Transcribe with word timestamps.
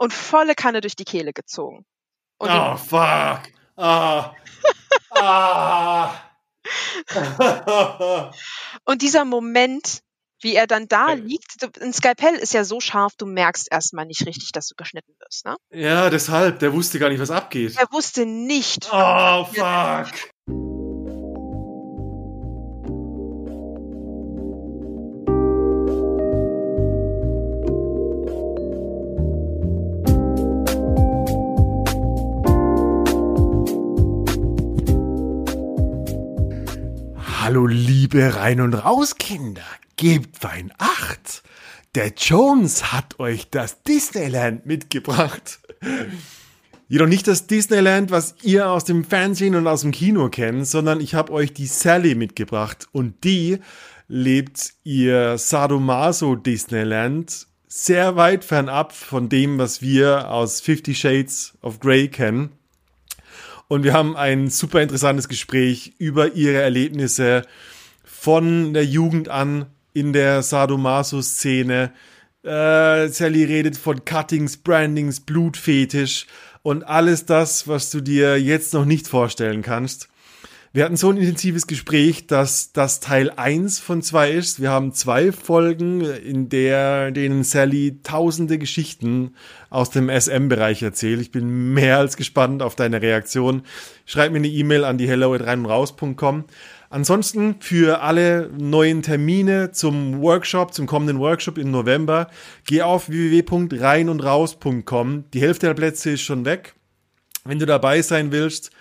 und 0.00 0.14
volle 0.14 0.54
Kanne 0.54 0.80
durch 0.80 0.96
die 0.96 1.04
Kehle 1.04 1.32
gezogen. 1.32 1.84
Und 2.38 2.50
oh, 2.50 2.76
fuck. 2.76 3.42
Ah. 3.76 4.34
ah. 5.10 6.14
und 8.84 9.02
dieser 9.02 9.26
Moment, 9.26 10.00
wie 10.40 10.54
er 10.54 10.66
dann 10.66 10.88
da 10.88 11.12
liegt, 11.12 11.62
ein 11.82 11.92
Skalpell 11.92 12.34
ist 12.36 12.54
ja 12.54 12.64
so 12.64 12.80
scharf, 12.80 13.12
du 13.18 13.26
merkst 13.26 13.68
erstmal 13.70 14.06
nicht 14.06 14.24
richtig, 14.26 14.52
dass 14.52 14.68
du 14.68 14.74
geschnitten 14.74 15.12
wirst, 15.18 15.44
ne? 15.44 15.56
Ja, 15.70 16.08
deshalb, 16.08 16.60
der 16.60 16.72
wusste 16.72 16.98
gar 16.98 17.10
nicht, 17.10 17.20
was 17.20 17.30
abgeht. 17.30 17.76
Er 17.76 17.92
wusste 17.92 18.24
nicht. 18.24 18.88
Oh, 18.90 19.44
fuck. 19.44 20.79
Liebe 38.12 38.34
Rein- 38.34 38.60
und 38.60 38.74
Rauskinder, 38.74 39.62
gebt 39.96 40.42
Wein 40.42 40.72
acht. 40.78 41.44
Der 41.94 42.08
Jones 42.16 42.92
hat 42.92 43.20
euch 43.20 43.50
das 43.50 43.84
Disneyland 43.84 44.66
mitgebracht. 44.66 45.60
Jedoch 46.88 47.06
nicht 47.06 47.28
das 47.28 47.46
Disneyland, 47.46 48.10
was 48.10 48.34
ihr 48.42 48.68
aus 48.68 48.84
dem 48.84 49.04
Fernsehen 49.04 49.54
und 49.54 49.68
aus 49.68 49.82
dem 49.82 49.92
Kino 49.92 50.28
kennt, 50.28 50.66
sondern 50.66 51.00
ich 51.00 51.14
habe 51.14 51.32
euch 51.32 51.52
die 51.52 51.66
Sally 51.66 52.16
mitgebracht 52.16 52.88
und 52.90 53.22
die 53.22 53.58
lebt 54.08 54.72
ihr 54.82 55.38
Sadomaso 55.38 56.34
Disneyland 56.34 57.46
sehr 57.68 58.16
weit 58.16 58.44
fernab 58.44 58.92
von 58.92 59.28
dem, 59.28 59.58
was 59.58 59.82
wir 59.82 60.32
aus 60.32 60.60
Fifty 60.60 60.96
Shades 60.96 61.56
of 61.62 61.78
Grey 61.78 62.08
kennen. 62.08 62.50
Und 63.68 63.84
wir 63.84 63.92
haben 63.92 64.16
ein 64.16 64.50
super 64.50 64.82
interessantes 64.82 65.28
Gespräch 65.28 65.92
über 65.98 66.34
ihre 66.34 66.60
Erlebnisse 66.60 67.46
von 68.20 68.74
der 68.74 68.84
Jugend 68.84 69.30
an 69.30 69.64
in 69.94 70.12
der 70.12 70.42
Sadomaso-Szene. 70.42 71.90
Äh, 72.42 73.08
Sally 73.08 73.44
redet 73.44 73.78
von 73.78 74.04
Cuttings, 74.04 74.58
Brandings, 74.58 75.20
Blutfetisch 75.20 76.26
und 76.60 76.82
alles 76.82 77.24
das, 77.24 77.66
was 77.66 77.88
du 77.88 78.02
dir 78.02 78.38
jetzt 78.38 78.74
noch 78.74 78.84
nicht 78.84 79.08
vorstellen 79.08 79.62
kannst. 79.62 80.10
Wir 80.74 80.84
hatten 80.84 80.96
so 80.96 81.08
ein 81.08 81.16
intensives 81.16 81.66
Gespräch, 81.66 82.26
dass 82.26 82.72
das 82.72 83.00
Teil 83.00 83.30
1 83.30 83.80
von 83.80 84.02
2 84.02 84.32
ist. 84.32 84.60
Wir 84.60 84.70
haben 84.70 84.92
zwei 84.92 85.32
Folgen, 85.32 86.02
in 86.02 86.50
der 86.50 87.12
denen 87.12 87.42
Sally 87.42 88.00
tausende 88.02 88.58
Geschichten 88.58 89.34
aus 89.70 89.88
dem 89.88 90.10
SM-Bereich 90.10 90.82
erzählt. 90.82 91.22
Ich 91.22 91.32
bin 91.32 91.72
mehr 91.72 91.96
als 91.96 92.18
gespannt 92.18 92.62
auf 92.62 92.76
deine 92.76 93.00
Reaktion. 93.00 93.62
Schreib 94.04 94.30
mir 94.30 94.38
eine 94.38 94.48
E-Mail 94.48 94.84
an 94.84 94.98
die 94.98 95.08
hello@reinundraus.com. 95.08 96.44
Ansonsten 96.92 97.54
für 97.60 98.02
alle 98.02 98.50
neuen 98.58 99.02
Termine 99.02 99.70
zum 99.70 100.20
Workshop, 100.20 100.74
zum 100.74 100.86
kommenden 100.86 101.20
Workshop 101.20 101.56
im 101.56 101.70
November, 101.70 102.28
geh 102.66 102.82
auf 102.82 103.08
www.reinundraus.com. 103.08 105.26
Die 105.32 105.40
Hälfte 105.40 105.66
der 105.66 105.74
Plätze 105.74 106.10
ist 106.10 106.22
schon 106.22 106.44
weg. 106.44 106.74
Wenn 107.44 107.60
du 107.60 107.66
dabei 107.66 108.02
sein 108.02 108.32
willst, 108.32 108.72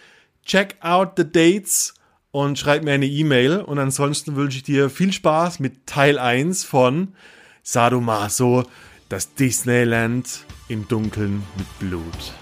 check 0.43 0.77
out 0.81 1.11
the 1.17 1.31
dates 1.31 1.93
und 2.31 2.57
schreib 2.57 2.83
mir 2.83 2.93
eine 2.93 3.05
E-Mail. 3.05 3.61
Und 3.61 3.77
ansonsten 3.77 4.35
wünsche 4.35 4.57
ich 4.57 4.63
dir 4.63 4.89
viel 4.89 5.13
Spaß 5.13 5.59
mit 5.59 5.85
Teil 5.85 6.17
1 6.17 6.63
von 6.63 7.13
Sadomaso, 7.61 8.63
das 9.09 9.35
Disneyland 9.35 10.45
im 10.67 10.87
Dunkeln 10.87 11.43
mit 11.55 11.67
Blut. 11.77 12.33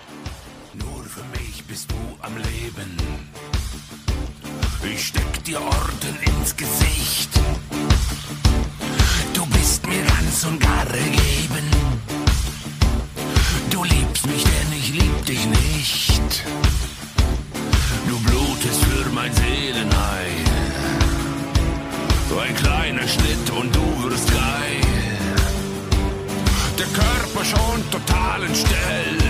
Nur 0.76 1.04
für 1.04 1.26
mich 1.38 1.66
bist 1.66 1.92
du 1.92 1.95
am 2.22 2.38
Leben. 2.38 2.95
Ich 4.94 5.08
steck 5.08 5.27
dir 5.48 5.62
Orden 5.62 6.17
ins 6.26 6.56
Gesicht. 6.58 7.30
Du 9.33 9.45
bist 9.45 9.88
mir 9.88 10.04
ganz 10.04 10.44
und 10.45 10.60
gar 10.60 10.86
gegeben. 10.86 11.66
Du 13.70 13.83
liebst 13.83 14.27
mich, 14.27 14.44
denn 14.44 14.77
ich 14.77 14.89
lieb 14.89 15.26
dich 15.26 15.45
nicht. 15.45 16.44
Du 18.10 18.20
blutest 18.20 18.83
für 18.83 19.10
mein 19.11 19.33
Seelenheil. 19.33 20.38
So 22.30 22.39
ein 22.39 22.55
kleiner 22.55 23.08
Schnitt 23.08 23.49
und 23.58 23.73
du 23.73 24.04
wirst 24.04 24.30
geil. 24.30 24.82
Der 26.77 26.88
Körper 26.88 27.45
schon 27.45 27.89
total 27.89 28.43
entstellt. 28.43 29.27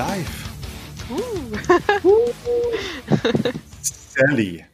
Live. 0.00 0.48
Sally. 3.82 4.64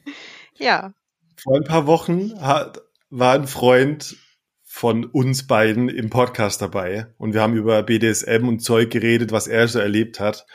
Ja. 0.55 0.93
Vor 1.37 1.57
ein 1.57 1.65
paar 1.65 1.89
Wochen 1.89 2.41
hat, 2.41 2.83
war 3.11 3.35
ein 3.35 3.49
Freund 3.49 4.17
von 4.63 5.05
uns 5.05 5.49
beiden 5.49 5.89
im 5.89 6.11
Podcast 6.11 6.63
dabei 6.63 7.09
und 7.19 7.35
wir 7.35 7.43
haben 7.43 7.57
über 7.57 7.83
BDSM 7.83 8.47
und 8.47 8.61
Zeug 8.61 8.91
geredet, 8.91 9.33
was 9.33 9.49
er 9.49 9.67
so 9.67 9.81
erlebt 9.81 10.21
hat. 10.21 10.47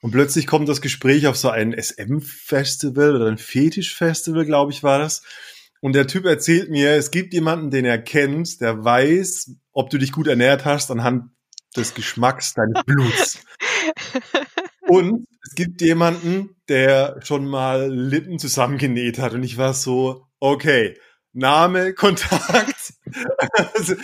Und 0.00 0.10
plötzlich 0.10 0.48
kommt 0.48 0.68
das 0.68 0.80
Gespräch 0.80 1.28
auf 1.28 1.36
so 1.36 1.50
ein 1.50 1.72
SM-Festival 1.72 3.14
oder 3.14 3.26
ein 3.26 3.38
Fetisch-Festival, 3.38 4.44
glaube 4.44 4.72
ich, 4.72 4.82
war 4.82 4.98
das. 4.98 5.22
Und 5.80 5.94
der 5.94 6.08
Typ 6.08 6.24
erzählt 6.24 6.68
mir, 6.68 6.96
es 6.96 7.12
gibt 7.12 7.32
jemanden, 7.32 7.70
den 7.70 7.84
er 7.84 7.98
kennt, 7.98 8.60
der 8.60 8.84
weiß, 8.84 9.52
ob 9.70 9.90
du 9.90 9.98
dich 9.98 10.10
gut 10.10 10.26
ernährt 10.26 10.64
hast 10.64 10.90
anhand 10.90 11.30
des 11.76 11.94
Geschmacks 11.94 12.54
deines 12.54 12.82
Bluts. 12.84 13.38
Und 14.88 15.26
es 15.42 15.54
gibt 15.54 15.80
jemanden, 15.80 16.56
der 16.68 17.20
schon 17.22 17.46
mal 17.46 17.90
Lippen 17.90 18.38
zusammengenäht 18.38 19.18
hat. 19.18 19.32
Und 19.32 19.42
ich 19.42 19.58
war 19.58 19.74
so, 19.74 20.26
okay, 20.40 20.98
Name, 21.32 21.94
Kontakt. 21.94 22.94
also, 23.74 23.94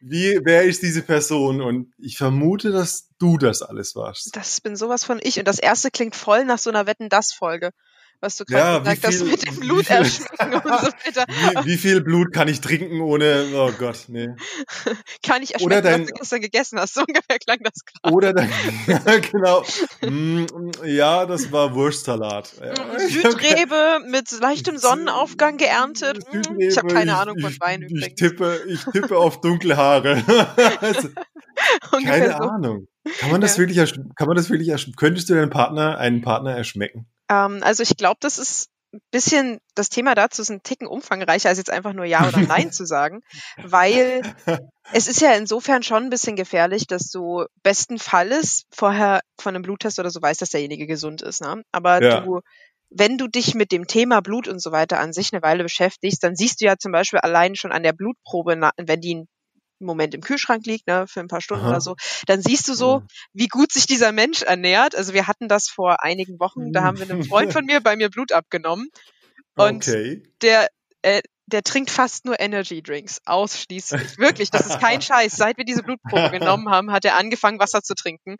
wie, 0.00 0.38
wer 0.42 0.64
ist 0.64 0.82
diese 0.82 1.02
Person? 1.02 1.62
Und 1.62 1.92
ich 1.98 2.18
vermute, 2.18 2.72
dass 2.72 3.08
du 3.18 3.38
das 3.38 3.62
alles 3.62 3.94
warst. 3.94 4.36
Das 4.36 4.60
bin 4.60 4.76
sowas 4.76 5.04
von 5.04 5.18
ich. 5.22 5.38
Und 5.38 5.48
das 5.48 5.58
erste 5.58 5.90
klingt 5.90 6.14
voll 6.14 6.44
nach 6.44 6.58
so 6.58 6.70
einer 6.70 6.86
Wetten-Das-Folge. 6.86 7.70
Was 8.20 8.36
du 8.36 8.44
Ja, 8.48 8.78
gerade 8.78 8.84
wie 8.90 8.94
gesagt 8.94 9.06
hast, 9.14 9.24
mit 9.24 9.46
dem 9.46 9.60
Blut 9.60 9.86
viel- 9.86 9.96
erschmecken 9.96 10.54
und 10.54 10.62
so 10.62 10.70
weiter. 10.70 11.26
Wie, 11.64 11.66
wie 11.72 11.76
viel 11.76 12.00
Blut 12.00 12.32
kann 12.32 12.48
ich 12.48 12.60
trinken 12.60 13.00
ohne, 13.00 13.46
oh 13.54 13.70
Gott, 13.78 14.04
nee. 14.08 14.28
Kann 15.22 15.42
ich 15.42 15.60
Oder 15.60 15.76
erschmecken, 15.76 15.84
dein- 15.84 16.00
was 16.02 16.08
du 16.08 16.14
gestern 16.14 16.40
gegessen 16.40 16.78
hast. 16.80 16.94
So 16.94 17.00
ungefähr 17.06 17.38
klang 17.38 17.58
das 17.62 17.74
gerade. 17.84 18.14
Oder 18.14 18.32
dann, 18.32 18.48
ja, 18.86 18.98
genau. 19.32 19.62
Mm, 20.02 20.46
Ja, 20.84 21.26
das 21.26 21.52
war 21.52 21.74
Wurstsalat. 21.74 22.52
Ja. 22.60 22.98
Südrebe 23.08 24.00
mit 24.08 24.30
leichtem 24.40 24.78
Sonnenaufgang 24.78 25.56
geerntet. 25.58 26.18
Mm, 26.32 26.38
Ich 26.60 26.78
habe 26.78 26.88
Südrebe, 26.88 26.94
keine 26.94 27.16
Ahnung 27.18 27.38
von 27.40 27.50
ich, 27.50 27.60
Wein 27.60 27.82
ich 27.82 27.90
übrigens. 27.90 28.14
tippe, 28.14 28.60
ich 28.68 28.84
tippe 28.84 29.18
auf 29.18 29.40
dunkle 29.40 29.76
Haare. 29.76 30.22
also, 30.80 31.08
keine 32.04 32.28
so. 32.28 32.32
Ahnung. 32.34 32.88
Kann 33.18 33.30
man 33.30 33.40
das 33.42 33.56
Ja. 33.56 33.60
wirklich, 33.66 33.94
kann 34.16 34.26
man 34.28 34.36
das 34.36 34.48
wirklich, 34.50 34.72
könntest 34.96 35.28
du 35.28 35.34
deinen 35.34 35.50
Partner, 35.50 35.98
einen 35.98 36.22
Partner 36.22 36.56
erschmecken? 36.56 37.06
Ähm, 37.28 37.60
also 37.62 37.82
ich 37.82 37.96
glaube, 37.96 38.18
das 38.20 38.38
ist 38.38 38.68
ein 38.92 39.00
bisschen, 39.10 39.58
das 39.74 39.88
Thema 39.88 40.14
dazu 40.14 40.42
ist 40.42 40.50
ein 40.50 40.62
Ticken 40.62 40.86
umfangreicher, 40.86 41.48
als 41.48 41.58
jetzt 41.58 41.70
einfach 41.70 41.92
nur 41.92 42.04
Ja 42.04 42.26
oder 42.26 42.40
Nein 42.42 42.70
zu 42.70 42.86
sagen, 42.86 43.22
weil 43.62 44.22
es 44.92 45.08
ist 45.08 45.20
ja 45.20 45.32
insofern 45.34 45.82
schon 45.82 46.04
ein 46.04 46.10
bisschen 46.10 46.36
gefährlich, 46.36 46.86
dass 46.86 47.10
du 47.10 47.44
besten 47.62 47.98
Falles 47.98 48.64
vorher 48.72 49.20
von 49.40 49.54
einem 49.54 49.62
Bluttest 49.62 49.98
oder 49.98 50.10
so 50.10 50.22
weißt, 50.22 50.40
dass 50.40 50.50
derjenige 50.50 50.86
gesund 50.86 51.22
ist. 51.22 51.40
Ne? 51.40 51.62
Aber 51.72 52.00
Ja. 52.00 52.20
du, 52.20 52.40
wenn 52.90 53.18
du 53.18 53.26
dich 53.26 53.54
mit 53.54 53.72
dem 53.72 53.88
Thema 53.88 54.20
Blut 54.20 54.46
und 54.46 54.60
so 54.60 54.70
weiter 54.70 55.00
an 55.00 55.12
sich 55.12 55.32
eine 55.32 55.42
Weile 55.42 55.64
beschäftigst, 55.64 56.22
dann 56.22 56.36
siehst 56.36 56.60
du 56.60 56.66
ja 56.66 56.76
zum 56.78 56.92
Beispiel 56.92 57.18
allein 57.20 57.56
schon 57.56 57.72
an 57.72 57.82
der 57.82 57.92
Blutprobe, 57.92 58.60
wenn 58.76 59.00
die 59.00 59.14
einen 59.16 59.28
Moment 59.84 60.14
im 60.14 60.20
Kühlschrank 60.20 60.66
liegt, 60.66 60.86
ne, 60.86 61.06
für 61.06 61.20
ein 61.20 61.28
paar 61.28 61.40
Stunden 61.40 61.64
Aha. 61.64 61.70
oder 61.70 61.80
so, 61.80 61.96
dann 62.26 62.42
siehst 62.42 62.68
du 62.68 62.74
so, 62.74 63.02
wie 63.32 63.48
gut 63.48 63.72
sich 63.72 63.86
dieser 63.86 64.12
Mensch 64.12 64.42
ernährt. 64.42 64.94
Also 64.94 65.14
wir 65.14 65.26
hatten 65.26 65.48
das 65.48 65.68
vor 65.68 66.02
einigen 66.02 66.38
Wochen, 66.40 66.72
da 66.72 66.82
haben 66.82 66.98
wir 66.98 67.08
einem 67.08 67.24
Freund 67.24 67.52
von 67.52 67.64
mir 67.64 67.80
bei 67.80 67.96
mir 67.96 68.10
Blut 68.10 68.32
abgenommen. 68.32 68.88
Und 69.56 69.86
okay. 69.88 70.22
der, 70.42 70.68
äh, 71.02 71.22
der 71.46 71.62
trinkt 71.62 71.90
fast 71.90 72.24
nur 72.24 72.40
Energy 72.40 72.82
Drinks, 72.82 73.20
ausschließlich. 73.26 74.18
Wirklich, 74.18 74.50
das 74.50 74.66
ist 74.66 74.80
kein 74.80 75.02
Scheiß. 75.02 75.36
Seit 75.36 75.58
wir 75.58 75.64
diese 75.64 75.82
Blutprobe 75.82 76.30
genommen 76.30 76.70
haben, 76.70 76.90
hat 76.90 77.04
er 77.04 77.16
angefangen, 77.16 77.58
Wasser 77.58 77.82
zu 77.82 77.94
trinken. 77.94 78.36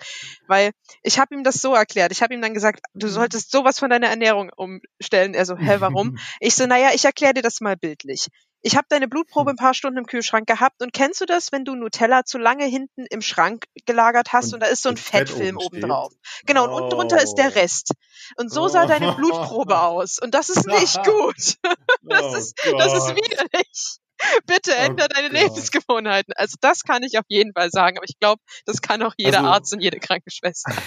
Weil 0.46 0.70
ich 1.02 1.18
habe 1.18 1.34
ihm 1.34 1.44
das 1.44 1.56
so 1.56 1.74
erklärt. 1.74 2.12
Ich 2.12 2.22
habe 2.22 2.34
ihm 2.34 2.40
dann 2.40 2.54
gesagt, 2.54 2.80
du 2.94 3.08
solltest 3.08 3.50
sowas 3.50 3.78
von 3.78 3.90
deiner 3.90 4.08
Ernährung 4.08 4.50
umstellen. 4.56 5.34
Er 5.34 5.44
so, 5.44 5.56
hä, 5.56 5.76
warum? 5.78 6.16
Ich 6.40 6.54
so, 6.54 6.66
naja, 6.66 6.90
ich 6.94 7.04
erkläre 7.04 7.34
dir 7.34 7.42
das 7.42 7.60
mal 7.60 7.76
bildlich. 7.76 8.28
Ich 8.66 8.76
habe 8.76 8.86
deine 8.88 9.08
Blutprobe 9.08 9.50
ein 9.50 9.56
paar 9.56 9.74
Stunden 9.74 9.98
im 9.98 10.06
Kühlschrank 10.06 10.46
gehabt 10.46 10.80
und 10.80 10.94
kennst 10.94 11.20
du 11.20 11.26
das, 11.26 11.52
wenn 11.52 11.66
du 11.66 11.74
Nutella 11.74 12.24
zu 12.24 12.38
lange 12.38 12.64
hinten 12.64 13.04
im 13.10 13.20
Schrank 13.20 13.66
gelagert 13.84 14.32
hast 14.32 14.46
und, 14.46 14.54
und 14.54 14.60
da 14.62 14.66
ist 14.68 14.82
so 14.82 14.88
ein 14.88 14.96
Fettfilm 14.96 15.58
oben 15.58 15.82
drauf. 15.82 16.14
Genau, 16.46 16.64
und 16.64 16.70
unten 16.72 16.96
drunter 16.96 17.22
ist 17.22 17.34
der 17.34 17.48
oh. 17.48 17.58
Rest. 17.58 17.92
Und 18.36 18.50
so 18.50 18.68
sah 18.68 18.86
deine 18.86 19.12
Blutprobe 19.12 19.78
aus. 19.82 20.18
Und 20.18 20.32
das 20.32 20.48
ist 20.48 20.66
nicht 20.66 20.98
gut. 21.04 21.58
Das 22.06 22.22
oh 22.22 22.36
ist, 22.36 22.54
das 22.78 22.92
ist 22.92 23.16
widerlich. 23.16 23.98
Bitte 24.46 24.72
oh 24.72 24.84
ändere 24.84 25.08
deine 25.08 25.30
Gott. 25.30 25.40
Lebensgewohnheiten. 25.40 26.34
Also 26.36 26.56
das 26.60 26.82
kann 26.82 27.02
ich 27.02 27.18
auf 27.18 27.24
jeden 27.28 27.52
Fall 27.52 27.70
sagen, 27.70 27.98
aber 27.98 28.06
ich 28.08 28.18
glaube, 28.18 28.40
das 28.64 28.80
kann 28.80 29.02
auch 29.02 29.14
jeder 29.16 29.38
also, 29.38 29.50
Arzt 29.50 29.72
und 29.72 29.80
jede 29.80 29.98
Krankenschwester. 30.00 30.72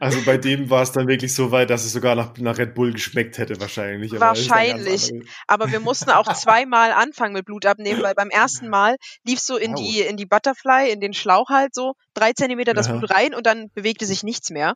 Also 0.00 0.22
bei 0.24 0.36
dem 0.36 0.70
war 0.70 0.82
es 0.82 0.92
dann 0.92 1.08
wirklich 1.08 1.34
so 1.34 1.50
weit, 1.50 1.70
dass 1.70 1.84
es 1.84 1.92
sogar 1.92 2.14
nach, 2.14 2.36
nach 2.38 2.58
Red 2.58 2.74
Bull 2.74 2.92
geschmeckt 2.92 3.38
hätte 3.38 3.60
wahrscheinlich. 3.60 4.12
Aber 4.12 4.20
wahrscheinlich. 4.20 5.12
Aber 5.46 5.70
wir 5.70 5.80
mussten 5.80 6.10
auch 6.10 6.32
zweimal 6.34 6.92
anfangen 6.92 7.32
mit 7.32 7.44
Blut 7.44 7.66
abnehmen, 7.66 8.02
weil 8.02 8.14
beim 8.14 8.30
ersten 8.30 8.68
Mal 8.68 8.96
lief 9.24 9.40
so 9.40 9.56
in 9.56 9.74
die 9.74 10.00
in 10.00 10.16
die 10.16 10.26
Butterfly, 10.26 10.90
in 10.90 11.00
den 11.00 11.14
Schlauch 11.14 11.48
halt 11.48 11.74
so 11.74 11.94
drei 12.14 12.32
Zentimeter 12.32 12.74
das 12.74 12.88
Aha. 12.88 12.98
Blut 12.98 13.10
rein 13.10 13.34
und 13.34 13.46
dann 13.46 13.70
bewegte 13.74 14.06
sich 14.06 14.22
nichts 14.22 14.50
mehr. 14.50 14.74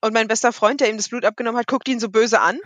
Und 0.00 0.12
mein 0.12 0.28
bester 0.28 0.52
Freund, 0.52 0.80
der 0.80 0.90
ihm 0.90 0.96
das 0.96 1.08
Blut 1.08 1.24
abgenommen 1.24 1.58
hat, 1.58 1.66
guckt 1.66 1.88
ihn 1.88 2.00
so 2.00 2.08
böse 2.08 2.40
an. 2.40 2.58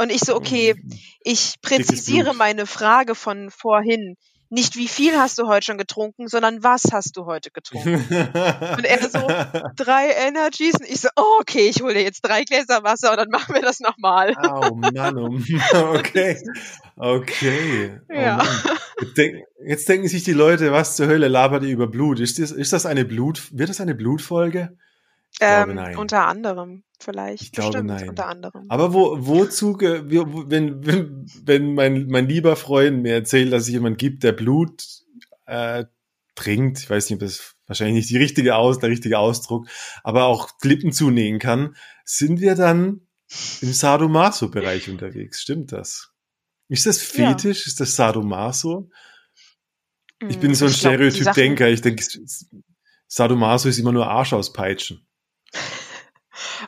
Und 0.00 0.10
ich 0.10 0.20
so, 0.20 0.34
okay, 0.34 0.74
ich 1.22 1.56
präzisiere 1.60 2.34
meine 2.34 2.66
Frage 2.66 3.14
von 3.14 3.50
vorhin 3.50 4.16
nicht 4.52 4.76
wie 4.76 4.88
viel 4.88 5.16
hast 5.16 5.38
du 5.38 5.46
heute 5.46 5.66
schon 5.66 5.78
getrunken, 5.78 6.26
sondern 6.26 6.64
was 6.64 6.90
hast 6.90 7.16
du 7.16 7.24
heute 7.24 7.50
getrunken? 7.52 7.94
und 8.76 8.84
er 8.84 9.08
so, 9.08 9.20
drei 9.76 10.10
Energies. 10.26 10.74
Und 10.74 10.88
ich 10.88 11.00
so, 11.00 11.08
oh, 11.14 11.38
okay, 11.40 11.68
ich 11.68 11.82
hole 11.82 11.94
dir 11.94 12.02
jetzt 12.02 12.22
drei 12.22 12.42
Gläser 12.42 12.82
Wasser 12.82 13.12
und 13.12 13.18
dann 13.18 13.28
machen 13.28 13.54
wir 13.54 13.62
das 13.62 13.78
nochmal. 13.78 14.34
oh 14.42 14.74
Mann, 14.74 15.18
oh 15.18 15.28
Mann, 15.72 15.96
okay. 15.96 16.36
Okay. 16.96 18.00
Oh 18.08 18.12
ja. 18.12 18.42
Jetzt, 19.00 19.16
denk, 19.16 19.36
jetzt, 19.64 19.88
denken 19.88 20.08
sich 20.08 20.24
die 20.24 20.32
Leute, 20.32 20.72
was 20.72 20.96
zur 20.96 21.06
Hölle 21.06 21.28
labert 21.28 21.62
ihr 21.62 21.70
über 21.70 21.86
Blut? 21.86 22.18
Ist 22.18 22.40
das, 22.40 22.50
ist 22.50 22.72
das 22.72 22.86
eine 22.86 23.04
Blut, 23.04 23.48
wird 23.52 23.68
das 23.68 23.80
eine 23.80 23.94
Blutfolge? 23.94 24.76
Ähm, 25.40 25.74
nein. 25.74 25.96
Unter 25.96 26.26
anderem 26.26 26.82
vielleicht. 26.98 27.42
Ich 27.42 27.52
glaube 27.52 27.82
Bestimmt, 27.82 27.88
nein. 27.88 28.08
Unter 28.08 28.26
anderem. 28.26 28.66
Aber 28.68 28.92
wo, 28.92 29.16
wozu, 29.26 29.78
wenn, 29.78 30.86
wenn, 30.86 31.26
wenn 31.44 31.74
mein, 31.74 32.06
mein 32.08 32.28
lieber 32.28 32.56
Freund 32.56 33.02
mir 33.02 33.14
erzählt, 33.14 33.52
dass 33.52 33.62
es 33.62 33.68
jemand 33.68 33.98
gibt, 33.98 34.22
der 34.22 34.32
Blut 34.32 34.84
äh, 35.46 35.84
trinkt, 36.34 36.80
ich 36.80 36.90
weiß 36.90 37.08
nicht, 37.08 37.14
ob 37.14 37.20
das 37.20 37.56
wahrscheinlich 37.66 37.96
nicht 37.96 38.10
die 38.10 38.18
richtige 38.18 38.56
Aus, 38.56 38.78
der 38.78 38.90
richtige 38.90 39.18
Ausdruck, 39.18 39.68
aber 40.02 40.24
auch 40.24 40.58
Klippen 40.58 40.92
zunähen 40.92 41.38
kann, 41.38 41.76
sind 42.04 42.40
wir 42.40 42.54
dann 42.54 43.06
im 43.60 43.72
Sadomaso-Bereich 43.72 44.90
unterwegs. 44.90 45.40
Stimmt 45.40 45.72
das? 45.72 46.12
Ist 46.68 46.86
das 46.86 46.98
Fetisch? 46.98 47.66
Ja. 47.66 47.70
Ist 47.70 47.80
das 47.80 47.94
Sadomaso? 47.94 48.90
Ich 50.28 50.38
bin 50.38 50.50
hm, 50.50 50.54
so 50.54 50.66
ein 50.66 50.72
Stereotyp-Denker. 50.72 51.68
Ich 51.68 51.80
denke, 51.80 52.04
Sadomaso 53.06 53.68
ist 53.68 53.78
immer 53.78 53.92
nur 53.92 54.08
Arsch 54.08 54.32
auspeitschen. 54.32 55.06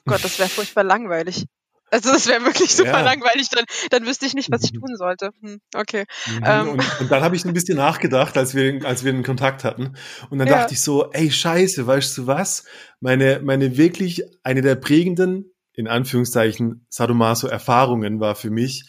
Gott, 0.04 0.24
das 0.24 0.38
wäre 0.38 0.48
furchtbar 0.48 0.84
langweilig. 0.84 1.46
Also 1.92 2.10
das 2.10 2.26
wäre 2.26 2.42
wirklich 2.46 2.74
super 2.74 2.90
ja. 2.90 3.00
langweilig, 3.02 3.50
dann, 3.50 3.66
dann 3.90 4.06
wüsste 4.06 4.24
ich 4.24 4.32
nicht, 4.32 4.50
was 4.50 4.64
ich 4.64 4.72
mhm. 4.72 4.80
tun 4.80 4.96
sollte. 4.96 5.30
Hm, 5.42 5.60
okay. 5.74 6.06
Mhm. 6.26 6.42
Ähm. 6.42 6.68
Und, 6.70 7.00
und, 7.00 7.10
dann 7.10 7.22
habe 7.22 7.36
ich 7.36 7.44
ein 7.44 7.52
bisschen 7.52 7.76
nachgedacht, 7.76 8.38
als 8.38 8.54
wir, 8.54 8.82
als 8.86 9.04
wir 9.04 9.12
einen 9.12 9.22
Kontakt 9.22 9.62
hatten. 9.62 9.94
Und 10.30 10.38
dann 10.38 10.48
ja. 10.48 10.60
dachte 10.60 10.72
ich 10.72 10.80
so, 10.80 11.12
ey, 11.12 11.30
scheiße, 11.30 11.86
weißt 11.86 12.16
du 12.16 12.26
was? 12.26 12.64
Meine, 13.00 13.40
meine 13.44 13.76
wirklich, 13.76 14.24
eine 14.42 14.62
der 14.62 14.76
prägenden, 14.76 15.52
in 15.74 15.86
Anführungszeichen, 15.86 16.86
Sadomaso-Erfahrungen 16.88 18.20
war 18.20 18.36
für 18.36 18.50
mich 18.50 18.84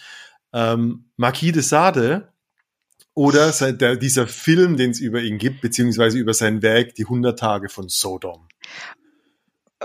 ähm, 0.54 1.10
Marquis 1.18 1.52
de 1.52 1.62
Sade 1.62 2.34
oder 3.14 3.52
der, 3.74 3.98
dieser 3.98 4.28
Film, 4.28 4.78
den 4.78 4.92
es 4.92 5.02
über 5.02 5.22
ihn 5.22 5.38
gibt, 5.38 5.60
beziehungsweise 5.60 6.18
über 6.18 6.34
sein 6.34 6.62
Werk, 6.62 6.96
die 6.96 7.04
100 7.04 7.38
Tage 7.38 7.68
von 7.68 7.90
Sodom. 7.90 8.48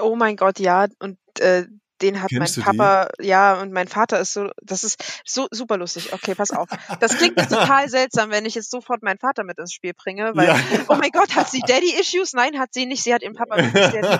Oh 0.02 0.16
mein 0.16 0.36
Gott, 0.36 0.58
ja. 0.58 0.86
Und 0.98 1.18
äh, 1.40 1.66
den 2.02 2.22
hat 2.22 2.30
Kennst 2.30 2.58
mein 2.58 2.64
Papa, 2.64 3.08
ja, 3.20 3.60
und 3.60 3.72
mein 3.72 3.88
Vater 3.88 4.20
ist 4.20 4.32
so, 4.32 4.50
das 4.62 4.84
ist 4.84 5.02
so 5.24 5.48
super 5.50 5.76
lustig. 5.76 6.12
Okay, 6.12 6.34
pass 6.34 6.52
auf. 6.52 6.68
Das 7.00 7.16
klingt 7.16 7.36
total 7.36 7.88
seltsam, 7.88 8.30
wenn 8.30 8.46
ich 8.46 8.54
jetzt 8.54 8.70
sofort 8.70 9.02
meinen 9.02 9.18
Vater 9.18 9.42
mit 9.42 9.58
ins 9.58 9.72
Spiel 9.72 9.94
bringe, 9.94 10.32
weil, 10.34 10.48
ja. 10.48 10.56
oh 10.88 10.94
mein 10.94 11.10
Gott, 11.10 11.34
hat 11.34 11.50
sie 11.50 11.60
Daddy-Issues? 11.60 12.34
Nein, 12.34 12.58
hat 12.58 12.72
sie 12.72 12.86
nicht. 12.86 13.02
Sie 13.02 13.12
hat 13.12 13.22
ihren 13.22 13.34
Papa 13.34 13.56
lieb, 13.56 13.72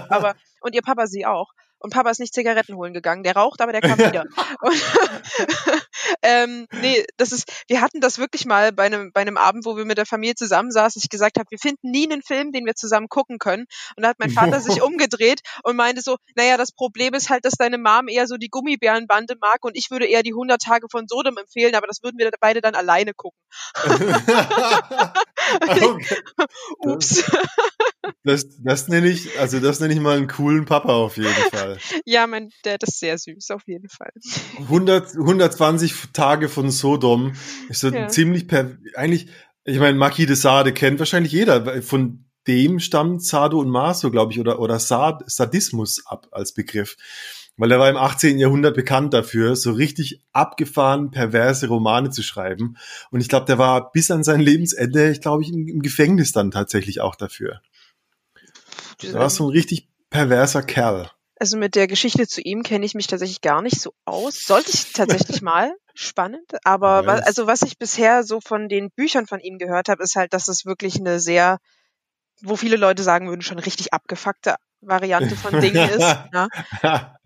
aber, 0.09 0.35
und 0.61 0.75
ihr 0.75 0.83
Papa 0.83 1.07
sie 1.07 1.25
auch 1.25 1.53
und 1.81 1.93
Papa 1.93 2.11
ist 2.11 2.19
nicht 2.19 2.35
Zigaretten 2.35 2.75
holen 2.75 2.93
gegangen. 2.93 3.23
Der 3.23 3.37
raucht, 3.37 3.61
aber 3.61 3.73
der 3.73 3.81
kam 3.81 3.99
wieder. 3.99 4.25
Und, 4.61 4.77
ähm, 6.23 6.67
nee, 6.81 7.05
das 7.17 7.33
ist, 7.33 7.65
wir 7.69 7.81
hatten 7.81 8.01
das 8.01 8.19
wirklich 8.19 8.47
mal 8.47 8.73
bei 8.73 8.85
einem, 8.85 9.13
bei 9.13 9.21
einem 9.21 9.37
Abend, 9.37 9.65
wo 9.65 9.77
wir 9.77 9.85
mit 9.85 9.99
der 9.99 10.07
Familie 10.07 10.35
zusammensaßen, 10.35 11.01
ich 11.03 11.09
gesagt 11.09 11.39
habe, 11.39 11.47
wir 11.51 11.59
finden 11.59 11.91
nie 11.91 12.11
einen 12.11 12.23
Film, 12.23 12.53
den 12.53 12.67
wir 12.67 12.75
zusammen 12.75 13.09
gucken 13.09 13.39
können. 13.39 13.67
Und 13.97 14.03
da 14.03 14.09
hat 14.09 14.19
mein 14.19 14.31
Vater 14.31 14.61
sich 14.61 14.83
umgedreht 14.89 15.41
und 15.63 15.77
meinte 15.77 16.03
so, 16.03 16.17
naja, 16.35 16.57
das 16.57 16.73
Problem 16.73 17.15
ist 17.15 17.31
halt, 17.31 17.45
dass 17.45 17.55
deine 17.55 17.79
Mom 17.79 18.09
eher 18.09 18.27
so 18.27 18.37
die 18.37 18.49
Gummibärenbande 18.49 19.37
mag 19.41 19.65
und 19.65 19.77
ich 19.77 19.91
würde 19.91 20.07
eher 20.07 20.23
die 20.23 20.33
100 20.33 20.61
Tage 20.61 20.87
von 20.91 21.07
Sodom 21.09 21.37
empfehlen, 21.39 21.75
aber 21.75 21.87
das 21.87 22.03
würden 22.03 22.19
wir 22.19 22.31
beide 22.41 22.61
dann 22.61 22.75
alleine 22.75 23.15
gucken. 23.15 23.39
Ups. 26.81 27.25
Das, 28.25 28.47
das 28.63 28.89
nenne 28.89 29.09
ich, 29.09 29.39
also 29.39 29.61
das 29.61 29.81
nenne 29.81 29.95
ich 29.95 30.01
mal 30.01 30.17
einen 30.17 30.29
coolen 30.29 30.65
Papa 30.65 30.93
auf 30.93 31.17
jeden 31.17 31.51
Fall. 31.51 31.79
Ja, 32.05 32.27
mein 32.27 32.51
Dad 32.63 32.83
ist 32.83 32.99
sehr 32.99 33.19
süß, 33.19 33.51
auf 33.51 33.63
jeden 33.67 33.89
Fall. 33.89 34.13
100, 34.59 35.15
120 35.15 35.95
Tage 36.13 36.49
von 36.49 36.71
Sodom 36.71 37.33
ist 37.69 37.81
so 37.81 37.89
ja. 37.89 38.09
ziemlich 38.09 38.49
per, 38.49 38.77
eigentlich, 38.95 39.29
ich 39.65 39.79
meine, 39.79 39.99
Maki 39.99 40.27
de 40.27 40.37
Sade 40.37 40.73
kennt 40.73 40.99
wahrscheinlich 40.99 41.33
jeder. 41.33 41.83
Von 41.83 42.25
dem 42.47 42.81
stammt 42.81 43.23
Sado 43.23 43.61
und 43.61 43.69
Maso, 43.69 44.11
glaube 44.11 44.33
ich, 44.33 44.41
oder, 44.41 44.59
oder 44.59 44.79
Sad, 44.79 45.23
Sadismus 45.27 46.05
ab 46.07 46.27
als 46.33 46.53
Begriff. 46.53 46.97
Weil 47.57 47.73
er 47.73 47.81
war 47.81 47.91
im 47.91 47.97
18. 47.97 48.39
Jahrhundert 48.39 48.77
bekannt 48.77 49.13
dafür, 49.13 49.57
so 49.57 49.73
richtig 49.73 50.25
abgefahren, 50.33 51.11
perverse 51.11 51.67
Romane 51.67 52.11
zu 52.11 52.23
schreiben. 52.23 52.77
Und 53.11 53.21
ich 53.21 53.29
glaube, 53.29 53.47
der 53.47 53.59
war 53.59 53.91
bis 53.91 54.11
an 54.11 54.23
sein 54.23 54.41
Lebensende, 54.41 55.11
ich 55.11 55.21
glaube, 55.21 55.43
ich, 55.43 55.51
im 55.51 55.83
Gefängnis 55.83 56.33
dann 56.33 56.53
tatsächlich 56.53 57.01
auch 57.01 57.17
dafür. 57.17 57.61
Du 59.01 59.13
warst 59.13 59.37
so 59.37 59.49
ein 59.49 59.53
richtig 59.53 59.89
perverser 60.09 60.63
Kerl. 60.63 61.11
Also 61.41 61.57
mit 61.57 61.75
der 61.75 61.87
Geschichte 61.87 62.27
zu 62.27 62.41
ihm 62.41 62.63
kenne 62.63 62.85
ich 62.85 62.95
mich 62.95 63.07
tatsächlich 63.07 63.41
gar 63.41 63.63
nicht 63.63 63.81
so 63.81 63.93
aus. 64.05 64.45
Sollte 64.45 64.71
ich 64.73 64.93
tatsächlich 64.93 65.43
mal. 65.43 65.73
Spannend. 65.95 66.53
Aber 66.65 67.07
was, 67.07 67.23
also 67.23 67.47
was 67.47 67.63
ich 67.63 67.79
bisher 67.79 68.23
so 68.23 68.41
von 68.41 68.69
den 68.69 68.91
Büchern 68.91 69.27
von 69.27 69.41
ihm 69.41 69.59
gehört 69.59 69.89
habe, 69.89 70.03
ist 70.03 70.15
halt, 70.15 70.33
dass 70.33 70.47
es 70.47 70.65
wirklich 70.65 70.97
eine 70.97 71.19
sehr, 71.19 71.59
wo 72.41 72.55
viele 72.55 72.77
Leute 72.77 73.03
sagen 73.03 73.29
würden, 73.29 73.43
schon 73.43 73.59
richtig 73.59 73.93
abgefuckte 73.93 74.57
Variante 74.81 75.35
von 75.35 75.61
Dingen 75.61 75.89
ist. 75.89 76.17
Ne? 76.33 76.49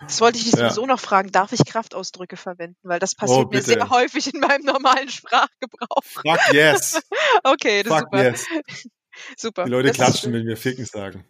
Das 0.00 0.20
wollte 0.20 0.38
ich 0.38 0.44
dich 0.44 0.52
sowieso 0.52 0.82
ja. 0.82 0.86
noch 0.86 1.00
fragen. 1.00 1.32
Darf 1.32 1.52
ich 1.52 1.64
Kraftausdrücke 1.64 2.36
verwenden? 2.36 2.78
Weil 2.82 3.00
das 3.00 3.16
passiert 3.16 3.46
oh, 3.46 3.50
mir 3.50 3.62
sehr 3.62 3.90
häufig 3.90 4.32
in 4.32 4.38
meinem 4.38 4.64
normalen 4.64 5.08
Sprachgebrauch. 5.08 6.04
Fuck 6.04 6.52
yes. 6.52 7.02
okay, 7.42 7.82
das 7.82 7.98
Fuck 7.98 8.14
ist 8.14 8.14
super. 8.14 8.22
Yes. 8.22 8.88
Super. 9.36 9.64
Die 9.64 9.70
Leute 9.70 9.88
das 9.88 9.96
klatschen, 9.96 10.32
wenn 10.32 10.46
wir 10.46 10.56
Ficken 10.56 10.84
sagen. 10.84 11.24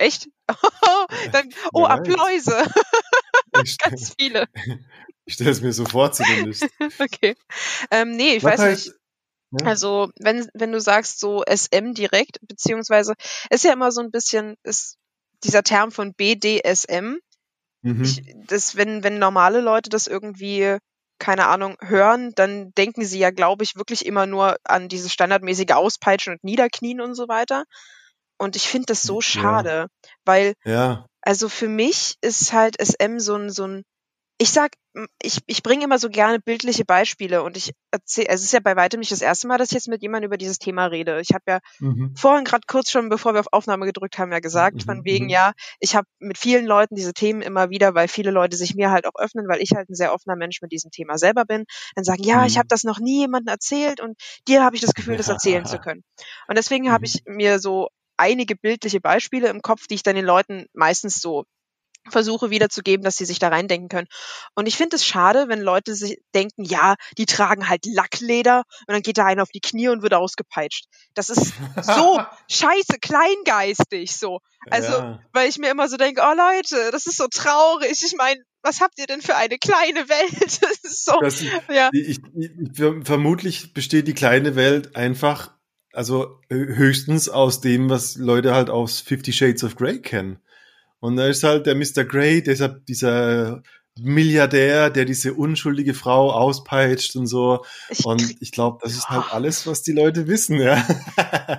Echt? 0.00 0.30
Dann, 1.32 1.50
oh, 1.74 1.82
ja, 1.82 1.88
Appläuse. 1.88 2.64
Ganz 3.78 4.14
viele. 4.18 4.46
Ich 5.26 5.34
stelle 5.34 5.50
es 5.50 5.60
mir 5.60 5.74
so 5.74 5.84
vor 5.84 6.10
zumindest. 6.10 6.66
okay. 6.98 7.36
Ähm, 7.90 8.16
nee, 8.16 8.36
ich 8.36 8.42
Was 8.42 8.52
weiß 8.52 8.60
heißt, 8.60 8.86
nicht. 8.86 8.96
Ja. 9.60 9.66
Also, 9.66 10.10
wenn, 10.18 10.48
wenn 10.54 10.72
du 10.72 10.80
sagst 10.80 11.20
so 11.20 11.42
SM 11.46 11.92
direkt, 11.92 12.38
beziehungsweise 12.40 13.14
ist 13.50 13.64
ja 13.64 13.74
immer 13.74 13.92
so 13.92 14.00
ein 14.00 14.10
bisschen, 14.10 14.54
ist 14.62 14.96
dieser 15.44 15.62
Term 15.62 15.92
von 15.92 16.14
BDSM, 16.14 17.16
mhm. 17.82 18.02
ich, 18.02 18.22
das, 18.46 18.76
wenn, 18.76 19.04
wenn 19.04 19.18
normale 19.18 19.60
Leute 19.60 19.90
das 19.90 20.06
irgendwie 20.06 20.78
keine 21.18 21.48
Ahnung, 21.48 21.76
hören, 21.82 22.32
dann 22.34 22.72
denken 22.72 23.04
sie 23.04 23.18
ja, 23.18 23.30
glaube 23.30 23.64
ich, 23.64 23.76
wirklich 23.76 24.06
immer 24.06 24.24
nur 24.24 24.56
an 24.64 24.88
dieses 24.88 25.12
standardmäßige 25.12 25.72
Auspeitschen 25.72 26.32
und 26.32 26.44
Niederknien 26.44 27.02
und 27.02 27.14
so 27.14 27.28
weiter. 27.28 27.64
Und 28.40 28.56
ich 28.56 28.68
finde 28.68 28.86
das 28.86 29.02
so 29.02 29.20
schade, 29.20 29.68
ja. 29.68 30.10
weil, 30.24 30.54
ja. 30.64 31.04
also 31.20 31.50
für 31.50 31.68
mich 31.68 32.14
ist 32.22 32.54
halt 32.54 32.80
SM 32.80 33.18
so 33.18 33.34
ein, 33.34 33.50
so 33.50 33.66
ein, 33.66 33.82
ich 34.38 34.50
sag, 34.50 34.70
ich, 35.22 35.40
ich 35.44 35.62
bringe 35.62 35.84
immer 35.84 35.98
so 35.98 36.08
gerne 36.08 36.40
bildliche 36.40 36.86
Beispiele 36.86 37.42
und 37.42 37.58
ich 37.58 37.74
erzähle, 37.90 38.28
es 38.30 38.42
ist 38.42 38.54
ja 38.54 38.60
bei 38.60 38.76
weitem 38.76 39.00
nicht 39.00 39.12
das 39.12 39.20
erste 39.20 39.46
Mal, 39.46 39.58
dass 39.58 39.68
ich 39.68 39.74
jetzt 39.74 39.88
mit 39.88 40.00
jemandem 40.00 40.28
über 40.28 40.38
dieses 40.38 40.58
Thema 40.58 40.86
rede. 40.86 41.20
Ich 41.20 41.34
habe 41.34 41.44
ja 41.46 41.58
mhm. 41.80 42.14
vorhin 42.16 42.46
gerade 42.46 42.62
kurz 42.66 42.90
schon, 42.90 43.10
bevor 43.10 43.34
wir 43.34 43.40
auf 43.40 43.52
Aufnahme 43.52 43.84
gedrückt 43.84 44.16
haben, 44.16 44.32
ja 44.32 44.40
gesagt, 44.40 44.76
mhm. 44.76 44.80
von 44.80 45.04
wegen, 45.04 45.26
mhm. 45.26 45.32
ja, 45.32 45.52
ich 45.78 45.94
habe 45.94 46.06
mit 46.18 46.38
vielen 46.38 46.64
Leuten 46.64 46.94
diese 46.94 47.12
Themen 47.12 47.42
immer 47.42 47.68
wieder, 47.68 47.94
weil 47.94 48.08
viele 48.08 48.30
Leute 48.30 48.56
sich 48.56 48.74
mir 48.74 48.90
halt 48.90 49.06
auch 49.06 49.20
öffnen, 49.20 49.48
weil 49.48 49.60
ich 49.60 49.72
halt 49.76 49.90
ein 49.90 49.94
sehr 49.94 50.14
offener 50.14 50.36
Mensch 50.36 50.62
mit 50.62 50.72
diesem 50.72 50.90
Thema 50.90 51.18
selber 51.18 51.44
bin, 51.44 51.66
dann 51.94 52.04
sagen, 52.04 52.22
ja, 52.22 52.38
mhm. 52.38 52.46
ich 52.46 52.56
habe 52.56 52.68
das 52.68 52.84
noch 52.84 53.00
nie 53.00 53.20
jemandem 53.20 53.52
erzählt 53.52 54.00
und 54.00 54.18
dir 54.48 54.64
habe 54.64 54.76
ich 54.76 54.80
das 54.80 54.94
Gefühl, 54.94 55.18
das 55.18 55.28
erzählen 55.28 55.66
zu 55.66 55.78
können. 55.78 56.04
Und 56.48 56.56
deswegen 56.56 56.90
habe 56.90 57.02
mhm. 57.02 57.04
ich 57.04 57.22
mir 57.26 57.58
so 57.58 57.88
einige 58.20 58.54
bildliche 58.54 59.00
Beispiele 59.00 59.48
im 59.48 59.62
Kopf, 59.62 59.86
die 59.86 59.94
ich 59.94 60.02
dann 60.02 60.16
den 60.16 60.24
Leuten 60.24 60.66
meistens 60.72 61.20
so 61.20 61.44
versuche 62.08 62.50
wiederzugeben, 62.50 63.04
dass 63.04 63.16
sie 63.16 63.24
sich 63.24 63.38
da 63.38 63.48
reindenken 63.48 63.88
können. 63.88 64.08
Und 64.54 64.66
ich 64.66 64.76
finde 64.76 64.96
es 64.96 65.04
schade, 65.04 65.46
wenn 65.48 65.60
Leute 65.60 65.94
sich 65.94 66.18
denken, 66.34 66.64
ja, 66.64 66.94
die 67.18 67.26
tragen 67.26 67.68
halt 67.68 67.84
Lackleder 67.84 68.64
und 68.86 68.94
dann 68.94 69.02
geht 69.02 69.18
da 69.18 69.26
einer 69.26 69.42
auf 69.42 69.50
die 69.50 69.60
Knie 69.60 69.88
und 69.88 70.02
wird 70.02 70.14
ausgepeitscht. 70.14 70.86
Das 71.14 71.28
ist 71.28 71.52
so 71.82 72.20
scheiße 72.48 72.98
kleingeistig 73.00 74.16
so. 74.16 74.40
Also, 74.70 74.92
ja. 74.92 75.20
weil 75.32 75.48
ich 75.48 75.58
mir 75.58 75.70
immer 75.70 75.88
so 75.88 75.96
denke, 75.96 76.22
oh 76.22 76.34
Leute, 76.34 76.90
das 76.90 77.06
ist 77.06 77.16
so 77.16 77.26
traurig. 77.28 78.02
Ich 78.02 78.14
meine, 78.16 78.40
was 78.62 78.80
habt 78.80 78.98
ihr 78.98 79.06
denn 79.06 79.22
für 79.22 79.36
eine 79.36 79.58
kleine 79.58 80.08
Welt? 80.08 80.60
Das 80.60 80.92
ist 80.92 81.04
so, 81.04 81.18
das, 81.20 81.42
ja. 81.72 81.90
Ich, 81.92 82.08
ich, 82.08 82.18
ich, 82.34 83.04
vermutlich 83.04 83.72
besteht 83.72 84.06
die 84.08 84.14
kleine 84.14 84.56
Welt 84.56 84.96
einfach, 84.96 85.56
also 85.92 86.40
höchstens 86.50 87.28
aus 87.28 87.60
dem, 87.60 87.90
was 87.90 88.16
Leute 88.16 88.54
halt 88.54 88.70
aus 88.70 89.00
Fifty 89.00 89.32
Shades 89.32 89.64
of 89.64 89.76
Grey 89.76 90.00
kennen. 90.00 90.38
Und 91.00 91.16
da 91.16 91.26
ist 91.26 91.42
halt 91.42 91.66
der 91.66 91.74
Mr. 91.74 92.04
Grey, 92.04 92.42
deshalb 92.42 92.84
dieser 92.86 93.62
Milliardär, 94.02 94.90
der 94.90 95.04
diese 95.04 95.34
unschuldige 95.34 95.94
Frau 95.94 96.32
auspeitscht 96.32 97.16
und 97.16 97.26
so. 97.26 97.64
Ich, 97.88 98.04
und 98.04 98.36
ich 98.40 98.52
glaube, 98.52 98.78
das 98.82 98.92
ist 98.92 99.08
halt 99.08 99.32
alles, 99.32 99.66
was 99.66 99.82
die 99.82 99.92
Leute 99.92 100.26
wissen, 100.26 100.60
ja. 100.60 100.84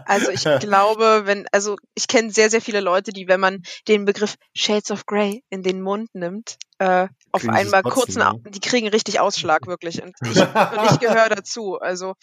Also 0.05 0.31
ich 0.31 0.43
glaube, 0.60 1.24
wenn, 1.25 1.45
also 1.51 1.75
ich 1.95 2.07
kenne 2.07 2.31
sehr, 2.31 2.50
sehr 2.50 2.62
viele 2.62 2.81
Leute, 2.81 3.12
die, 3.12 3.27
wenn 3.27 3.39
man 3.39 3.63
den 3.88 4.05
Begriff 4.05 4.36
Shades 4.55 4.91
of 4.91 5.05
Grey 5.05 5.43
in 5.50 5.63
den 5.63 5.81
Mund 5.81 6.10
nimmt, 6.13 6.57
äh, 6.79 7.07
auf 7.31 7.48
einmal 7.48 7.83
kurz, 7.83 8.15
ja. 8.15 8.33
die 8.50 8.60
kriegen 8.60 8.88
richtig 8.88 9.19
Ausschlag, 9.19 9.67
wirklich. 9.67 10.01
Und 10.01 10.15
ich, 10.24 10.38
und 10.38 10.41
ich 10.91 11.00
gehöre 11.00 11.29
dazu. 11.29 11.77
Also 11.79 12.15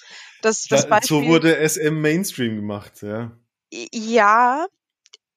das, 0.42 0.64
das 0.64 0.88
Beispiel. 0.88 1.22
So 1.22 1.26
wurde 1.26 1.56
SM 1.68 2.00
Mainstream 2.00 2.56
gemacht, 2.56 3.02
ja. 3.02 3.30
Ja, 3.70 4.66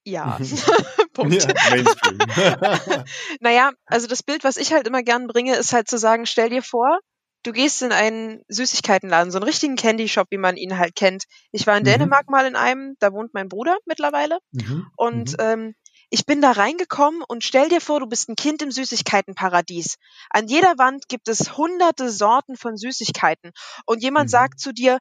ja. 0.04 0.38
Punkt. 1.12 1.44
Ja, 1.44 3.04
naja, 3.40 3.72
also 3.86 4.06
das 4.06 4.22
Bild, 4.22 4.44
was 4.44 4.56
ich 4.56 4.72
halt 4.72 4.86
immer 4.86 5.02
gern 5.02 5.26
bringe, 5.26 5.56
ist 5.56 5.72
halt 5.72 5.88
zu 5.88 5.98
sagen, 5.98 6.26
stell 6.26 6.48
dir 6.48 6.62
vor, 6.62 6.98
du 7.42 7.52
gehst 7.52 7.82
in 7.82 7.92
einen 7.92 8.42
Süßigkeitenladen, 8.48 9.30
so 9.30 9.38
einen 9.38 9.44
richtigen 9.44 9.76
Candy 9.76 10.08
Shop, 10.08 10.28
wie 10.30 10.38
man 10.38 10.56
ihn 10.56 10.78
halt 10.78 10.94
kennt. 10.94 11.24
Ich 11.50 11.66
war 11.66 11.76
in 11.76 11.82
mhm. 11.82 11.86
Dänemark 11.86 12.30
mal 12.30 12.46
in 12.46 12.56
einem, 12.56 12.96
da 12.98 13.12
wohnt 13.12 13.34
mein 13.34 13.48
Bruder 13.48 13.76
mittlerweile. 13.84 14.38
Mhm. 14.52 14.86
Und 14.96 15.32
mhm. 15.32 15.36
Ähm, 15.38 15.74
ich 16.14 16.26
bin 16.26 16.42
da 16.42 16.52
reingekommen 16.52 17.22
und 17.26 17.42
stell 17.42 17.70
dir 17.70 17.80
vor, 17.80 18.00
du 18.00 18.06
bist 18.06 18.28
ein 18.28 18.36
Kind 18.36 18.60
im 18.60 18.70
Süßigkeitenparadies. 18.70 19.96
An 20.28 20.46
jeder 20.46 20.76
Wand 20.76 21.08
gibt 21.08 21.26
es 21.26 21.56
hunderte 21.56 22.10
Sorten 22.10 22.56
von 22.56 22.76
Süßigkeiten. 22.76 23.52
Und 23.86 24.02
jemand 24.02 24.26
mhm. 24.26 24.30
sagt 24.30 24.60
zu 24.60 24.72
dir, 24.72 24.98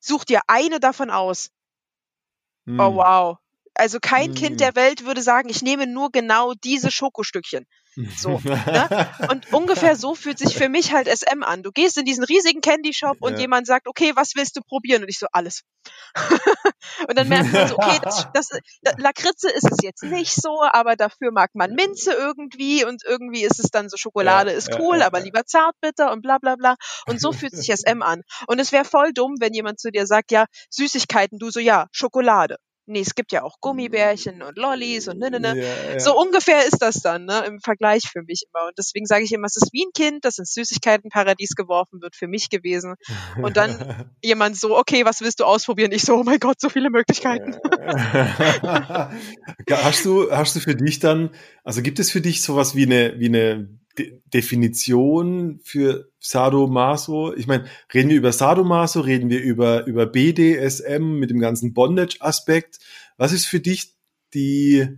such 0.00 0.24
dir 0.24 0.40
eine 0.46 0.80
davon 0.80 1.10
aus. 1.10 1.50
Oh 2.66 2.72
mhm. 2.72 2.78
wow, 2.78 3.36
also 3.76 3.98
kein 4.00 4.30
mhm. 4.30 4.34
Kind 4.34 4.60
der 4.60 4.74
Welt 4.74 5.04
würde 5.04 5.22
sagen, 5.22 5.48
ich 5.48 5.62
nehme 5.62 5.86
nur 5.86 6.10
genau 6.10 6.54
diese 6.54 6.90
Schokostückchen. 6.90 7.66
So. 8.16 8.40
ne? 8.44 9.08
Und 9.30 9.52
ungefähr 9.54 9.96
so 9.96 10.14
fühlt 10.14 10.38
sich 10.38 10.54
für 10.54 10.68
mich 10.68 10.92
halt 10.92 11.08
SM 11.08 11.42
an. 11.42 11.62
Du 11.62 11.72
gehst 11.72 11.96
in 11.96 12.04
diesen 12.04 12.24
riesigen 12.24 12.60
Candy 12.60 12.92
Shop 12.92 13.16
und 13.20 13.34
ja. 13.34 13.40
jemand 13.40 13.66
sagt, 13.66 13.88
okay, 13.88 14.12
was 14.14 14.32
willst 14.36 14.56
du 14.56 14.60
probieren? 14.60 15.02
Und 15.02 15.08
ich 15.08 15.18
so, 15.18 15.26
alles. 15.32 15.62
und 17.08 17.16
dann 17.16 17.28
merkt 17.28 17.52
man 17.52 17.68
so, 17.68 17.78
okay, 17.78 17.98
das, 18.02 18.28
das, 18.34 18.48
das, 18.82 18.94
Lakritze 18.98 19.50
ist 19.50 19.70
es 19.70 19.78
jetzt 19.82 20.02
nicht 20.02 20.34
so, 20.34 20.62
aber 20.62 20.96
dafür 20.96 21.32
mag 21.32 21.54
man 21.54 21.72
Minze 21.72 22.12
irgendwie 22.12 22.84
und 22.84 23.02
irgendwie 23.04 23.44
ist 23.44 23.60
es 23.60 23.70
dann 23.70 23.88
so, 23.88 23.96
Schokolade 23.96 24.50
ja, 24.50 24.56
ist 24.56 24.78
cool, 24.78 24.98
ja, 24.98 25.06
aber 25.06 25.20
lieber 25.20 25.44
zartbitter 25.46 26.12
und 26.12 26.20
bla 26.20 26.36
bla 26.38 26.56
bla. 26.56 26.76
Und 27.06 27.20
so 27.20 27.32
fühlt 27.32 27.56
sich 27.56 27.74
SM 27.74 28.02
an. 28.02 28.22
Und 28.46 28.58
es 28.58 28.72
wäre 28.72 28.84
voll 28.84 29.12
dumm, 29.14 29.36
wenn 29.40 29.54
jemand 29.54 29.80
zu 29.80 29.90
dir 29.90 30.06
sagt, 30.06 30.32
ja, 30.32 30.44
Süßigkeiten, 30.68 31.38
du 31.38 31.50
so, 31.50 31.60
ja, 31.60 31.86
Schokolade 31.92 32.56
nee, 32.86 33.00
es 33.00 33.14
gibt 33.14 33.32
ja 33.32 33.42
auch 33.42 33.60
Gummibärchen 33.60 34.42
und 34.42 34.56
Lollis 34.56 35.08
und 35.08 35.18
ne, 35.18 35.30
ne, 35.30 35.40
ne. 35.40 35.56
Ja, 35.56 35.92
ja. 35.92 36.00
So 36.00 36.18
ungefähr 36.18 36.66
ist 36.66 36.78
das 36.80 36.96
dann, 36.96 37.24
ne, 37.24 37.44
im 37.46 37.60
Vergleich 37.60 38.04
für 38.10 38.22
mich 38.22 38.44
immer. 38.48 38.66
Und 38.66 38.78
deswegen 38.78 39.06
sage 39.06 39.24
ich 39.24 39.32
immer, 39.32 39.46
es 39.46 39.56
ist 39.56 39.72
wie 39.72 39.84
ein 39.84 39.92
Kind, 39.94 40.24
das 40.24 40.38
ins 40.38 40.54
Süßigkeitenparadies 40.54 41.54
geworfen 41.56 42.00
wird, 42.00 42.16
für 42.16 42.28
mich 42.28 42.48
gewesen. 42.50 42.94
Und 43.40 43.56
dann 43.56 44.06
jemand 44.22 44.56
so, 44.56 44.76
okay, 44.76 45.04
was 45.04 45.20
willst 45.20 45.40
du 45.40 45.44
ausprobieren? 45.44 45.92
Ich 45.92 46.02
so, 46.02 46.16
oh 46.16 46.22
mein 46.24 46.38
Gott, 46.38 46.60
so 46.60 46.68
viele 46.68 46.90
Möglichkeiten. 46.90 47.56
hast 49.70 50.04
du, 50.04 50.30
hast 50.30 50.56
du 50.56 50.60
für 50.60 50.74
dich 50.74 50.98
dann, 50.98 51.30
also 51.64 51.82
gibt 51.82 51.98
es 51.98 52.10
für 52.10 52.20
dich 52.20 52.42
sowas 52.42 52.74
wie 52.74 52.84
eine, 52.84 53.18
wie 53.18 53.26
eine 53.26 53.68
De 53.98 54.20
Definition 54.26 55.60
für 55.62 56.10
Sadomaso? 56.18 57.34
Ich 57.34 57.46
meine, 57.46 57.66
reden 57.92 58.10
wir 58.10 58.16
über 58.16 58.32
Sadomaso, 58.32 59.00
reden 59.00 59.30
wir 59.30 59.40
über, 59.40 59.86
über 59.86 60.06
BDSM 60.06 61.18
mit 61.18 61.30
dem 61.30 61.38
ganzen 61.38 61.72
Bondage-Aspekt. 61.74 62.78
Was 63.16 63.32
ist 63.32 63.46
für 63.46 63.60
dich 63.60 63.94
die, 64.34 64.88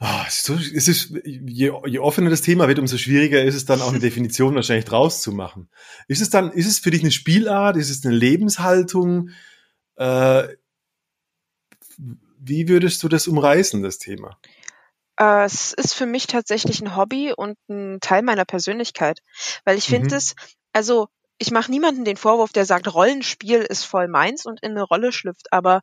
oh, 0.00 0.06
es 0.26 0.48
ist, 0.88 1.14
je, 1.24 1.72
je 1.86 1.98
offener 1.98 2.30
das 2.30 2.42
Thema 2.42 2.68
wird, 2.68 2.78
umso 2.78 2.98
schwieriger 2.98 3.42
ist 3.42 3.54
es 3.54 3.64
dann 3.64 3.80
auch 3.80 3.90
eine 3.90 3.98
Definition 4.00 4.54
wahrscheinlich 4.54 4.84
draus 4.84 5.22
zu 5.22 5.32
machen. 5.32 5.68
Ist 6.08 6.20
es 6.20 6.30
dann, 6.30 6.50
ist 6.52 6.66
es 6.66 6.78
für 6.78 6.90
dich 6.90 7.02
eine 7.02 7.12
Spielart? 7.12 7.76
Ist 7.76 7.90
es 7.90 8.04
eine 8.04 8.14
Lebenshaltung? 8.14 9.30
Äh, 9.96 10.48
wie 12.38 12.68
würdest 12.68 13.02
du 13.02 13.08
das 13.08 13.26
umreißen, 13.26 13.82
das 13.82 13.98
Thema? 13.98 14.38
Äh, 15.18 15.44
es 15.44 15.72
ist 15.72 15.94
für 15.94 16.06
mich 16.06 16.26
tatsächlich 16.26 16.80
ein 16.80 16.96
Hobby 16.96 17.32
und 17.32 17.56
ein 17.68 17.98
Teil 18.00 18.22
meiner 18.22 18.44
Persönlichkeit, 18.44 19.20
weil 19.64 19.78
ich 19.78 19.86
finde 19.86 20.08
mhm. 20.08 20.16
es, 20.16 20.34
also 20.72 21.08
ich 21.38 21.50
mache 21.50 21.70
niemanden 21.70 22.04
den 22.04 22.16
Vorwurf, 22.16 22.52
der 22.52 22.64
sagt, 22.64 22.92
Rollenspiel 22.92 23.60
ist 23.60 23.84
voll 23.84 24.08
meins 24.08 24.46
und 24.46 24.62
in 24.62 24.72
eine 24.72 24.82
Rolle 24.82 25.12
schlüpft, 25.12 25.52
aber 25.52 25.82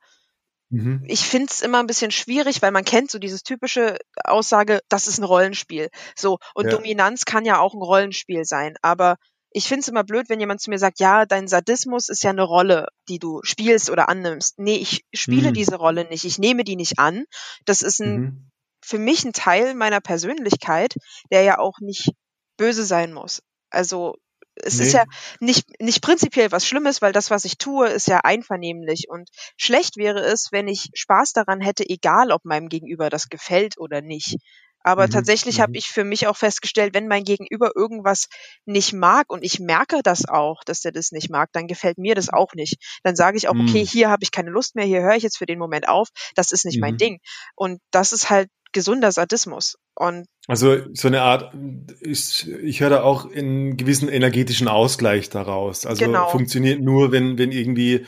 mhm. 0.69 1.03
ich 1.07 1.21
finde 1.21 1.47
es 1.51 1.61
immer 1.61 1.79
ein 1.79 1.87
bisschen 1.87 2.11
schwierig, 2.11 2.61
weil 2.61 2.71
man 2.71 2.85
kennt 2.85 3.11
so 3.11 3.19
dieses 3.19 3.43
typische 3.43 3.97
Aussage, 4.23 4.81
das 4.89 5.07
ist 5.07 5.19
ein 5.19 5.25
Rollenspiel. 5.25 5.89
So, 6.15 6.39
und 6.55 6.65
ja. 6.65 6.71
Dominanz 6.71 7.25
kann 7.25 7.45
ja 7.45 7.59
auch 7.59 7.73
ein 7.73 7.81
Rollenspiel 7.81 8.45
sein, 8.45 8.75
aber 8.81 9.17
ich 9.55 9.67
finde 9.67 9.81
es 9.81 9.87
immer 9.87 10.03
blöd, 10.03 10.29
wenn 10.29 10.39
jemand 10.39 10.61
zu 10.61 10.71
mir 10.71 10.79
sagt, 10.79 10.99
ja, 10.99 11.27
dein 11.27 11.47
Sadismus 11.47 12.09
ist 12.09 12.23
ja 12.23 12.31
eine 12.31 12.41
Rolle, 12.41 12.87
die 13.07 13.19
du 13.19 13.39
spielst 13.43 13.91
oder 13.91 14.09
annimmst. 14.09 14.57
Nee, 14.57 14.77
ich 14.77 15.05
spiele 15.13 15.49
mhm. 15.49 15.53
diese 15.53 15.75
Rolle 15.75 16.05
nicht, 16.05 16.25
ich 16.25 16.39
nehme 16.39 16.63
die 16.63 16.75
nicht 16.75 16.97
an. 16.97 17.25
Das 17.65 17.83
ist 17.83 17.99
ein 17.99 18.19
mhm 18.19 18.49
für 18.83 18.99
mich 18.99 19.23
ein 19.23 19.33
Teil 19.33 19.73
meiner 19.75 20.01
Persönlichkeit, 20.01 20.95
der 21.31 21.43
ja 21.43 21.57
auch 21.59 21.79
nicht 21.79 22.11
böse 22.57 22.85
sein 22.85 23.13
muss. 23.13 23.41
Also 23.69 24.15
es 24.55 24.77
nee. 24.77 24.85
ist 24.85 24.93
ja 24.93 25.05
nicht, 25.39 25.65
nicht 25.81 26.01
prinzipiell 26.01 26.51
was 26.51 26.67
Schlimmes, 26.67 27.01
weil 27.01 27.11
das, 27.11 27.31
was 27.31 27.45
ich 27.45 27.57
tue, 27.57 27.87
ist 27.87 28.07
ja 28.07 28.19
einvernehmlich. 28.19 29.05
Und 29.09 29.29
schlecht 29.57 29.97
wäre 29.97 30.19
es, 30.19 30.49
wenn 30.51 30.67
ich 30.67 30.89
Spaß 30.93 31.33
daran 31.33 31.61
hätte, 31.61 31.89
egal 31.89 32.31
ob 32.31 32.45
meinem 32.45 32.69
Gegenüber 32.69 33.09
das 33.09 33.29
gefällt 33.29 33.77
oder 33.77 34.01
nicht. 34.01 34.37
Aber 34.83 35.07
mhm. 35.07 35.11
tatsächlich 35.11 35.57
mhm. 35.57 35.61
habe 35.61 35.77
ich 35.77 35.87
für 35.87 36.03
mich 36.03 36.27
auch 36.27 36.35
festgestellt, 36.37 36.93
wenn 36.93 37.07
mein 37.07 37.23
Gegenüber 37.23 37.71
irgendwas 37.75 38.27
nicht 38.65 38.93
mag 38.93 39.31
und 39.31 39.43
ich 39.43 39.59
merke 39.59 40.01
das 40.03 40.27
auch, 40.27 40.63
dass 40.65 40.81
der 40.81 40.91
das 40.91 41.11
nicht 41.11 41.29
mag, 41.29 41.49
dann 41.53 41.67
gefällt 41.67 41.97
mir 41.97 42.15
das 42.15 42.29
auch 42.29 42.53
nicht. 42.53 42.75
Dann 43.01 43.15
sage 43.15 43.37
ich 43.37 43.47
auch, 43.47 43.53
mhm. 43.53 43.67
okay, 43.67 43.85
hier 43.85 44.09
habe 44.09 44.23
ich 44.23 44.31
keine 44.31 44.51
Lust 44.51 44.75
mehr, 44.75 44.85
hier 44.85 45.01
höre 45.01 45.15
ich 45.15 45.23
jetzt 45.23 45.37
für 45.37 45.45
den 45.45 45.59
Moment 45.59 45.87
auf, 45.87 46.09
das 46.35 46.51
ist 46.51 46.65
nicht 46.65 46.79
mein 46.79 46.93
mhm. 46.93 46.97
Ding. 46.97 47.19
Und 47.55 47.79
das 47.91 48.11
ist 48.11 48.29
halt 48.29 48.49
gesunder 48.73 49.11
Sadismus. 49.11 49.77
Und 49.95 50.25
also 50.47 50.77
so 50.93 51.07
eine 51.07 51.21
Art, 51.21 51.53
ist, 52.01 52.47
ich 52.47 52.81
höre 52.81 52.89
da 52.89 53.03
auch 53.03 53.31
einen 53.31 53.77
gewissen 53.77 54.09
energetischen 54.09 54.67
Ausgleich 54.67 55.29
daraus. 55.29 55.85
Also 55.85 56.03
genau. 56.03 56.29
funktioniert 56.29 56.81
nur, 56.81 57.11
wenn, 57.11 57.37
wenn 57.37 57.51
irgendwie 57.51 58.05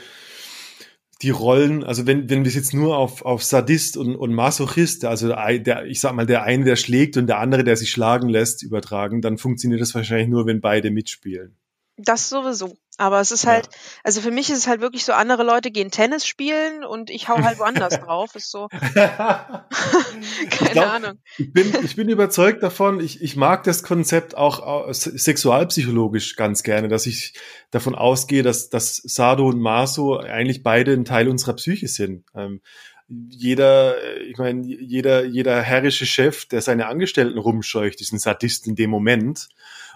die 1.22 1.30
Rollen, 1.30 1.84
also 1.84 2.06
wenn, 2.06 2.30
wenn 2.30 2.44
wir 2.44 2.50
es 2.50 2.56
jetzt 2.56 2.74
nur 2.74 2.98
auf, 2.98 3.24
auf 3.24 3.44
Sadist 3.44 3.96
und, 3.96 4.16
und 4.16 4.34
Masochist, 4.34 5.06
also 5.06 5.30
der, 5.30 5.60
der, 5.60 5.86
ich 5.86 6.02
sag 6.02 6.14
mal, 6.14 6.26
der 6.26 6.44
eine, 6.44 6.66
der 6.66 6.76
schlägt 6.76 7.16
und 7.16 7.28
der 7.28 7.40
andere, 7.40 7.64
der 7.64 7.78
sich 7.78 7.90
schlagen 7.90 8.28
lässt, 8.28 8.64
übertragen, 8.64 9.22
dann 9.22 9.38
funktioniert 9.38 9.82
das 9.82 9.96
wahrscheinlich 9.96 10.28
nur, 10.28 10.46
wenn 10.46 10.60
beide 10.60 10.92
mitspielen. 10.92 11.56
Das 11.98 12.28
sowieso. 12.28 12.76
Aber 12.98 13.20
es 13.20 13.32
ist 13.32 13.46
halt, 13.46 13.66
ja. 13.66 13.80
also 14.04 14.22
für 14.22 14.32
mich 14.32 14.50
ist 14.50 14.60
es 14.60 14.68
halt 14.68 14.82
wirklich 14.82 15.04
so, 15.04 15.14
andere 15.14 15.44
Leute 15.44 15.72
gehen 15.72 15.92
Tennis 15.92 16.26
spielen 16.26 16.84
und 16.86 17.10
ich 17.10 17.28
hau 17.28 17.38
halt 17.42 17.60
woanders 17.60 18.00
drauf. 18.06 18.36
Ist 18.36 18.52
so. 18.52 18.68
Keine 18.94 20.72
glaub, 20.72 20.88
Ahnung. 20.88 21.20
Ich 21.38 21.52
bin, 21.52 21.74
ich 21.84 21.96
bin 21.96 22.10
überzeugt 22.10 22.64
davon, 22.64 23.00
ich, 23.00 23.22
ich 23.22 23.36
mag 23.36 23.64
das 23.64 23.84
Konzept 23.84 24.38
auch 24.38 24.92
sexualpsychologisch 24.92 26.36
ganz 26.36 26.64
gerne, 26.64 26.88
dass 26.88 27.06
ich 27.06 27.34
davon 27.72 27.96
ausgehe, 27.96 28.44
dass, 28.44 28.70
dass 28.70 28.96
Sado 28.96 29.48
und 29.48 29.60
Maso 29.60 30.18
eigentlich 30.18 30.64
beide 30.64 30.94
ein 30.94 31.06
Teil 31.06 31.28
unserer 31.28 31.54
Psyche 31.54 31.88
sind. 31.88 32.24
Ähm, 32.36 32.62
jeder, 33.08 34.02
äh, 34.02 34.24
ich 34.24 34.38
meine, 34.38 34.66
jeder, 34.66 35.26
jeder 35.26 35.62
herrische 35.62 36.06
Chef, 36.06 36.46
der 36.46 36.62
seine 36.62 36.88
Angestellten 36.88 37.38
rumscheucht, 37.38 38.02
ist 38.02 38.12
ein 38.12 38.20
Sadist 38.20 38.68
in 38.68 38.76
dem 38.76 38.90
Moment. 38.90 39.50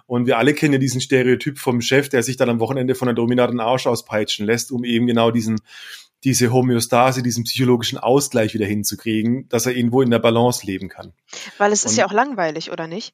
Und 0.10 0.26
wir 0.26 0.40
alle 0.40 0.56
kennen 0.56 0.74
ja 0.74 0.80
diesen 0.80 1.02
Stereotyp 1.02 1.60
vom 1.60 1.82
Chef, 1.82 2.10
der 2.10 2.24
sich 2.24 2.36
dann 2.36 2.50
am 2.50 2.60
Wochenende 2.60 2.96
von 2.96 3.06
der 3.06 3.14
dominanten 3.14 3.60
Arsch 3.60 3.86
auspeitschen 3.86 4.44
lässt, 4.44 4.72
um 4.72 4.84
eben 4.84 5.06
genau 5.06 5.30
diesen, 5.30 5.62
diese 6.24 6.52
Homöostase, 6.52 7.22
diesen 7.22 7.44
psychologischen 7.44 8.00
Ausgleich 8.00 8.56
wieder 8.56 8.66
hinzukriegen, 8.66 9.48
dass 9.50 9.68
er 9.68 9.76
irgendwo 9.76 10.02
in 10.02 10.10
der 10.10 10.18
Balance 10.18 10.66
leben 10.66 10.90
kann. 10.90 11.14
Weil 11.60 11.72
es 11.72 11.86
ist 11.86 11.92
Und, 11.92 11.98
ja 11.98 12.08
auch 12.08 12.12
langweilig, 12.12 12.72
oder 12.72 12.88
nicht? 12.88 13.14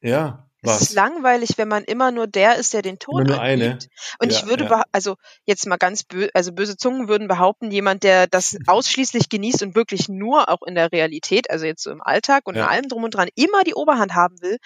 Ja. 0.00 0.48
Was? 0.62 0.80
Es 0.80 0.88
ist 0.88 0.94
langweilig, 0.94 1.58
wenn 1.58 1.68
man 1.68 1.84
immer 1.84 2.10
nur 2.10 2.26
der 2.26 2.56
ist, 2.56 2.72
der 2.72 2.80
den 2.80 2.98
Ton 2.98 3.24
nur 3.24 3.38
eine. 3.38 3.78
Und 4.18 4.32
ja, 4.32 4.38
ich 4.38 4.46
würde, 4.46 4.64
ja. 4.64 4.82
also 4.92 5.16
jetzt 5.44 5.66
mal 5.66 5.76
ganz 5.76 6.04
böse, 6.04 6.30
also 6.32 6.52
böse 6.52 6.78
Zungen 6.78 7.06
würden 7.06 7.28
behaupten, 7.28 7.70
jemand, 7.70 8.02
der 8.02 8.28
das 8.28 8.56
ausschließlich 8.66 9.28
genießt 9.28 9.62
und 9.62 9.74
wirklich 9.74 10.08
nur 10.08 10.48
auch 10.48 10.62
in 10.62 10.74
der 10.74 10.90
Realität, 10.90 11.50
also 11.50 11.66
jetzt 11.66 11.82
so 11.82 11.90
im 11.90 12.00
Alltag 12.00 12.46
und 12.46 12.54
ja. 12.54 12.62
in 12.62 12.70
allem 12.70 12.88
drum 12.88 13.04
und 13.04 13.14
dran, 13.14 13.28
immer 13.34 13.62
die 13.62 13.74
Oberhand 13.74 14.14
haben 14.14 14.40
will, 14.40 14.56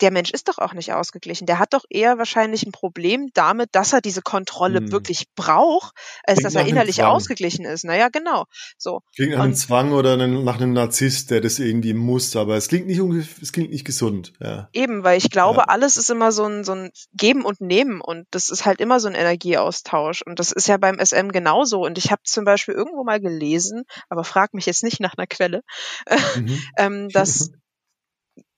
der 0.00 0.10
Mensch 0.10 0.30
ist 0.30 0.48
doch 0.48 0.58
auch 0.58 0.74
nicht 0.74 0.92
ausgeglichen. 0.92 1.46
Der 1.46 1.58
hat 1.58 1.74
doch 1.74 1.84
eher 1.90 2.18
wahrscheinlich 2.18 2.64
ein 2.64 2.72
Problem 2.72 3.28
damit, 3.34 3.70
dass 3.72 3.92
er 3.92 4.00
diese 4.00 4.22
Kontrolle 4.22 4.80
hm. 4.80 4.92
wirklich 4.92 5.26
braucht, 5.34 5.94
als 6.24 6.38
Klingt 6.38 6.46
dass 6.46 6.54
er 6.54 6.66
innerlich 6.66 7.02
ausgeglichen 7.02 7.64
ist. 7.64 7.84
Naja, 7.84 8.08
genau. 8.08 8.44
So. 8.76 9.00
Klingt 9.14 9.32
nach 9.32 9.44
einem 9.44 9.54
Zwang 9.54 9.92
oder 9.92 10.16
nach 10.16 10.56
einem 10.56 10.72
Narzisst, 10.72 11.30
der 11.30 11.40
das 11.40 11.58
irgendwie 11.58 11.94
muss, 11.94 12.36
aber 12.36 12.56
es 12.56 12.68
klingt 12.68 12.86
nicht, 12.86 13.00
es 13.42 13.52
klingt 13.52 13.70
nicht 13.70 13.84
gesund. 13.84 14.32
Ja. 14.40 14.68
Eben, 14.72 15.04
weil 15.04 15.18
ich 15.18 15.30
glaube, 15.30 15.60
ja. 15.60 15.64
alles 15.64 15.96
ist 15.96 16.10
immer 16.10 16.32
so 16.32 16.44
ein, 16.44 16.64
so 16.64 16.72
ein 16.72 16.90
Geben 17.12 17.44
und 17.44 17.60
Nehmen 17.60 18.00
und 18.00 18.26
das 18.30 18.50
ist 18.50 18.66
halt 18.66 18.80
immer 18.80 19.00
so 19.00 19.08
ein 19.08 19.14
Energieaustausch 19.14 20.22
und 20.22 20.38
das 20.38 20.52
ist 20.52 20.68
ja 20.68 20.76
beim 20.76 20.98
SM 20.98 21.28
genauso 21.28 21.84
und 21.84 21.98
ich 21.98 22.10
habe 22.10 22.22
zum 22.24 22.44
Beispiel 22.44 22.74
irgendwo 22.74 23.04
mal 23.04 23.20
gelesen, 23.20 23.84
aber 24.08 24.24
frag 24.24 24.54
mich 24.54 24.66
jetzt 24.66 24.84
nicht 24.84 25.00
nach 25.00 25.14
einer 25.16 25.26
Quelle, 25.26 25.62
mhm. 26.36 26.60
ähm, 26.76 27.08
dass 27.08 27.50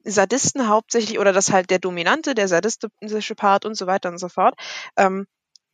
Sadisten 0.05 0.69
hauptsächlich 0.69 1.19
oder 1.19 1.33
dass 1.33 1.53
halt 1.53 1.71
der 1.71 1.79
dominante, 1.79 2.35
der 2.35 2.49
sadistische 2.49 3.35
Part 3.35 3.65
und 3.65 3.75
so 3.75 3.87
weiter 3.87 4.09
und 4.09 4.19
so 4.19 4.29
fort, 4.29 4.55
ähm, 4.97 5.27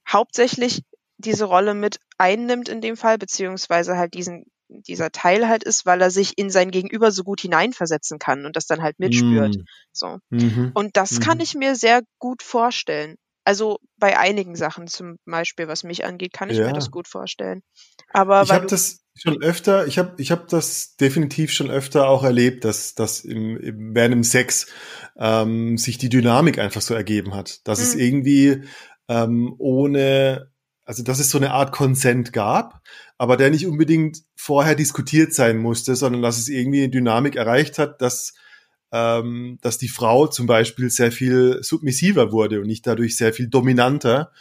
hauptsächlich 0.09 0.83
diese 1.19 1.45
Rolle 1.45 1.75
mit 1.75 1.99
einnimmt 2.19 2.69
in 2.69 2.81
dem 2.81 2.97
Fall, 2.97 3.19
beziehungsweise 3.19 3.97
halt 3.97 4.15
diesen 4.15 4.45
dieser 4.69 5.11
Teil 5.11 5.49
halt 5.49 5.63
ist, 5.63 5.87
weil 5.87 6.01
er 6.01 6.11
sich 6.11 6.39
in 6.39 6.51
sein 6.51 6.71
Gegenüber 6.71 7.13
so 7.13 7.23
gut 7.23 7.41
hineinversetzen 7.41 8.19
kann 8.19 8.47
und 8.47 8.57
das 8.57 8.67
dann 8.67 8.83
halt 8.83 8.99
mitspürt. 8.99 9.57
Mm. 9.57 9.65
So. 9.93 10.19
Mhm. 10.31 10.73
Und 10.75 10.97
das 10.97 11.13
mhm. 11.13 11.21
kann 11.21 11.41
ich 11.41 11.55
mir 11.55 11.77
sehr 11.77 12.03
gut 12.19 12.43
vorstellen. 12.43 13.17
Also 13.47 13.79
bei 13.97 14.19
einigen 14.19 14.57
Sachen 14.57 14.89
zum 14.89 15.21
Beispiel, 15.25 15.69
was 15.69 15.85
mich 15.85 16.05
angeht, 16.05 16.33
kann 16.33 16.51
ich 16.51 16.59
ja. 16.59 16.67
mir 16.67 16.73
das 16.73 16.91
gut 16.91 17.07
vorstellen. 17.07 17.63
Aber 18.13 18.43
ich 18.43 18.51
habe 18.51 18.67
das 18.67 19.05
schon 19.15 19.41
öfter, 19.41 19.87
ich 19.87 19.99
habe 19.99 20.15
ich 20.21 20.33
hab 20.33 20.49
das 20.49 20.97
definitiv 20.97 21.53
schon 21.53 21.71
öfter 21.71 22.09
auch 22.09 22.25
erlebt, 22.25 22.65
dass, 22.65 22.97
dass 22.97 23.21
im, 23.21 23.57
im, 23.57 23.95
während 23.95 24.15
dem 24.15 24.25
Sex 24.25 24.67
ähm, 25.17 25.79
sich 25.79 25.97
die 25.97 26.09
Dynamik 26.09 26.59
einfach 26.59 26.81
so 26.81 26.93
ergeben 26.93 27.37
hat. 27.37 27.65
Dass 27.69 27.79
mhm. 27.79 27.85
es 27.85 27.95
irgendwie 27.95 28.63
ähm, 29.09 29.55
ohne, 29.59 30.51
also 30.85 31.05
dass 31.05 31.21
es 31.21 31.31
so 31.31 31.39
eine 31.39 31.53
Art 31.53 31.71
Konsent 31.71 32.33
gab, 32.33 32.83
aber 33.17 33.37
der 33.37 33.51
nicht 33.51 33.69
unbedingt 33.69 34.25
vorher 34.35 34.75
diskutiert 34.75 35.35
sein 35.35 35.59
musste, 35.59 35.95
sondern 35.95 36.21
dass 36.21 36.39
es 36.39 36.49
irgendwie 36.49 36.83
eine 36.83 36.91
Dynamik 36.91 37.37
erreicht 37.37 37.79
hat, 37.79 38.03
dass 38.03 38.35
ähm, 38.93 39.59
dass 39.63 39.79
die 39.79 39.89
Frau 39.89 40.27
zum 40.27 40.47
Beispiel 40.47 40.91
sehr 40.91 41.13
viel 41.13 41.63
submissiver 41.63 42.33
wurde 42.33 42.61
und 42.61 42.67
nicht 42.67 42.87
dadurch 42.87 43.17
sehr 43.17 43.33
viel 43.33 43.49
dominanter. 43.49 44.33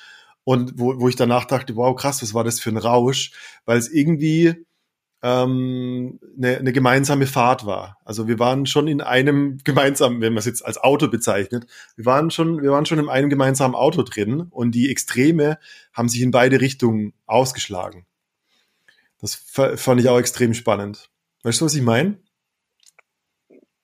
Und 0.44 0.74
wo, 0.76 1.00
wo 1.00 1.10
ich 1.10 1.16
danach 1.16 1.46
dachte, 1.46 1.76
wow, 1.76 1.96
krass, 1.96 2.22
was 2.22 2.34
war 2.34 2.44
das 2.44 2.60
für 2.60 2.70
ein 2.70 2.78
Rausch? 2.78 3.32
Weil 3.66 3.80
es 3.80 3.92
irgendwie 3.92 4.66
ähm, 5.26 6.20
eine, 6.38 6.58
eine 6.58 6.72
gemeinsame 6.72 7.26
Fahrt 7.26 7.66
war. 7.66 7.98
Also 8.06 8.28
wir 8.28 8.38
waren 8.38 8.68
schon 8.68 8.88
in 8.88 9.02
einem 9.02 9.58
gemeinsamen, 9.64 10.22
wenn 10.22 10.34
man 10.34 10.40
es 10.40 10.46
jetzt 10.46 10.64
als 10.64 10.78
Auto 10.78 11.08
bezeichnet, 11.08 11.66
wir 11.96 12.06
waren 12.06 12.30
schon, 12.30 12.62
wir 12.62 12.72
waren 12.72 12.86
schon 12.86 13.00
in 13.00 13.10
einem 13.10 13.32
gemeinsamen 13.32 13.74
Auto 13.74 14.04
drin 14.04 14.42
und 14.52 14.72
die 14.72 14.92
Extreme 14.92 15.58
haben 15.94 16.10
sich 16.10 16.22
in 16.22 16.30
beide 16.30 16.62
Richtungen 16.62 17.14
ausgeschlagen. 17.26 18.06
Das 19.20 19.34
fand 19.34 20.00
ich 20.00 20.10
auch 20.10 20.20
extrem 20.20 20.54
spannend. 20.54 21.10
Weißt 21.42 21.60
du, 21.60 21.66
was 21.66 21.74
ich 21.74 21.82
meine? 21.82 22.20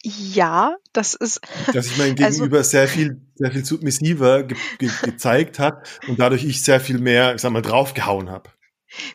Ja, 0.04 0.76
das 0.94 1.14
ist. 1.14 1.42
Dass 1.74 1.88
ich 1.88 1.98
mein 1.98 2.12
also 2.12 2.40
Gegenüber 2.40 2.58
also, 2.58 2.70
sehr 2.70 2.88
viel, 2.88 3.22
sehr 3.36 3.52
viel 3.52 3.66
submissiver 3.66 4.44
ge 4.44 4.58
ge 4.80 4.90
gezeigt 5.04 5.60
hat 5.60 6.00
und 6.08 6.20
dadurch 6.20 6.44
ich 6.44 6.64
sehr 6.64 6.80
viel 6.80 6.98
mehr, 6.98 7.36
ich 7.36 7.42
sag 7.42 7.52
mal, 7.52 7.62
draufgehauen 7.62 8.30
habe. 8.30 8.50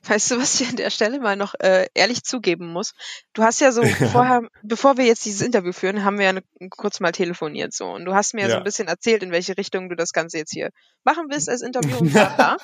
Weißt 0.04 0.30
du, 0.30 0.38
was 0.38 0.60
ich 0.60 0.68
an 0.68 0.76
der 0.76 0.90
Stelle 0.90 1.20
mal 1.20 1.36
noch 1.36 1.54
äh, 1.60 1.86
ehrlich 1.94 2.24
zugeben 2.24 2.72
muss? 2.72 2.94
Du 3.32 3.42
hast 3.42 3.60
ja 3.60 3.72
so 3.72 3.82
vorher, 4.12 4.42
bevor 4.62 4.96
wir 4.96 5.04
jetzt 5.04 5.24
dieses 5.24 5.42
Interview 5.42 5.72
führen, 5.72 6.04
haben 6.04 6.18
wir 6.18 6.26
ja 6.26 6.32
ne, 6.32 6.42
kurz 6.70 7.00
mal 7.00 7.12
telefoniert 7.12 7.74
so 7.74 7.86
und 7.92 8.04
du 8.04 8.14
hast 8.14 8.34
mir 8.34 8.42
ja. 8.42 8.50
so 8.50 8.56
ein 8.56 8.64
bisschen 8.64 8.88
erzählt, 8.88 9.22
in 9.22 9.32
welche 9.32 9.56
Richtung 9.56 9.88
du 9.88 9.96
das 9.96 10.12
Ganze 10.12 10.38
jetzt 10.38 10.52
hier 10.52 10.70
machen 11.04 11.26
willst 11.28 11.48
als 11.48 11.62
Interview 11.62 11.96
und 12.00 12.12
bla 12.12 12.58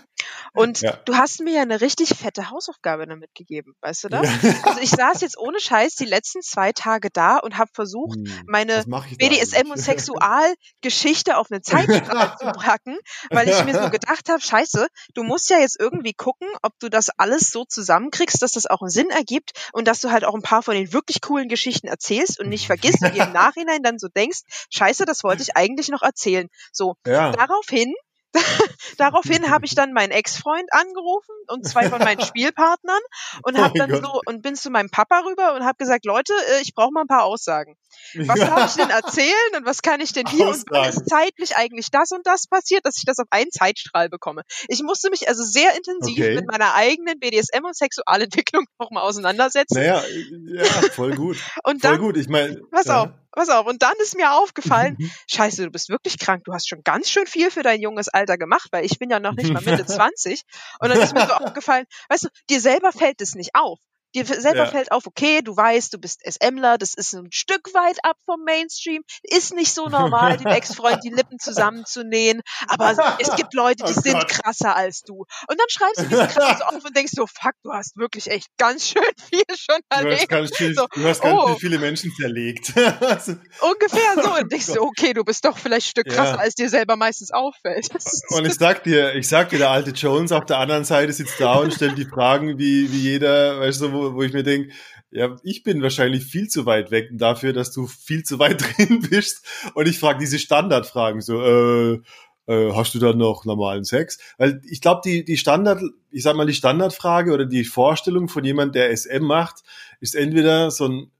Und 0.55 0.83
ja. 0.83 0.99
du 1.05 1.17
hast 1.17 1.41
mir 1.41 1.55
ja 1.55 1.63
eine 1.63 1.81
richtig 1.81 2.11
fette 2.11 2.51
Hausaufgabe 2.51 3.07
damit 3.07 3.35
gegeben, 3.35 3.75
weißt 3.81 4.05
du 4.05 4.09
das? 4.09 4.29
Ja. 4.43 4.55
Also 4.65 4.81
ich 4.81 4.91
saß 4.91 5.21
jetzt 5.21 5.39
ohne 5.39 5.59
Scheiß 5.61 5.95
die 5.97 6.05
letzten 6.05 6.43
zwei 6.43 6.73
Tage 6.73 7.09
da 7.13 7.39
und 7.39 7.59
habe 7.59 7.71
versucht, 7.73 8.17
hm, 8.17 8.45
meine 8.47 8.85
BDSM 8.85 9.71
und 9.71 9.79
Sexualgeschichte 9.79 11.37
auf 11.37 11.51
eine 11.51 11.63
Zeitstrahl 11.63 12.37
zu 12.39 12.47
packen, 12.53 12.97
weil 13.31 13.49
ich 13.49 13.65
mir 13.65 13.81
so 13.81 13.91
gedacht 13.91 14.29
habe, 14.29 14.41
Scheiße, 14.41 14.87
du 15.15 15.23
musst 15.23 15.51
ja 15.51 15.59
jetzt 15.59 15.79
irgendwie 15.81 16.13
gucken, 16.13 16.49
ob 16.63 16.79
du 16.81 16.89
das 16.89 17.02
alles 17.11 17.51
so 17.51 17.65
zusammenkriegst, 17.65 18.43
dass 18.43 18.53
das 18.53 18.67
auch 18.67 18.83
einen 18.83 18.91
Sinn 18.91 19.11
ergibt 19.11 19.53
und 19.73 19.87
dass 19.89 20.01
du 20.01 20.11
halt 20.11 20.25
auch 20.25 20.35
ein 20.35 20.43
paar 20.43 20.63
von 20.63 20.75
den 20.75 20.93
wirklich 20.93 21.21
coolen 21.21 21.49
Geschichten 21.49 21.87
erzählst 21.87 22.41
und 22.41 22.49
nicht 22.49 22.67
vergisst 22.67 23.03
und 23.03 23.17
im 23.17 23.33
Nachhinein 23.33 23.83
dann 23.83 23.99
so 23.99 24.09
denkst, 24.09 24.41
Scheiße, 24.71 25.05
das 25.05 25.25
wollte 25.25 25.43
ich 25.43 25.57
eigentlich 25.57 25.89
noch 25.89 26.03
erzählen. 26.03 26.49
So, 26.73 26.97
ja. 27.07 27.33
daraufhin 27.33 27.95
Daraufhin 28.99 29.51
habe 29.51 29.67
ich 29.67 29.75
dann 29.75 29.93
meinen 29.93 30.11
Ex-Freund 30.11 30.73
angerufen 30.73 31.35
und 31.49 31.67
zwei 31.67 31.89
von 31.89 31.99
meinen 31.99 32.21
Spielpartnern 32.25 33.01
und 33.43 33.59
habe 33.59 33.73
oh 33.75 33.79
dann 33.79 33.91
Gott. 33.91 34.05
so 34.05 34.21
und 34.27 34.43
bin 34.43 34.55
zu 34.55 34.71
meinem 34.71 34.91
Papa 34.91 35.21
rüber 35.21 35.55
und 35.55 35.65
habe 35.65 35.77
gesagt, 35.79 36.05
Leute, 36.05 36.33
äh, 36.55 36.63
ich 36.63 36.75
brauche 36.75 36.93
mal 36.93 37.03
ein 37.03 37.09
paar 37.09 37.25
Aussagen. 37.25 37.77
Was 38.15 38.41
darf 38.41 38.71
ich 38.71 38.83
denn 38.83 38.91
erzählen 38.91 39.57
und 39.57 39.67
was 39.67 39.83
kann 39.83 40.01
ich 40.01 40.13
denn 40.13 40.27
hier 40.27 40.49
Aussagen. 40.49 40.71
und 40.71 40.77
wann 40.77 40.89
ist 40.89 41.09
zeitlich 41.09 41.57
eigentlich 41.57 41.91
das 41.91 42.13
und 42.13 42.27
das 42.27 42.47
passiert, 42.47 42.87
dass 42.87 42.97
ich 42.97 43.05
das 43.05 43.19
auf 43.19 43.29
einen 43.31 43.51
Zeitstrahl 43.51 44.09
bekomme. 44.09 44.43
Ich 44.69 44.83
musste 44.83 45.11
mich 45.11 45.29
also 45.29 45.43
sehr 45.43 45.77
intensiv 45.77 46.19
okay. 46.19 46.35
mit 46.37 46.47
meiner 46.47 46.75
eigenen 46.75 47.19
BDSM 47.19 47.65
und 47.65 47.77
Sexualentwicklung 47.77 48.65
nochmal 48.79 49.03
auseinandersetzen. 49.03 49.75
Naja, 49.75 50.03
ja, 50.47 50.65
voll 50.93 51.15
gut. 51.15 51.37
und 51.65 51.85
dann, 51.85 51.97
voll 51.97 52.07
gut. 52.07 52.17
Ich 52.17 52.29
meine, 52.29 52.57
pass 52.71 52.87
ja. 52.87 53.03
auf, 53.03 53.09
pass 53.33 53.49
auf. 53.49 53.67
Und 53.67 53.83
dann 53.83 53.95
ist 54.03 54.17
mir 54.17 54.33
aufgefallen, 54.33 54.97
scheiße, 55.31 55.65
du 55.65 55.71
bist 55.71 55.89
wirklich 55.89 56.19
krank. 56.19 56.45
Du 56.45 56.53
hast 56.53 56.69
schon 56.69 56.83
ganz 56.85 57.11
schön 57.11 57.27
viel 57.27 57.51
für 57.51 57.63
dein 57.63 57.81
junges 57.81 58.09
Alter 58.09 58.39
gemacht, 58.39 58.69
weil 58.71 58.85
ich 58.85 58.99
bin 58.99 59.11
ja 59.11 59.21
noch 59.21 59.35
nicht 59.35 59.53
mal 59.53 59.63
Mitte 59.63 59.85
20. 59.87 60.43
Und 60.81 60.89
dann 60.89 61.01
ist 61.01 61.15
mir 61.15 61.27
so 61.27 61.35
aufgefallen, 61.35 61.87
weißt 62.09 62.25
du, 62.25 62.29
dir 62.51 62.61
selber 62.61 62.93
fällt 62.93 63.21
es 63.21 63.35
nicht 63.35 63.51
auf. 63.55 63.79
Dir 64.15 64.27
selber 64.27 64.65
ja. 64.65 64.67
fällt 64.67 64.93
auf, 64.93 65.07
okay, 65.07 65.41
du 65.43 65.57
weißt, 65.57 65.93
du 65.95 65.99
bist 65.99 66.21
SMler, 66.27 66.79
das 66.79 66.95
ist 66.95 67.15
ein 67.15 67.33
Stück 67.33 67.73
weit 67.75 67.99
ab 68.05 68.17
vom 68.27 68.43
Mainstream, 68.45 69.03
ist 69.23 69.55
nicht 69.55 69.73
so 69.73 69.89
normal, 69.89 70.37
dem 70.37 70.47
Ex-Freund 70.47 71.03
die 71.05 71.11
Lippen 71.11 71.39
zusammenzunähen, 71.39 72.43
aber 72.69 72.95
es 73.19 73.35
gibt 73.37 73.55
Leute, 73.55 73.85
die 73.85 73.95
oh 73.97 74.01
sind 74.01 74.15
Gott. 74.15 74.29
krasser 74.29 74.77
als 74.77 75.03
du. 75.03 75.25
Und 75.49 75.59
dann 75.59 75.67
schreibst 75.69 76.01
du 76.01 76.05
diese 76.05 76.27
Kram 76.33 76.57
so 76.59 76.65
auf 76.65 76.85
und 76.85 76.97
denkst 76.97 77.13
so, 77.15 77.27
fuck, 77.27 77.55
du 77.63 77.73
hast 77.73 77.97
wirklich 77.97 78.31
echt 78.31 78.49
ganz 78.59 78.89
schön 78.89 79.03
viel 79.31 79.45
schon 79.57 79.81
erlebt. 79.89 80.17
Du 80.17 80.21
hast 80.21 80.29
ganz, 80.29 80.57
viel, 80.57 80.75
so, 80.75 80.87
du 80.93 81.09
hast 81.09 81.23
ganz 81.23 81.41
oh. 81.41 81.57
viele 81.57 81.79
Menschen 81.79 82.13
zerlegt. 82.15 82.69
Ungefähr 82.77 84.23
so. 84.23 84.35
Und 84.35 84.53
denkst 84.53 84.67
du, 84.67 84.83
okay, 84.83 85.13
du 85.13 85.25
bist 85.25 85.45
doch 85.45 85.57
vielleicht 85.57 85.87
ein 85.87 85.91
Stück 85.91 86.09
krasser, 86.09 86.35
ja. 86.35 86.39
als 86.39 86.55
dir 86.55 86.69
selber 86.69 86.97
meistens 86.97 87.31
auffällt. 87.31 87.89
Und 88.29 88.47
ich 88.47 88.55
sag 88.55 88.85
dir, 88.85 89.15
ich 89.15 89.29
sag 89.29 89.49
dir, 89.51 89.59
der 89.59 89.71
alte 89.71 89.91
Jones 89.91 90.33
auf 90.33 90.45
der 90.45 90.59
anderen 90.59 90.85
Seite 90.85 91.13
sitzt 91.13 91.41
da 91.41 91.55
und 91.55 91.73
stellt 91.73 91.97
die 91.97 92.05
Fragen, 92.05 92.59
wie, 92.59 92.93
wie 92.93 92.99
jeder, 92.99 93.61
weißt 93.61 93.81
du, 93.81 93.93
wo 93.93 94.02
wo, 94.15 94.23
ich 94.23 94.33
mir 94.33 94.43
denke, 94.43 94.73
ja, 95.11 95.37
ich 95.43 95.63
bin 95.63 95.83
wahrscheinlich 95.83 96.25
viel 96.25 96.49
zu 96.49 96.67
weit 96.67 96.91
weg 96.91 97.11
dafür, 97.13 97.53
dass 97.53 97.73
du 97.73 97.87
viel 97.87 98.23
zu 98.23 98.39
weit 98.39 98.63
drin 98.77 99.01
bist. 99.09 99.45
Und 99.75 99.89
ich 99.89 99.99
frage 99.99 100.19
diese 100.19 100.39
Standardfragen 100.39 101.21
so, 101.21 101.43
äh, 101.43 102.01
äh, 102.47 102.73
hast 102.73 102.95
du 102.95 102.99
dann 102.99 103.19
noch 103.19 103.45
normalen 103.45 103.85
Sex? 103.85 104.19
Weil 104.39 104.61
ich 104.69 104.81
glaube, 104.81 105.03
die, 105.05 105.25
die 105.25 105.37
Standard, 105.37 105.83
ich 106.11 106.23
sag 106.23 106.37
mal, 106.37 106.47
die 106.47 106.55
Standardfrage 106.55 107.33
oder 107.33 107.47
die 107.47 107.65
Vorstellung 107.65 108.29
von 108.29 108.45
jemand, 108.45 108.75
der 108.75 108.91
SM 108.97 109.23
macht, 109.23 109.63
ist 110.01 110.15
entweder 110.15 110.71
so 110.71 110.89
ein 110.89 111.11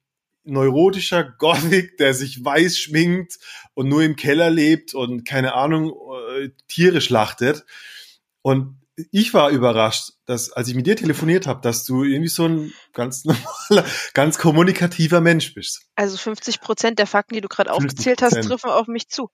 neurotischer 0.45 1.23
Gothic, 1.23 1.97
der 1.99 2.15
sich 2.15 2.45
weiß 2.45 2.79
schminkt 2.79 3.39
und 3.75 3.89
nur 3.89 4.03
im 4.03 4.17
Keller 4.17 4.51
lebt 4.51 4.95
und 4.95 5.25
keine 5.25 5.55
Ahnung, 5.55 5.93
äh, 6.41 6.51
Tiere 6.67 7.01
schlachtet. 7.01 7.65
Und 8.43 8.82
ich 9.11 9.33
war 9.33 9.51
überrascht, 9.51 10.11
dass, 10.27 10.53
als 10.53 10.69
ich 10.69 10.75
mit 10.75 10.87
dir 10.87 10.97
telefoniert 10.97 11.47
habe, 11.47 11.61
dass 11.63 11.85
du 11.85 12.05
irgendwie 12.05 12.29
so 12.29 12.47
ein 12.47 12.73
ganz 12.93 13.25
normaler, 13.71 13.89
ganz 14.15 14.39
kommunikativer 14.39 15.21
Mensch 15.21 15.55
bist. 15.55 15.87
Also 15.97 16.17
50 16.17 16.61
Prozent 16.61 16.99
der 16.99 17.07
Fakten, 17.07 17.35
die 17.35 17.41
du 17.41 17.49
gerade 17.49 17.73
aufgezählt 17.73 18.23
hast, 18.23 18.43
treffen 18.43 18.71
auf 18.71 18.87
mich 18.87 19.09
zu. 19.09 19.31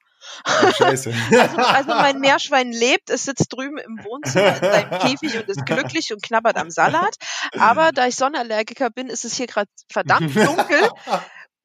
Oh, 0.47 0.73
scheiße. 0.73 1.12
Also, 1.38 1.57
also 1.57 1.90
mein 1.90 2.21
Meerschwein 2.21 2.73
lebt, 2.73 3.11
es 3.11 3.25
sitzt 3.25 3.53
drüben 3.53 3.79
im 3.79 4.05
Wohnzimmer 4.05 4.57
in 4.57 4.62
seinem 4.62 4.99
Käfig 4.99 5.37
und 5.37 5.49
ist 5.49 5.66
glücklich 5.66 6.12
und 6.12 6.23
knabbert 6.23 6.57
am 6.57 6.71
Salat. 6.71 7.16
Aber 7.59 7.92
da 7.92 8.07
ich 8.07 8.16
Sonnenallergiker 8.16 8.90
bin, 8.90 9.09
ist 9.09 9.25
es 9.25 9.35
hier 9.35 9.47
gerade 9.47 9.71
verdammt 9.88 10.35
dunkel. 10.35 10.90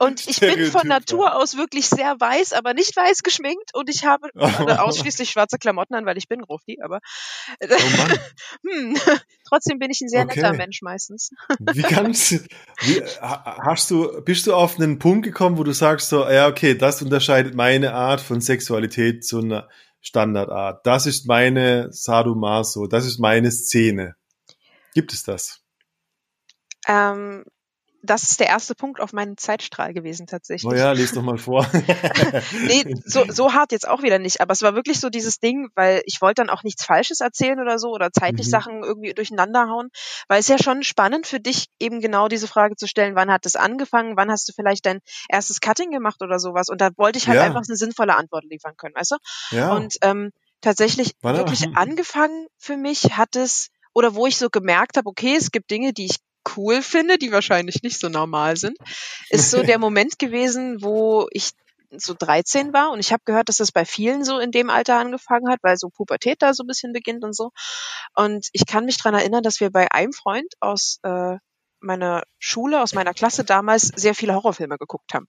Und 0.03 0.27
ich 0.27 0.39
bin 0.39 0.65
von 0.65 0.87
Natur 0.87 1.35
aus 1.35 1.57
wirklich 1.57 1.87
sehr 1.87 2.19
weiß, 2.19 2.53
aber 2.53 2.73
nicht 2.73 2.95
weiß 2.95 3.23
geschminkt 3.23 3.73
und 3.73 3.89
ich 3.89 4.05
habe 4.05 4.29
ausschließlich 4.35 5.29
schwarze 5.29 5.57
Klamotten 5.57 5.95
an, 5.95 6.05
weil 6.05 6.17
ich 6.17 6.27
bin 6.27 6.41
Grufti, 6.41 6.79
aber 6.81 6.99
Oh 7.61 7.67
hm, 8.69 8.97
trotzdem 9.47 9.79
bin 9.79 9.91
ich 9.91 10.01
ein 10.01 10.09
sehr 10.09 10.25
netter 10.25 10.49
Okay. 10.49 10.57
Mensch 10.57 10.81
meistens. 10.81 11.31
Wie 11.59 11.81
kannst 11.81 12.31
wie, 12.31 13.01
ha- 13.21 13.57
hast 13.65 13.89
du, 13.91 14.21
bist 14.21 14.47
du 14.47 14.53
auf 14.53 14.79
einen 14.79 14.99
Punkt 14.99 15.25
gekommen, 15.25 15.57
wo 15.57 15.63
du 15.63 15.73
sagst 15.73 16.09
so, 16.09 16.27
ja, 16.29 16.47
okay, 16.47 16.75
das 16.75 17.01
unterscheidet 17.01 17.55
meine 17.55 17.93
Art 17.93 18.21
von 18.21 18.41
Sexualität 18.41 19.25
zu 19.25 19.39
einer 19.39 19.69
Standardart. 20.01 20.85
Das 20.85 21.05
ist 21.05 21.27
meine 21.27 21.91
Sadomaso, 21.91 22.87
das 22.87 23.05
ist 23.05 23.19
meine 23.19 23.51
Szene. 23.51 24.15
Gibt 24.93 25.13
es 25.13 25.23
das? 25.23 25.61
Ähm, 26.87 27.45
das 28.03 28.23
ist 28.23 28.39
der 28.41 28.47
erste 28.47 28.75
Punkt 28.75 28.99
auf 28.99 29.13
meinem 29.13 29.37
Zeitstrahl 29.37 29.93
gewesen 29.93 30.27
tatsächlich. 30.27 30.69
Oh 30.69 30.75
ja, 30.75 30.91
les 30.91 31.13
doch 31.13 31.21
mal 31.23 31.37
vor. 31.37 31.65
nee, 32.67 32.83
so, 33.05 33.23
so 33.29 33.53
hart 33.53 33.71
jetzt 33.71 33.87
auch 33.87 34.03
wieder 34.03 34.19
nicht, 34.19 34.41
aber 34.41 34.51
es 34.51 34.61
war 34.61 34.75
wirklich 34.75 34.99
so 34.99 35.09
dieses 35.09 35.39
Ding, 35.39 35.69
weil 35.75 36.01
ich 36.05 36.21
wollte 36.21 36.41
dann 36.41 36.49
auch 36.49 36.63
nichts 36.63 36.85
Falsches 36.85 37.21
erzählen 37.21 37.59
oder 37.59 37.79
so 37.79 37.89
oder 37.91 38.11
zeitlich 38.11 38.47
Mhm. 38.47 38.51
Sachen 38.51 38.83
irgendwie 38.83 39.13
durcheinander 39.13 39.69
hauen, 39.69 39.89
weil 40.27 40.39
es 40.41 40.49
ja 40.49 40.57
schon 40.61 40.83
spannend 40.83 41.27
für 41.27 41.39
dich 41.39 41.67
eben 41.79 42.01
genau 42.01 42.27
diese 42.27 42.47
Frage 42.47 42.75
zu 42.75 42.87
stellen, 42.87 43.15
wann 43.15 43.31
hat 43.31 43.45
es 43.45 43.55
angefangen, 43.55 44.17
wann 44.17 44.29
hast 44.29 44.49
du 44.49 44.53
vielleicht 44.53 44.85
dein 44.85 44.99
erstes 45.29 45.61
Cutting 45.61 45.91
gemacht 45.91 46.21
oder 46.21 46.39
sowas 46.39 46.67
und 46.69 46.81
da 46.81 46.89
wollte 46.97 47.17
ich 47.19 47.27
halt 47.27 47.37
Ja. 47.37 47.45
einfach 47.45 47.63
eine 47.67 47.77
sinnvolle 47.77 48.15
Antwort 48.17 48.43
liefern 48.43 48.75
können, 48.75 48.95
weißt 48.95 49.11
du? 49.11 49.17
Ja. 49.55 49.75
Und 49.77 49.95
ähm, 50.01 50.31
tatsächlich 50.61 51.13
Warte. 51.21 51.39
wirklich 51.39 51.63
angefangen 51.75 52.47
für 52.57 52.75
mich 52.75 53.17
hat 53.17 53.35
es, 53.37 53.69
oder 53.93 54.13
wo 54.15 54.27
ich 54.27 54.37
so 54.37 54.49
gemerkt 54.49 54.97
habe, 54.97 55.07
okay, 55.07 55.35
es 55.37 55.51
gibt 55.51 55.71
Dinge, 55.71 55.93
die 55.93 56.05
ich 56.05 56.17
cool 56.55 56.81
finde, 56.81 57.17
die 57.17 57.31
wahrscheinlich 57.31 57.83
nicht 57.83 57.99
so 57.99 58.09
normal 58.09 58.57
sind, 58.57 58.77
ist 59.29 59.51
so 59.51 59.63
der 59.63 59.79
Moment 59.79 60.19
gewesen, 60.19 60.81
wo 60.81 61.27
ich 61.31 61.51
so 61.95 62.15
13 62.17 62.73
war 62.73 62.91
und 62.91 62.99
ich 62.99 63.11
habe 63.11 63.21
gehört, 63.25 63.49
dass 63.49 63.57
das 63.57 63.71
bei 63.71 63.85
vielen 63.85 64.23
so 64.23 64.39
in 64.39 64.51
dem 64.51 64.69
Alter 64.69 64.97
angefangen 64.97 65.49
hat, 65.49 65.59
weil 65.61 65.77
so 65.77 65.89
Pubertät 65.89 66.41
da 66.41 66.53
so 66.53 66.63
ein 66.63 66.67
bisschen 66.67 66.93
beginnt 66.93 67.23
und 67.23 67.35
so. 67.35 67.51
Und 68.15 68.47
ich 68.51 68.65
kann 68.65 68.85
mich 68.85 68.97
dran 68.97 69.13
erinnern, 69.13 69.43
dass 69.43 69.59
wir 69.59 69.69
bei 69.69 69.91
einem 69.91 70.13
Freund 70.13 70.53
aus 70.59 70.99
äh, 71.03 71.37
meiner 71.79 72.23
Schule, 72.39 72.81
aus 72.81 72.93
meiner 72.93 73.13
Klasse 73.13 73.43
damals 73.43 73.91
sehr 73.95 74.15
viele 74.15 74.33
Horrorfilme 74.33 74.77
geguckt 74.77 75.13
haben. 75.13 75.27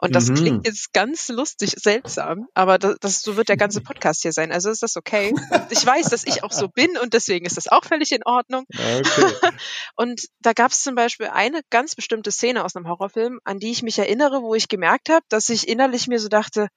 Und 0.00 0.14
das 0.14 0.28
Mhm. 0.28 0.34
klingt 0.34 0.66
jetzt 0.66 0.92
ganz 0.92 1.28
lustig, 1.28 1.74
seltsam, 1.76 2.46
aber 2.54 2.78
das, 2.78 2.96
das 3.00 3.22
so 3.22 3.36
wird 3.36 3.48
der 3.48 3.56
ganze 3.56 3.80
Podcast 3.80 4.22
hier 4.22 4.32
sein. 4.32 4.52
Also 4.52 4.70
ist 4.70 4.82
das 4.82 4.96
okay. 4.96 5.32
Ich 5.70 5.84
weiß, 5.84 6.08
dass 6.10 6.24
ich 6.24 6.42
auch 6.44 6.52
so 6.52 6.68
bin 6.68 6.96
und 6.98 7.12
deswegen 7.14 7.46
ist 7.46 7.56
das 7.56 7.68
auch 7.68 7.84
völlig 7.84 8.12
in 8.12 8.22
Ordnung. 8.24 8.64
okay. 8.72 9.02
Und 9.96 10.22
da 10.40 10.52
gab 10.52 10.70
es 10.72 10.82
zum 10.82 10.94
Beispiel 10.94 11.26
eine 11.26 11.60
ganz 11.70 11.94
bestimmte 11.94 12.30
Szene 12.30 12.64
aus 12.64 12.76
einem 12.76 12.88
Horrorfilm, 12.88 13.40
an 13.44 13.58
die 13.58 13.70
ich 13.70 13.82
mich 13.82 13.98
erinnere, 13.98 14.42
wo 14.42 14.54
ich 14.54 14.68
gemerkt 14.68 15.08
habe, 15.08 15.24
dass 15.28 15.48
ich 15.48 15.68
innerlich 15.68 16.06
mir 16.06 16.18
so 16.20 16.28
dachte, 16.28 16.68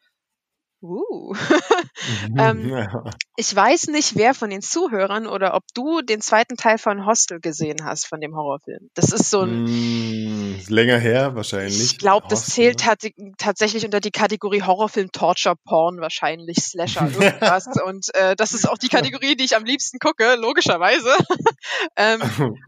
uh, 0.81 1.33
Ähm, 2.37 2.69
ja. 2.69 3.03
ich 3.35 3.55
weiß 3.55 3.87
nicht, 3.87 4.15
wer 4.15 4.33
von 4.33 4.49
den 4.49 4.61
Zuhörern 4.61 5.27
oder 5.27 5.53
ob 5.53 5.63
du 5.73 6.01
den 6.01 6.21
zweiten 6.21 6.55
Teil 6.55 6.77
von 6.77 7.05
Hostel 7.05 7.39
gesehen 7.39 7.83
hast, 7.83 8.07
von 8.07 8.21
dem 8.21 8.35
Horrorfilm. 8.35 8.89
Das 8.93 9.11
ist 9.11 9.29
so 9.29 9.41
ein, 9.41 9.63
Mm, 9.63 10.55
ist 10.59 10.69
länger 10.69 10.97
her 10.97 11.35
wahrscheinlich. 11.35 11.81
ich 11.81 11.97
glaube, 11.97 12.27
das 12.29 12.45
zählt 12.45 12.79
ne? 12.79 12.85
tat 12.85 13.11
tatsächlich 13.37 13.85
unter 13.85 13.99
die 13.99 14.11
Kategorie 14.11 14.61
Horrorfilm, 14.61 15.11
Torture, 15.11 15.55
Porn 15.65 15.99
wahrscheinlich, 15.99 16.57
Slasher, 16.57 17.09
irgendwas. 17.19 17.67
Und 17.85 18.13
äh, 18.15 18.35
das 18.35 18.53
ist 18.53 18.67
auch 18.67 18.77
die 18.77 18.89
Kategorie, 18.89 19.35
die 19.35 19.45
ich 19.45 19.55
am 19.55 19.65
liebsten 19.65 19.99
gucke, 19.99 20.35
logischerweise. 20.35 21.09
ähm, 21.95 22.21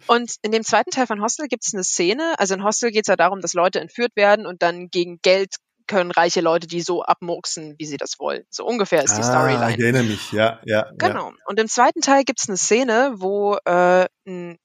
und 0.07 0.33
in 0.41 0.51
dem 0.51 0.63
zweiten 0.63 0.91
Teil 0.91 1.07
von 1.07 1.21
Hostel 1.21 1.47
gibt 1.47 1.65
es 1.65 1.73
eine 1.73 1.83
Szene, 1.83 2.35
also 2.37 2.53
in 2.53 2.63
Hostel 2.63 2.91
geht 2.91 3.05
es 3.05 3.07
ja 3.07 3.15
darum, 3.15 3.41
dass 3.41 3.53
Leute 3.53 3.79
entführt 3.79 4.15
werden 4.15 4.45
und 4.45 4.61
dann 4.61 4.89
gegen 4.89 5.19
Geld 5.21 5.55
können 5.87 6.11
reiche 6.11 6.41
Leute 6.41 6.67
die 6.67 6.81
so 6.81 7.03
abmurksen, 7.03 7.75
wie 7.77 7.85
sie 7.85 7.97
das 7.97 8.19
wollen. 8.19 8.43
So 8.49 8.65
ungefähr 8.65 9.03
ist 9.03 9.17
die 9.17 9.21
ah, 9.21 9.23
Storyline. 9.23 9.73
ich 9.73 9.79
erinnere 9.79 10.03
mich, 10.03 10.31
ja, 10.31 10.59
ja. 10.65 10.85
Ja. 10.85 10.91
Genau. 10.97 11.33
Und 11.45 11.59
im 11.59 11.67
zweiten 11.67 12.01
Teil 12.01 12.23
gibt's 12.23 12.47
eine 12.47 12.57
Szene, 12.57 13.13
wo 13.15 13.57
äh, 13.65 14.07
ein 14.25 14.57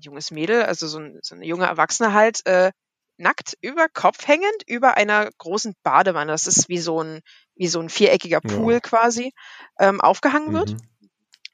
junges 0.00 0.30
Mädel, 0.30 0.64
also 0.64 0.86
so, 0.86 0.98
ein, 0.98 1.18
so 1.22 1.34
eine 1.34 1.46
junge 1.46 1.66
Erwachsene 1.66 2.12
halt, 2.12 2.44
äh, 2.46 2.72
nackt 3.18 3.56
über 3.62 3.88
Kopf 3.88 4.26
hängend 4.26 4.62
über 4.66 4.96
einer 4.96 5.30
großen 5.38 5.74
Badewanne, 5.82 6.32
das 6.32 6.46
ist 6.46 6.68
wie 6.68 6.78
so 6.78 7.02
ein, 7.02 7.20
wie 7.54 7.68
so 7.68 7.80
ein 7.80 7.88
viereckiger 7.88 8.40
Ja. 8.44 8.56
Pool 8.56 8.80
quasi, 8.80 9.32
ähm, 9.78 10.00
aufgehangen 10.00 10.52
wird. 10.52 10.70
Mhm. 10.70 10.78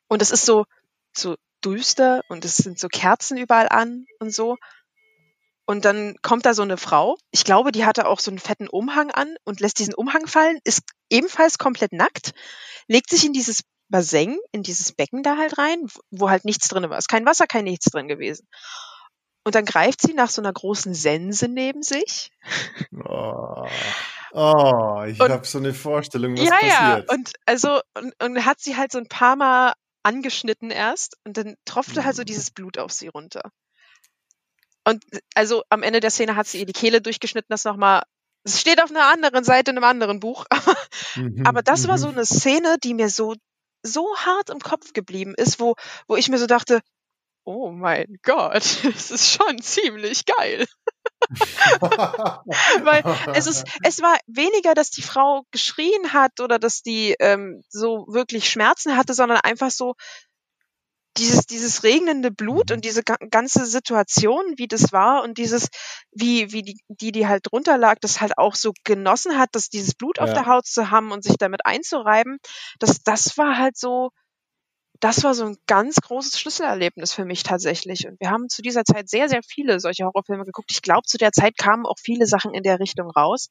Und 0.08 0.22
es 0.22 0.30
ist 0.30 0.44
so, 0.44 0.64
so 1.16 1.36
düster 1.64 2.22
und 2.28 2.44
es 2.44 2.56
sind 2.56 2.78
so 2.78 2.88
Kerzen 2.88 3.36
überall 3.36 3.68
an 3.68 4.06
und 4.18 4.32
so. 4.34 4.56
Und 5.72 5.86
dann 5.86 6.16
kommt 6.20 6.44
da 6.44 6.52
so 6.52 6.60
eine 6.60 6.76
Frau. 6.76 7.16
Ich 7.30 7.44
glaube, 7.44 7.72
die 7.72 7.86
hatte 7.86 8.06
auch 8.06 8.20
so 8.20 8.30
einen 8.30 8.38
fetten 8.38 8.68
Umhang 8.68 9.10
an 9.10 9.36
und 9.44 9.60
lässt 9.60 9.78
diesen 9.78 9.94
Umhang 9.94 10.26
fallen, 10.26 10.58
ist 10.64 10.82
ebenfalls 11.08 11.56
komplett 11.56 11.94
nackt, 11.94 12.34
legt 12.88 13.08
sich 13.08 13.24
in 13.24 13.32
dieses 13.32 13.62
Bassin, 13.88 14.38
in 14.52 14.62
dieses 14.62 14.92
Becken 14.92 15.22
da 15.22 15.38
halt 15.38 15.56
rein, 15.56 15.86
wo 16.10 16.28
halt 16.28 16.44
nichts 16.44 16.68
drin 16.68 16.90
war. 16.90 16.98
Ist 16.98 17.08
kein 17.08 17.24
Wasser, 17.24 17.46
kein 17.46 17.64
nichts 17.64 17.86
drin 17.86 18.06
gewesen. 18.06 18.46
Und 19.44 19.54
dann 19.54 19.64
greift 19.64 20.02
sie 20.02 20.12
nach 20.12 20.28
so 20.28 20.42
einer 20.42 20.52
großen 20.52 20.92
Sense 20.92 21.48
neben 21.48 21.82
sich. 21.82 22.30
Oh, 23.08 23.66
oh 24.32 25.04
ich 25.06 25.18
habe 25.20 25.46
so 25.46 25.56
eine 25.56 25.72
Vorstellung, 25.72 26.36
was 26.36 26.44
ja, 26.44 26.58
ja. 26.60 26.76
passiert. 26.76 27.10
Und 27.12 27.32
also, 27.46 27.80
und, 27.98 28.12
und 28.22 28.44
hat 28.44 28.60
sie 28.60 28.76
halt 28.76 28.92
so 28.92 28.98
ein 28.98 29.08
paar 29.08 29.36
Mal 29.36 29.72
angeschnitten 30.02 30.70
erst 30.70 31.16
und 31.24 31.38
dann 31.38 31.54
tropfte 31.64 32.04
halt 32.04 32.14
so 32.14 32.22
Mhm. 32.22 32.26
dieses 32.26 32.50
Blut 32.50 32.76
auf 32.76 32.92
sie 32.92 33.08
runter. 33.08 33.50
Und 34.84 35.04
also 35.34 35.62
am 35.68 35.82
Ende 35.82 36.00
der 36.00 36.10
Szene 36.10 36.36
hat 36.36 36.46
sie 36.46 36.60
ihr 36.60 36.66
die 36.66 36.72
Kehle 36.72 37.00
durchgeschnitten, 37.00 37.48
das 37.50 37.64
nochmal. 37.64 38.02
Es 38.44 38.60
steht 38.60 38.82
auf 38.82 38.90
einer 38.90 39.06
anderen 39.06 39.44
Seite 39.44 39.70
in 39.70 39.76
einem 39.76 39.84
anderen 39.84 40.20
Buch. 40.20 40.46
Mhm, 41.14 41.44
Aber 41.44 41.62
das 41.62 41.88
war 41.88 41.96
mhm. 41.96 42.00
so 42.00 42.08
eine 42.08 42.24
Szene, 42.24 42.76
die 42.82 42.94
mir 42.94 43.10
so, 43.10 43.34
so 43.82 44.16
hart 44.16 44.48
im 44.48 44.60
Kopf 44.60 44.94
geblieben 44.94 45.34
ist, 45.36 45.60
wo, 45.60 45.74
wo 46.06 46.16
ich 46.16 46.30
mir 46.30 46.38
so 46.38 46.46
dachte, 46.46 46.80
oh 47.44 47.70
mein 47.70 48.18
Gott, 48.22 48.62
das 48.84 49.10
ist 49.10 49.30
schon 49.30 49.60
ziemlich 49.60 50.24
geil. 50.24 50.66
Weil 52.82 53.04
es 53.34 53.46
ist, 53.46 53.64
es 53.82 54.00
war 54.00 54.16
weniger, 54.26 54.74
dass 54.74 54.90
die 54.90 55.02
Frau 55.02 55.42
geschrien 55.50 56.12
hat 56.12 56.40
oder 56.40 56.58
dass 56.58 56.82
die 56.82 57.14
ähm, 57.20 57.62
so 57.68 58.06
wirklich 58.08 58.50
Schmerzen 58.50 58.96
hatte, 58.96 59.14
sondern 59.14 59.38
einfach 59.38 59.70
so 59.70 59.94
dieses, 61.18 61.46
dieses 61.46 61.82
regnende 61.84 62.30
Blut 62.30 62.70
Mhm. 62.70 62.76
und 62.76 62.84
diese 62.84 63.02
ga 63.02 63.16
ganze 63.30 63.66
Situation, 63.66 64.42
wie 64.56 64.68
das 64.68 64.92
war 64.92 65.22
und 65.22 65.38
dieses, 65.38 65.68
wie, 66.12 66.52
wie 66.52 66.62
die, 66.62 66.76
die, 66.88 67.12
die 67.12 67.26
halt 67.26 67.46
drunter 67.50 67.78
lag, 67.78 67.98
das 68.00 68.20
halt 68.20 68.38
auch 68.38 68.54
so 68.54 68.72
genossen 68.84 69.38
hat, 69.38 69.50
dass 69.52 69.68
dieses 69.68 69.94
Blut 69.94 70.18
auf 70.20 70.30
Ja. 70.30 70.34
der 70.34 70.46
Haut 70.46 70.66
zu 70.66 70.90
haben 70.90 71.12
und 71.12 71.24
sich 71.24 71.36
damit 71.38 71.66
einzureiben, 71.66 72.38
das, 72.78 73.02
das 73.02 73.36
war 73.38 73.58
halt 73.58 73.76
so, 73.76 74.10
das 75.00 75.24
war 75.24 75.34
so 75.34 75.44
ein 75.46 75.56
ganz 75.66 75.96
großes 75.96 76.38
Schlüsselerlebnis 76.40 77.12
für 77.12 77.24
mich 77.24 77.42
tatsächlich. 77.42 78.06
Und 78.06 78.20
wir 78.20 78.30
haben 78.30 78.48
zu 78.48 78.62
dieser 78.62 78.84
Zeit 78.84 79.08
sehr, 79.08 79.28
sehr 79.28 79.42
viele 79.42 79.80
solche 79.80 80.04
Horrorfilme 80.04 80.44
geguckt. 80.44 80.70
Ich 80.72 80.82
glaube, 80.82 81.02
zu 81.06 81.18
der 81.18 81.32
Zeit 81.32 81.56
kamen 81.58 81.86
auch 81.86 81.98
viele 82.00 82.26
Sachen 82.26 82.54
in 82.54 82.62
der 82.62 82.78
Richtung 82.78 83.10
raus. 83.10 83.48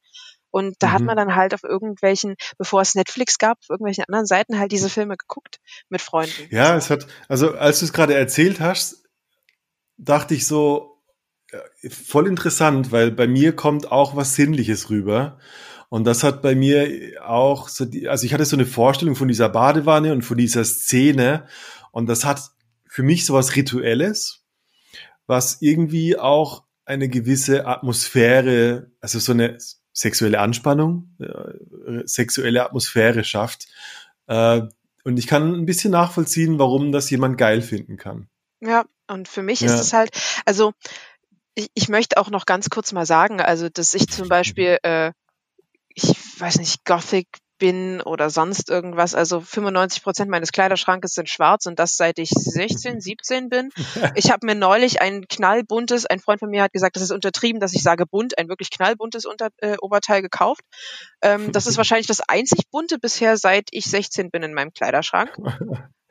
Und 0.52 0.76
da 0.78 0.92
hat 0.92 1.00
Mhm. 1.00 1.06
man 1.06 1.16
dann 1.16 1.34
halt 1.34 1.54
auf 1.54 1.64
irgendwelchen, 1.64 2.36
bevor 2.58 2.82
es 2.82 2.94
Netflix 2.94 3.38
gab, 3.38 3.58
auf 3.58 3.70
irgendwelchen 3.70 4.04
anderen 4.04 4.26
Seiten 4.26 4.58
halt 4.58 4.70
diese 4.70 4.88
Filme 4.88 5.16
geguckt 5.16 5.58
mit 5.88 6.00
Freunden. 6.00 6.46
Ja, 6.50 6.76
es 6.76 6.90
hat, 6.90 7.08
also 7.26 7.54
als 7.54 7.80
du 7.80 7.86
es 7.86 7.92
gerade 7.92 8.14
erzählt 8.14 8.60
hast, 8.60 9.02
dachte 9.96 10.34
ich 10.34 10.46
so, 10.46 11.02
voll 11.88 12.26
interessant, 12.28 12.92
weil 12.92 13.10
bei 13.10 13.26
mir 13.26 13.54
kommt 13.56 13.90
auch 13.90 14.14
was 14.16 14.34
Sinnliches 14.34 14.90
rüber. 14.90 15.38
Und 15.88 16.04
das 16.04 16.22
hat 16.22 16.40
bei 16.40 16.54
mir 16.54 17.22
auch 17.26 17.68
so 17.68 17.84
die, 17.84 18.08
also 18.08 18.24
ich 18.24 18.32
hatte 18.32 18.46
so 18.46 18.56
eine 18.56 18.64
Vorstellung 18.64 19.14
von 19.14 19.28
dieser 19.28 19.48
Badewanne 19.48 20.12
und 20.12 20.22
von 20.22 20.38
dieser 20.38 20.64
Szene. 20.64 21.46
Und 21.90 22.08
das 22.08 22.24
hat 22.24 22.40
für 22.88 23.02
mich 23.02 23.26
so 23.26 23.34
was 23.34 23.56
Rituelles, 23.56 24.44
was 25.26 25.60
irgendwie 25.60 26.18
auch 26.18 26.64
eine 26.84 27.08
gewisse 27.08 27.66
Atmosphäre, 27.66 28.90
also 29.00 29.18
so 29.18 29.32
eine 29.32 29.58
sexuelle 29.92 30.40
Anspannung, 30.40 31.16
äh, 31.20 32.02
sexuelle 32.06 32.64
Atmosphäre 32.64 33.24
schafft. 33.24 33.68
Äh, 34.26 34.62
und 35.04 35.18
ich 35.18 35.26
kann 35.26 35.54
ein 35.54 35.66
bisschen 35.66 35.90
nachvollziehen, 35.90 36.58
warum 36.58 36.92
das 36.92 37.10
jemand 37.10 37.36
geil 37.38 37.60
finden 37.62 37.96
kann. 37.96 38.28
Ja, 38.60 38.84
und 39.08 39.28
für 39.28 39.42
mich 39.42 39.60
Ja. 39.60 39.66
ist 39.66 39.80
es 39.80 39.92
halt, 39.92 40.10
also 40.44 40.72
ich, 41.54 41.68
ich 41.74 41.88
möchte 41.88 42.16
auch 42.18 42.30
noch 42.30 42.46
ganz 42.46 42.70
kurz 42.70 42.92
mal 42.92 43.06
sagen, 43.06 43.40
also 43.40 43.68
dass 43.68 43.94
ich 43.94 44.08
zum 44.08 44.28
Beispiel, 44.28 44.78
äh, 44.82 45.12
ich 45.94 46.14
weiß 46.40 46.58
nicht, 46.58 46.84
Gothic 46.84 47.26
bin 47.62 48.00
oder 48.00 48.28
sonst 48.28 48.70
irgendwas. 48.70 49.14
Also 49.14 49.40
95 49.40 50.02
Prozent 50.02 50.28
meines 50.28 50.50
Kleiderschrankes 50.50 51.14
sind 51.14 51.28
schwarz 51.28 51.66
und 51.66 51.78
das 51.78 51.96
seit 51.96 52.18
ich 52.18 52.30
16, 52.30 53.00
17 53.00 53.48
bin. 53.48 53.70
Ich 54.16 54.32
habe 54.32 54.44
mir 54.44 54.56
neulich 54.56 55.00
ein 55.00 55.28
knallbuntes, 55.28 56.04
ein 56.06 56.18
Freund 56.18 56.40
von 56.40 56.50
mir 56.50 56.64
hat 56.64 56.72
gesagt, 56.72 56.96
das 56.96 57.04
ist 57.04 57.12
untertrieben, 57.12 57.60
dass 57.60 57.72
ich 57.72 57.82
sage 57.82 58.04
bunt, 58.04 58.36
ein 58.36 58.48
wirklich 58.48 58.70
knallbuntes 58.70 59.26
Unter 59.26 59.50
äh, 59.58 59.76
Oberteil 59.80 60.22
gekauft. 60.22 60.62
Ähm, 61.22 61.52
das 61.52 61.68
ist 61.68 61.76
wahrscheinlich 61.78 62.08
das 62.08 62.20
einzig 62.20 62.68
bunte 62.72 62.98
bisher, 62.98 63.36
seit 63.36 63.68
ich 63.70 63.84
16 63.84 64.32
bin 64.32 64.42
in 64.42 64.54
meinem 64.54 64.72
Kleiderschrank. 64.72 65.38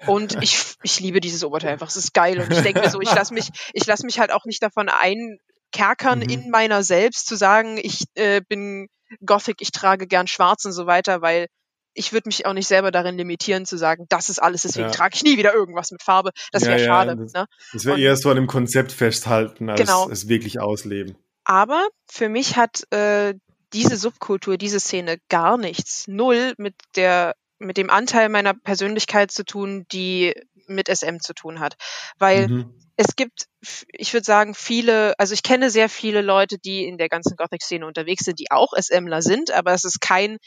Und 0.08 0.42
ich, 0.42 0.76
ich 0.84 1.02
liebe 1.02 1.20
dieses 1.20 1.44
Oberteil 1.44 1.74
einfach. 1.74 1.90
Es 1.90 1.98
ist 1.98 2.14
geil. 2.14 2.40
Und 2.40 2.52
ich 2.52 2.62
denke 2.62 2.80
mir 2.80 2.90
so, 2.90 3.02
ich 3.02 3.14
lasse 3.14 3.34
mich, 3.34 3.50
ich 3.74 3.86
lasse 3.86 4.06
mich 4.06 4.20
halt 4.20 4.32
auch 4.32 4.46
nicht 4.46 4.64
davon 4.64 4.90
einkerkern 4.90 6.20
mhm. 6.20 6.30
in 6.30 6.50
meiner 6.50 6.82
selbst 6.82 7.28
zu 7.28 7.36
sagen, 7.36 7.78
ich 7.78 8.06
äh, 8.16 8.40
bin 8.48 8.88
Gothic, 9.26 9.58
ich 9.62 9.72
trage 9.72 10.08
gern 10.08 10.28
schwarz 10.28 10.66
und 10.66 10.72
so 10.72 10.86
weiter, 10.86 11.22
weil 11.22 11.48
ich 11.94 12.14
würde 12.14 12.30
mich 12.30 12.46
auch 12.46 12.54
nicht 12.54 12.68
selber 12.68 12.92
darin 12.92 13.18
limitieren 13.18 13.66
zu 13.66 13.78
sagen, 13.78 14.06
das 14.10 14.30
ist 14.30 14.42
alles, 14.42 14.62
deswegen 14.62 14.88
ja. 14.88 14.92
trage 14.92 15.16
ich 15.16 15.24
nie 15.24 15.38
wieder 15.38 15.54
irgendwas 15.54 15.92
mit 15.92 16.02
Farbe. 16.02 16.32
Das 16.52 16.64
wäre 16.64 16.80
ja, 16.80 16.86
schade. 16.86 17.18
das, 17.18 17.34
ne? 17.34 17.46
das 17.74 17.86
wäre 17.86 18.00
eher 18.00 18.16
so 18.16 18.30
an 18.30 18.38
dem 18.38 18.48
Konzept 18.48 18.92
festhalten, 18.92 19.70
als 19.70 19.82
genau. 19.82 20.10
es 20.10 20.28
wirklich 20.28 20.60
ausleben. 20.60 21.18
Aber 21.44 21.88
für 22.10 22.30
mich 22.30 22.56
hat 22.56 22.84
äh, 22.92 23.34
diese 23.74 23.98
Subkultur, 23.98 24.58
diese 24.58 24.80
Szene 24.80 25.18
gar 25.30 25.58
nichts, 25.58 26.08
null 26.08 26.54
mit 26.58 26.76
der 26.96 27.36
mit 27.60 27.78
dem 27.78 27.92
Anteil 27.92 28.30
meiner 28.30 28.56
Persönlichkeit 28.56 29.32
zu 29.32 29.46
tun, 29.46 29.86
die 29.92 30.34
mit 30.74 30.88
SM 30.88 31.20
zu 31.20 31.34
tun 31.34 31.60
hat. 31.60 31.76
Weil 32.18 32.48
mhm 32.48 32.74
es 33.02 33.16
gibt, 33.16 33.48
ich 33.92 34.14
würde 34.14 34.26
sagen, 34.26 34.54
viele, 34.54 35.18
also 35.18 35.34
ich 35.34 35.44
kenne 35.44 35.70
sehr 35.70 35.90
viele 35.90 36.22
Leute, 36.22 36.58
die 36.60 36.86
in 36.86 36.98
der 36.98 37.10
ganzen 37.10 37.36
Gothic-Szene 37.36 37.86
unterwegs 37.86 38.26
sind, 38.26 38.40
die 38.40 38.52
auch 38.52 38.74
SMler 38.80 39.22
sind, 39.22 39.52
aber 39.52 39.74
es 39.74 39.86
ist 39.86 40.02
kein, 40.02 40.38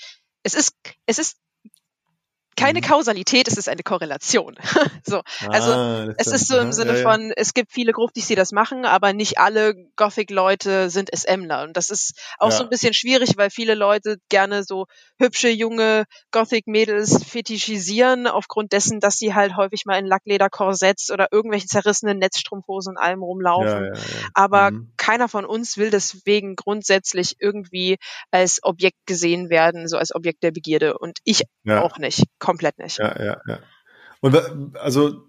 es 0.45 0.55
ist, 0.55 0.75
es 1.07 1.19
ist 1.19 1.37
keine 2.57 2.81
mhm. 2.81 2.85
Kausalität, 2.85 3.49
es 3.49 3.57
ist 3.57 3.69
eine 3.69 3.83
Korrelation. 3.83 4.57
so, 5.05 5.23
also 5.49 5.73
ah, 5.73 6.15
es 6.19 6.27
ist 6.29 6.49
so 6.49 6.59
im 6.59 6.73
Sinne 6.73 6.93
ja, 6.93 6.99
ja. 6.99 7.11
von, 7.11 7.33
es 7.37 7.55
gibt 7.55 7.73
viele 7.73 7.93
Gruftis, 7.93 8.27
die 8.27 8.35
das 8.35 8.53
machen, 8.53 8.85
aber 8.85 9.13
nicht 9.13 9.39
alle 9.39 9.75
Gothic-Leute 9.97 10.91
sind 10.91 11.11
SMler. 11.15 11.63
Und 11.65 11.77
das 11.77 11.91
ist 11.91 12.19
auch 12.39 12.51
ja. 12.51 12.57
so 12.57 12.65
ein 12.65 12.71
bisschen 12.71 12.95
schwierig, 12.95 13.37
weil 13.37 13.51
viele 13.51 13.75
Leute 13.75 14.19
gerne 14.29 14.65
so 14.65 14.87
hübsche, 15.19 15.49
junge 15.49 16.05
Gothic-Mädels 16.31 17.25
fetischisieren, 17.25 18.27
aufgrund 18.27 18.73
dessen, 18.73 19.01
dass 19.01 19.17
sie 19.17 19.35
halt 19.35 19.57
häufig 19.57 19.85
mal 19.87 19.99
in 19.99 20.07
Lackleder-Korsetts 20.07 21.11
oder 21.11 21.29
irgendwelchen 21.33 21.69
zerrissenen 21.69 22.19
Netzstrumpfhosen 22.19 22.93
und 22.93 22.99
allem 22.99 23.23
rumlaufen. 23.23 23.93
Aber 24.35 24.71
mhm. 24.71 24.93
keiner 24.97 25.29
von 25.29 25.45
uns 25.45 25.77
will 25.77 25.91
deswegen 25.91 26.57
grundsätzlich 26.57 27.37
irgendwie 27.39 27.97
als 28.31 28.61
Objekt 28.63 28.99
gesehen 29.07 29.51
werden, 29.51 29.89
so 29.89 29.97
als 29.97 30.15
Objekt 30.15 30.43
der 30.43 30.51
Begierde. 30.51 30.99
Und 30.99 31.19
ich 31.25 31.43
auch 31.69 31.99
nicht 31.99 32.25
komplett 32.45 32.79
nicht. 32.79 32.99
Ja, 32.99 33.23
ja, 33.23 33.41
ja. 33.47 33.59
Und 34.21 34.77
also 34.77 35.29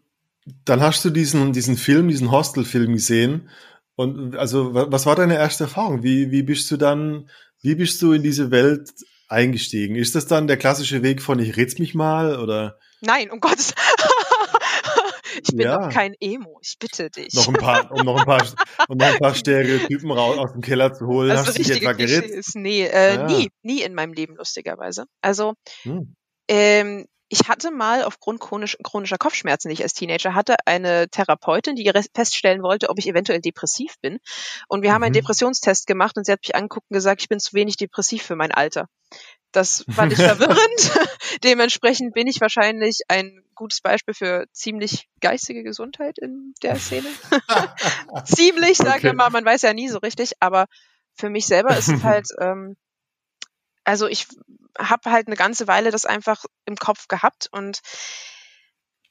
dann 0.64 0.82
hast 0.82 1.04
du 1.04 1.10
diesen, 1.10 1.54
diesen 1.54 1.78
Film, 1.78 2.08
diesen 2.08 2.32
Hostel-Film 2.32 2.94
gesehen. 2.94 3.50
Und 3.96 4.36
also, 4.36 4.74
was 4.74 5.06
war 5.06 5.16
deine 5.16 5.36
erste 5.36 5.64
Erfahrung? 5.66 6.04
Wie, 6.04 6.32
wie 6.32 6.44
bist 6.44 6.70
du 6.70 6.78
dann, 6.78 7.30
wie 7.62 7.76
bist 7.76 8.02
du 8.02 8.12
in 8.12 8.24
diese 8.24 8.52
Welt 8.52 8.92
eingestiegen? 9.28 9.96
Ist 9.96 10.16
das 10.16 10.28
dann 10.28 10.48
der 10.48 10.58
klassische 10.58 11.02
Weg 11.02 11.22
von 11.22 11.40
ich 11.40 11.58
ritz 11.58 11.80
mich 11.80 11.96
mal 11.96 12.38
oder? 12.40 12.78
Nein, 13.02 13.32
um 13.32 13.40
Gottes 13.40 13.74
Ich 15.44 15.50
bin 15.56 15.66
ja. 15.66 15.78
doch 15.78 15.90
kein 15.90 16.14
Emo, 16.20 16.60
ich 16.62 16.78
bitte 16.80 17.10
dich. 17.10 17.34
Noch 17.34 17.48
ein 17.50 17.56
paar, 17.56 17.92
um 17.92 18.06
noch 18.06 18.18
ein 18.18 18.26
paar, 18.26 18.46
um 18.88 18.98
noch 18.98 19.08
ein 19.08 19.20
paar 19.20 19.36
Stereotypen 19.36 20.12
raus 20.12 20.38
aus 20.38 20.54
dem 20.54 20.62
Keller 20.62 20.94
zu 20.94 21.08
holen. 21.08 21.32
Also 21.32 21.48
Hast 21.48 21.58
du 21.58 21.64
dich 21.64 21.72
etwa 21.72 21.92
geritzt? 21.92 22.56
Nee, 22.56 22.86
äh, 22.86 23.16
ja. 23.16 23.26
nie, 23.26 23.50
nie 23.62 23.82
in 23.82 23.94
meinem 23.94 24.14
Leben, 24.14 24.36
lustigerweise. 24.38 25.06
Also, 25.22 25.56
hm. 25.84 26.16
Ähm, 26.48 27.08
ich 27.28 27.48
hatte 27.50 27.72
mal 27.72 28.04
aufgrund 28.04 28.40
chronisch, 28.40 28.78
chronischer 28.84 29.18
Kopfschmerzen, 29.18 29.70
die 29.70 29.74
ich 29.74 29.84
als 29.84 29.94
Teenager 29.94 30.36
hatte, 30.36 30.56
eine 30.66 31.10
Therapeutin, 31.10 31.76
die 31.76 31.92
feststellen 32.14 32.62
wollte, 32.62 32.90
ob 32.90 33.00
ich 33.00 33.08
eventuell 33.08 33.42
depressiv 33.42 33.96
bin. 34.02 34.20
Und 34.68 34.84
wir 34.84 34.94
haben 34.94 35.04
einen 35.04 35.12
mhm. 35.12 35.22
Depressionstest 35.22 35.88
gemacht 35.88 36.18
und 36.18 36.26
sie 36.26 36.32
hat 36.32 36.42
mich 36.44 36.56
angeguckt 36.56 36.86
und 36.90 36.94
gesagt, 36.94 37.22
ich 37.22 37.30
bin 37.30 37.40
zu 37.40 37.54
wenig 37.54 37.78
depressiv 37.78 38.24
für 38.24 38.36
mein 38.36 38.52
Alter. 38.52 38.88
Das 39.52 39.86
fand 39.90 40.12
ich 40.12 40.20
verwirrend. 40.20 40.60
Dementsprechend 41.44 42.14
bin 42.14 42.28
ich 42.28 42.42
wahrscheinlich 42.42 43.00
ein 43.08 43.44
gutes 43.56 43.82
Beispiel 43.82 44.14
für 44.14 44.46
ziemlich 44.52 45.08
geistige 45.22 45.64
Gesundheit 45.64 46.20
in 46.20 46.54
der 46.62 46.76
Szene. 46.76 47.08
ziemlich, 48.26 48.78
sagen 48.78 48.98
okay. 48.98 49.04
wir 49.04 49.14
mal, 49.14 49.30
man 49.30 49.46
weiß 49.46 49.64
ja 49.64 49.74
nie 49.74 49.88
so 49.88 50.00
richtig, 50.00 50.34
aber 50.42 50.66
für 51.16 51.30
mich 51.30 51.48
selber 51.48 51.76
ist 51.76 51.88
es 51.88 52.04
halt, 52.04 52.28
ähm, 52.40 52.76
also 53.86 54.08
ich 54.08 54.28
habe 54.78 55.12
halt 55.12 55.28
eine 55.28 55.36
ganze 55.36 55.68
Weile 55.68 55.92
das 55.92 56.06
einfach 56.06 56.46
im 56.66 56.76
Kopf 56.76 57.08
gehabt 57.08 57.48
und 57.52 57.82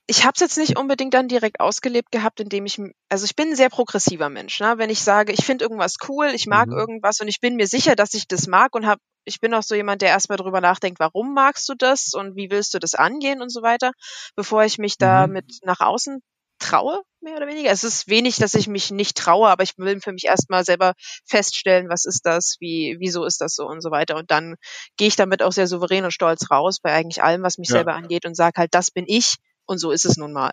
ich 0.06 0.24
habe 0.24 0.32
es 0.34 0.40
jetzt 0.40 0.58
nicht 0.58 0.78
unbedingt 0.78 1.14
dann 1.14 1.28
direkt 1.28 1.60
ausgelebt 1.60 2.12
gehabt, 2.12 2.40
indem 2.40 2.66
ich, 2.66 2.78
also 3.08 3.24
ich 3.24 3.36
bin 3.36 3.50
ein 3.50 3.56
sehr 3.56 3.70
progressiver 3.70 4.28
Mensch. 4.28 4.60
Ne? 4.60 4.74
Wenn 4.76 4.90
ich 4.90 5.00
sage, 5.00 5.32
ich 5.32 5.44
finde 5.44 5.64
irgendwas 5.64 5.96
cool, 6.08 6.26
ich 6.34 6.46
mag 6.46 6.68
mhm. 6.68 6.76
irgendwas 6.76 7.20
und 7.20 7.28
ich 7.28 7.40
bin 7.40 7.56
mir 7.56 7.66
sicher, 7.66 7.96
dass 7.96 8.12
ich 8.12 8.28
das 8.28 8.46
mag 8.46 8.74
und 8.74 8.86
habe, 8.86 9.00
ich 9.24 9.40
bin 9.40 9.54
auch 9.54 9.62
so 9.62 9.74
jemand, 9.74 10.02
der 10.02 10.10
erstmal 10.10 10.36
drüber 10.36 10.60
nachdenkt, 10.60 11.00
warum 11.00 11.32
magst 11.32 11.66
du 11.70 11.74
das 11.74 12.12
und 12.12 12.36
wie 12.36 12.50
willst 12.50 12.74
du 12.74 12.78
das 12.78 12.94
angehen 12.94 13.40
und 13.40 13.48
so 13.50 13.62
weiter, 13.62 13.92
bevor 14.36 14.64
ich 14.64 14.76
mich 14.76 14.98
da 14.98 15.26
mhm. 15.26 15.32
mit 15.32 15.46
nach 15.62 15.80
außen 15.80 16.20
traue, 16.64 17.02
mehr 17.20 17.36
oder 17.36 17.46
weniger. 17.46 17.70
Es 17.70 17.84
ist 17.84 18.08
wenig, 18.08 18.36
dass 18.36 18.54
ich 18.54 18.68
mich 18.68 18.90
nicht 18.90 19.16
traue, 19.16 19.48
aber 19.48 19.62
ich 19.62 19.76
will 19.76 20.00
für 20.00 20.12
mich 20.12 20.24
erstmal 20.24 20.64
selber 20.64 20.94
feststellen, 21.26 21.88
was 21.88 22.04
ist 22.04 22.24
das, 22.24 22.56
wie, 22.60 22.96
wieso 22.98 23.24
ist 23.24 23.40
das 23.40 23.54
so 23.54 23.66
und 23.66 23.80
so 23.80 23.90
weiter. 23.90 24.16
Und 24.16 24.30
dann 24.30 24.56
gehe 24.96 25.08
ich 25.08 25.16
damit 25.16 25.42
auch 25.42 25.52
sehr 25.52 25.66
souverän 25.66 26.04
und 26.04 26.12
stolz 26.12 26.50
raus 26.50 26.80
bei 26.80 26.92
eigentlich 26.92 27.22
allem, 27.22 27.42
was 27.42 27.58
mich 27.58 27.68
ja. 27.68 27.76
selber 27.76 27.94
angeht 27.94 28.26
und 28.26 28.34
sage 28.34 28.60
halt, 28.60 28.74
das 28.74 28.90
bin 28.90 29.04
ich 29.06 29.36
und 29.66 29.78
so 29.78 29.90
ist 29.90 30.04
es 30.04 30.16
nun 30.16 30.32
mal. 30.32 30.52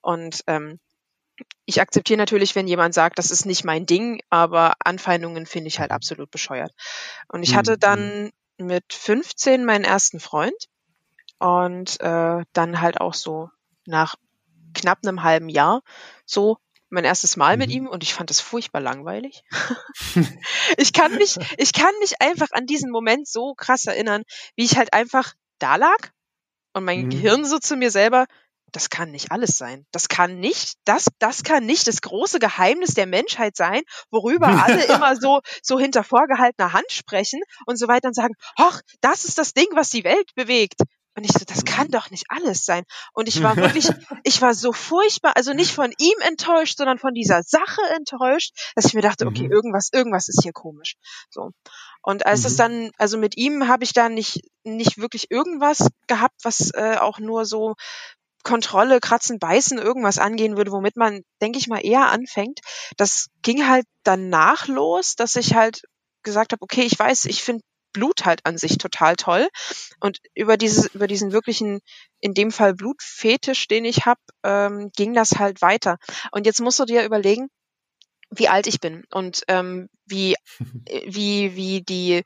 Und 0.00 0.42
ähm, 0.46 0.78
ich 1.66 1.80
akzeptiere 1.80 2.18
natürlich, 2.18 2.54
wenn 2.54 2.66
jemand 2.66 2.94
sagt, 2.94 3.18
das 3.18 3.30
ist 3.30 3.46
nicht 3.46 3.64
mein 3.64 3.86
Ding, 3.86 4.20
aber 4.30 4.74
Anfeindungen 4.80 5.46
finde 5.46 5.68
ich 5.68 5.78
halt 5.78 5.90
absolut 5.90 6.30
bescheuert. 6.30 6.72
Und 7.28 7.42
ich 7.42 7.54
hatte 7.54 7.74
mhm. 7.74 7.80
dann 7.80 8.30
mit 8.58 8.92
15 8.92 9.64
meinen 9.64 9.84
ersten 9.84 10.20
Freund 10.20 10.56
und 11.38 12.00
äh, 12.00 12.42
dann 12.52 12.80
halt 12.80 13.00
auch 13.00 13.14
so 13.14 13.50
nach 13.86 14.16
knapp 14.74 14.98
einem 15.02 15.22
halben 15.22 15.48
Jahr 15.48 15.82
so 16.24 16.58
mein 16.90 17.04
erstes 17.04 17.36
Mal 17.36 17.56
mhm. 17.56 17.58
mit 17.58 17.70
ihm 17.70 17.86
und 17.86 18.02
ich 18.02 18.14
fand 18.14 18.30
das 18.30 18.40
furchtbar 18.40 18.80
langweilig. 18.80 19.42
ich 20.76 20.92
kann 20.92 21.14
mich, 21.14 21.36
ich 21.58 21.72
kann 21.72 21.92
mich 22.00 22.20
einfach 22.20 22.48
an 22.52 22.66
diesen 22.66 22.90
Moment 22.90 23.28
so 23.28 23.54
krass 23.54 23.86
erinnern, 23.86 24.22
wie 24.56 24.64
ich 24.64 24.76
halt 24.76 24.92
einfach 24.92 25.34
da 25.58 25.76
lag 25.76 25.98
und 26.72 26.84
mein 26.84 27.04
mhm. 27.04 27.10
Gehirn 27.10 27.44
so 27.44 27.58
zu 27.58 27.76
mir 27.76 27.90
selber, 27.90 28.26
das 28.72 28.90
kann 28.90 29.10
nicht 29.10 29.32
alles 29.32 29.56
sein. 29.56 29.86
Das 29.92 30.08
kann 30.08 30.40
nicht, 30.40 30.74
das, 30.84 31.06
das 31.18 31.42
kann 31.42 31.64
nicht 31.64 31.86
das 31.88 32.02
große 32.02 32.38
Geheimnis 32.38 32.94
der 32.94 33.06
Menschheit 33.06 33.56
sein, 33.56 33.82
worüber 34.10 34.48
alle 34.48 34.84
immer 34.94 35.16
so, 35.16 35.40
so 35.62 35.78
hinter 35.78 36.04
vorgehaltener 36.04 36.72
Hand 36.72 36.90
sprechen 36.90 37.40
und 37.66 37.78
so 37.78 37.88
weiter 37.88 38.08
und 38.08 38.14
sagen, 38.14 38.34
ach, 38.56 38.80
das 39.00 39.24
ist 39.24 39.38
das 39.38 39.54
Ding, 39.54 39.68
was 39.72 39.90
die 39.90 40.04
Welt 40.04 40.34
bewegt. 40.34 40.82
Und 41.18 41.24
ich 41.24 41.32
so, 41.32 41.44
das 41.44 41.64
kann 41.64 41.88
mhm. 41.88 41.90
doch 41.90 42.10
nicht 42.10 42.26
alles 42.28 42.64
sein. 42.64 42.84
Und 43.12 43.26
ich 43.26 43.42
war 43.42 43.56
wirklich, 43.56 43.90
ich 44.22 44.40
war 44.40 44.54
so 44.54 44.72
furchtbar, 44.72 45.32
also 45.34 45.52
nicht 45.52 45.72
von 45.72 45.92
ihm 45.98 46.14
enttäuscht, 46.20 46.76
sondern 46.78 46.98
von 46.98 47.12
dieser 47.12 47.42
Sache 47.42 47.80
enttäuscht, 47.96 48.52
dass 48.76 48.84
ich 48.84 48.94
mir 48.94 49.00
dachte, 49.00 49.26
okay, 49.26 49.48
mhm. 49.48 49.52
irgendwas, 49.52 49.88
irgendwas 49.92 50.28
ist 50.28 50.44
hier 50.44 50.52
komisch. 50.52 50.94
So. 51.28 51.50
Und 52.02 52.24
als 52.24 52.44
es 52.44 52.52
mhm. 52.52 52.58
dann, 52.58 52.90
also 52.98 53.18
mit 53.18 53.36
ihm 53.36 53.66
habe 53.66 53.82
ich 53.82 53.92
da 53.92 54.08
nicht, 54.08 54.42
nicht 54.62 54.98
wirklich 54.98 55.32
irgendwas 55.32 55.88
gehabt, 56.06 56.36
was 56.44 56.70
äh, 56.72 56.96
auch 57.00 57.18
nur 57.18 57.44
so 57.44 57.74
Kontrolle, 58.44 59.00
Kratzen, 59.00 59.40
Beißen, 59.40 59.76
irgendwas 59.76 60.18
angehen 60.18 60.56
würde, 60.56 60.70
womit 60.70 60.96
man, 60.96 61.22
denke 61.42 61.58
ich 61.58 61.66
mal, 61.66 61.84
eher 61.84 62.10
anfängt. 62.10 62.60
Das 62.96 63.26
ging 63.42 63.66
halt 63.66 63.86
danach 64.04 64.68
los, 64.68 65.16
dass 65.16 65.34
ich 65.34 65.54
halt 65.54 65.82
gesagt 66.22 66.52
habe, 66.52 66.62
okay, 66.62 66.82
ich 66.82 66.96
weiß, 66.96 67.24
ich 67.24 67.42
finde 67.42 67.64
Blut 67.92 68.24
halt 68.24 68.44
an 68.44 68.58
sich 68.58 68.78
total 68.78 69.16
toll. 69.16 69.48
Und 70.00 70.18
über 70.34 70.56
dieses, 70.56 70.94
über 70.94 71.06
diesen 71.06 71.32
wirklichen, 71.32 71.80
in 72.20 72.34
dem 72.34 72.50
Fall 72.50 72.74
Blutfetisch, 72.74 73.68
den 73.68 73.84
ich 73.84 74.06
habe, 74.06 74.20
ähm, 74.44 74.90
ging 74.96 75.14
das 75.14 75.38
halt 75.38 75.62
weiter. 75.62 75.98
Und 76.32 76.46
jetzt 76.46 76.60
musst 76.60 76.78
du 76.78 76.84
dir 76.84 77.04
überlegen, 77.04 77.48
wie 78.30 78.48
alt 78.48 78.66
ich 78.66 78.80
bin 78.80 79.04
und 79.10 79.42
ähm, 79.48 79.88
wie, 80.06 80.34
wie, 81.06 81.56
wie 81.56 81.82
die 81.82 82.22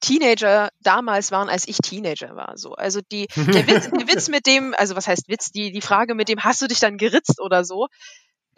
Teenager 0.00 0.68
damals 0.80 1.32
waren, 1.32 1.48
als 1.48 1.66
ich 1.66 1.78
Teenager 1.78 2.36
war. 2.36 2.56
So, 2.56 2.74
also 2.74 3.00
die, 3.10 3.26
der 3.34 3.66
Witz, 3.66 3.90
der 3.90 4.08
Witz 4.08 4.28
mit 4.28 4.46
dem, 4.46 4.74
also 4.76 4.94
was 4.94 5.08
heißt 5.08 5.28
Witz, 5.28 5.50
die, 5.50 5.72
die 5.72 5.80
Frage 5.80 6.14
mit 6.14 6.28
dem, 6.28 6.44
hast 6.44 6.62
du 6.62 6.68
dich 6.68 6.78
dann 6.78 6.98
geritzt 6.98 7.40
oder 7.40 7.64
so, 7.64 7.88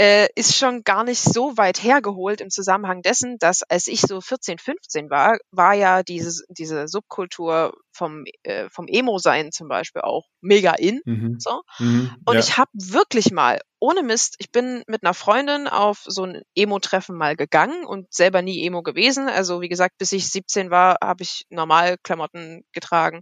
äh, 0.01 0.29
ist 0.35 0.57
schon 0.57 0.83
gar 0.83 1.05
nicht 1.05 1.21
so 1.21 1.59
weit 1.59 1.83
hergeholt 1.83 2.41
im 2.41 2.49
Zusammenhang 2.49 3.03
dessen, 3.03 3.37
dass 3.39 3.63
als 3.63 3.87
ich 3.87 4.01
so 4.01 4.23
14, 4.23 4.57
15 4.57 5.11
war, 5.11 5.37
war 5.51 5.75
ja 5.75 6.03
diese, 6.03 6.43
diese 6.49 6.89
Subkultur 6.89 7.75
vom, 7.93 8.25
äh, 8.43 8.71
vom 8.71 8.87
Emo-Sein 8.89 9.53
zum 9.53 9.69
Beispiel 9.69 10.01
auch 10.01 10.25
mega 10.41 10.73
in. 10.73 11.03
Mhm. 11.05 11.37
So. 11.39 11.61
Mhm. 11.79 12.17
Und 12.25 12.33
ja. 12.33 12.41
ich 12.41 12.57
habe 12.57 12.71
wirklich 12.73 13.31
mal, 13.31 13.61
ohne 13.79 14.03
Mist, 14.03 14.37
ich 14.39 14.51
bin 14.51 14.83
mit 14.87 15.05
einer 15.05 15.13
Freundin 15.13 15.69
auf 15.69 16.05
so 16.07 16.25
ein 16.25 16.45
Emo-Treffen 16.55 17.15
mal 17.15 17.37
gegangen 17.37 17.85
und 17.85 18.11
selber 18.11 18.41
nie 18.41 18.65
Emo 18.65 18.83
gewesen. 18.83 19.29
Also 19.29 19.61
wie 19.61 19.69
gesagt, 19.69 19.99
bis 19.99 20.13
ich 20.13 20.31
17 20.31 20.71
war, 20.71 20.97
habe 21.03 21.25
ich 21.25 21.45
normal 21.51 21.99
Klamotten 22.03 22.65
getragen, 22.73 23.21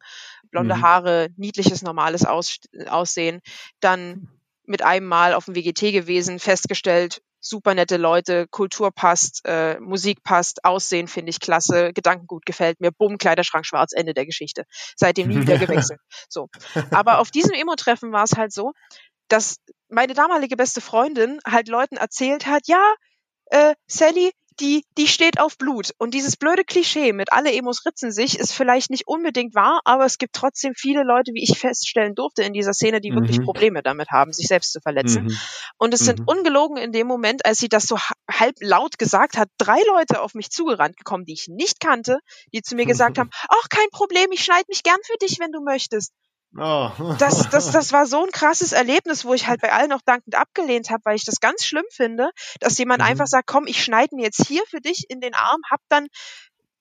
blonde 0.53 0.77
Mhm. 0.77 0.83
Haare, 0.83 1.29
niedliches, 1.37 1.83
normales 1.83 2.25
Aus 2.25 2.61
Aussehen. 2.87 3.41
Dann 3.81 4.29
mit 4.69 4.83
einem 4.83 5.07
Mal 5.07 5.35
auf 5.35 5.47
dem 5.47 5.55
WGT 5.55 5.93
gewesen, 5.93 6.39
festgestellt, 6.39 7.21
super 7.41 7.75
nette 7.75 7.97
Leute, 7.97 8.47
Kultur 8.49 8.91
passt, 8.91 9.43
äh, 9.45 9.79
Musik 9.81 10.23
passt, 10.23 10.65
Aussehen 10.65 11.09
finde 11.09 11.31
ich 11.31 11.41
klasse, 11.41 11.93
Gedankengut 11.93 12.45
gefällt 12.45 12.81
mir, 12.81 12.91
bumm, 12.93 13.19
Kleiderschrank 13.19 13.65
schwarz, 13.65 13.93
Ende 13.93 14.15
der 14.15 14.27
Geschichte. 14.27 14.65
Seitdem 14.97 15.29
nie 15.29 15.41
wieder 15.41 15.59
gewechselt. 15.59 16.01
So. 16.29 16.49
Aber 16.91 17.19
auf 17.19 17.31
diesem 17.31 17.53
Emo-Treffen 17.53 18.13
war 18.13 18.25
es 18.25 18.37
halt 18.37 18.53
so, 18.53 18.73
dass 19.29 19.57
meine 19.89 20.15
damalige 20.15 20.57
beste 20.57 20.81
Freundin 20.81 21.39
halt 21.47 21.69
Leuten 21.69 21.97
erzählt 21.97 22.47
hat, 22.47 22.63
ja, 22.67 22.95
äh, 23.47 23.75
Sally, 23.87 24.33
die, 24.61 24.85
die 24.97 25.07
steht 25.09 25.41
auf 25.41 25.57
Blut. 25.59 25.93
Und 25.99 26.15
dieses 26.15 26.37
blöde 26.37 26.65
Klischee 26.65 27.13
mit 27.13 27.33
alle 27.33 27.53
Emos 27.53 27.85
ritzen 27.87 28.13
sich 28.13 28.39
ist 28.39 28.53
vielleicht 28.53 28.91
nicht 28.91 29.07
unbedingt 29.07 29.55
wahr, 29.55 29.81
aber 29.85 30.05
es 30.05 30.19
gibt 30.19 30.35
trotzdem 30.35 30.75
viele 30.77 31.03
Leute, 31.05 31.33
wie 31.35 31.43
ich 31.43 31.59
feststellen 31.59 32.15
durfte 32.15 32.43
in 32.43 32.53
dieser 32.53 32.73
Szene, 32.73 33.01
die 33.01 33.13
wirklich 33.15 33.39
Mhm. 33.39 33.45
Probleme 33.45 33.83
damit 33.83 34.11
haben, 34.11 34.33
sich 34.33 34.47
selbst 34.49 34.73
zu 34.73 34.81
verletzen. 34.81 35.25
Mhm. 35.25 35.39
Und 35.79 35.95
es 35.95 36.01
sind 36.01 36.21
Mhm. 36.21 36.25
ungelogen 36.27 36.77
in 36.77 36.93
dem 36.93 37.07
Moment, 37.07 37.47
als 37.47 37.59
sie 37.59 37.69
das 37.69 37.85
so 37.85 37.99
ha- 37.99 38.15
halb 38.31 38.57
laut 38.61 38.99
gesagt 38.99 39.37
hat, 39.37 39.49
drei 39.59 39.79
Leute 39.87 40.21
auf 40.23 40.35
mich 40.35 40.51
zugerannt 40.51 40.97
gekommen, 40.97 41.25
die 41.25 41.35
ich 41.35 41.47
nicht 41.49 41.81
kannte, 41.81 42.19
die 42.53 42.63
zu 42.63 42.75
mir 42.75 42.87
gesagt 42.87 43.19
haben, 43.19 43.31
ach, 43.49 43.69
kein 43.71 43.89
Problem, 43.93 44.31
ich 44.33 44.45
schneide 44.45 44.65
mich 44.69 44.83
gern 44.83 44.99
für 45.05 45.17
dich, 45.21 45.39
wenn 45.39 45.53
du 45.53 45.61
möchtest. 45.63 46.13
Oh. 46.57 46.91
Das, 47.19 47.49
das, 47.51 47.71
das 47.73 47.93
war 47.93 48.07
so 48.07 48.25
ein 48.25 48.31
krasses 48.31 48.73
Erlebnis, 48.73 49.25
wo 49.25 49.35
ich 49.35 49.47
halt 49.47 49.61
bei 49.61 49.73
allen 49.73 49.93
auch 49.93 50.03
dankend 50.05 50.35
abgelehnt 50.35 50.91
habe, 50.91 51.03
weil 51.05 51.17
ich 51.17 51.25
das 51.25 51.41
ganz 51.41 51.65
schlimm 51.65 51.85
finde, 51.91 52.31
dass 52.61 52.79
jemand 52.79 53.01
Mhm. 53.03 53.09
einfach 53.09 53.27
sagt, 53.27 53.47
komm, 53.47 53.67
ich 53.67 53.83
schneide 53.85 54.15
mir 54.17 54.25
jetzt 54.25 54.47
hier 54.47 54.63
für 54.69 54.81
dich 54.81 55.05
in 55.09 55.21
den 55.21 55.35
Arm, 55.35 55.61
hab 55.71 55.81
dann 55.89 56.09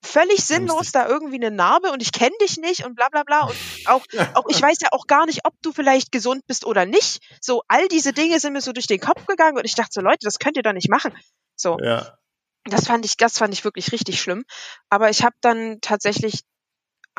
völlig 0.02 0.44
sinnlos 0.44 0.92
da 0.92 1.08
irgendwie 1.08 1.36
eine 1.36 1.50
Narbe 1.50 1.90
und 1.90 2.00
ich 2.02 2.12
kenne 2.12 2.34
dich 2.40 2.56
nicht 2.56 2.84
und 2.84 2.94
bla 2.94 3.08
bla 3.08 3.24
bla 3.24 3.42
und 3.46 3.56
auch, 3.86 4.04
auch 4.34 4.44
ich 4.48 4.62
weiß 4.62 4.78
ja 4.80 4.88
auch 4.92 5.06
gar 5.08 5.26
nicht, 5.26 5.44
ob 5.44 5.54
du 5.60 5.72
vielleicht 5.72 6.12
gesund 6.12 6.46
bist 6.46 6.64
oder 6.64 6.86
nicht. 6.86 7.20
So 7.40 7.62
all 7.68 7.88
diese 7.88 8.12
Dinge 8.12 8.38
sind 8.38 8.52
mir 8.52 8.60
so 8.60 8.72
durch 8.72 8.86
den 8.86 9.00
Kopf 9.00 9.26
gegangen 9.26 9.58
und 9.58 9.64
ich 9.64 9.74
dachte 9.74 9.90
so, 9.92 10.00
Leute, 10.00 10.20
das 10.22 10.38
könnt 10.38 10.56
ihr 10.56 10.62
doch 10.62 10.72
nicht 10.72 10.88
machen. 10.88 11.12
So, 11.56 11.76
ja. 11.82 12.16
das 12.64 12.86
fand 12.86 13.04
ich, 13.04 13.16
das 13.16 13.38
fand 13.38 13.52
ich 13.52 13.64
wirklich 13.64 13.90
richtig 13.90 14.20
schlimm. 14.20 14.44
Aber 14.88 15.10
ich 15.10 15.24
habe 15.24 15.34
dann 15.40 15.78
tatsächlich 15.80 16.44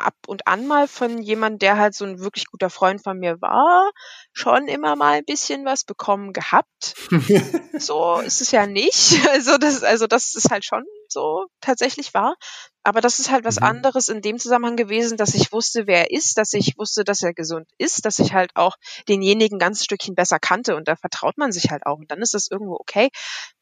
ab 0.00 0.14
und 0.26 0.46
an 0.46 0.66
mal 0.66 0.88
von 0.88 1.22
jemand, 1.22 1.62
der 1.62 1.78
halt 1.78 1.94
so 1.94 2.04
ein 2.04 2.18
wirklich 2.20 2.46
guter 2.46 2.70
Freund 2.70 3.02
von 3.02 3.18
mir 3.18 3.40
war, 3.40 3.90
schon 4.32 4.68
immer 4.68 4.96
mal 4.96 5.18
ein 5.18 5.24
bisschen 5.24 5.64
was 5.64 5.84
bekommen 5.84 6.32
gehabt. 6.32 6.94
So 7.78 8.20
ist 8.20 8.40
es 8.42 8.50
ja 8.50 8.66
nicht. 8.66 9.20
Also 9.30 9.56
das, 9.56 9.82
also 9.82 10.06
das 10.06 10.34
ist 10.34 10.50
halt 10.50 10.64
schon 10.64 10.84
so 11.08 11.46
tatsächlich 11.60 12.12
wahr. 12.12 12.34
Aber 12.82 13.00
das 13.00 13.18
ist 13.18 13.30
halt 13.30 13.44
was 13.44 13.56
Mhm. 13.60 13.66
anderes 13.66 14.08
in 14.08 14.20
dem 14.22 14.38
Zusammenhang 14.38 14.76
gewesen, 14.76 15.16
dass 15.16 15.34
ich 15.34 15.52
wusste, 15.52 15.86
wer 15.86 16.10
er 16.10 16.10
ist, 16.10 16.36
dass 16.36 16.52
ich 16.52 16.74
wusste, 16.78 17.04
dass 17.04 17.22
er 17.22 17.32
gesund 17.32 17.68
ist, 17.78 18.04
dass 18.04 18.18
ich 18.18 18.32
halt 18.32 18.50
auch 18.54 18.76
denjenigen 19.08 19.58
ganz 19.58 19.84
Stückchen 19.84 20.14
besser 20.14 20.38
kannte 20.38 20.76
und 20.76 20.88
da 20.88 20.96
vertraut 20.96 21.38
man 21.38 21.52
sich 21.52 21.70
halt 21.70 21.86
auch 21.86 21.98
und 21.98 22.10
dann 22.10 22.20
ist 22.22 22.34
das 22.34 22.48
irgendwo 22.50 22.74
okay. 22.74 23.08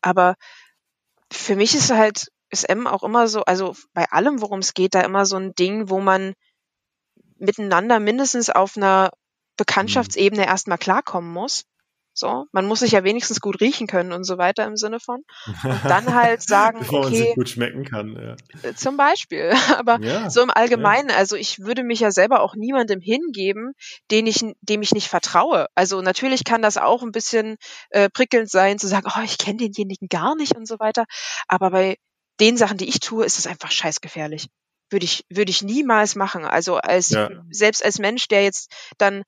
Aber 0.01 0.35
für 1.33 1.57
mich 1.57 1.75
ist 1.75 1.91
halt 1.91 2.29
ist 2.51 2.69
M 2.69 2.87
auch 2.87 3.03
immer 3.03 3.29
so, 3.29 3.43
also 3.45 3.75
bei 3.93 4.07
allem, 4.11 4.41
worum 4.41 4.61
es 4.61 4.75
geht, 4.75 4.95
da 4.95 5.01
immer 5.03 5.27
so 5.27 5.37
ein 5.37 5.55
Ding, 5.55 5.91
wo 5.91 6.01
man 6.01 6.35
miteinander 7.39 8.01
mindestens 8.01 8.51
auf 8.51 8.77
einer 8.77 9.11
Bekanntschaftsebene 9.57 10.47
erstmal 10.47 10.79
klarkommen 10.79 11.33
muss. 11.33 11.65
So, 12.15 12.47
man 12.51 12.67
muss 12.67 12.81
sich 12.81 12.93
ja 12.93 13.05
wenigstens 13.05 13.41
gut 13.41 13.61
riechen 13.61 13.87
können 13.87 14.13
und 14.13 14.25
so 14.25 14.39
weiter 14.39 14.65
im 14.67 14.77
Sinne 14.77 14.99
von. 14.99 15.23
Und 15.63 15.81
dann 15.85 16.15
halt 16.17 16.43
sagen, 16.49 16.81
Bevor 16.81 17.03
man 17.03 17.13
okay, 17.13 17.27
sich 17.27 17.35
gut 17.37 17.49
schmecken 17.49 17.85
kann. 17.85 18.17
Ja. 18.17 18.69
äh, 18.69 18.75
zum 18.75 18.97
Beispiel. 18.97 19.53
Aber 19.79 20.01
Ja. 20.03 20.29
so 20.29 20.43
im 20.43 20.51
Allgemeinen, 20.51 21.13
also 21.13 21.37
ich 21.37 21.61
würde 21.61 21.85
mich 21.85 22.01
ja 22.01 22.11
selber 22.11 22.41
auch 22.41 22.57
niemandem 22.57 23.01
hingeben, 23.01 23.73
den 24.11 24.27
ich, 24.27 24.45
dem 24.63 24.83
ich 24.83 24.93
nicht 24.93 25.07
vertraue. 25.07 25.69
Also 25.77 26.01
natürlich 26.03 26.43
kann 26.43 26.61
das 26.61 26.77
auch 26.77 27.05
ein 27.05 27.13
bisschen 27.13 27.57
äh, 27.91 28.09
prickelnd 28.11 28.51
sein, 28.51 28.81
zu 28.81 28.89
sagen, 28.89 29.09
oh, 29.17 29.23
ich 29.23 29.39
kenne 29.39 29.59
denjenigen 29.59 30.09
gar 30.09 30.35
nicht 30.35 30.57
und 30.57 30.67
so 30.67 30.81
weiter. 30.81 31.05
Aber 31.47 31.71
bei 31.71 31.99
den 32.41 32.57
Sachen, 32.57 32.79
die 32.79 32.89
ich 32.89 33.01
tue, 33.01 33.25
ist 33.25 33.39
es 33.39 33.47
einfach 33.47 33.71
scheißgefährlich. 33.71 34.49
Würde 34.91 35.05
ich, 35.05 35.25
würde 35.29 35.51
ich 35.51 35.63
niemals 35.63 36.15
machen. 36.17 36.45
Also 36.45 36.77
als, 36.77 37.11
Ja. 37.11 37.29
selbst 37.51 37.85
als 37.85 37.99
Mensch, 37.99 38.29
der 38.29 38.43
jetzt 38.45 38.71
dann 38.99 39.23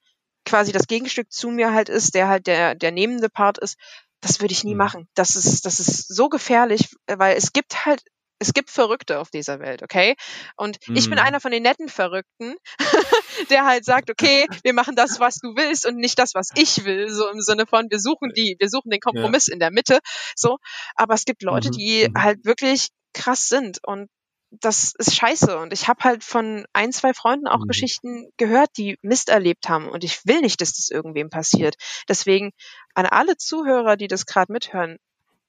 quasi 0.46 0.72
das 0.72 0.86
Gegenstück 0.86 1.30
zu 1.30 1.50
mir 1.50 1.72
halt 1.74 1.88
ist, 1.88 2.14
der 2.14 2.28
halt 2.28 2.46
der, 2.46 2.74
der 2.74 2.92
nehmende 2.92 3.28
Part 3.28 3.58
ist, 3.58 3.76
das 4.20 4.40
würde 4.40 4.52
ich 4.52 4.64
nie 4.64 4.72
Mhm. 4.72 4.78
machen. 4.78 5.08
Das 5.14 5.36
ist, 5.36 5.66
das 5.66 5.80
ist 5.80 6.08
so 6.14 6.28
gefährlich, 6.28 6.88
weil 7.06 7.36
es 7.36 7.52
gibt 7.52 7.84
halt, 7.84 8.02
es 8.38 8.54
gibt 8.54 8.70
Verrückte 8.70 9.18
auf 9.18 9.28
dieser 9.30 9.60
Welt, 9.60 9.82
okay? 9.82 10.14
Und 10.56 10.78
ich 10.94 11.10
bin 11.10 11.18
Mhm. 11.18 11.24
einer 11.24 11.40
von 11.40 11.50
den 11.50 11.62
netten 11.62 11.88
Verrückten, 11.90 12.54
der 13.50 13.66
halt 13.66 13.84
sagt, 13.84 14.10
okay, 14.10 14.46
wir 14.62 14.72
machen 14.72 14.96
das, 14.96 15.20
was 15.20 15.36
du 15.36 15.56
willst 15.56 15.86
und 15.86 15.96
nicht 15.96 16.18
das, 16.18 16.34
was 16.34 16.50
ich 16.54 16.84
will, 16.84 17.10
so 17.10 17.28
im 17.28 17.40
Sinne 17.40 17.66
von, 17.66 17.86
wir 17.90 18.00
suchen 18.00 18.32
die, 18.34 18.56
wir 18.58 18.68
suchen 18.70 18.90
den 18.90 19.00
Kompromiss 19.00 19.48
in 19.48 19.58
der 19.58 19.70
Mitte, 19.70 19.98
so. 20.34 20.56
Aber 20.94 21.14
es 21.14 21.24
gibt 21.24 21.42
Leute, 21.42 21.68
Mhm, 21.68 21.74
die 21.76 22.08
mhm. 22.08 22.14
halt 22.16 22.44
wirklich 22.44 22.88
krass 23.14 23.48
sind 23.48 23.78
und 23.84 24.08
das 24.50 24.94
ist 24.98 25.14
scheiße. 25.14 25.56
Und 25.58 25.72
ich 25.72 25.86
habe 25.86 26.02
halt 26.02 26.24
von 26.24 26.64
ein, 26.72 26.92
zwei 26.92 27.14
Freunden 27.14 27.46
auch 27.46 27.64
Mhm. 27.64 27.68
Geschichten 27.68 28.30
gehört, 28.36 28.70
die 28.76 28.98
Mist 29.02 29.28
erlebt 29.28 29.68
haben. 29.68 29.88
Und 29.88 30.02
ich 30.02 30.26
will 30.26 30.40
nicht, 30.40 30.60
dass 30.60 30.72
das 30.74 30.90
irgendwem 30.90 31.30
passiert. 31.30 31.76
Deswegen 32.08 32.50
an 32.94 33.06
alle 33.06 33.36
Zuhörer, 33.36 33.96
die 33.96 34.08
das 34.08 34.26
gerade 34.26 34.52
mithören, 34.52 34.96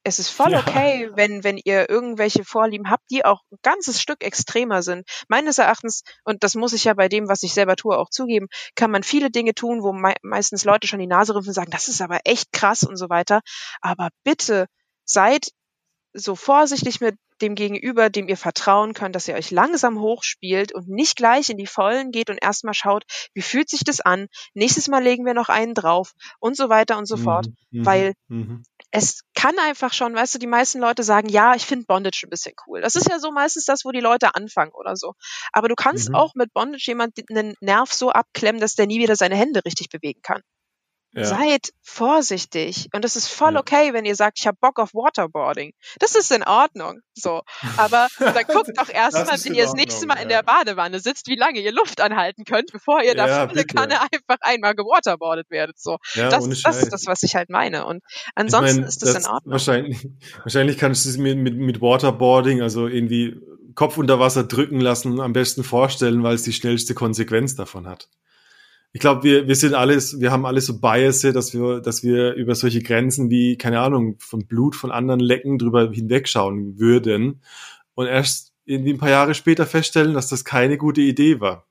es 0.04 0.18
ist 0.18 0.30
voll 0.30 0.52
Ja. 0.52 0.60
okay, 0.60 1.10
wenn, 1.14 1.44
wenn 1.44 1.58
ihr 1.64 1.88
irgendwelche 1.88 2.44
Vorlieben 2.44 2.90
habt, 2.90 3.04
die 3.10 3.24
auch 3.24 3.40
ein 3.52 3.58
ganzes 3.62 4.00
Stück 4.02 4.24
extremer 4.24 4.82
sind. 4.82 5.08
Meines 5.28 5.58
Erachtens, 5.58 6.02
und 6.24 6.42
das 6.42 6.56
muss 6.56 6.72
ich 6.72 6.84
ja 6.84 6.94
bei 6.94 7.08
dem, 7.08 7.28
was 7.28 7.44
ich 7.44 7.54
selber 7.54 7.76
tue, 7.76 7.96
auch 7.96 8.10
zugeben, 8.10 8.48
kann 8.74 8.90
man 8.90 9.04
viele 9.04 9.30
Dinge 9.30 9.54
tun, 9.54 9.82
wo 9.82 9.92
mei 9.92 10.14
meistens 10.22 10.64
Leute 10.64 10.88
schon 10.88 10.98
die 10.98 11.06
Nase 11.06 11.34
rümpfen 11.34 11.50
und 11.50 11.54
sagen, 11.54 11.70
das 11.70 11.86
ist 11.88 12.00
aber 12.02 12.18
echt 12.24 12.52
krass 12.52 12.82
und 12.82 12.96
so 12.96 13.08
weiter. 13.10 13.40
Aber 13.80 14.08
bitte 14.24 14.66
seid 15.04 15.48
so 16.14 16.36
vorsichtig 16.36 17.00
mit 17.00 17.16
dem 17.40 17.54
Gegenüber, 17.54 18.10
dem 18.10 18.28
ihr 18.28 18.36
vertrauen 18.36 18.94
könnt, 18.94 19.16
dass 19.16 19.26
ihr 19.28 19.34
euch 19.34 19.50
langsam 19.50 19.98
hochspielt 20.00 20.72
und 20.72 20.88
nicht 20.88 21.16
gleich 21.16 21.48
in 21.50 21.56
die 21.58 21.66
Vollen 21.66 22.12
geht 22.12 22.30
und 22.30 22.38
erstmal 22.40 22.74
schaut, 22.74 23.04
wie 23.34 23.42
fühlt 23.42 23.68
sich 23.68 23.82
das 23.84 24.00
an? 24.00 24.28
Nächstes 24.54 24.88
Mal 24.88 25.02
legen 25.02 25.26
wir 25.26 25.34
noch 25.34 25.48
einen 25.48 25.74
drauf 25.74 26.12
und 26.38 26.56
so 26.56 26.68
weiter 26.68 26.98
und 26.98 27.06
so 27.06 27.16
fort. 27.16 27.46
Mhm, 27.70 27.86
weil 27.86 28.12
mhm. 28.28 28.62
Es 28.94 29.22
kann 29.34 29.58
einfach 29.58 29.94
schon, 29.94 30.14
weißt 30.14 30.34
du, 30.34 30.38
die 30.38 30.46
meisten 30.46 30.78
Leute 30.78 31.02
sagen, 31.02 31.30
ja, 31.30 31.54
ich 31.54 31.64
finde 31.64 31.86
Bondage 31.86 32.24
ein 32.26 32.30
bisschen 32.30 32.54
cool. 32.66 32.82
Das 32.82 32.94
ist 32.94 33.08
ja 33.08 33.18
so 33.18 33.32
meistens 33.32 33.64
das, 33.64 33.86
wo 33.86 33.90
die 33.90 34.00
Leute 34.00 34.34
anfangen 34.34 34.72
oder 34.72 34.96
so. 34.96 35.14
Aber 35.50 35.68
du 35.68 35.74
kannst 35.74 36.10
Mhm. 36.10 36.14
auch 36.14 36.34
mit 36.34 36.52
Bondage 36.52 36.84
jemanden 36.88 37.24
einen 37.30 37.54
Nerv 37.60 37.90
so 37.92 38.10
abklemmen, 38.10 38.60
dass 38.60 38.74
der 38.74 38.86
nie 38.86 39.00
wieder 39.00 39.16
seine 39.16 39.34
Hände 39.36 39.64
richtig 39.64 39.88
bewegen 39.88 40.20
kann. 40.22 40.42
Ja. 41.14 41.24
Seid 41.24 41.72
vorsichtig. 41.82 42.88
Und 42.94 43.04
es 43.04 43.16
ist 43.16 43.28
voll 43.28 43.54
Ja. 43.54 43.60
okay, 43.60 43.92
wenn 43.92 44.04
ihr 44.06 44.16
sagt, 44.16 44.38
ich 44.38 44.46
habe 44.46 44.56
Bock 44.60 44.78
auf 44.78 44.94
Waterboarding. 44.94 45.72
Das 45.98 46.14
ist 46.14 46.32
in 46.32 46.42
Ordnung. 46.42 47.00
So. 47.14 47.42
Aber 47.76 48.08
dann 48.18 48.44
guckt 48.46 48.70
doch 48.78 48.88
erstmal, 48.88 49.26
Das 49.26 49.44
wenn 49.44 49.52
in 49.52 49.58
ihr 49.58 49.64
das 49.64 49.74
nächste 49.74 50.06
Mal 50.06 50.14
in 50.14 50.30
ja. 50.30 50.40
der 50.40 50.42
Badewanne 50.42 51.00
sitzt, 51.00 51.26
wie 51.28 51.36
lange 51.36 51.60
ihr 51.60 51.72
Luft 51.72 52.00
anhalten 52.00 52.44
könnt, 52.44 52.72
bevor 52.72 53.02
ihr 53.02 53.14
da 53.14 53.48
volle. 53.48 53.64
Kanne 53.64 54.00
einfach 54.00 54.38
einmal 54.40 54.74
gewaterboardet 54.74 55.50
werdet. 55.50 55.78
So. 55.78 55.98
Das, 56.14 56.48
das 56.62 56.82
ist 56.82 56.92
das, 56.92 57.06
was 57.06 57.22
ich 57.22 57.34
halt 57.34 57.50
meine. 57.50 57.84
Und 57.84 58.02
Ich 58.06 58.32
ansonsten 58.34 58.80
mein, 58.80 58.88
ist 58.88 59.02
das, 59.02 59.14
in 59.14 59.26
Ordnung. 59.26 59.52
Wahrscheinlich, 59.52 60.08
wahrscheinlich 60.42 60.78
kannst 60.78 61.04
du 61.04 61.10
es 61.10 61.18
mit, 61.18 61.36
mit, 61.36 61.56
mit 61.56 61.80
Waterboarding, 61.82 62.62
also 62.62 62.86
irgendwie 62.86 63.36
Kopf 63.74 63.98
unter 63.98 64.18
Wasser 64.18 64.44
drücken 64.44 64.80
lassen, 64.80 65.20
am 65.20 65.32
besten 65.32 65.64
vorstellen, 65.64 66.22
weil 66.22 66.34
es 66.34 66.42
die 66.42 66.52
schnellste 66.52 66.94
Konsequenz 66.94 67.54
davon 67.54 67.86
hat. 67.86 68.08
Ich 68.94 69.00
glaube, 69.00 69.22
wir, 69.22 69.48
wir 69.48 69.56
sind 69.56 69.74
alles, 69.74 70.20
wir 70.20 70.30
haben 70.30 70.44
alle 70.44 70.60
so 70.60 70.78
Biases, 70.78 71.32
dass 71.32 71.54
wir, 71.54 71.80
dass 71.80 72.02
wir 72.02 72.34
über 72.34 72.54
solche 72.54 72.82
Grenzen 72.82 73.30
wie, 73.30 73.56
keine 73.56 73.80
Ahnung, 73.80 74.16
von 74.18 74.46
Blut 74.46 74.76
von 74.76 74.90
anderen 74.90 75.20
Lecken 75.20 75.58
drüber 75.58 75.90
hinwegschauen 75.90 76.78
würden 76.78 77.42
und 77.94 78.06
erst 78.06 78.52
irgendwie 78.64 78.92
ein 78.92 78.98
paar 78.98 79.10
Jahre 79.10 79.34
später 79.34 79.66
feststellen, 79.66 80.12
dass 80.14 80.28
das 80.28 80.44
keine 80.44 80.76
gute 80.76 81.00
Idee 81.00 81.40
war. 81.40 81.66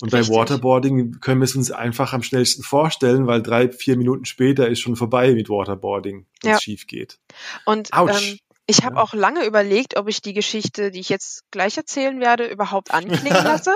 Und 0.00 0.10
bei 0.10 0.18
Richtig. 0.18 0.36
Waterboarding 0.36 1.20
können 1.20 1.40
wir 1.40 1.44
es 1.44 1.56
uns 1.56 1.70
einfach 1.70 2.12
am 2.12 2.22
schnellsten 2.22 2.62
vorstellen, 2.62 3.26
weil 3.26 3.42
drei, 3.42 3.70
vier 3.70 3.96
Minuten 3.96 4.24
später 4.26 4.68
ist 4.68 4.80
schon 4.80 4.96
vorbei 4.96 5.32
mit 5.32 5.48
Waterboarding, 5.48 6.26
wenn 6.42 6.50
es 6.52 6.56
Ja. 6.58 6.60
schief 6.60 6.86
geht. 6.86 7.18
Und 7.64 7.88
ähm, 7.96 8.38
ich 8.66 8.84
habe 8.84 8.96
Ja. 8.96 9.02
auch 9.02 9.14
lange 9.14 9.46
überlegt, 9.46 9.96
ob 9.96 10.08
ich 10.08 10.20
die 10.20 10.34
Geschichte, 10.34 10.90
die 10.90 11.00
ich 11.00 11.08
jetzt 11.08 11.44
gleich 11.50 11.76
erzählen 11.76 12.20
werde, 12.20 12.44
überhaupt 12.46 12.92
anklingen 12.92 13.44
lasse. 13.44 13.74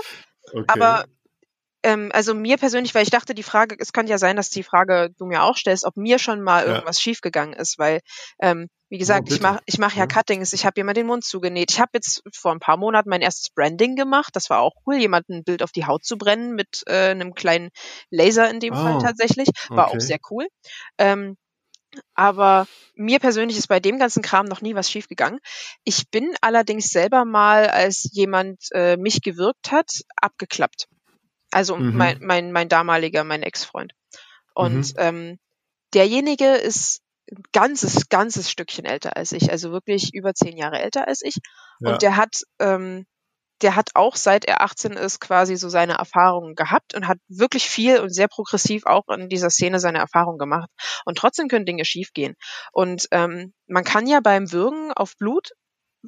Okay. 0.52 0.64
Aber 0.66 1.04
ähm, 1.88 2.10
also 2.12 2.34
mir 2.34 2.56
persönlich, 2.58 2.94
weil 2.94 3.02
ich 3.02 3.10
dachte, 3.10 3.34
die 3.34 3.42
Frage, 3.42 3.76
es 3.78 3.92
könnte 3.92 4.10
ja 4.10 4.18
sein, 4.18 4.36
dass 4.36 4.50
die 4.50 4.62
Frage 4.62 5.10
du 5.18 5.26
mir 5.26 5.42
auch 5.42 5.56
stellst, 5.56 5.84
ob 5.84 5.96
mir 5.96 6.18
schon 6.18 6.42
mal 6.42 6.64
Ja. 6.64 6.66
irgendwas 6.66 7.00
schiefgegangen 7.00 7.54
ist, 7.54 7.78
weil 7.78 8.00
ähm, 8.40 8.68
wie 8.90 8.98
gesagt, 8.98 9.28
ich 9.28 9.40
bitte. 9.40 9.42
mache 9.42 9.60
ich 9.66 9.78
mach 9.78 9.94
ja 9.94 10.04
Ja. 10.04 10.06
Cuttings, 10.06 10.52
ich 10.54 10.64
habe 10.64 10.78
jemand 10.80 10.96
den 10.96 11.06
Mund 11.06 11.24
zugenäht. 11.24 11.70
Ich 11.72 11.80
habe 11.80 11.90
jetzt 11.94 12.22
vor 12.34 12.52
ein 12.52 12.60
paar 12.60 12.76
Monaten 12.78 13.10
mein 13.10 13.20
erstes 13.22 13.50
Branding 13.50 13.96
gemacht. 13.96 14.34
Das 14.34 14.48
war 14.50 14.60
auch 14.60 14.74
cool, 14.86 14.96
jemand 14.96 15.28
ein 15.28 15.44
Bild 15.44 15.62
auf 15.62 15.72
die 15.72 15.84
Haut 15.86 16.04
zu 16.04 16.16
brennen 16.18 16.54
mit 16.54 16.82
äh, 16.86 17.10
einem 17.10 17.34
kleinen 17.34 17.70
Laser 18.10 18.50
in 18.50 18.60
dem 18.60 18.74
Fall 18.74 18.94
Oh, 18.94 19.02
tatsächlich. 19.02 19.48
War 19.74 19.88
auch 19.88 19.94
okay. 19.94 20.06
sehr 20.06 20.18
cool. 20.30 20.46
Ähm, 20.98 21.36
aber 22.14 22.66
mir 22.94 23.18
persönlich 23.20 23.58
ist 23.58 23.68
bei 23.68 23.80
dem 23.80 23.98
ganzen 23.98 24.22
Kram 24.22 24.46
noch 24.46 24.60
nie 24.62 24.74
was 24.74 24.90
schiefgegangen. 24.90 25.40
Ich 25.84 26.10
bin 26.10 26.34
allerdings 26.42 26.90
selber 26.90 27.24
mal, 27.24 27.68
als 27.68 28.08
jemand 28.12 28.60
äh, 28.72 28.96
mich 28.96 29.22
gewirkt 29.22 29.72
hat, 29.72 30.02
abgeklappt. 30.16 30.88
Also 31.50 31.76
Mhm. 31.76 31.96
mein, 31.96 32.18
mein, 32.20 32.52
mein 32.52 32.68
damaliger, 32.68 33.24
mein 33.24 33.42
Ex-Freund. 33.42 33.92
Und 34.54 34.88
Mhm. 34.88 34.94
ähm, 34.98 35.38
derjenige 35.94 36.54
ist 36.54 37.00
ein 37.30 37.42
ganzes, 37.52 38.08
ganzes 38.08 38.50
Stückchen 38.50 38.84
älter 38.86 39.16
als 39.16 39.32
ich, 39.32 39.50
also 39.50 39.70
wirklich 39.72 40.14
über 40.14 40.34
zehn 40.34 40.56
Jahre 40.56 40.80
älter 40.80 41.06
als 41.08 41.22
ich. 41.22 41.36
Ja. 41.80 41.92
Und 41.92 42.02
der 42.02 42.16
hat, 42.16 42.42
ähm, 42.58 43.06
der 43.62 43.76
hat 43.76 43.90
auch 43.94 44.16
seit 44.16 44.44
er 44.44 44.62
18 44.62 44.92
ist 44.92 45.20
quasi 45.20 45.56
so 45.56 45.68
seine 45.68 45.94
Erfahrungen 45.94 46.54
gehabt 46.54 46.94
und 46.94 47.08
hat 47.08 47.18
wirklich 47.28 47.68
viel 47.68 48.00
und 48.00 48.10
sehr 48.14 48.28
progressiv 48.28 48.86
auch 48.86 49.08
in 49.08 49.28
dieser 49.28 49.50
Szene 49.50 49.80
seine 49.80 49.98
Erfahrungen 49.98 50.38
gemacht. 50.38 50.70
Und 51.04 51.18
trotzdem 51.18 51.48
können 51.48 51.66
Dinge 51.66 51.84
schiefgehen. 51.84 52.34
Und 52.72 53.08
ähm, 53.10 53.52
man 53.66 53.84
kann 53.84 54.06
ja 54.06 54.20
beim 54.20 54.52
Würgen 54.52 54.92
auf 54.92 55.16
Blut, 55.18 55.50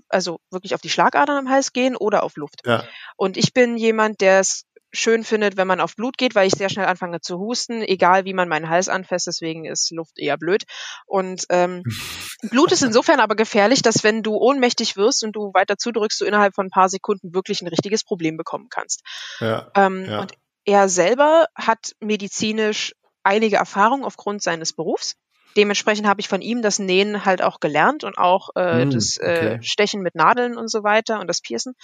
also 0.08 0.38
wirklich 0.50 0.74
auf 0.74 0.80
die 0.80 0.90
Schlagadern 0.90 1.38
am 1.38 1.50
Hals 1.50 1.72
gehen 1.72 1.96
oder 1.96 2.22
auf 2.22 2.36
Luft. 2.36 2.60
Ja. 2.64 2.84
Und 3.16 3.36
ich 3.36 3.52
bin 3.52 3.76
jemand, 3.76 4.20
der 4.20 4.40
es 4.40 4.64
schön 4.92 5.24
findet, 5.24 5.56
wenn 5.56 5.66
man 5.66 5.80
auf 5.80 5.96
Blut 5.96 6.18
geht, 6.18 6.34
weil 6.34 6.46
ich 6.46 6.54
sehr 6.54 6.68
schnell 6.68 6.86
anfange 6.86 7.20
zu 7.20 7.38
husten, 7.38 7.82
egal 7.82 8.24
wie 8.24 8.34
man 8.34 8.48
meinen 8.48 8.68
Hals 8.68 8.88
anfasst, 8.88 9.26
deswegen 9.26 9.64
ist 9.64 9.90
Luft 9.90 10.18
eher 10.18 10.36
blöd. 10.36 10.64
Und 11.06 11.44
ähm, 11.50 11.82
Blut 12.50 12.72
ist 12.72 12.82
insofern 12.82 13.20
aber 13.20 13.36
gefährlich, 13.36 13.82
dass 13.82 14.02
wenn 14.04 14.22
du 14.22 14.36
ohnmächtig 14.36 14.96
wirst 14.96 15.24
und 15.24 15.32
du 15.32 15.52
weiter 15.54 15.76
zudrückst, 15.76 16.20
du 16.20 16.24
innerhalb 16.24 16.54
von 16.54 16.66
ein 16.66 16.70
paar 16.70 16.88
Sekunden 16.88 17.34
wirklich 17.34 17.62
ein 17.62 17.68
richtiges 17.68 18.04
Problem 18.04 18.36
bekommen 18.36 18.68
kannst. 18.70 19.02
Ja. 19.40 19.70
Ähm, 19.74 20.04
Ja. 20.04 20.20
Und 20.20 20.32
er 20.64 20.88
selber 20.88 21.46
hat 21.54 21.92
medizinisch 22.00 22.94
einige 23.22 23.56
Erfahrungen 23.56 24.04
aufgrund 24.04 24.42
seines 24.42 24.72
Berufs. 24.72 25.16
Dementsprechend 25.56 26.06
habe 26.06 26.20
ich 26.20 26.28
von 26.28 26.42
ihm 26.42 26.62
das 26.62 26.78
Nähen 26.78 27.24
halt 27.24 27.42
auch 27.42 27.60
gelernt 27.60 28.04
und 28.04 28.16
auch 28.18 28.50
äh, 28.54 28.82
Hm, 28.82 28.90
das 28.90 29.16
äh, 29.16 29.56
okay. 29.56 29.58
Stechen 29.62 30.02
mit 30.02 30.14
Nadeln 30.14 30.56
und 30.56 30.70
so 30.70 30.84
weiter 30.84 31.20
und 31.20 31.26
das 31.26 31.40
Piercen. 31.40 31.74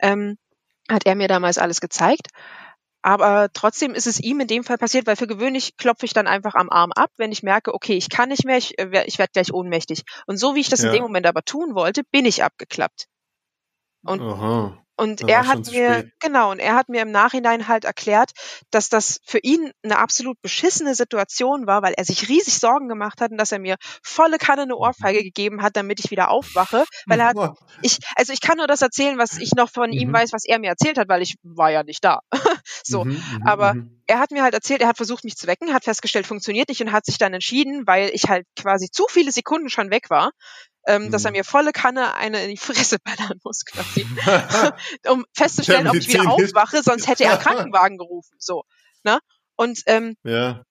Ähm, 0.00 0.38
hat 0.90 1.06
er 1.06 1.14
mir 1.14 1.28
damals 1.28 1.58
alles 1.58 1.80
gezeigt. 1.80 2.28
Aber 3.04 3.48
trotzdem 3.52 3.94
ist 3.94 4.06
es 4.06 4.20
ihm 4.20 4.38
in 4.40 4.46
dem 4.46 4.62
Fall 4.62 4.78
passiert, 4.78 5.06
weil 5.08 5.16
für 5.16 5.26
gewöhnlich 5.26 5.76
klopfe 5.76 6.06
ich 6.06 6.12
dann 6.12 6.28
einfach 6.28 6.54
am 6.54 6.70
Arm 6.70 6.92
ab, 6.92 7.10
wenn 7.16 7.32
ich 7.32 7.42
merke, 7.42 7.74
okay, 7.74 7.94
ich 7.94 8.08
kann 8.08 8.28
nicht 8.28 8.44
mehr, 8.44 8.58
ich, 8.58 8.78
äh, 8.78 9.04
ich 9.06 9.18
werde 9.18 9.32
gleich 9.32 9.52
ohnmächtig. 9.52 10.04
Und 10.26 10.36
so 10.36 10.54
wie 10.54 10.60
ich 10.60 10.68
das 10.68 10.80
in 10.80 10.86
Ja. 10.86 10.92
dem 10.92 11.02
Moment 11.02 11.26
aber 11.26 11.42
tun 11.42 11.74
wollte, 11.74 12.02
bin 12.12 12.24
ich 12.26 12.44
abgeklappt. 12.44 13.08
Und 14.04 14.20
Aha. 14.20 14.78
Und 15.02 15.28
er 15.28 15.46
hat 15.46 15.66
mir, 15.66 15.96
spät. 16.00 16.12
genau, 16.20 16.50
und 16.50 16.58
er 16.58 16.74
hat 16.74 16.88
mir 16.88 17.02
im 17.02 17.10
Nachhinein 17.10 17.68
halt 17.68 17.84
erklärt, 17.84 18.30
dass 18.70 18.88
das 18.88 19.20
für 19.24 19.38
ihn 19.38 19.70
eine 19.82 19.98
absolut 19.98 20.40
beschissene 20.42 20.94
Situation 20.94 21.66
war, 21.66 21.82
weil 21.82 21.94
er 21.96 22.04
sich 22.04 22.28
riesig 22.28 22.58
Sorgen 22.58 22.88
gemacht 22.88 23.20
hat 23.20 23.30
und 23.30 23.38
dass 23.38 23.52
er 23.52 23.58
mir 23.58 23.76
volle 24.02 24.38
Kanne 24.38 24.62
eine 24.62 24.76
Ohrfeige 24.76 25.22
gegeben 25.22 25.62
hat, 25.62 25.76
damit 25.76 26.00
ich 26.00 26.10
wieder 26.10 26.30
aufwache. 26.30 26.84
Weil 27.08 27.20
er 27.20 27.26
hat, 27.28 27.36
ich, 27.80 27.98
also 28.16 28.32
ich 28.32 28.40
kann 28.40 28.58
nur 28.58 28.66
das 28.66 28.82
erzählen, 28.82 29.18
was 29.18 29.38
ich 29.38 29.52
noch 29.52 29.70
von 29.70 29.92
ihm 29.92 30.10
Mhm. 30.10 30.12
weiß, 30.12 30.32
was 30.32 30.44
er 30.44 30.58
mir 30.58 30.68
erzählt 30.70 30.98
hat, 30.98 31.08
weil 31.08 31.22
ich 31.22 31.36
war 31.42 31.70
ja 31.70 31.82
nicht 31.82 32.04
da. 32.04 32.20
so. 32.84 33.04
Mhm, 33.04 33.10
mhm, 33.10 33.42
aber 33.44 33.74
mhm. 33.74 33.98
Er 34.06 34.18
hat 34.18 34.32
mir 34.32 34.42
halt 34.42 34.52
erzählt, 34.52 34.82
er 34.82 34.88
hat 34.88 34.96
versucht, 34.96 35.24
mich 35.24 35.36
zu 35.36 35.46
wecken, 35.46 35.72
hat 35.72 35.84
festgestellt, 35.84 36.26
funktioniert 36.26 36.68
nicht 36.68 36.82
und 36.82 36.90
hat 36.92 37.06
sich 37.06 37.18
dann 37.18 37.32
entschieden, 37.32 37.86
weil 37.86 38.10
ich 38.12 38.24
halt 38.28 38.46
quasi 38.60 38.90
zu 38.90 39.06
viele 39.08 39.30
Sekunden 39.30 39.70
schon 39.70 39.90
weg 39.90 40.10
war, 40.10 40.32
ähm, 40.86 41.10
dass 41.10 41.24
er 41.24 41.30
Mhm. 41.30 41.38
mir 41.38 41.44
volle 41.44 41.72
Kanne 41.72 42.14
eine 42.14 42.42
in 42.44 42.50
die 42.50 42.56
Fresse 42.56 42.98
ballern 42.98 43.38
muss 43.44 43.64
quasi 43.64 44.06
um 45.08 45.24
festzustellen, 45.34 45.88
ob 45.88 45.94
ich 45.94 46.08
wieder 46.08 46.30
aufwache, 46.30 46.82
sonst 46.82 47.08
hätte 47.08 47.24
er 47.24 47.32
einen 47.32 47.40
Krankenwagen 47.40 47.98
gerufen. 47.98 48.36
So, 48.38 48.64
ne? 49.04 49.18
Und 49.56 49.82
ähm, 49.86 50.16
ja. 50.24 50.64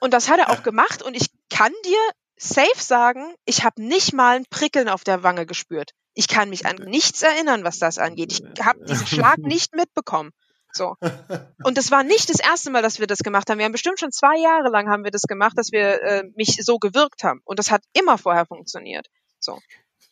und 0.00 0.12
das 0.12 0.28
hat 0.28 0.38
er 0.38 0.50
auch 0.50 0.62
gemacht 0.64 1.02
und 1.02 1.14
ich 1.14 1.28
kann 1.50 1.72
dir 1.84 1.98
safe 2.36 2.80
sagen, 2.80 3.34
ich 3.44 3.64
habe 3.64 3.82
nicht 3.82 4.12
mal 4.12 4.36
ein 4.36 4.44
Prickeln 4.50 4.88
auf 4.88 5.04
der 5.04 5.22
Wange 5.22 5.46
gespürt. 5.46 5.92
Ich 6.14 6.28
kann 6.28 6.50
mich 6.50 6.66
an 6.66 6.76
nichts 6.76 7.22
erinnern, 7.22 7.64
was 7.64 7.78
das 7.78 7.98
angeht. 7.98 8.32
Ich 8.32 8.64
habe 8.64 8.84
diesen 8.84 9.06
Schlag 9.06 9.38
nicht 9.38 9.74
mitbekommen. 9.74 10.30
So. 10.76 10.96
Und 11.64 11.78
das 11.78 11.90
war 11.90 12.02
nicht 12.02 12.28
das 12.30 12.40
erste 12.40 12.70
Mal, 12.70 12.82
dass 12.82 12.98
wir 13.00 13.06
das 13.06 13.20
gemacht 13.20 13.48
haben. 13.48 13.58
Wir 13.58 13.64
haben 13.64 13.72
bestimmt 13.72 14.00
schon 14.00 14.12
zwei 14.12 14.38
Jahre 14.38 14.70
lang 14.70 14.88
haben 14.88 15.04
wir 15.04 15.10
das 15.10 15.22
gemacht, 15.22 15.56
dass 15.56 15.72
wir 15.72 16.02
äh, 16.02 16.24
mich 16.36 16.58
so 16.62 16.78
gewirkt 16.78 17.22
haben. 17.24 17.40
Und 17.44 17.58
das 17.58 17.70
hat 17.70 17.82
immer 17.92 18.18
vorher 18.18 18.46
funktioniert. 18.46 19.06
So. 19.40 19.58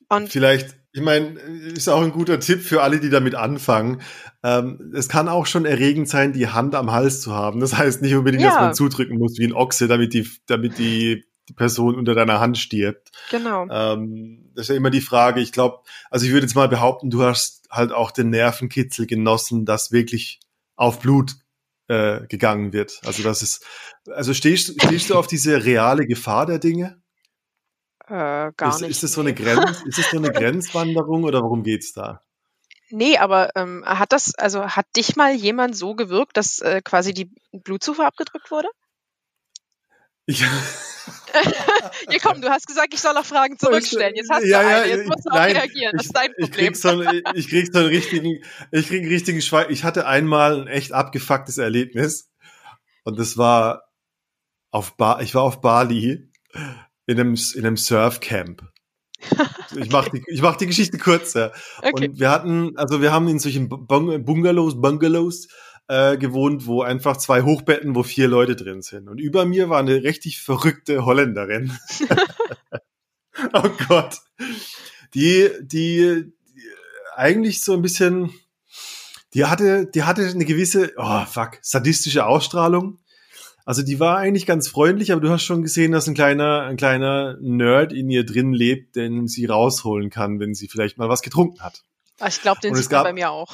Und 0.09 0.29
Vielleicht, 0.31 0.77
ich 0.93 1.01
meine, 1.01 1.39
ist 1.39 1.89
auch 1.89 2.03
ein 2.03 2.13
guter 2.13 2.39
Tipp 2.39 2.61
für 2.63 2.83
alle, 2.83 3.01
die 3.01 3.09
damit 3.09 3.35
anfangen. 3.35 4.03
Ähm, 4.43 4.93
es 4.95 5.09
kann 5.09 5.29
auch 5.29 5.47
schon 5.47 5.65
erregend 5.65 6.09
sein, 6.09 6.33
die 6.33 6.49
Hand 6.49 6.75
am 6.75 6.93
Hals 6.93 7.23
zu 7.23 7.33
haben. 7.35 7.61
Das 7.61 7.77
heißt 7.77 8.03
nicht 8.03 8.15
unbedingt, 8.15 8.45
dass 8.45 8.55
Ja. 8.55 8.61
man 8.61 8.75
zudrücken 8.75 9.19
muss 9.19 9.39
wie 9.39 9.47
ein 9.47 9.55
Ochse, 9.55 9.89
damit 9.89 10.13
die, 10.13 10.29
damit 10.47 10.77
die, 10.79 11.25
die 11.49 11.55
Person 11.55 11.95
unter 11.97 12.15
deiner 12.15 12.41
Hand 12.41 12.59
stirbt. 12.59 13.11
genau. 13.31 13.67
Ähm, 13.71 14.51
das 14.55 14.65
ist 14.67 14.69
ja 14.69 14.75
immer 14.77 14.91
die 14.91 15.01
Frage. 15.01 15.41
Ich 15.41 15.51
glaube, 15.51 15.79
also 16.11 16.27
ich 16.27 16.33
würde 16.33 16.45
jetzt 16.47 16.55
mal 16.55 16.69
behaupten, 16.69 17.09
du 17.09 17.23
hast 17.23 17.67
halt 17.71 17.91
auch 17.91 18.11
den 18.11 18.29
Nervenkitzel 18.29 19.07
genossen, 19.07 19.65
dass 19.65 19.93
wirklich 19.93 20.41
auf 20.83 20.99
Blut 20.99 21.37
äh, 21.89 22.27
gegangen 22.27 22.73
wird. 22.73 23.01
Also 23.05 23.23
das 23.23 23.43
ist, 23.43 23.65
also 24.07 24.35
stehst, 24.35 24.83
stehst 24.83 25.11
du 25.11 25.15
auf 25.17 25.29
diese 25.29 25.65
reale 25.65 26.07
Gefahr 26.07 26.45
der 26.45 26.59
Dinge? 26.59 27.01
Äh, 28.07 28.51
gar 28.57 28.69
ist, 28.69 28.81
nicht. 28.81 28.91
ist 28.91 29.03
das 29.05 29.13
so 29.13 29.21
eine 29.21 29.33
Grenz, 29.33 29.83
ist 29.87 29.99
das 29.99 30.11
so 30.11 30.19
eine 30.19 30.33
Grenzwanderung 30.33 31.23
oder 31.23 31.41
worum 31.43 31.63
geht's 31.63 31.93
da? 31.93 32.21
Nee, 32.91 33.17
aber 33.17 33.55
ähm, 33.55 33.85
hat 33.87 34.13
das, 34.13 34.35
also 34.35 34.67
hat 34.67 34.87
dich 34.97 35.17
mal 35.17 35.33
jemand 35.35 35.77
so 35.77 35.95
gewirkt, 35.95 36.37
dass 36.37 36.59
äh, 36.59 36.83
quasi 36.83 37.15
die 37.15 37.31
Blutzufuhr 37.53 38.07
abgedrückt 38.07 38.51
wurde? 38.51 38.69
Ich, 40.27 40.43
Ja, 42.11 42.19
komm, 42.23 42.41
du 42.41 42.49
hast 42.49 42.67
gesagt, 42.67 42.95
ich 42.95 43.01
soll 43.01 43.17
auch 43.17 43.25
Fragen 43.25 43.59
zurückstellen. 43.59 44.15
Jetzt 44.15 44.31
hast 44.31 44.45
Ja, 44.47 44.63
du 44.63 44.69
ja, 44.69 44.77
eine, 44.83 44.89
jetzt 44.91 45.01
ich- 45.03 45.07
musst 45.09 45.25
du 45.27 45.31
auch 45.31 45.35
nein, 45.35 45.57
reagieren. 45.57 45.93
Das 45.97 46.03
ich, 46.03 46.07
ist 46.09 46.17
dein 46.17 46.31
ich 46.37 46.45
Problem. 46.51 46.67
krieg 46.67 46.77
so 46.77 46.89
einen, 46.89 47.23
ich 47.35 47.49
krieg 47.49 47.69
so 47.73 47.79
einen 47.81 47.89
richtigen, 47.89 48.43
ich 48.71 48.87
krieg 48.89 49.03
einen 49.03 49.11
richtigen 49.11 49.41
Schweig. 49.43 49.71
Ich 49.71 49.85
hatte 49.85 50.07
einmal 50.07 50.61
ein 50.63 50.67
echt 50.69 50.93
abgefucktes 50.93 51.59
Erlebnis 51.59 52.31
und 53.05 53.19
das 53.19 53.37
war 53.37 53.85
auf 54.71 54.97
ba 54.97 55.21
ich 55.21 55.35
war 55.35 55.43
auf 55.43 55.61
Bali 55.61 56.31
in 57.07 57.19
einem, 57.21 57.35
in 57.55 57.67
einem 57.67 57.77
Surfcamp. 57.77 58.63
Ich 59.77 59.91
mach 59.91 60.09
die, 60.09 60.23
ich 60.29 60.43
mach 60.43 60.57
die 60.57 60.67
Geschichte 60.67 60.99
kurzer. 60.99 61.53
Okay. 61.79 62.09
Und 62.09 62.21
wir 62.21 62.31
hatten, 62.31 62.77
also 62.77 63.01
wir 63.01 63.13
haben 63.13 63.29
in 63.29 63.39
solchen 63.39 63.69
Bung- 63.69 64.25
Bungalows, 64.25 64.81
Bungalows 64.81 65.49
äh, 65.89 66.17
gewohnt, 66.17 66.67
wo 66.67 66.83
einfach 66.83 67.17
zwei 67.17 67.43
Hochbetten, 67.43 67.95
wo 67.95 68.03
vier 68.03 68.29
Leute 68.29 68.57
drin 68.57 68.83
sind. 68.83 69.09
Und 69.09 69.19
über 69.19 69.45
mir 69.45 69.69
war 69.69 69.79
eine 69.79 70.03
richtig 70.03 70.41
verrückte 70.41 71.05
Holländerin. 71.05 71.77
oh 73.53 73.69
Gott. 73.89 74.21
Die, 75.15 75.51
die, 75.61 76.33
die 76.55 76.73
eigentlich 77.17 77.61
so 77.61 77.75
ein 77.75 77.83
bisschen, 77.83 78.33
die 79.35 79.45
hatte, 79.45 79.87
die 79.87 80.05
hatte 80.05 80.27
eine 80.27 80.45
gewisse, 80.45 80.93
oh 80.97 81.25
fuck, 81.27 81.59
sadistische 81.61 82.27
Ausstrahlung. 82.27 82.99
Also 83.65 83.83
die 83.83 84.01
war 84.01 84.19
eigentlich 84.19 84.47
ganz 84.47 84.69
freundlich, 84.69 85.13
aber 85.13 85.21
du 85.21 85.31
hast 85.31 85.45
schon 85.45 85.63
gesehen, 85.63 85.93
dass 85.93 86.09
ein 86.09 86.15
kleiner, 86.15 86.63
ein 86.63 86.77
kleiner 86.77 87.37
Nerd 87.41 87.93
in 87.93 88.11
ihr 88.11 88.25
drin 88.25 88.53
lebt, 88.53 88.97
den 88.97 89.29
sie 89.29 89.47
rausholen 89.47 90.11
kann, 90.11 90.41
wenn 90.41 90.55
sie 90.55 90.69
vielleicht 90.69 90.99
mal 90.99 91.09
was 91.09 91.23
getrunken 91.23 91.61
hat. 91.63 91.85
Ah, 92.19 92.29
ich 92.29 92.41
glaube, 92.41 92.61
den 92.61 92.73
Und 92.73 92.83
sieht 92.83 92.91
man 92.91 93.05
bei 93.05 93.13
mir 93.13 93.31
auch. 93.31 93.53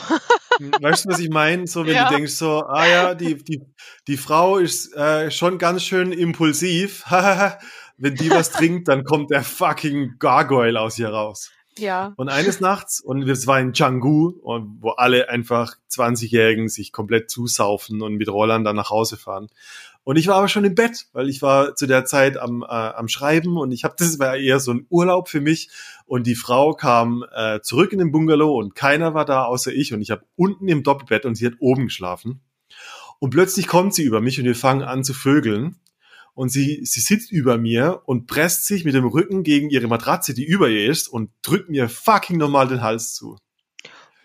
Weißt 0.59 1.05
du, 1.05 1.11
was 1.11 1.19
ich 1.19 1.31
meine? 1.31 1.67
So, 1.67 1.87
wenn 1.87 1.95
Ja. 1.95 2.09
du 2.09 2.17
denkst 2.17 2.35
so, 2.35 2.65
ah 2.65 2.87
ja, 2.87 3.15
die, 3.15 3.37
die, 3.43 3.63
die 4.07 4.17
Frau 4.17 4.59
ist 4.59 4.95
äh, 4.95 5.31
schon 5.31 5.59
ganz 5.59 5.83
schön 5.83 6.13
impulsiv. 6.13 7.05
wenn 7.99 8.15
die 8.15 8.31
was 8.31 8.51
trinkt, 8.51 8.89
dann 8.89 9.05
kommt 9.05 9.31
der 9.31 9.43
fucking 9.43 10.17
Gargoyle 10.19 10.81
aus 10.81 10.99
ihr 10.99 11.09
raus. 11.11 11.51
Ja. 11.79 12.13
Und 12.17 12.29
eines 12.29 12.61
Nachts, 12.61 13.01
und 13.01 13.29
es 13.29 13.47
war 13.47 13.61
in 13.61 13.73
Canggu, 13.73 14.31
und 14.43 14.79
wo 14.81 14.91
alle 14.91 15.29
einfach 15.29 15.77
20-Jährigen 15.91 16.69
sich 16.69 16.93
komplett 16.93 17.31
zusaufen 17.31 18.03
und 18.03 18.15
mit 18.17 18.29
Rollern 18.29 18.65
dann 18.65 18.77
nach 18.77 18.91
Hause 18.91 19.17
fahren. 19.17 19.49
Und 20.09 20.17
ich 20.17 20.27
war 20.27 20.37
aber 20.37 20.49
schon 20.49 20.65
im 20.65 20.75
Bett, 20.75 21.05
weil 21.13 21.29
ich 21.29 21.43
war 21.43 21.75
zu 21.75 21.87
der 21.87 22.07
Zeit 22.07 22.39
am, 22.39 22.63
äh, 22.63 22.67
am 22.67 23.09
Schreiben 23.09 23.59
und 23.59 23.73
ich 23.73 23.85
habe, 23.85 23.95
das 23.99 24.19
war 24.19 24.39
eher 24.39 24.59
so 24.59 24.73
ein 24.73 24.87
Urlaub 24.89 25.29
für 25.29 25.43
mich. 25.43 25.69
Und 26.07 26.27
die 26.27 26.35
Frau 26.35 26.73
kam 26.73 27.27
äh, 27.31 27.61
zurück 27.61 27.93
in 27.93 27.99
den 27.99 28.11
Bungalow 28.11 28.59
und 28.59 28.75
keiner 28.75 29.13
war 29.13 29.27
da 29.27 29.45
außer 29.45 29.71
ich. 29.71 29.93
Und 29.93 30.01
ich 30.01 30.11
habe 30.11 30.25
unten 30.35 30.67
im 30.67 30.83
Doppelbett 30.83 31.27
und 31.27 31.35
sie 31.35 31.45
hat 31.45 31.57
oben 31.59 31.89
geschlafen. 31.89 32.41
Und 33.19 33.29
plötzlich 33.29 33.67
kommt 33.67 33.95
sie 33.95 34.03
über 34.03 34.23
mich 34.23 34.39
und 34.39 34.47
wir 34.47 34.55
fangen 34.55 34.81
an 34.81 35.05
zu 35.05 35.13
vögeln. 35.13 35.77
Und 36.33 36.49
sie, 36.49 36.87
sie 36.87 37.01
sitzt 37.01 37.31
über 37.31 37.59
mir 37.59 38.01
und 38.07 38.27
presst 38.27 38.65
sich 38.65 38.87
mit 38.87 38.95
dem 38.95 39.05
Rücken 39.05 39.43
gegen 39.43 39.69
ihre 39.69 39.89
Matratze, 39.89 40.33
die 40.33 40.47
über 40.47 40.71
ihr 40.71 40.91
ist, 40.91 41.09
und 41.09 41.33
drückt 41.43 41.69
mir 41.69 41.91
fucking 41.91 42.39
normal 42.39 42.69
den 42.69 42.81
Hals 42.81 43.13
zu. 43.13 43.37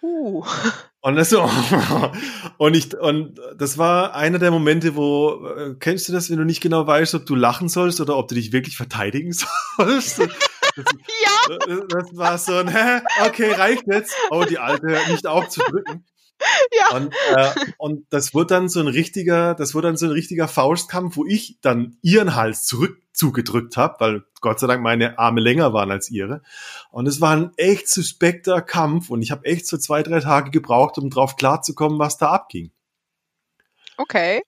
Uh. 0.02 0.46
Und 1.06 1.18
das, 1.18 1.32
so, 1.32 1.41
und 2.58 2.78
ich, 2.78 2.97
und 2.97 3.38
das 3.58 3.78
war 3.78 4.16
einer 4.16 4.39
der 4.39 4.51
Momente, 4.51 4.95
wo, 4.95 5.45
äh, 5.47 5.76
kennst 5.78 6.08
du 6.08 6.14
das, 6.14 6.30
wenn 6.30 6.38
du 6.38 6.45
nicht 6.45 6.62
genau 6.62 6.88
weißt, 6.88 7.14
ob 7.16 7.26
du 7.26 7.36
lachen 7.36 7.68
sollst 7.68 7.99
oder 7.99 8.16
ob 8.16 8.30
du 8.30 8.36
dich 8.36 8.54
wirklich 8.54 8.78
verteidigen 8.78 9.34
sollst? 9.78 10.20
Das, 10.20 10.30
ja. 10.78 11.58
Das, 11.68 11.80
das 11.89 12.18
war 12.18 12.38
so 12.38 12.56
ein, 12.56 12.70
hä, 12.70 13.01
okay, 13.28 13.51
reicht 13.51 13.84
jetzt. 13.86 14.16
Oh, 14.32 14.45
die 14.49 14.60
Alte 14.60 14.88
hört 14.88 15.10
nicht 15.10 15.28
auf 15.28 15.49
zu 15.49 15.60
drücken. 15.60 16.06
Ja. 16.80 16.98
Und, 16.98 17.14
äh, 17.36 17.52
und 17.78 18.06
das 18.10 18.34
wurde 18.34 18.48
dann 18.48 18.70
so 18.70 18.80
ein 18.80 18.88
richtiger, 18.88 19.54
das 19.56 19.76
wurde 19.76 19.88
dann 19.88 19.98
so 19.98 20.08
ein 20.08 20.12
richtiger 20.12 20.48
Faustkampf, 20.48 21.16
wo 21.18 21.26
ich 21.26 21.58
dann 21.62 21.98
ihren 22.02 22.36
Hals 22.36 22.66
zurück 22.66 22.98
zugedrückt 23.14 23.78
habe, 23.78 23.96
weil 24.00 24.24
Gott 24.41 24.60
sei 24.60 24.68
Dank 24.68 24.82
meine 24.82 25.20
Arme 25.20 25.39
länger 25.39 25.72
waren 25.72 25.91
als 25.91 26.10
ihre. 26.10 26.41
Und 26.89 27.08
es 27.08 27.22
war 27.22 27.36
ein 27.36 27.52
echt 27.58 27.88
suspekter 27.88 28.62
Kampf 28.62 29.10
und 29.10 29.22
ich 29.22 29.32
habe 29.32 29.46
echt 29.46 29.68
so 29.68 29.78
zwei, 29.78 30.04
drei 30.04 30.20
Tage 30.20 30.52
gebraucht, 30.52 30.98
um 30.98 31.10
drauf 31.10 31.36
klarzukommen, 31.36 32.00
was 32.00 32.18
da 32.18 32.32
abging. 32.32 32.72
Okay. 33.98 34.41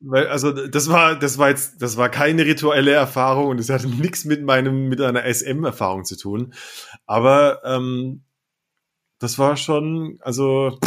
Weil, 0.00 0.28
also 0.28 0.52
das 0.52 0.88
war, 0.88 1.18
das 1.18 1.36
war 1.36 1.50
jetzt, 1.50 1.82
das 1.82 1.98
war 1.98 2.08
keine 2.08 2.46
rituelle 2.46 2.92
Erfahrung 2.92 3.48
und 3.48 3.60
es 3.60 3.68
hatte 3.68 3.88
nichts 3.88 4.24
mit 4.24 4.42
meinem, 4.42 4.88
mit 4.88 5.00
einer 5.00 5.24
SM-Erfahrung 5.24 6.04
zu 6.04 6.16
tun. 6.16 6.54
Aber 7.04 7.60
ähm, 7.64 8.24
das 9.18 9.38
war 9.38 9.56
schon, 9.56 10.18
also 10.22 10.78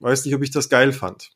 weiß 0.00 0.24
nicht, 0.24 0.34
ob 0.34 0.42
ich 0.42 0.50
das 0.50 0.68
geil 0.68 0.92
fand. 0.92 1.30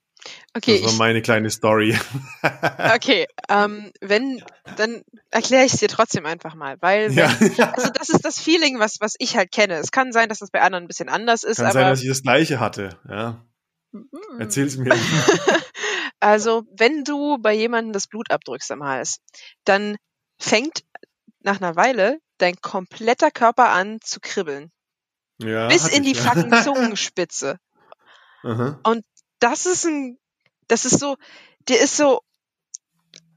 Okay. 0.55 0.81
Das 0.81 0.93
war 0.93 0.99
meine 0.99 1.23
kleine 1.23 1.51
Story. 1.51 1.99
okay, 2.95 3.27
ähm, 3.49 3.91
wenn, 4.01 4.43
dann 4.77 5.03
erkläre 5.31 5.65
ich 5.65 5.73
es 5.73 5.81
dir 5.81 5.89
trotzdem 5.89 6.27
einfach 6.27 6.55
mal, 6.55 6.77
weil 6.81 7.15
wenn, 7.17 7.55
ja. 7.55 7.73
also 7.73 7.91
das 7.91 8.09
ist 8.09 8.25
das 8.25 8.39
Feeling, 8.39 8.79
was, 8.79 9.01
was 9.01 9.15
ich 9.19 9.37
halt 9.37 9.51
kenne. 9.51 9.75
Es 9.75 9.91
kann 9.91 10.13
sein, 10.13 10.29
dass 10.29 10.39
das 10.39 10.51
bei 10.51 10.61
anderen 10.61 10.85
ein 10.85 10.89
bisschen 10.89 11.09
anders 11.09 11.43
ist. 11.43 11.57
Kann 11.57 11.67
aber 11.67 11.73
sein, 11.73 11.89
dass 11.89 12.03
ich 12.03 12.09
das 12.09 12.23
gleiche 12.23 12.61
hatte, 12.61 13.01
ja. 13.09 13.45
Mhm. 13.93 14.09
Erzähl's 14.39 14.77
mir. 14.77 14.95
also, 16.21 16.65
wenn 16.71 17.05
du 17.05 17.39
bei 17.39 17.53
jemandem 17.53 17.93
das 17.93 18.07
Blut 18.07 18.31
abdrückst 18.31 18.71
am 18.71 18.85
Hals, 18.85 19.19
dann 19.65 19.97
fängt 20.39 20.85
nach 21.41 21.61
einer 21.61 21.77
Weile 21.77 22.19
dein 22.39 22.57
kompletter 22.61 23.31
Körper 23.31 23.71
an 23.71 23.99
zu 24.03 24.21
kribbeln. 24.21 24.71
Ja, 25.39 25.69
bis 25.69 25.89
in 25.89 26.05
die 26.05 26.13
ich, 26.13 26.21
fucking 26.21 26.53
Zungenspitze. 26.63 27.59
Und 28.83 29.05
das 29.39 29.67
ist 29.67 29.85
ein, 29.85 30.19
das 30.69 30.85
ist 30.85 30.99
so, 30.99 31.17
der 31.69 31.81
ist 31.81 31.97
so, 31.97 32.21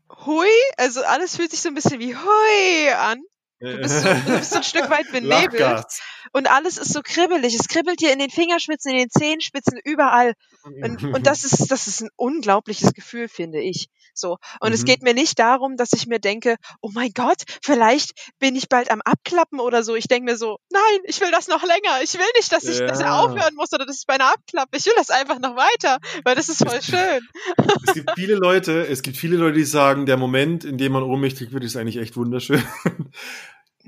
hui, 0.10 0.49
also 0.78 1.03
alles 1.03 1.36
fühlt 1.36 1.51
sich 1.51 1.62
so 1.62 1.70
ein 1.70 1.76
bisschen 1.76 1.99
wie 1.99 2.16
hui 2.16 2.89
an. 2.91 3.22
Du 3.66 3.78
bist 3.78 4.01
so, 4.01 4.09
du 4.09 4.38
bist 4.38 4.51
so 4.51 4.57
ein 4.57 4.63
Stück 4.63 4.89
weit 4.89 5.05
benebelt. 5.11 5.86
Und 6.34 6.49
alles 6.49 6.78
ist 6.78 6.93
so 6.93 7.01
kribbelig. 7.01 7.55
Es 7.55 7.68
kribbelt 7.68 7.99
dir 8.01 8.11
in 8.11 8.20
den 8.20 8.30
Fingerspitzen, 8.30 8.91
in 8.91 8.97
den 8.97 9.09
Zehenspitzen, 9.09 9.80
überall. 9.84 10.34
Und, 10.63 11.03
und 11.03 11.28
das 11.28 11.43
ist, 11.43 11.72
das 11.72 11.88
ist 11.88 12.01
ein 12.01 12.09
unglaubliches 12.16 12.93
Gefühl, 12.93 13.28
finde 13.28 13.61
ich. 13.61 13.89
So. 14.13 14.38
Und 14.59 14.70
mhm. 14.70 14.76
es 14.76 14.86
geht 14.86 15.03
mir 15.03 15.13
nicht 15.13 15.39
darum, 15.39 15.78
dass 15.78 15.93
ich 15.93 16.07
mir 16.07 16.20
denke, 16.20 16.55
oh 16.82 16.89
mein 16.93 17.11
Gott, 17.13 17.43
vielleicht 17.61 18.11
bin 18.39 18.55
ich 18.55 18.70
bald 18.70 18.89
am 18.91 19.01
Abklappen 19.01 19.59
oder 19.59 19.84
so. 19.84 19.95
Ich 19.95 20.07
denke 20.07 20.32
mir 20.32 20.38
so, 20.38 20.57
nein, 20.72 20.99
ich 21.03 21.22
will 21.22 21.32
das 21.32 21.47
noch 21.47 21.63
länger. 21.63 22.01
Ich 22.03 22.13
will 22.13 22.26
nicht, 22.36 22.51
dass 22.51 22.63
ich, 22.63 22.80
ja. 22.80 22.88
dass 22.88 22.99
er 22.99 23.16
aufhören 23.20 23.55
muss 23.55 23.74
oder 23.74 23.86
dass 23.86 23.99
ich 23.99 24.07
beinahe 24.07 24.34
abklappe. 24.34 24.78
Ich 24.78 24.86
will 24.86 24.93
das 24.97 25.09
einfach 25.09 25.39
noch 25.39 25.55
weiter, 25.55 25.99
weil 26.24 26.36
das 26.36 26.49
ist 26.49 26.68
voll 26.68 26.82
schön. 26.82 27.28
Es 27.88 27.93
gibt 27.93 28.11
viele 28.16 28.36
Leute, 28.36 28.88
es 28.88 29.01
gibt 29.01 29.18
viele 29.18 29.38
Leute, 29.38 29.57
die 29.57 29.66
sagen, 29.66 30.05
der 30.05 30.18
Moment, 30.18 30.63
in 30.63 30.78
dem 30.78 30.93
man 30.93 31.03
ohnmächtig 31.03 31.51
wird, 31.51 31.63
ist 31.63 31.76
eigentlich 31.76 31.97
echt 31.97 32.16
wunderschön. 32.16 32.63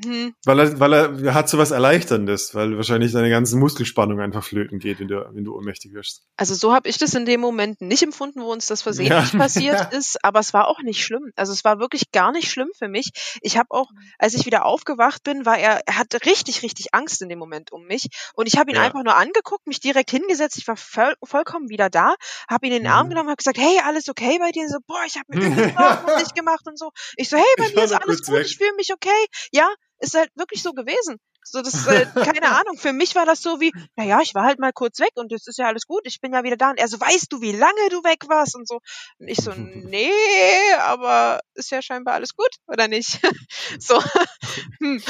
Mhm. 0.03 0.33
Weil 0.45 0.59
er, 0.59 0.79
weil 0.79 0.93
er 0.93 1.33
hat 1.33 1.49
so 1.49 1.57
was 1.57 1.71
Erleichterndes, 1.71 2.53
weil 2.53 2.75
wahrscheinlich 2.77 3.11
deine 3.11 3.29
ganze 3.29 3.57
Muskelspannung 3.57 4.19
einfach 4.19 4.43
flöten 4.43 4.79
geht, 4.79 4.99
wenn 4.99 5.07
du, 5.07 5.27
wenn 5.33 5.43
du 5.43 5.55
ohnmächtig 5.55 5.93
wirst. 5.93 6.23
Also 6.37 6.53
so 6.55 6.73
habe 6.73 6.87
ich 6.87 6.97
das 6.97 7.13
in 7.15 7.25
dem 7.25 7.41
Moment 7.41 7.81
nicht 7.81 8.03
empfunden, 8.03 8.41
wo 8.41 8.51
uns 8.51 8.67
das 8.67 8.81
versehentlich 8.81 9.33
ja. 9.33 9.39
passiert 9.39 9.93
ist, 9.93 10.23
aber 10.23 10.39
es 10.39 10.53
war 10.53 10.67
auch 10.67 10.81
nicht 10.81 11.03
schlimm. 11.03 11.31
Also 11.35 11.51
es 11.51 11.63
war 11.63 11.79
wirklich 11.79 12.11
gar 12.11 12.31
nicht 12.31 12.51
schlimm 12.51 12.69
für 12.77 12.87
mich. 12.87 13.11
Ich 13.41 13.57
habe 13.57 13.71
auch, 13.71 13.89
als 14.19 14.33
ich 14.33 14.45
wieder 14.45 14.65
aufgewacht 14.65 15.23
bin, 15.23 15.45
war 15.45 15.57
er, 15.57 15.81
er 15.87 15.97
hatte 15.97 16.25
richtig, 16.25 16.61
richtig 16.61 16.93
Angst 16.93 17.21
in 17.21 17.29
dem 17.29 17.39
Moment 17.39 17.71
um 17.71 17.85
mich 17.85 18.07
und 18.33 18.47
ich 18.47 18.57
habe 18.57 18.69
ihn 18.69 18.75
ja. 18.75 18.83
einfach 18.83 19.03
nur 19.03 19.15
angeguckt, 19.15 19.67
mich 19.67 19.79
direkt 19.79 20.11
hingesetzt, 20.11 20.57
ich 20.57 20.67
war 20.67 20.77
voll, 20.77 21.15
vollkommen 21.23 21.69
wieder 21.69 21.89
da, 21.89 22.15
habe 22.49 22.67
ihn 22.67 22.73
in 22.73 22.83
den 22.83 22.91
Arm 22.91 23.07
mhm. 23.07 23.11
genommen, 23.11 23.29
habe 23.29 23.37
gesagt, 23.37 23.57
hey, 23.57 23.79
alles 23.85 24.09
okay 24.09 24.37
bei 24.39 24.51
dir? 24.51 24.67
So, 24.69 24.77
boah, 24.85 25.01
ich 25.05 25.15
habe 25.15 25.25
mir 25.29 25.37
nicht 26.17 26.35
gemacht 26.35 26.67
und 26.67 26.77
so. 26.77 26.91
Ich 27.15 27.29
so, 27.29 27.37
hey, 27.37 27.45
bei 27.57 27.69
mir 27.69 27.83
ist 27.83 27.93
alles 27.93 28.21
gut, 28.21 28.35
weg. 28.35 28.45
ich 28.45 28.57
fühle 28.57 28.73
mich 28.75 28.93
okay. 28.93 29.25
Ja, 29.51 29.67
ist 29.99 30.15
halt 30.15 30.29
wirklich 30.35 30.61
so 30.61 30.73
gewesen. 30.73 31.19
So, 31.43 31.61
das 31.61 31.87
halt, 31.87 32.13
keine 32.13 32.49
Ahnung. 32.59 32.77
Für 32.77 32.93
mich 32.93 33.15
war 33.15 33.25
das 33.25 33.41
so 33.41 33.61
wie, 33.61 33.71
naja, 33.95 34.19
ich 34.21 34.35
war 34.35 34.43
halt 34.43 34.59
mal 34.59 34.73
kurz 34.73 34.99
weg 34.99 35.11
und 35.15 35.31
es 35.31 35.47
ist 35.47 35.57
ja 35.57 35.67
alles 35.67 35.87
gut, 35.87 36.01
ich 36.03 36.19
bin 36.19 36.33
ja 36.33 36.43
wieder 36.43 36.57
da. 36.57 36.71
Und 36.71 36.79
er 36.79 36.87
so, 36.87 36.99
weißt 36.99 37.31
du, 37.31 37.41
wie 37.41 37.53
lange 37.53 37.89
du 37.89 38.03
weg 38.03 38.25
warst? 38.27 38.55
Und 38.55 38.67
so. 38.67 38.79
Und 39.19 39.27
ich 39.27 39.37
so, 39.37 39.51
nee, 39.55 40.11
aber 40.79 41.39
ist 41.53 41.71
ja 41.71 41.81
scheinbar 41.81 42.15
alles 42.15 42.35
gut, 42.35 42.49
oder 42.67 42.87
nicht? 42.87 43.19
so. 43.79 44.01
Hm. 44.79 45.01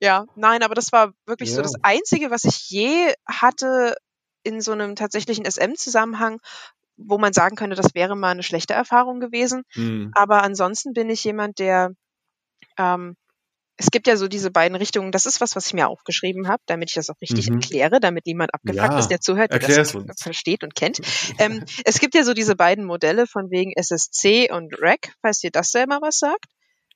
ja, 0.00 0.26
nein, 0.34 0.62
aber 0.62 0.74
das 0.74 0.92
war 0.92 1.12
wirklich 1.26 1.50
ja. 1.50 1.56
so 1.56 1.62
das 1.62 1.74
Einzige, 1.82 2.30
was 2.30 2.44
ich 2.44 2.68
je 2.68 3.14
hatte 3.26 3.94
in 4.42 4.60
so 4.60 4.72
einem 4.72 4.96
tatsächlichen 4.96 5.44
SM-Zusammenhang, 5.44 6.40
wo 6.96 7.18
man 7.18 7.32
sagen 7.32 7.56
könnte, 7.56 7.76
das 7.76 7.94
wäre 7.94 8.16
mal 8.16 8.30
eine 8.30 8.42
schlechte 8.42 8.74
Erfahrung 8.74 9.20
gewesen. 9.20 9.62
Mhm. 9.74 10.10
Aber 10.14 10.42
ansonsten 10.42 10.92
bin 10.92 11.10
ich 11.10 11.24
jemand, 11.24 11.58
der 11.58 11.92
ähm, 12.76 13.16
es 13.80 13.90
gibt 13.90 14.06
ja 14.06 14.16
so 14.16 14.28
diese 14.28 14.50
beiden 14.50 14.76
Richtungen. 14.76 15.10
Das 15.10 15.24
ist 15.24 15.40
was, 15.40 15.56
was 15.56 15.66
ich 15.66 15.72
mir 15.72 15.88
aufgeschrieben 15.88 16.48
habe, 16.48 16.62
damit 16.66 16.90
ich 16.90 16.96
das 16.96 17.08
auch 17.08 17.18
richtig 17.22 17.48
mhm. 17.48 17.56
erkläre, 17.56 17.98
damit 17.98 18.26
niemand 18.26 18.52
abgefuckt 18.52 18.92
ja, 18.92 18.98
ist, 18.98 19.08
der 19.08 19.20
zuhört, 19.20 19.52
der 19.52 19.58
das 19.58 19.94
uns. 19.94 20.22
versteht 20.22 20.62
und 20.62 20.74
kennt. 20.74 21.00
ähm, 21.38 21.64
es 21.86 21.98
gibt 21.98 22.14
ja 22.14 22.22
so 22.22 22.34
diese 22.34 22.56
beiden 22.56 22.84
Modelle 22.84 23.26
von 23.26 23.50
wegen 23.50 23.72
SSC 23.74 24.52
und 24.52 24.78
REC, 24.78 25.14
falls 25.22 25.38
dir 25.38 25.50
das 25.50 25.72
selber 25.72 25.98
was 26.02 26.18
sagt. 26.18 26.44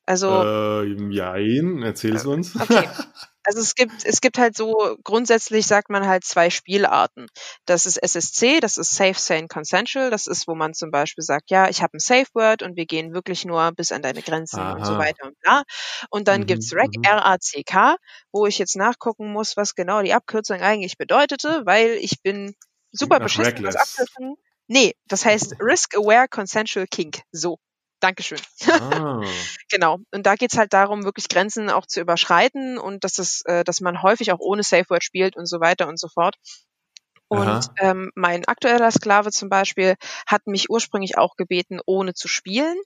Also. 0.06 0.28
Äh, 0.28 1.12
jein, 1.12 1.82
erzähl's 1.82 2.26
uns. 2.26 2.54
Okay. 2.60 2.88
Also 3.46 3.60
es 3.60 3.74
gibt, 3.74 4.06
es 4.06 4.22
gibt 4.22 4.38
halt 4.38 4.56
so, 4.56 4.96
grundsätzlich 5.04 5.66
sagt 5.66 5.90
man 5.90 6.06
halt 6.06 6.24
zwei 6.24 6.48
Spielarten. 6.48 7.26
Das 7.66 7.84
ist 7.84 7.98
SSC, 7.98 8.60
das 8.60 8.78
ist 8.78 8.94
Safe, 8.94 9.18
Sane, 9.18 9.48
Consensual. 9.48 10.10
Das 10.10 10.26
ist, 10.26 10.48
wo 10.48 10.54
man 10.54 10.72
zum 10.72 10.90
Beispiel 10.90 11.22
sagt, 11.22 11.50
ja, 11.50 11.68
ich 11.68 11.82
habe 11.82 11.98
ein 11.98 12.00
Safe 12.00 12.26
Word 12.32 12.62
und 12.62 12.76
wir 12.76 12.86
gehen 12.86 13.12
wirklich 13.12 13.44
nur 13.44 13.70
bis 13.72 13.92
an 13.92 14.00
deine 14.00 14.22
Grenzen 14.22 14.60
Aha. 14.60 14.72
und 14.72 14.86
so 14.86 14.96
weiter 14.96 15.26
und 15.26 15.38
bla. 15.40 15.62
Und 16.08 16.26
dann 16.26 16.42
mhm, 16.42 16.46
gibt's 16.46 16.74
RAC, 16.74 16.96
mhm. 16.96 17.02
R-A-C-K, 17.04 17.96
wo 18.32 18.46
ich 18.46 18.56
jetzt 18.56 18.76
nachgucken 18.76 19.30
muss, 19.30 19.58
was 19.58 19.74
genau 19.74 20.00
die 20.00 20.14
Abkürzung 20.14 20.62
eigentlich 20.62 20.96
bedeutete, 20.96 21.62
weil 21.66 21.98
ich 22.00 22.22
bin 22.22 22.54
super 22.92 23.20
beschissen, 23.20 23.62
was 23.62 23.76
Abkürzungen. 23.76 24.36
Nee, 24.68 24.94
das 25.06 25.26
heißt 25.26 25.56
Risk 25.60 25.96
Aware 25.96 26.28
Consensual 26.28 26.86
Kink. 26.86 27.20
So. 27.30 27.58
Dankeschön. 28.04 28.38
Ah. 28.68 29.22
genau. 29.70 29.98
Und 30.12 30.26
da 30.26 30.34
geht's 30.34 30.58
halt 30.58 30.74
darum, 30.74 31.04
wirklich 31.04 31.30
Grenzen 31.30 31.70
auch 31.70 31.86
zu 31.86 32.02
überschreiten 32.02 32.76
und 32.76 33.02
dass 33.02 33.16
es, 33.16 33.40
äh, 33.46 33.64
dass 33.64 33.80
man 33.80 34.02
häufig 34.02 34.30
auch 34.30 34.40
ohne 34.40 34.62
Safe 34.62 34.84
Word 34.90 35.02
spielt 35.02 35.36
und 35.36 35.46
so 35.46 35.58
weiter 35.58 35.88
und 35.88 35.98
so 35.98 36.08
fort. 36.08 36.36
Und 37.28 37.66
ähm, 37.78 38.10
mein 38.14 38.44
aktueller 38.44 38.90
Sklave 38.90 39.30
zum 39.30 39.48
Beispiel 39.48 39.94
hat 40.26 40.46
mich 40.46 40.68
ursprünglich 40.68 41.16
auch 41.16 41.36
gebeten, 41.36 41.80
ohne 41.86 42.12
zu 42.12 42.28
spielen. 42.28 42.76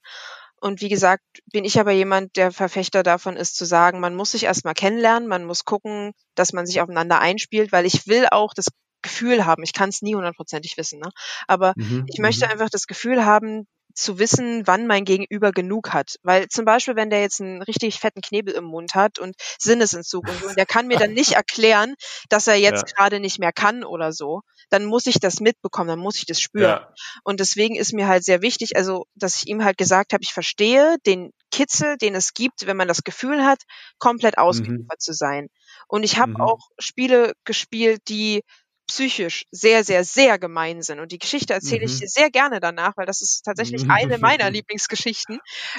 Und 0.60 0.80
wie 0.80 0.88
gesagt, 0.88 1.24
bin 1.52 1.64
ich 1.64 1.80
aber 1.80 1.90
jemand, 1.90 2.36
der 2.36 2.52
Verfechter 2.52 3.02
davon 3.02 3.36
ist, 3.36 3.56
zu 3.56 3.64
sagen, 3.64 3.98
man 3.98 4.14
muss 4.14 4.30
sich 4.30 4.44
erstmal 4.44 4.74
kennenlernen, 4.74 5.28
man 5.28 5.44
muss 5.44 5.64
gucken, 5.64 6.12
dass 6.36 6.52
man 6.52 6.64
sich 6.64 6.80
aufeinander 6.80 7.18
einspielt, 7.18 7.72
weil 7.72 7.86
ich 7.86 8.06
will 8.06 8.28
auch 8.30 8.54
das 8.54 8.68
Gefühl 9.02 9.44
haben, 9.46 9.62
ich 9.62 9.72
kann 9.72 9.88
es 9.90 10.02
nie 10.02 10.14
hundertprozentig 10.14 10.76
wissen, 10.76 11.00
ne? 11.00 11.10
aber 11.46 11.72
mhm, 11.76 12.06
ich 12.08 12.18
möchte 12.18 12.46
mhm. 12.46 12.52
einfach 12.52 12.70
das 12.70 12.86
Gefühl 12.86 13.24
haben, 13.24 13.66
zu 13.98 14.18
wissen, 14.18 14.66
wann 14.66 14.86
mein 14.86 15.04
Gegenüber 15.04 15.52
genug 15.52 15.92
hat. 15.92 16.16
Weil 16.22 16.48
zum 16.48 16.64
Beispiel, 16.64 16.96
wenn 16.96 17.10
der 17.10 17.20
jetzt 17.20 17.40
einen 17.40 17.62
richtig 17.62 17.98
fetten 17.98 18.20
Knebel 18.20 18.54
im 18.54 18.64
Mund 18.64 18.94
hat 18.94 19.18
und 19.18 19.34
Sinnesentzug 19.58 20.28
und 20.28 20.40
so, 20.40 20.46
und 20.48 20.56
der 20.56 20.66
kann 20.66 20.86
mir 20.86 20.98
dann 20.98 21.12
nicht 21.12 21.32
erklären, 21.36 21.94
dass 22.28 22.46
er 22.46 22.54
jetzt 22.54 22.88
ja. 22.88 22.94
gerade 22.94 23.20
nicht 23.20 23.38
mehr 23.38 23.52
kann 23.52 23.84
oder 23.84 24.12
so, 24.12 24.42
dann 24.70 24.84
muss 24.84 25.06
ich 25.06 25.18
das 25.18 25.40
mitbekommen, 25.40 25.88
dann 25.88 25.98
muss 25.98 26.16
ich 26.16 26.26
das 26.26 26.40
spüren. 26.40 26.80
Ja. 26.80 26.94
Und 27.24 27.40
deswegen 27.40 27.74
ist 27.74 27.92
mir 27.92 28.06
halt 28.06 28.24
sehr 28.24 28.40
wichtig, 28.40 28.76
also, 28.76 29.06
dass 29.14 29.36
ich 29.36 29.48
ihm 29.48 29.64
halt 29.64 29.78
gesagt 29.78 30.12
habe, 30.12 30.22
ich 30.22 30.32
verstehe 30.32 30.96
den 31.04 31.32
Kitzel, 31.50 31.96
den 31.96 32.14
es 32.14 32.34
gibt, 32.34 32.66
wenn 32.66 32.76
man 32.76 32.88
das 32.88 33.02
Gefühl 33.02 33.44
hat, 33.44 33.62
komplett 33.98 34.36
mhm. 34.36 34.42
ausgeliefert 34.42 34.98
mhm. 34.98 35.00
zu 35.00 35.12
sein. 35.12 35.48
Und 35.88 36.04
ich 36.04 36.18
habe 36.18 36.32
mhm. 36.32 36.40
auch 36.40 36.68
Spiele 36.78 37.32
gespielt, 37.44 38.02
die 38.08 38.42
psychisch 38.88 39.44
sehr, 39.52 39.84
sehr, 39.84 40.02
sehr 40.02 40.38
gemein 40.38 40.82
sind. 40.82 40.98
Und 40.98 41.12
die 41.12 41.18
Geschichte 41.18 41.54
erzähle 41.54 41.86
mhm. 41.86 41.92
ich 41.92 42.10
sehr 42.10 42.30
gerne 42.30 42.58
danach, 42.58 42.96
weil 42.96 43.06
das 43.06 43.20
ist 43.20 43.42
tatsächlich 43.44 43.84
mhm. 43.84 43.90
eine 43.92 44.18
meiner 44.18 44.50
Lieblingsgeschichten. 44.50 45.38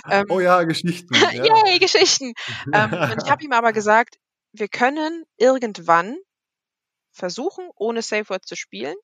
Ähm, 0.10 0.26
oh 0.30 0.40
ja, 0.40 0.64
Geschichten. 0.64 1.14
Ja. 1.20 1.66
Yay, 1.66 1.80
Geschichten. 1.80 2.34
ähm, 2.74 2.94
und 2.94 3.24
ich 3.24 3.30
habe 3.30 3.44
ihm 3.44 3.52
aber 3.52 3.74
gesagt, 3.74 4.18
wir 4.54 4.68
können 4.68 5.26
irgendwann 5.38 6.18
versuchen, 7.12 7.70
ohne 7.76 8.02
Safe 8.02 8.30
Word 8.30 8.46
zu 8.46 8.56
spielen. 8.56 8.96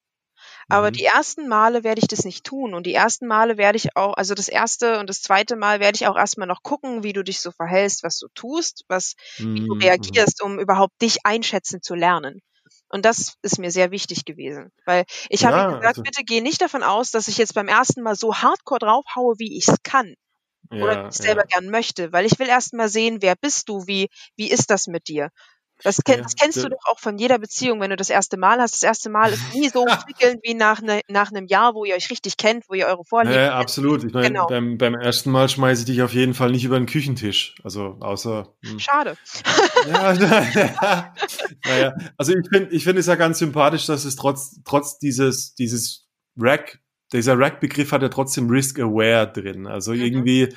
Aber 0.68 0.90
mhm. 0.90 0.94
die 0.94 1.06
ersten 1.06 1.48
Male 1.48 1.84
werde 1.84 2.02
ich 2.02 2.08
das 2.08 2.26
nicht 2.26 2.44
tun. 2.44 2.74
Und 2.74 2.86
die 2.86 2.94
ersten 2.94 3.28
Male 3.28 3.58
werde 3.58 3.78
ich 3.78 3.96
auch, 3.96 4.14
also 4.14 4.34
das 4.36 4.48
erste 4.48 5.00
und 5.00 5.10
das 5.10 5.22
zweite 5.22 5.56
Mal 5.56 5.80
werde 5.80 5.96
ich 5.96 6.08
auch 6.08 6.18
erstmal 6.18 6.48
noch 6.48 6.62
gucken, 6.62 7.04
wie 7.04 7.14
du 7.14 7.24
dich 7.24 7.40
so 7.40 7.52
verhältst, 7.52 8.04
was 8.04 8.20
du 8.20 8.28
tust, 8.36 8.86
was, 8.88 9.16
wie 9.38 9.66
du 9.66 9.76
mhm. 9.76 9.82
reagierst, 9.82 10.44
um 10.44 10.60
überhaupt 10.60 11.02
dich 11.02 11.26
einschätzen 11.26 11.82
zu 11.82 11.96
lernen. 11.96 12.42
Und 12.96 13.06
das 13.06 13.36
ist 13.44 13.60
mir 13.60 13.72
sehr 13.72 13.92
wichtig 13.92 14.26
gewesen. 14.26 14.72
Weil 14.86 15.06
ich 15.30 15.46
habe 15.46 15.58
Ja, 15.58 15.64
ihm 15.64 15.76
gesagt, 15.80 16.00
also- 16.00 16.04
bitte 16.04 16.24
geh 16.26 16.42
nicht 16.42 16.62
davon 16.62 16.84
aus, 16.84 17.12
dass 17.12 17.28
ich 17.30 17.38
jetzt 17.38 17.54
beim 17.56 17.68
ersten 17.70 18.02
Mal 18.04 18.16
so 18.16 18.36
hardcore 18.36 18.80
draufhaue, 18.80 19.36
wie 19.40 19.58
ich 19.58 19.68
es 19.68 19.78
kann 19.84 20.16
oder 20.82 20.98
wie 20.98 21.08
ich 21.10 21.18
selber 21.18 21.44
gern 21.46 21.70
möchte. 21.72 22.12
Weil 22.14 22.26
ich 22.26 22.40
will 22.40 22.48
erst 22.50 22.74
mal 22.74 22.90
sehen, 22.90 23.22
wer 23.22 23.36
bist 23.36 23.70
du, 23.70 23.88
wie, 23.88 24.10
wie 24.38 24.52
ist 24.52 24.70
das 24.72 24.88
mit 24.88 25.08
dir? 25.10 25.30
Das, 25.86 26.04
kenn, 26.04 26.18
Ja, 26.18 26.24
das 26.24 26.36
kennst 26.36 26.58
du 26.64 26.68
doch 26.70 26.80
auch 26.86 27.00
von 27.00 27.18
jeder 27.20 27.38
Beziehung, 27.38 27.80
wenn 27.80 27.92
du 27.92 27.96
das 27.96 28.10
erste 28.10 28.38
Mal 28.38 28.60
hast. 28.60 28.74
Das 28.74 28.82
erste 28.84 29.10
Mal 29.10 29.32
ist 29.32 29.54
nie 29.54 29.70
so 29.70 29.86
prickelnd 29.86 30.40
wie 30.44 30.56
nach, 30.56 30.82
ne, 30.82 31.02
nach 31.08 31.30
einem 31.32 31.46
Jahr, 31.46 31.76
wo 31.76 31.86
ihr 31.86 31.94
euch 31.96 32.10
richtig 32.10 32.38
kennt, 32.38 32.66
wo 32.68 32.74
ihr 32.74 32.88
eure 32.88 33.06
Vorlieben 33.06 33.36
Ja, 33.38 33.56
absolut. 33.58 34.04
Ich 34.04 34.12
meine, 34.12 34.28
Genau. 34.30 34.48
beim, 34.48 34.78
beim 34.80 34.96
ersten 34.96 35.30
Mal 35.30 35.48
schmeiße 35.48 35.82
ich 35.82 35.86
dich 35.86 36.02
auf 36.02 36.12
jeden 36.14 36.34
Fall 36.34 36.50
nicht 36.52 36.66
über 36.66 36.78
den 36.80 36.88
Küchentisch. 36.88 37.56
Also 37.64 37.98
außer. 38.00 38.54
hm. 38.66 38.80
Schade. 38.80 39.16
Ja, 39.88 40.14
naja, 41.66 41.96
also 42.18 42.34
ich 42.34 42.48
finde 42.52 42.72
ich 42.74 42.84
finde 42.84 43.00
es 43.02 43.06
ja 43.06 43.16
ganz 43.16 43.40
sympathisch, 43.40 43.86
dass 43.86 44.06
es 44.06 44.16
trotz, 44.16 44.60
trotz 44.66 44.98
dieses, 44.98 45.54
dieses 45.56 46.08
Rack, 46.38 46.80
dieser 47.14 47.38
Rack-Begriff 47.38 47.92
hat 47.92 48.02
ja 48.02 48.10
trotzdem 48.10 48.50
Risk-Aware 48.50 49.32
drin. 49.32 49.68
Also 49.68 49.92
Mhm. 49.94 50.02
irgendwie, 50.02 50.56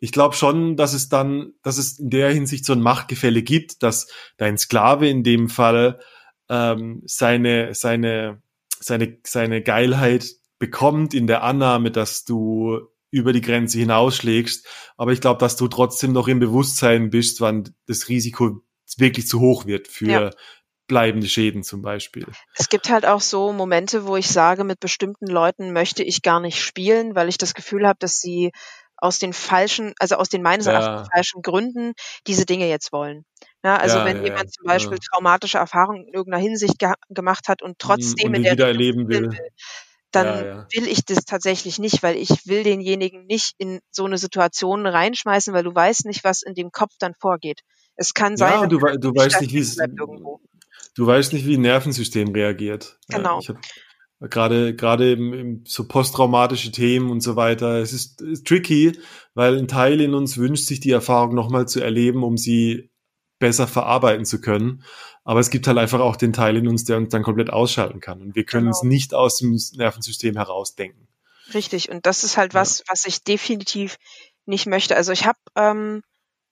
ich 0.00 0.12
glaube 0.12 0.34
schon, 0.34 0.76
dass 0.76 0.92
es 0.94 1.08
dann, 1.08 1.52
dass 1.62 1.78
es 1.78 1.98
in 1.98 2.10
der 2.10 2.30
Hinsicht 2.30 2.64
so 2.64 2.72
ein 2.72 2.80
Machtgefälle 2.80 3.42
gibt, 3.42 3.82
dass 3.82 4.08
dein 4.36 4.58
Sklave 4.58 5.08
in 5.08 5.22
dem 5.24 5.48
Fall 5.48 6.00
ähm, 6.48 7.02
seine, 7.04 7.74
seine, 7.74 8.42
seine, 8.78 9.18
seine 9.24 9.62
Geilheit 9.62 10.26
bekommt 10.58 11.14
in 11.14 11.26
der 11.26 11.42
Annahme, 11.42 11.90
dass 11.90 12.24
du 12.24 12.78
über 13.10 13.32
die 13.32 13.40
Grenze 13.40 13.78
hinausschlägst. 13.78 14.66
Aber 14.96 15.12
ich 15.12 15.20
glaube, 15.20 15.40
dass 15.40 15.56
du 15.56 15.68
trotzdem 15.68 16.12
noch 16.12 16.28
im 16.28 16.40
Bewusstsein 16.40 17.10
bist, 17.10 17.40
wann 17.40 17.74
das 17.86 18.08
Risiko 18.08 18.60
wirklich 18.96 19.26
zu 19.26 19.40
hoch 19.40 19.66
wird 19.66 19.88
für 19.88 20.06
Ja. 20.08 20.30
bleibende 20.86 21.28
Schäden 21.28 21.62
zum 21.62 21.82
Beispiel. 21.82 22.26
Es 22.54 22.68
gibt 22.68 22.90
halt 22.90 23.06
auch 23.06 23.20
so 23.20 23.52
Momente, 23.52 24.06
wo 24.06 24.16
ich 24.16 24.28
sage, 24.28 24.64
mit 24.64 24.80
bestimmten 24.80 25.26
Leuten 25.26 25.72
möchte 25.72 26.02
ich 26.02 26.22
gar 26.22 26.40
nicht 26.40 26.60
spielen, 26.62 27.14
weil 27.14 27.28
ich 27.28 27.38
das 27.38 27.54
Gefühl 27.54 27.86
habe, 27.86 27.98
dass 27.98 28.20
sie 28.20 28.52
aus 28.98 29.18
den 29.18 29.32
falschen, 29.32 29.94
also 29.98 30.16
aus 30.16 30.28
den 30.28 30.42
meines 30.42 30.66
Ja. 30.66 30.72
Erachtens 30.72 31.08
falschen 31.12 31.42
Gründen 31.42 31.92
diese 32.26 32.46
Dinge 32.46 32.68
jetzt 32.68 32.92
wollen. 32.92 33.24
Ja, 33.64 33.76
also 33.76 33.98
Ja, 33.98 34.04
wenn 34.04 34.18
ja, 34.18 34.24
jemand 34.24 34.52
zum 34.52 34.66
ja. 34.66 34.72
Beispiel 34.74 34.98
traumatische 34.98 35.58
Erfahrungen 35.58 36.06
in 36.06 36.14
irgendeiner 36.14 36.42
Hinsicht 36.42 36.78
ge 36.78 36.92
gemacht 37.08 37.48
hat 37.48 37.62
und 37.62 37.78
trotzdem 37.78 38.28
und 38.28 38.34
in 38.34 38.42
der 38.42 38.52
wieder 38.52 38.66
Richtung 38.68 38.68
erleben 38.68 39.04
spielen 39.06 39.32
will. 39.32 39.38
dann 40.12 40.26
Ja, 40.26 40.46
ja. 40.46 40.66
will 40.74 40.88
ich 40.88 41.04
das 41.04 41.24
tatsächlich 41.26 41.78
nicht, 41.78 42.02
weil 42.02 42.16
ich 42.16 42.46
will 42.46 42.62
denjenigen 42.62 43.26
nicht 43.26 43.54
in 43.58 43.80
so 43.90 44.04
eine 44.06 44.18
Situation 44.18 44.86
reinschmeißen, 44.86 45.52
weil 45.54 45.64
du 45.64 45.74
weißt 45.74 46.06
nicht, 46.06 46.24
was 46.24 46.42
in 46.42 46.54
dem 46.54 46.70
Kopf 46.72 46.92
dann 46.98 47.14
vorgeht. 47.20 47.60
Es 47.96 48.14
kann 48.14 48.36
sein, 48.36 48.52
Ja, 48.62 48.66
dass 48.66 48.68
du, 48.68 48.78
du 48.98 49.14
weißt 49.14 49.40
nicht, 49.42 49.52
wie 49.52 49.58
es, 49.58 49.76
bleibt 49.76 49.98
irgendwo. 49.98 50.40
du 50.94 51.06
weißt 51.06 51.32
nicht, 51.32 51.46
wie 51.46 51.56
ein 51.56 51.62
Nervensystem 51.62 52.32
reagiert. 52.32 52.98
Genau. 53.08 53.34
Ja, 53.34 53.40
ich 53.40 53.48
hab, 53.50 53.58
gerade 54.20 54.74
gerade 54.74 55.12
im, 55.12 55.32
im, 55.32 55.64
so 55.66 55.86
posttraumatische 55.86 56.72
Themen 56.72 57.10
und 57.10 57.20
so 57.20 57.36
weiter. 57.36 57.76
Es 57.80 57.92
ist, 57.92 58.20
ist 58.20 58.46
tricky, 58.46 58.98
weil 59.34 59.56
ein 59.58 59.68
Teil 59.68 60.00
in 60.00 60.14
uns 60.14 60.36
wünscht 60.36 60.66
sich 60.66 60.80
die 60.80 60.90
Erfahrung 60.90 61.34
nochmal 61.34 61.68
zu 61.68 61.80
erleben, 61.80 62.24
um 62.24 62.36
sie 62.36 62.90
besser 63.38 63.68
verarbeiten 63.68 64.24
zu 64.24 64.40
können. 64.40 64.82
Aber 65.24 65.40
es 65.40 65.50
gibt 65.50 65.66
halt 65.68 65.78
einfach 65.78 66.00
auch 66.00 66.16
den 66.16 66.32
Teil 66.32 66.56
in 66.56 66.66
uns, 66.66 66.84
der 66.84 66.96
uns 66.96 67.10
dann 67.10 67.22
komplett 67.22 67.50
ausschalten 67.50 68.00
kann. 68.00 68.20
Und 68.20 68.34
wir 68.34 68.44
können 68.44 68.64
Genau. 68.66 68.76
uns 68.78 68.82
nicht 68.82 69.14
aus 69.14 69.36
dem 69.38 69.58
Nervensystem 69.76 70.34
herausdenken. 70.36 71.06
Richtig. 71.54 71.90
Und 71.90 72.06
das 72.06 72.24
ist 72.24 72.36
halt 72.36 72.54
Ja. 72.54 72.60
was, 72.60 72.82
was 72.88 73.04
ich 73.06 73.22
definitiv 73.22 73.96
nicht 74.46 74.66
möchte. 74.66 74.96
Also 74.96 75.12
ich 75.12 75.26
habe 75.26 75.38
ähm, 75.54 76.02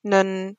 einen 0.04 0.56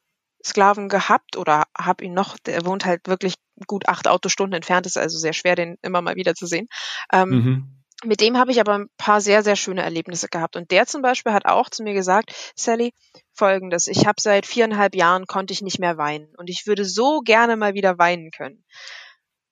Sklaven 0.47 0.89
gehabt 0.89 1.37
oder 1.37 1.63
habe 1.77 2.05
ihn 2.05 2.13
noch, 2.13 2.37
der 2.39 2.65
wohnt 2.65 2.85
halt 2.85 3.07
wirklich 3.07 3.35
gut 3.65 3.87
acht 3.87 4.07
Autostunden 4.07 4.55
entfernt, 4.55 4.85
ist 4.85 4.97
also 4.97 5.17
sehr 5.17 5.33
schwer, 5.33 5.55
den 5.55 5.77
immer 5.81 6.01
mal 6.01 6.15
wieder 6.15 6.35
zu 6.35 6.45
sehen. 6.47 6.67
Ähm, 7.11 7.29
Mhm. 7.29 7.73
Mit 8.05 8.21
dem 8.21 8.37
habe 8.37 8.51
ich 8.51 8.59
aber 8.59 8.75
ein 8.75 8.89
paar 8.97 9.21
sehr, 9.21 9.41
sehr 9.41 9.55
schöne 9.55 9.81
Erlebnisse 9.81 10.27
gehabt. 10.27 10.55
Und 10.55 10.69
der 10.69 10.85
zum 10.85 11.01
Beispiel 11.01 11.33
hat 11.33 11.47
auch 11.47 11.67
zu 11.67 11.81
mir 11.81 11.95
gesagt, 11.95 12.31
Sally, 12.55 12.93
folgendes, 13.33 13.87
ich 13.87 14.05
habe 14.05 14.21
seit 14.21 14.45
viereinhalb 14.45 14.95
Jahren 14.95 15.25
konnte 15.25 15.51
ich 15.51 15.63
nicht 15.63 15.79
mehr 15.79 15.97
weinen. 15.97 16.31
Und 16.37 16.47
ich 16.47 16.67
würde 16.67 16.85
so 16.85 17.21
gerne 17.21 17.57
mal 17.57 17.73
wieder 17.73 17.97
weinen 17.97 18.29
können. 18.29 18.63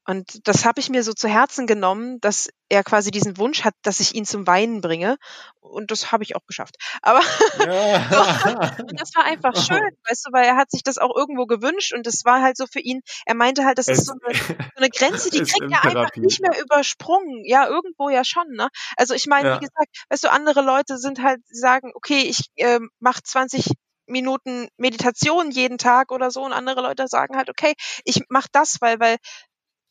Und 0.05 0.47
das 0.47 0.65
habe 0.65 0.79
ich 0.79 0.89
mir 0.89 1.03
so 1.03 1.13
zu 1.13 1.27
Herzen 1.27 1.67
genommen, 1.67 2.19
dass 2.21 2.49
er 2.69 2.83
quasi 2.83 3.11
diesen 3.11 3.37
Wunsch 3.37 3.63
hat, 3.63 3.73
dass 3.81 3.99
ich 3.99 4.15
ihn 4.15 4.25
zum 4.25 4.47
Weinen 4.47 4.81
bringe. 4.81 5.17
Und 5.59 5.91
das 5.91 6.11
habe 6.11 6.23
ich 6.23 6.35
auch 6.35 6.45
geschafft. 6.47 6.75
Aber 7.01 7.21
Ja. 7.57 7.99
das 8.97 9.15
war 9.15 9.25
einfach 9.25 9.55
schön, 9.55 9.81
weißt 10.07 10.27
du, 10.27 10.31
weil 10.31 10.45
er 10.45 10.55
hat 10.57 10.71
sich 10.71 10.83
das 10.83 10.97
auch 10.97 11.15
irgendwo 11.15 11.45
gewünscht 11.45 11.93
und 11.93 12.05
es 12.07 12.23
war 12.25 12.41
halt 12.41 12.57
so 12.57 12.65
für 12.71 12.79
ihn, 12.79 13.01
er 13.25 13.35
meinte 13.35 13.65
halt, 13.65 13.77
das 13.77 13.87
ist 13.87 14.05
so 14.05 14.13
eine, 14.13 14.35
so 14.37 14.53
eine 14.75 14.89
Grenze, 14.95 15.29
die 15.31 15.41
kriegt 15.41 15.71
er 15.71 15.83
einfach 15.83 16.15
nicht 16.17 16.41
mehr 16.41 16.59
übersprungen. 16.61 17.43
Ja, 17.45 17.67
irgendwo 17.67 18.09
ja 18.09 18.23
schon, 18.23 18.47
ne? 18.51 18.69
Also 18.97 19.13
ich 19.13 19.25
meine, 19.27 19.49
Ja. 19.49 19.55
wie 19.55 19.59
gesagt, 19.59 20.05
weißt 20.09 20.23
du, 20.23 20.31
andere 20.31 20.61
Leute 20.61 20.97
sind 20.97 21.21
halt, 21.21 21.41
sagen, 21.47 21.91
okay, 21.95 22.21
ich 22.21 22.45
ähm, 22.57 22.89
mache 22.99 23.21
20 23.23 23.71
Minuten 24.07 24.67
Meditation 24.77 25.49
jeden 25.51 25.77
Tag 25.77 26.11
oder 26.11 26.29
so 26.31 26.43
und 26.43 26.53
andere 26.53 26.81
Leute 26.81 27.07
sagen 27.07 27.35
halt, 27.37 27.49
okay, 27.49 27.73
ich 28.03 28.21
mach 28.29 28.47
das, 28.51 28.77
weil, 28.81 28.99
weil 28.99 29.17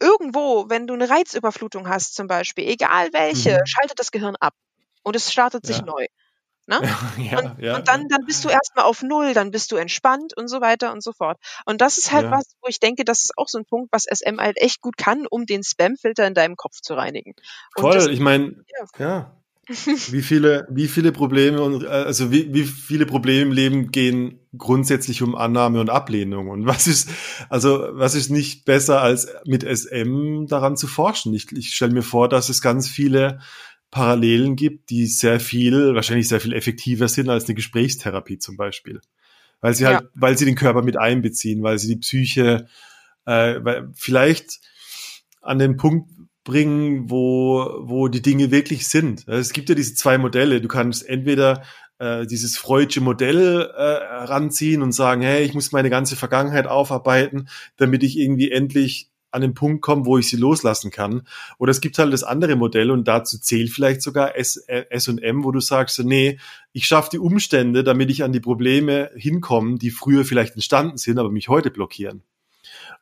irgendwo, 0.04 0.68
wenn 0.68 0.86
du 0.86 0.94
eine 0.94 1.08
Reizüberflutung 1.10 1.88
hast 1.88 2.14
zum 2.14 2.26
Beispiel, 2.28 2.68
egal 2.68 3.10
welche, 3.12 3.58
Mhm. 3.58 3.64
schaltet 3.66 3.98
das 3.98 4.10
Gehirn 4.12 4.36
ab 4.40 4.54
und 5.02 5.16
es 5.16 5.32
startet 5.32 5.66
sich 5.66 5.80
Ja. 5.80 5.84
neu. 5.84 6.06
Ne? 6.66 6.80
ja, 7.18 7.38
Und, 7.38 7.52
ja, 7.60 7.76
und 7.76 7.88
dann, 7.88 8.08
dann 8.08 8.24
bist 8.26 8.44
du 8.44 8.48
erstmal 8.48 8.84
auf 8.86 9.02
Null, 9.02 9.34
dann 9.34 9.50
bist 9.50 9.72
du 9.72 9.76
entspannt 9.76 10.36
und 10.36 10.48
so 10.48 10.60
weiter 10.60 10.92
und 10.92 11.02
so 11.02 11.12
fort. 11.12 11.38
Und 11.66 11.80
das 11.80 11.98
ist 11.98 12.12
halt 12.12 12.24
Ja. 12.24 12.30
was, 12.30 12.54
wo 12.62 12.68
ich 12.68 12.80
denke, 12.80 13.04
das 13.04 13.24
ist 13.24 13.32
auch 13.38 13.48
so 13.48 13.58
ein 13.58 13.66
Punkt, 13.66 13.88
was 13.92 14.06
SM 14.06 14.40
halt 14.40 14.58
echt 14.60 14.80
gut 14.80 14.96
kann, 14.96 15.26
um 15.28 15.46
den 15.46 15.62
Spamfilter 15.64 16.26
in 16.26 16.34
deinem 16.34 16.56
Kopf 16.56 16.80
zu 16.82 16.94
reinigen. 16.94 17.34
Und 17.74 17.82
Voll, 17.82 17.94
das, 17.94 18.10
ich 18.12 18.20
meine, 18.20 18.64
ja. 18.98 19.43
Wie 20.12 20.22
viele, 20.22 20.66
wie 20.70 20.88
viele 20.88 21.12
Probleme 21.12 21.62
und 21.62 21.84
äh, 21.84 21.88
also 21.88 22.30
wie, 22.30 22.52
wie 22.52 22.64
viele 22.64 23.06
Probleme 23.06 23.42
im 23.42 23.52
Leben 23.52 23.90
gehen 23.90 24.38
grundsätzlich 24.56 25.22
um 25.22 25.34
Annahme 25.34 25.80
und 25.80 25.90
Ablehnung? 25.90 26.48
Und 26.48 26.66
was 26.66 26.86
ist 26.86 27.08
also 27.48 27.88
was 27.92 28.14
ist 28.14 28.30
nicht 28.30 28.64
besser 28.64 29.00
als 29.00 29.28
mit 29.46 29.62
SM 29.62 30.46
daran 30.46 30.76
zu 30.76 30.86
forschen? 30.86 31.32
Ich, 31.34 31.50
ich 31.52 31.74
stelle 31.74 31.92
mir 31.92 32.02
vor, 32.02 32.28
dass 32.28 32.48
es 32.48 32.60
ganz 32.60 32.88
viele 32.88 33.40
Parallelen 33.90 34.56
gibt, 34.56 34.90
die 34.90 35.06
sehr 35.06 35.40
viel 35.40 35.94
wahrscheinlich 35.94 36.28
sehr 36.28 36.40
viel 36.40 36.52
effektiver 36.52 37.08
sind 37.08 37.30
als 37.30 37.44
eine 37.44 37.54
Gesprächstherapie 37.54 38.38
zum 38.38 38.56
Beispiel, 38.56 39.00
weil 39.60 39.74
sie 39.74 39.86
halt 39.86 40.08
weil 40.14 40.36
sie 40.36 40.44
den 40.44 40.56
Körper 40.56 40.82
mit 40.82 40.98
einbeziehen, 40.98 41.62
weil 41.62 41.78
sie 41.78 41.88
die 41.88 42.00
Psyche 42.00 42.66
äh, 43.24 43.60
weil 43.62 43.90
vielleicht 43.94 44.60
an 45.40 45.58
den 45.58 45.76
Punkt 45.76 46.10
bringen, 46.44 47.10
wo, 47.10 47.80
wo 47.80 48.08
die 48.08 48.22
Dinge 48.22 48.50
wirklich 48.50 48.88
sind. 48.88 49.26
Es 49.26 49.52
gibt 49.52 49.68
ja 49.70 49.74
diese 49.74 49.94
zwei 49.94 50.18
Modelle. 50.18 50.60
Du 50.60 50.68
kannst 50.68 51.08
entweder 51.08 51.62
äh, 51.98 52.26
dieses 52.26 52.56
Freudsche 52.56 53.00
Modell 53.00 53.70
äh, 53.74 53.82
ranziehen 54.24 54.82
und 54.82 54.92
sagen, 54.92 55.22
hey, 55.22 55.44
ich 55.44 55.54
muss 55.54 55.72
meine 55.72 55.90
ganze 55.90 56.16
Vergangenheit 56.16 56.66
aufarbeiten, 56.66 57.48
damit 57.76 58.02
ich 58.02 58.18
irgendwie 58.18 58.50
endlich 58.50 59.10
an 59.30 59.42
den 59.42 59.54
Punkt 59.54 59.82
komme, 59.82 60.06
wo 60.06 60.16
ich 60.16 60.28
sie 60.28 60.36
loslassen 60.36 60.90
kann. 60.90 61.22
Oder 61.58 61.72
es 61.72 61.80
gibt 61.80 61.98
halt 61.98 62.12
das 62.12 62.22
andere 62.22 62.54
Modell 62.56 62.90
und 62.90 63.08
dazu 63.08 63.38
zählt 63.38 63.70
vielleicht 63.70 64.00
sogar 64.00 64.36
S, 64.36 64.56
äh, 64.68 64.84
wo 64.90 65.50
du 65.50 65.60
sagst, 65.60 65.98
nee, 66.04 66.38
ich 66.72 66.86
schaffe 66.86 67.10
die 67.12 67.18
Umstände, 67.18 67.82
damit 67.82 68.10
ich 68.10 68.22
an 68.22 68.32
die 68.32 68.40
Probleme 68.40 69.10
hinkomme, 69.16 69.78
die 69.78 69.90
früher 69.90 70.24
vielleicht 70.24 70.54
entstanden 70.54 70.98
sind, 70.98 71.18
aber 71.18 71.30
mich 71.30 71.48
heute 71.48 71.70
blockieren. 71.70 72.22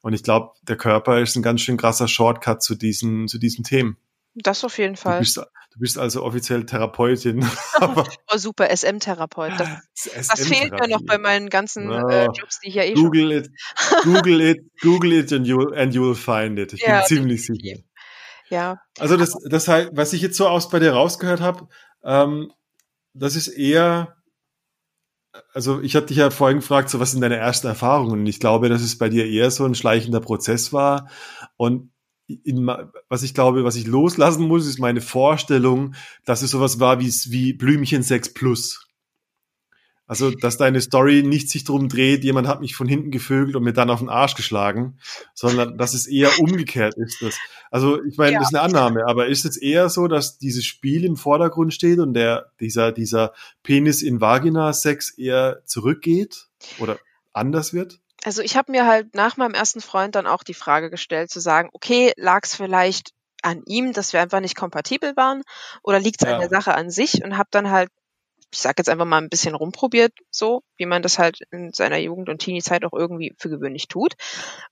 Und 0.02 0.12
ich 0.12 0.22
glaube, 0.22 0.52
der 0.62 0.76
Körper 0.76 1.20
ist 1.20 1.36
ein 1.36 1.42
ganz 1.42 1.60
schön 1.62 1.76
krasser 1.76 2.08
Shortcut 2.08 2.62
zu 2.62 2.74
diesen, 2.74 3.28
zu 3.28 3.38
diesen 3.38 3.64
Themen. 3.64 3.96
das 4.34 4.64
auf 4.64 4.76
jeden 4.78 4.94
Du 4.94 5.00
Fall. 5.00 5.20
bist, 5.20 5.36
du 5.36 5.78
bist 5.78 5.96
also 5.98 6.22
offiziell 6.24 6.66
Therapeutin. 6.66 7.44
aber 7.74 8.06
Oh, 8.32 8.36
super, 8.36 8.68
SM-Therapeut. 8.74 9.52
Das, 9.58 9.68
das 10.28 10.46
fehlt 10.48 10.72
mir 10.72 10.88
noch 10.88 11.02
bei 11.06 11.18
meinen 11.18 11.48
ganzen 11.50 11.90
Ja. 11.90 12.08
äh, 12.08 12.24
Jobs, 12.26 12.58
die 12.60 12.68
ich 12.68 12.74
ja 12.74 12.82
eh 12.82 12.94
schon. 12.94 13.04
Google 13.04 13.32
it, 13.32 13.50
Google 14.02 14.40
it, 14.40 14.58
Google 14.80 15.12
it 15.12 15.32
and 15.32 15.46
you'll, 15.46 15.74
and 15.74 15.94
you'll 15.94 16.14
find 16.16 16.58
it. 16.58 16.72
Ich 16.72 16.80
Ja, 16.82 16.98
bin 16.98 17.06
ziemlich 17.06 17.46
sicher. 17.46 17.78
Ja, 18.50 18.82
Also 18.98 19.16
das, 19.16 19.34
das 19.48 19.66
heißt, 19.68 19.90
was 19.94 20.12
ich 20.12 20.20
jetzt 20.20 20.36
so 20.36 20.46
aus 20.48 20.68
bei 20.68 20.78
dir 20.78 20.92
rausgehört 20.92 21.40
habe, 21.40 21.68
ähm, 22.04 22.52
das 23.14 23.34
ist 23.36 23.48
eher, 23.48 24.16
also 25.52 25.80
ich 25.80 25.94
hatte 25.96 26.06
dich 26.06 26.18
ja 26.18 26.30
vorhin 26.30 26.58
gefragt, 26.58 26.88
so 26.88 27.00
was 27.00 27.12
sind 27.12 27.20
deine 27.20 27.36
ersten 27.36 27.66
Erfahrungen? 27.66 28.20
Und 28.20 28.26
ich 28.26 28.40
glaube, 28.40 28.68
dass 28.68 28.82
es 28.82 28.98
bei 28.98 29.08
dir 29.08 29.26
eher 29.26 29.50
so 29.50 29.64
ein 29.64 29.74
schleichender 29.74 30.20
Prozess 30.20 30.72
war. 30.72 31.08
Und 31.56 31.90
in, 32.26 32.66
was 33.08 33.22
ich 33.22 33.34
glaube, 33.34 33.64
was 33.64 33.76
ich 33.76 33.86
loslassen 33.86 34.46
muss, 34.46 34.66
ist 34.66 34.78
meine 34.78 35.00
Vorstellung, 35.00 35.94
dass 36.24 36.42
es 36.42 36.50
sowas 36.50 36.80
war 36.80 37.00
wie, 37.00 37.12
wie 37.28 37.52
Blümchen 37.52 38.02
6 38.02 38.34
Plus. 38.34 38.88
Also, 40.06 40.30
dass 40.30 40.58
deine 40.58 40.80
Story 40.80 41.22
nicht 41.22 41.48
sich 41.48 41.64
drum 41.64 41.88
dreht, 41.88 42.24
jemand 42.24 42.46
hat 42.48 42.60
mich 42.60 42.74
von 42.74 42.86
hinten 42.88 43.10
gevögelt 43.10 43.56
und 43.56 43.62
mir 43.62 43.72
dann 43.72 43.88
auf 43.88 44.00
den 44.00 44.08
Arsch 44.10 44.34
geschlagen, 44.34 44.98
sondern 45.32 45.78
dass 45.78 45.94
es 45.94 46.06
eher 46.06 46.38
umgekehrt 46.40 46.94
ist. 46.96 47.22
Das. 47.22 47.38
Also, 47.70 48.02
ich 48.02 48.18
meine, 48.18 48.32
Ja. 48.32 48.38
das 48.40 48.48
ist 48.48 48.54
eine 48.54 48.62
Annahme, 48.64 49.06
aber 49.06 49.28
ist 49.28 49.44
es 49.44 49.56
eher 49.56 49.88
so, 49.88 50.08
dass 50.08 50.38
dieses 50.38 50.64
Spiel 50.66 51.04
im 51.04 51.16
Vordergrund 51.16 51.72
steht 51.72 51.98
und 51.98 52.14
der, 52.14 52.50
dieser, 52.60 52.92
dieser 52.92 53.32
Penis 53.62 54.02
in 54.02 54.20
Vagina 54.20 54.72
Sex 54.72 55.10
eher 55.16 55.62
zurückgeht 55.64 56.48
oder 56.78 56.98
anders 57.32 57.72
wird? 57.72 58.00
Also 58.24 58.42
ich 58.42 58.56
habe 58.56 58.70
mir 58.70 58.86
halt 58.86 59.14
nach 59.14 59.36
meinem 59.36 59.54
ersten 59.54 59.80
Freund 59.80 60.14
dann 60.14 60.26
auch 60.26 60.42
die 60.42 60.54
Frage 60.54 60.90
gestellt, 60.90 61.30
zu 61.30 61.40
sagen, 61.40 61.70
okay, 61.72 62.12
lag 62.16 62.40
es 62.44 62.54
vielleicht 62.54 63.12
an 63.42 63.62
ihm, 63.66 63.92
dass 63.92 64.12
wir 64.12 64.20
einfach 64.20 64.40
nicht 64.40 64.56
kompatibel 64.56 65.16
waren, 65.16 65.42
oder 65.82 65.98
liegt 65.98 66.20
es 66.22 66.26
an 66.28 66.34
Ja. 66.34 66.38
der 66.40 66.48
Sache 66.48 66.74
an 66.74 66.90
sich? 66.90 67.24
Und 67.24 67.36
habe 67.38 67.48
dann 67.50 67.70
halt, 67.70 67.88
ich 68.52 68.58
sag 68.60 68.78
jetzt 68.78 68.88
einfach 68.90 69.06
mal 69.06 69.18
ein 69.18 69.28
bisschen 69.30 69.54
rumprobiert, 69.54 70.12
so 70.30 70.62
wie 70.76 70.86
man 70.86 71.02
das 71.02 71.18
halt 71.18 71.38
in 71.50 71.72
seiner 71.72 71.96
Jugend 71.98 72.28
und 72.28 72.38
Teenie-Zeit 72.38 72.84
auch 72.84 72.92
irgendwie 72.92 73.34
für 73.38 73.48
gewöhnlich 73.48 73.88
tut. 73.88 74.14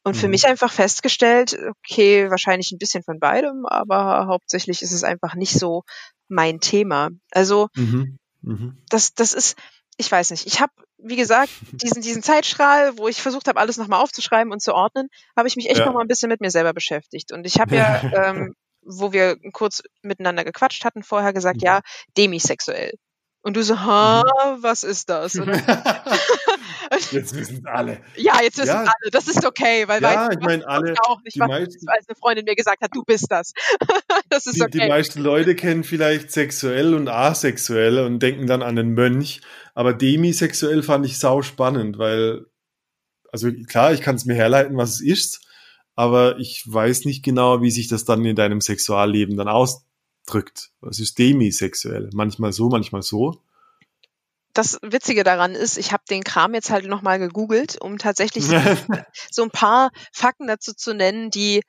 Und 0.04 0.16
für 0.16 0.26
Mhm. 0.26 0.32
mich 0.32 0.46
einfach 0.46 0.72
festgestellt, 0.72 1.56
okay, 1.68 2.30
wahrscheinlich 2.30 2.72
ein 2.72 2.78
bisschen 2.78 3.02
von 3.02 3.18
beidem, 3.18 3.64
aber 3.66 4.26
hauptsächlich 4.26 4.82
ist 4.82 4.92
es 4.92 5.04
einfach 5.04 5.34
nicht 5.34 5.52
so 5.58 5.82
mein 6.28 6.60
Thema. 6.60 7.08
Also 7.30 7.68
Mhm. 7.74 8.18
Mhm. 8.42 8.76
das, 8.90 9.14
das 9.14 9.32
ist, 9.32 9.56
ich 9.96 10.10
weiß 10.10 10.30
nicht. 10.30 10.46
Ich 10.46 10.60
habe, 10.60 10.72
wie 10.98 11.16
gesagt, 11.16 11.52
diesen, 11.82 12.02
diesen 12.02 12.22
Zeitstrahl, 12.22 12.96
wo 12.98 13.08
ich 13.08 13.20
versucht 13.22 13.48
habe, 13.48 13.60
alles 13.60 13.76
nochmal 13.78 14.02
aufzuschreiben 14.02 14.52
und 14.52 14.60
zu 14.62 14.74
ordnen, 14.74 15.08
habe 15.36 15.48
ich 15.48 15.56
mich 15.56 15.68
echt 15.70 15.78
Ja. 15.78 15.86
noch 15.86 15.94
mal 15.94 16.02
ein 16.02 16.08
bisschen 16.08 16.28
mit 16.28 16.40
mir 16.40 16.50
selber 16.50 16.72
beschäftigt. 16.72 17.32
Und 17.32 17.46
ich 17.46 17.58
habe 17.60 17.76
ja, 17.76 18.00
ähm, 18.12 18.54
wo 18.82 19.12
wir 19.12 19.36
kurz 19.52 19.82
miteinander 20.02 20.44
gequatscht 20.44 20.84
hatten, 20.84 21.02
vorher 21.02 21.32
gesagt, 21.32 21.62
Mhm. 21.62 21.66
ja, 21.66 21.80
demisexuell. 22.16 22.92
Und 23.42 23.56
du 23.56 23.62
so, 23.62 23.80
ha, 23.80 24.22
was 24.60 24.84
ist 24.84 25.08
das? 25.08 25.34
Jetzt 27.10 27.34
wissen 27.36 27.66
alle. 27.66 28.00
ja, 28.16 28.40
jetzt 28.42 28.58
wissen 28.58 28.68
Ja. 28.68 28.80
alle, 28.80 29.10
das 29.12 29.28
ist 29.28 29.46
okay, 29.46 29.86
weil 29.86 30.02
Ja, 30.02 30.28
weißt 30.28 30.38
ich 30.40 30.44
meine, 30.44 30.66
alle, 30.66 30.94
auch 31.04 31.22
nicht, 31.22 31.36
die 31.36 31.40
was, 31.40 31.48
meisten, 31.48 31.88
als 31.88 32.08
eine 32.08 32.16
Freundin 32.16 32.44
mir 32.44 32.56
gesagt 32.56 32.82
hat, 32.82 32.90
du 32.92 33.04
bist 33.04 33.26
das. 33.30 33.52
das 34.28 34.46
ist 34.46 34.56
die, 34.56 34.70
die 34.70 34.78
okay. 34.80 34.88
meisten 34.88 35.22
Leute 35.22 35.54
kennen 35.54 35.84
vielleicht 35.84 36.32
sexuell 36.32 36.94
und 36.94 37.08
asexuell 37.08 37.98
und 38.00 38.20
denken 38.20 38.46
dann 38.46 38.62
an 38.62 38.76
den 38.76 38.94
Mönch. 38.94 39.40
Aber 39.74 39.94
demisexuell 39.94 40.82
fand 40.82 41.06
ich 41.06 41.18
sau 41.18 41.42
spannend, 41.42 41.98
weil, 41.98 42.46
also 43.32 43.50
klar, 43.68 43.92
ich 43.92 44.00
kann 44.00 44.16
es 44.16 44.24
mir 44.24 44.34
herleiten, 44.34 44.76
was 44.76 44.94
es 44.94 45.00
ist, 45.00 45.40
aber 45.94 46.38
ich 46.38 46.64
weiß 46.66 47.04
nicht 47.04 47.24
genau, 47.24 47.62
wie 47.62 47.70
sich 47.70 47.88
das 47.88 48.04
dann 48.04 48.24
in 48.24 48.36
deinem 48.36 48.60
Sexualleben 48.60 49.36
dann 49.36 49.48
ausdrückt. 49.48 49.89
Was 50.80 50.98
ist 51.00 51.18
demisexuell? 51.18 52.10
Manchmal 52.12 52.52
so, 52.52 52.68
manchmal 52.68 53.02
so. 53.02 53.42
das 54.52 54.78
Witzige 54.82 55.22
daran 55.24 55.54
ist, 55.54 55.78
ich 55.78 55.92
habe 55.92 56.02
den 56.10 56.24
Kram 56.24 56.54
jetzt 56.54 56.70
halt 56.70 56.86
nochmal 56.86 57.18
gegoogelt, 57.18 57.80
um 57.80 57.98
tatsächlich 57.98 58.44
so 59.30 59.42
ein 59.42 59.50
paar 59.50 59.90
Fakten 60.12 60.46
dazu 60.46 60.72
zu 60.74 60.92
nennen, 60.94 61.30
die 61.30 61.62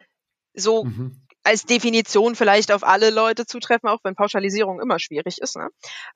so 0.54 0.84
Mhm. 0.86 1.22
als 1.44 1.66
Definition 1.66 2.36
vielleicht 2.36 2.72
auf 2.72 2.84
alle 2.84 3.10
Leute 3.10 3.46
zutreffen, 3.46 3.90
auch 3.90 4.00
wenn 4.04 4.16
Pauschalisierung 4.16 4.80
immer 4.82 5.00
schwierig 5.00 5.40
ist. 5.42 5.56
Ne? 5.56 5.70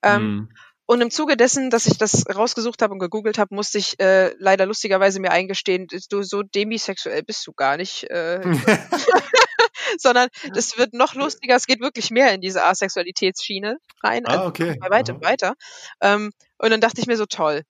Ähm, 0.03 0.23
Mhm. 0.23 0.49
Und 0.85 1.01
im 1.01 1.09
Zuge 1.09 1.35
dessen, 1.37 1.69
dass 1.69 1.87
ich 1.87 1.97
das 1.97 2.25
rausgesucht 2.33 2.81
habe 2.81 2.93
und 2.93 2.99
gegoogelt 2.99 3.37
habe, 3.37 3.55
musste 3.55 3.77
ich 3.77 3.99
äh, 3.99 4.33
leider 4.37 4.65
lustigerweise 4.65 5.19
mir 5.19 5.31
eingestehen, 5.31 5.87
du 6.09 6.23
so 6.23 6.43
demisexuell 6.43 7.23
bist 7.23 7.45
du 7.47 7.53
gar 7.53 7.77
nicht, 7.77 8.03
äh, 8.09 8.41
sondern 9.97 10.29
es 10.55 10.77
wird 10.77 10.93
noch 10.93 11.15
lustiger, 11.15 11.55
es 11.55 11.65
geht 11.65 11.81
wirklich 11.81 12.11
mehr 12.11 12.33
in 12.33 12.41
diese 12.41 12.63
Asexualitätsschiene 12.63 13.77
rein, 14.03 14.25
Ah, 14.25 14.31
also 14.31 14.45
okay. 14.47 14.77
bei 14.79 14.89
weitem 14.89 15.17
Aha. 15.17 15.25
weiter. 15.25 15.53
Ähm, 16.01 16.31
und 16.57 16.69
dann 16.69 16.81
dachte 16.81 17.01
ich 17.01 17.07
mir 17.07 17.17
so, 17.17 17.25
toll, 17.25 17.63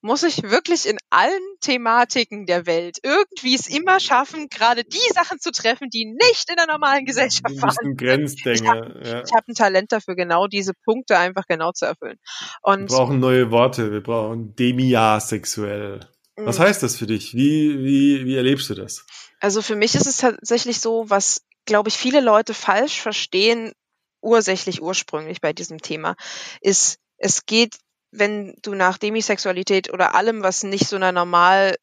muss 0.00 0.22
ich 0.22 0.42
wirklich 0.42 0.86
in 0.86 0.98
allen 1.10 1.40
Thematiken 1.60 2.46
der 2.46 2.66
Welt 2.66 2.98
irgendwie 3.02 3.54
es 3.54 3.66
immer 3.66 4.00
schaffen, 4.00 4.48
gerade 4.48 4.84
die 4.84 5.12
Sachen 5.14 5.38
zu 5.40 5.50
treffen, 5.50 5.88
die 5.90 6.04
nicht 6.04 6.50
in 6.50 6.56
der 6.56 6.66
normalen 6.66 7.04
Gesellschaft 7.04 7.54
ein 7.82 7.96
Grenzdenker. 7.96 9.04
Ja. 9.04 9.22
ich 9.22 9.32
habe 9.32 9.44
ein 9.48 9.54
Talent 9.54 9.92
dafür, 9.92 10.14
genau 10.16 10.46
diese 10.46 10.72
Punkte 10.84 11.18
einfach 11.18 11.44
genau 11.48 11.72
zu 11.72 11.86
erfüllen. 11.86 12.18
Wir 12.62 12.72
Und 12.74 12.86
brauchen 12.86 13.20
neue 13.20 13.50
Worte. 13.50 13.92
Wir 13.92 14.02
brauchen 14.02 14.54
demiasexuell. 14.56 16.00
Was 16.36 16.58
mh, 16.58 16.64
heißt 16.66 16.82
das 16.82 16.96
für 16.96 17.06
dich? 17.06 17.34
Wie, 17.34 17.78
wie, 17.84 18.24
wie 18.24 18.36
erlebst 18.36 18.70
du 18.70 18.74
das? 18.74 19.04
also 19.40 19.62
für 19.62 19.76
mich 19.76 19.94
ist 19.94 20.06
es 20.06 20.18
tatsächlich 20.18 20.80
so, 20.80 21.08
was, 21.08 21.42
glaube 21.64 21.88
ich, 21.88 21.96
viele 21.96 22.20
Leute 22.20 22.54
falsch 22.54 23.00
verstehen, 23.00 23.72
ursächlich 24.20 24.82
ursprünglich 24.82 25.40
bei 25.40 25.52
diesem 25.52 25.80
Thema, 25.80 26.16
ist, 26.60 26.98
es 27.18 27.46
geht, 27.46 27.78
wenn 28.10 28.54
du 28.62 28.74
nach 28.74 28.98
Demisexualität 28.98 29.92
oder 29.92 30.14
allem, 30.14 30.42
was 30.42 30.62
nicht 30.62 30.88
so 30.88 30.96
einer 30.96 31.12
normal 31.12 31.76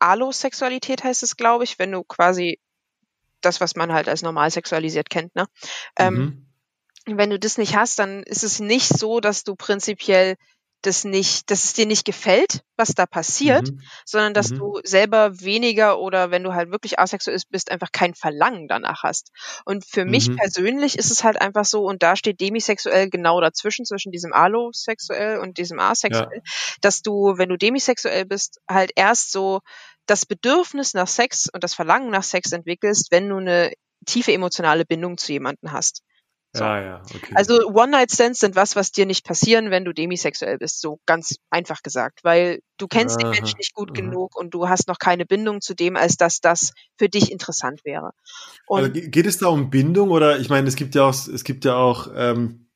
Allosexualität 0.00 1.04
heißt 1.04 1.22
es, 1.22 1.36
glaube 1.36 1.64
ich, 1.64 1.78
wenn 1.78 1.92
du 1.92 2.04
quasi 2.04 2.60
das, 3.40 3.60
was 3.60 3.76
man 3.76 3.92
halt 3.92 4.08
als 4.08 4.22
normal 4.22 4.50
sexualisiert 4.50 5.10
kennt, 5.10 5.34
ne? 5.36 5.46
Ähm, 5.96 6.46
Mhm. 7.06 7.16
wenn 7.18 7.30
du 7.30 7.38
das 7.38 7.58
nicht 7.58 7.76
hast, 7.76 7.98
dann 7.98 8.22
ist 8.24 8.44
es 8.44 8.60
nicht 8.60 8.88
so, 8.88 9.20
dass 9.20 9.44
du 9.44 9.56
prinzipiell 9.56 10.36
das 10.82 11.04
nicht, 11.04 11.50
dass 11.50 11.64
es 11.64 11.72
dir 11.74 11.86
nicht 11.86 12.04
gefällt, 12.04 12.60
was 12.76 12.94
da 12.94 13.06
passiert, 13.06 13.70
Mhm. 13.70 13.88
sondern 14.06 14.34
dass 14.34 14.52
Mhm. 14.52 14.54
du 14.54 14.80
selber 14.84 15.40
weniger 15.40 15.98
oder 16.00 16.30
wenn 16.30 16.44
du 16.44 16.54
halt 16.54 16.70
wirklich 16.70 16.98
asexuell 16.98 17.38
bist, 17.50 17.70
einfach 17.70 17.90
kein 17.92 18.14
Verlangen 18.14 18.68
danach 18.68 19.02
hast. 19.02 19.30
Und 19.64 19.84
für 19.86 20.04
mich 20.04 20.28
Mhm. 20.28 20.34
persönlich 20.34 20.98
ist 20.98 21.10
es 21.10 21.24
halt 21.24 21.40
einfach 21.40 21.64
so, 21.64 21.84
und 21.84 22.02
da 22.02 22.16
steht 22.16 22.40
demisexuell 22.40 23.10
genau 23.10 23.40
dazwischen, 23.40 23.84
zwischen 23.84 24.12
diesem 24.12 24.32
allosexuell 24.32 25.38
und 25.38 25.58
diesem 25.58 25.80
asexuell, 25.80 26.40
dass 26.80 27.02
du, 27.02 27.34
wenn 27.36 27.48
du 27.48 27.56
demisexuell 27.56 28.24
bist, 28.26 28.60
halt 28.70 28.92
erst 28.96 29.32
so 29.32 29.60
das 30.06 30.26
Bedürfnis 30.26 30.94
nach 30.94 31.08
Sex 31.08 31.48
und 31.52 31.64
das 31.64 31.74
Verlangen 31.74 32.10
nach 32.10 32.22
Sex 32.22 32.52
entwickelst, 32.52 33.08
wenn 33.10 33.28
du 33.28 33.36
eine 33.36 33.72
tiefe 34.06 34.32
emotionale 34.32 34.84
Bindung 34.86 35.18
zu 35.18 35.32
jemandem 35.32 35.72
hast. 35.72 36.02
So. 36.54 36.64
Ja, 36.64 36.80
ja, 36.80 37.02
okay. 37.14 37.34
Also 37.34 37.54
One-Night-Stands 37.68 38.40
sind 38.40 38.56
was, 38.56 38.74
was 38.74 38.90
dir 38.90 39.04
nicht 39.06 39.24
passieren, 39.26 39.70
wenn 39.70 39.84
du 39.84 39.92
demisexuell 39.92 40.58
bist, 40.58 40.80
so 40.80 40.98
ganz 41.04 41.36
einfach 41.50 41.82
gesagt, 41.82 42.20
weil 42.24 42.60
du 42.78 42.88
kennst 42.88 43.20
den 43.20 43.26
Aha, 43.26 43.34
Menschen 43.38 43.58
nicht 43.58 43.74
gut 43.74 43.90
aha. 43.90 43.96
genug 44.00 44.34
und 44.34 44.54
du 44.54 44.68
hast 44.68 44.88
noch 44.88 44.98
keine 44.98 45.26
Bindung 45.26 45.60
zu 45.60 45.74
dem, 45.74 45.96
als 45.96 46.16
dass 46.16 46.40
das 46.40 46.72
für 46.96 47.08
dich 47.08 47.30
interessant 47.30 47.84
wäre. 47.84 48.12
Und 48.66 48.80
also, 48.80 48.92
ge- 48.92 49.08
geht 49.08 49.26
es 49.26 49.38
da 49.38 49.48
um 49.48 49.68
Bindung 49.70 50.10
oder 50.10 50.38
ich 50.38 50.48
meine, 50.48 50.66
es 50.68 50.76
gibt 50.76 50.94
ja 50.94 51.04
auch, 51.04 51.14
es 51.14 51.44
gibt 51.44 51.64
ja 51.66 51.76
auch, 51.76 52.08
ähm, 52.14 52.70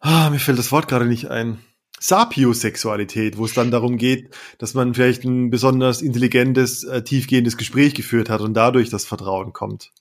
ah, 0.00 0.28
mir 0.30 0.40
fällt 0.40 0.58
das 0.58 0.72
Wort 0.72 0.88
gerade 0.88 1.06
nicht 1.06 1.30
ein. 1.30 1.64
Sapiosexualität, 2.00 3.38
wo 3.38 3.44
es 3.44 3.54
dann 3.54 3.70
darum 3.70 3.96
geht, 3.96 4.34
dass 4.58 4.74
man 4.74 4.92
vielleicht 4.92 5.22
ein 5.22 5.50
besonders 5.50 6.02
intelligentes, 6.02 6.82
äh, 6.82 7.04
tiefgehendes 7.04 7.56
Gespräch 7.56 7.94
geführt 7.94 8.28
hat 8.28 8.40
und 8.40 8.54
dadurch 8.54 8.90
das 8.90 9.04
Vertrauen 9.04 9.52
kommt, 9.52 9.92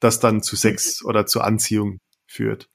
das 0.00 0.20
dann 0.20 0.42
zu 0.42 0.56
Sex 0.56 1.04
oder 1.04 1.26
zur 1.26 1.44
Anziehung 1.44 1.98
führt. 2.26 2.68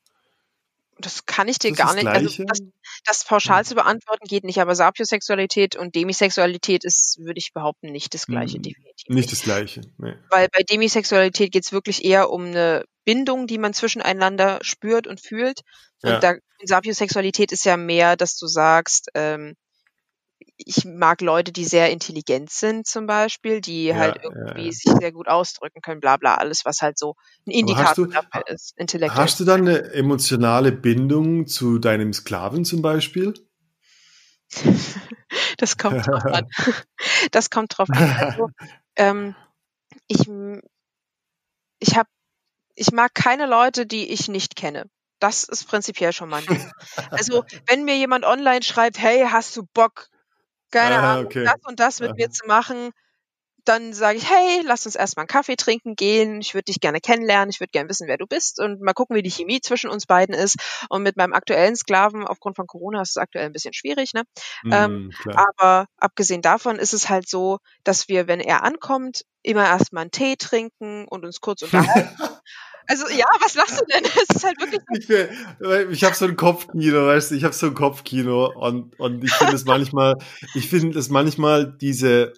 das 1.00 1.26
kann 1.26 1.48
ich 1.48 1.60
dir 1.60 1.70
das 1.70 1.78
gar 1.78 1.94
nicht, 1.96 2.08
also 2.08 2.44
das, 2.44 2.60
das 3.06 3.24
pauschal 3.24 3.64
zu 3.64 3.76
beantworten 3.76 4.28
geht 4.28 4.44
nicht, 4.44 4.60
aber 4.60 4.76
Sapiosexualität 4.76 5.76
und 5.78 5.96
Demisexualität 5.96 6.84
ist, 6.84 7.18
würde 7.20 7.38
ich 7.38 7.54
behaupten, 7.54 7.92
nicht 7.92 8.14
das 8.14 8.26
gleiche, 8.26 8.56
Hm, 8.56 8.64
definitiv. 8.64 9.08
Nicht 9.08 9.32
das 9.32 9.42
Gleiche. 9.42 9.82
Nee. 9.98 10.16
Weil 10.30 10.48
bei 10.52 10.64
Demisexualität 10.64 11.52
geht 11.54 11.64
es 11.66 11.72
wirklich 11.72 12.04
eher 12.04 12.30
um 12.30 12.48
eine 12.48 12.84
Bindung, 13.06 13.48
die 13.48 13.58
man 13.58 13.74
zwischeneinander 13.74 14.60
spürt 14.62 15.08
und 15.08 15.22
fühlt. 15.22 15.62
Und 16.04 16.10
Ja. 16.12 16.20
da 16.20 16.34
Sapiosexualität 16.64 17.52
ist 17.54 17.64
ja 17.64 17.78
mehr, 17.78 18.18
dass 18.18 18.38
du 18.38 18.48
sagst, 18.48 19.10
ähm, 19.14 19.56
ich 20.66 20.86
mag 20.86 21.22
Leute, 21.22 21.52
die 21.52 21.66
sehr 21.66 21.90
intelligent 21.90 22.52
sind 22.52 22.86
zum 22.86 23.08
Beispiel, 23.08 23.62
die 23.62 23.86
Ja, 23.86 23.96
halt 23.96 24.18
irgendwie 24.22 24.66
ja. 24.66 24.72
sich 24.72 24.92
sehr 25.00 25.12
gut 25.12 25.28
ausdrücken 25.28 25.82
können, 25.82 26.02
bla 26.02 26.18
bla, 26.18 26.36
alles, 26.36 26.66
was 26.66 26.82
halt 26.82 27.00
so 27.00 27.16
ein 27.48 27.52
Indikator 27.52 28.08
du, 28.08 28.12
dafür 28.12 28.48
ist, 28.48 28.74
intellektuell. 28.78 29.24
hast 29.24 29.40
du 29.40 29.46
dann 29.46 29.62
eine 29.62 29.94
emotionale 29.94 30.72
Bindung 30.72 31.48
zu 31.48 31.80
deinem 31.80 32.14
Sklaven 32.14 32.66
zum 32.66 32.82
Beispiel? 32.82 33.34
Das 35.58 35.78
kommt 35.78 36.08
drauf 36.08 36.26
an. 36.26 36.48
Das 37.32 37.50
kommt 37.50 37.78
drauf 37.78 37.90
an. 37.90 37.98
Also, 37.98 38.50
ähm, 38.96 39.36
ich, 40.08 40.22
ich 41.80 41.98
hab, 41.98 42.08
ich 42.76 42.92
mag 42.92 43.14
keine 43.14 43.46
Leute, 43.46 43.86
die 43.86 44.12
ich 44.12 44.28
nicht 44.28 44.56
kenne. 44.56 44.90
Das 45.20 45.44
ist 45.44 45.68
prinzipiell 45.68 46.14
schon 46.14 46.30
mal 46.30 46.38
ein 46.42 46.46
Ding. 46.48 46.72
Also, 47.12 47.44
wenn 47.68 47.84
mir 47.84 47.98
jemand 47.98 48.26
online 48.26 48.64
schreibt, 48.64 48.98
hey, 49.00 49.28
hast 49.30 49.56
du 49.58 49.68
Bock, 49.74 50.10
keine 50.72 51.00
Ah, 51.00 51.14
Ahnung, 51.14 51.26
okay. 51.26 51.46
das 51.46 51.56
und 51.66 51.80
das 51.80 52.00
mit 52.00 52.10
Aha. 52.10 52.16
mir 52.18 52.30
zu 52.30 52.46
machen, 52.48 52.92
dann 53.66 53.94
sage 53.94 54.18
ich, 54.18 54.30
hey, 54.30 54.62
lass 54.66 54.86
uns 54.86 54.96
erstmal 54.96 55.24
einen 55.24 55.28
Kaffee 55.28 55.56
trinken 55.56 55.96
gehen. 55.96 56.42
Ich 56.42 56.54
würde 56.56 56.66
dich 56.66 56.80
gerne 56.80 57.00
kennenlernen. 57.02 57.50
Ich 57.50 57.60
würde 57.60 57.72
gerne 57.72 57.90
wissen, 57.90 58.08
wer 58.08 58.18
du 58.18 58.26
bist 58.26 58.60
und 58.60 58.82
mal 58.82 58.94
gucken, 58.94 59.16
wie 59.16 59.22
die 59.22 59.30
Chemie 59.30 59.62
zwischen 59.62 59.90
uns 59.90 60.06
beiden 60.08 60.34
ist. 60.34 60.56
Und 60.90 61.04
mit 61.04 61.18
meinem 61.18 61.34
aktuellen 61.34 61.76
Sklaven, 61.76 62.26
aufgrund 62.26 62.56
von 62.56 62.68
Corona, 62.68 63.02
ist 63.02 63.12
es 63.12 63.18
aktuell 63.18 63.46
ein 63.46 63.54
bisschen 63.54 63.74
schwierig, 63.74 64.14
ne? 64.14 64.24
Ähm, 64.72 65.02
Mm, 65.02 65.10
klar. 65.20 65.46
aber 65.58 65.86
abgesehen 65.98 66.42
davon 66.42 66.78
ist 66.78 66.94
es 66.94 67.10
halt 67.10 67.30
so, 67.30 67.60
dass 67.84 68.08
wir, 68.08 68.28
wenn 68.28 68.40
er 68.40 68.64
ankommt, 68.64 69.24
immer 69.44 69.66
erstmal 69.66 70.02
einen 70.04 70.12
Tee 70.12 70.36
trinken 70.38 71.06
und 71.08 71.26
uns 71.26 71.40
kurz 71.42 71.62
unterhalten. 71.64 72.18
Also 72.90 73.08
ja, 73.10 73.26
was 73.40 73.56
lachst 73.56 73.80
du 73.80 73.86
denn? 73.86 74.04
Es 74.30 74.36
ist 74.36 74.44
halt 74.44 74.60
wirklich. 74.60 75.10
Ich, 75.90 75.98
ich 75.98 76.04
habe 76.04 76.16
so 76.16 76.26
ein 76.26 76.36
Kopfkino, 76.36 77.08
weißt 77.08 77.32
du, 77.32 77.36
ich 77.36 77.44
habe 77.44 77.54
so 77.54 77.68
ein 77.68 77.74
Kopfkino 77.74 78.52
und, 78.54 79.00
und 79.00 79.24
ich 79.24 79.32
finde 79.32 79.56
es 79.56 79.66
manchmal, 79.66 80.16
ich 80.56 80.68
finde 80.70 81.00
es 81.00 81.10
manchmal 81.10 81.72
diese, 81.72 82.34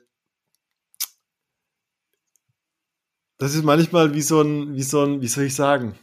das 3.37 3.55
ist 3.55 3.63
manchmal 3.63 4.13
wie 4.13 4.21
so 4.21 4.41
ein, 4.41 4.75
wie 4.75 4.83
so 4.83 5.03
ein, 5.03 5.21
wie 5.21 5.27
soll 5.27 5.45
ich 5.45 5.55
sagen? 5.55 5.97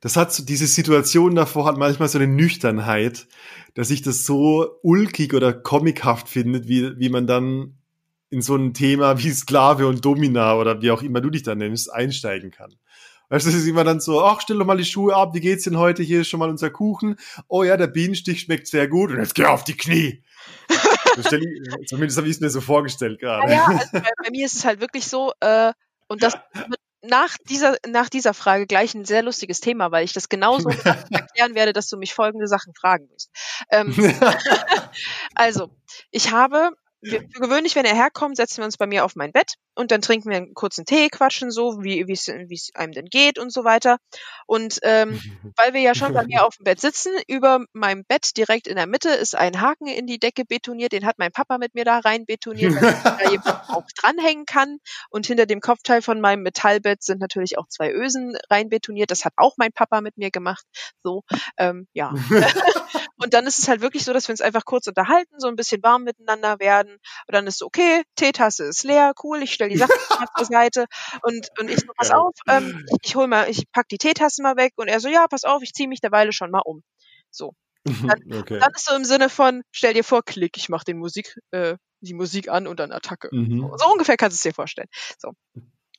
das 0.00 0.16
hat 0.16 0.32
so, 0.32 0.44
diese 0.44 0.66
Situation 0.66 1.34
davor 1.34 1.66
hat 1.66 1.76
manchmal 1.76 2.08
so 2.08 2.18
eine 2.18 2.26
Nüchternheit, 2.26 3.26
dass 3.74 3.90
ich 3.90 4.02
das 4.02 4.24
so 4.24 4.78
ulkig 4.82 5.34
oder 5.34 5.52
comichaft 5.52 6.28
findet, 6.28 6.68
wie, 6.68 6.98
wie 6.98 7.08
man 7.08 7.26
dann 7.26 7.78
in 8.30 8.42
so 8.42 8.56
ein 8.56 8.74
Thema 8.74 9.18
wie 9.18 9.30
Sklave 9.30 9.86
und 9.86 10.04
Domina 10.04 10.56
oder 10.56 10.82
wie 10.82 10.90
auch 10.90 11.02
immer 11.02 11.20
du 11.20 11.30
dich 11.30 11.42
da 11.42 11.54
nennst, 11.54 11.92
einsteigen 11.92 12.50
kann. 12.50 12.74
Weißt 13.28 13.46
du, 13.46 13.50
das 13.50 13.60
ist 13.60 13.66
immer 13.66 13.84
dann 13.84 14.00
so, 14.00 14.22
ach, 14.22 14.40
stell 14.40 14.58
doch 14.58 14.64
mal 14.64 14.76
die 14.76 14.84
Schuhe 14.84 15.14
ab, 15.14 15.34
wie 15.34 15.40
geht's 15.40 15.64
denn 15.64 15.78
heute? 15.78 16.02
Hier 16.02 16.22
ist 16.22 16.28
schon 16.28 16.40
mal 16.40 16.48
unser 16.48 16.70
Kuchen. 16.70 17.16
Oh 17.48 17.62
ja, 17.62 17.76
der 17.76 17.86
Bienenstich 17.86 18.40
schmeckt 18.40 18.66
sehr 18.66 18.88
gut 18.88 19.10
und 19.10 19.18
jetzt 19.18 19.34
geh 19.34 19.44
auf 19.44 19.64
die 19.64 19.76
Knie. 19.76 20.22
ich, 21.16 21.88
zumindest 21.88 22.16
habe 22.18 22.28
ich 22.28 22.36
es 22.36 22.40
mir 22.40 22.50
so 22.50 22.60
vorgestellt 22.60 23.20
gerade. 23.20 23.52
Ja, 23.52 23.66
also 23.66 23.86
bei, 23.92 24.00
bei, 24.00 24.30
mir 24.30 24.46
ist 24.46 24.56
es 24.56 24.64
halt 24.64 24.80
wirklich 24.80 25.06
so, 25.06 25.32
äh, 25.40 25.72
und 26.08 26.22
das 26.22 26.34
wird 26.54 26.80
nach 27.02 27.36
dieser, 27.48 27.76
nach 27.86 28.08
dieser 28.08 28.34
Frage 28.34 28.66
gleich 28.66 28.94
ein 28.94 29.04
sehr 29.04 29.22
lustiges 29.22 29.60
Thema, 29.60 29.90
weil 29.90 30.04
ich 30.04 30.12
das 30.12 30.28
genauso 30.28 30.68
erklären 31.10 31.54
werde, 31.54 31.72
dass 31.72 31.88
du 31.88 31.96
mich 31.96 32.14
folgende 32.14 32.48
Sachen 32.48 32.74
fragen 32.74 33.08
wirst. 33.10 33.30
Ähm, 33.70 33.94
also, 35.34 35.70
ich 36.10 36.32
habe 36.32 36.70
wir, 37.00 37.20
für 37.20 37.40
gewöhnlich, 37.40 37.76
wenn 37.76 37.84
er 37.84 37.94
herkommt, 37.94 38.36
setzen 38.36 38.58
wir 38.58 38.64
uns 38.64 38.76
bei 38.76 38.86
mir 38.86 39.04
auf 39.04 39.14
mein 39.14 39.32
Bett 39.32 39.54
und 39.74 39.92
dann 39.92 40.00
trinken 40.00 40.30
wir 40.30 40.36
einen 40.36 40.54
kurzen 40.54 40.84
Tee, 40.84 41.08
quatschen 41.08 41.50
so, 41.50 41.82
wie 41.82 42.00
es 42.10 42.28
einem 42.74 42.92
denn 42.92 43.06
geht 43.06 43.38
und 43.38 43.52
so 43.52 43.64
weiter. 43.64 43.98
Und 44.46 44.80
ähm, 44.82 45.20
weil 45.56 45.74
wir 45.74 45.80
ja 45.80 45.94
schon 45.94 46.12
bei 46.12 46.24
mir 46.24 46.44
auf 46.44 46.56
dem 46.56 46.64
Bett 46.64 46.80
sitzen, 46.80 47.12
über 47.28 47.64
meinem 47.72 48.04
Bett 48.04 48.36
direkt 48.36 48.66
in 48.66 48.76
der 48.76 48.86
Mitte 48.86 49.10
ist 49.10 49.36
ein 49.36 49.60
Haken 49.60 49.86
in 49.86 50.06
die 50.06 50.18
Decke 50.18 50.44
betoniert. 50.44 50.92
Den 50.92 51.06
hat 51.06 51.18
mein 51.18 51.30
Papa 51.30 51.58
mit 51.58 51.74
mir 51.74 51.84
da 51.84 51.98
rein 51.98 52.26
betoniert, 52.26 52.74
damit 52.74 52.96
da 53.04 53.30
jemand 53.30 53.46
auch 53.68 53.86
dranhängen 53.96 54.46
kann. 54.46 54.78
Und 55.10 55.26
hinter 55.26 55.46
dem 55.46 55.60
Kopfteil 55.60 56.02
von 56.02 56.20
meinem 56.20 56.42
Metallbett 56.42 57.02
sind 57.02 57.20
natürlich 57.20 57.58
auch 57.58 57.68
zwei 57.68 57.92
Ösen 57.92 58.36
rein 58.50 58.68
betoniert. 58.68 59.10
Das 59.10 59.24
hat 59.24 59.34
auch 59.36 59.54
mein 59.56 59.72
Papa 59.72 60.00
mit 60.00 60.16
mir 60.16 60.30
gemacht. 60.30 60.64
So, 61.02 61.22
ähm, 61.56 61.86
ja. 61.92 62.12
und 63.18 63.34
dann 63.34 63.46
ist 63.46 63.58
es 63.58 63.68
halt 63.68 63.80
wirklich 63.80 64.04
so, 64.04 64.12
dass 64.12 64.28
wir 64.28 64.32
uns 64.32 64.40
einfach 64.40 64.64
kurz 64.64 64.86
unterhalten, 64.86 65.38
so 65.38 65.48
ein 65.48 65.56
bisschen 65.56 65.82
warm 65.82 66.04
miteinander 66.04 66.58
werden. 66.60 66.92
Und 66.92 67.34
dann 67.34 67.46
ist 67.46 67.58
so, 67.58 67.66
okay, 67.66 68.02
Teetasse 68.16 68.64
ist 68.64 68.84
leer, 68.84 69.12
cool, 69.22 69.42
ich 69.42 69.52
stelle 69.52 69.70
die 69.70 69.76
Sachen 69.76 69.90
zur 70.36 70.46
Seite 70.46 70.86
und, 71.22 71.48
und 71.58 71.70
ich 71.70 71.80
so, 71.80 71.86
pass 71.96 72.10
auf, 72.10 72.34
ähm, 72.48 72.86
ich 73.02 73.16
hol 73.16 73.26
mal, 73.26 73.48
ich 73.50 73.70
pack 73.72 73.88
die 73.88 73.98
Teetasse 73.98 74.42
mal 74.42 74.56
weg 74.56 74.72
und 74.76 74.88
er 74.88 75.00
so, 75.00 75.08
ja, 75.08 75.26
pass 75.26 75.44
auf, 75.44 75.62
ich 75.62 75.72
ziehe 75.72 75.88
mich 75.88 76.00
derweile 76.00 76.32
schon 76.32 76.50
mal 76.50 76.62
um. 76.64 76.82
So. 77.30 77.54
Dann, 77.84 78.40
okay. 78.40 78.58
dann 78.58 78.72
ist 78.74 78.86
so 78.86 78.94
im 78.94 79.04
Sinne 79.04 79.30
von, 79.30 79.62
stell 79.70 79.94
dir 79.94 80.04
vor, 80.04 80.22
klick, 80.22 80.58
ich 80.58 80.68
mach 80.68 80.84
den 80.84 80.98
Musik, 80.98 81.38
äh, 81.52 81.76
die 82.00 82.12
Musik 82.12 82.48
an 82.48 82.66
und 82.66 82.80
dann 82.80 82.92
Attacke. 82.92 83.28
Mhm. 83.32 83.72
So 83.76 83.90
ungefähr 83.90 84.16
kannst 84.16 84.34
du 84.34 84.38
es 84.38 84.42
dir 84.42 84.54
vorstellen. 84.54 84.88
So. 85.18 85.32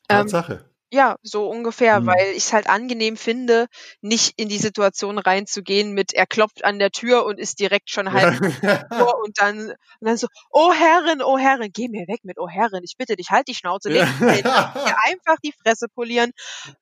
Tatsache. 0.07 0.53
Ähm, 0.53 0.69
ja, 0.91 1.17
so 1.21 1.47
ungefähr, 1.47 1.99
mhm. 1.99 2.07
weil 2.07 2.31
ich 2.31 2.45
es 2.45 2.53
halt 2.53 2.67
angenehm 2.67 3.17
finde, 3.17 3.67
nicht 4.01 4.33
in 4.37 4.49
die 4.49 4.57
Situation 4.57 5.19
reinzugehen 5.19 5.93
mit, 5.93 6.13
er 6.13 6.25
klopft 6.25 6.65
an 6.65 6.79
der 6.79 6.91
Tür 6.91 7.25
und 7.25 7.39
ist 7.39 7.59
direkt 7.59 7.89
schon 7.89 8.11
halb 8.11 8.35
vor 8.97 9.19
und 9.23 9.39
dann, 9.39 9.69
und 9.69 9.75
dann 10.01 10.17
so, 10.17 10.27
oh 10.51 10.73
Herrin, 10.73 11.21
oh 11.21 11.37
Herrin, 11.37 11.69
geh 11.71 11.87
mir 11.89 12.07
weg 12.07 12.21
mit 12.23 12.39
oh 12.39 12.47
Herrin, 12.47 12.81
ich 12.83 12.95
bitte 12.97 13.15
dich, 13.15 13.29
halt 13.29 13.47
die 13.47 13.55
Schnauze, 13.55 13.89
leg 13.89 14.07
mir 14.19 14.95
einfach 15.05 15.37
die 15.43 15.53
Fresse 15.63 15.87
polieren 15.87 16.31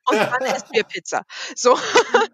und 0.05 0.18
dann 0.18 0.55
isst 0.55 0.72
mir 0.72 0.84
Pizza. 0.84 1.24
So. 1.55 1.78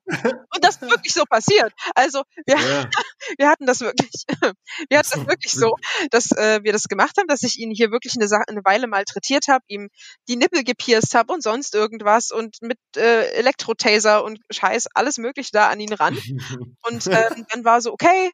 Und 0.06 0.64
das 0.64 0.76
ist 0.76 0.82
wirklich 0.82 1.14
so 1.14 1.24
passiert. 1.26 1.74
Also, 1.96 2.24
wir, 2.46 2.58
ja. 2.58 2.90
wir 3.38 3.50
hatten 3.50 3.66
das 3.66 3.82
wirklich, 3.82 4.26
wir 4.90 4.98
hatten 5.00 5.10
das 5.12 5.28
wirklich 5.28 5.54
so, 5.54 5.76
dass 6.12 6.32
äh, 6.32 6.60
wir 6.64 6.74
das 6.74 6.84
gemacht 6.84 7.18
haben, 7.18 7.28
dass 7.28 7.44
ich 7.44 7.58
ihn 7.58 7.72
hier 7.72 7.92
wirklich 7.92 8.14
eine, 8.16 8.30
eine 8.48 8.64
Weile 8.64 8.88
malträtiert 8.88 9.48
habe, 9.48 9.64
ihm 9.68 9.90
die 10.28 10.36
Nippel 10.36 10.64
gepierst 10.64 11.16
habe 11.16 11.34
und 11.34 11.42
sonst 11.42 11.54
sonst 11.54 11.76
irgendwas 11.76 12.32
und 12.32 12.62
mit 12.62 12.80
äh, 12.98 13.32
Elektrotaser 13.34 14.24
und 14.24 14.40
Scheiß, 14.50 14.88
alles 14.94 15.18
mögliche 15.18 15.52
da 15.54 15.70
an 15.70 15.80
ihn 15.80 15.94
ran. 15.94 16.18
und 16.84 17.08
ähm, 17.08 17.46
dann 17.50 17.66
war 17.66 17.82
so, 17.82 17.92
okay, 17.92 18.32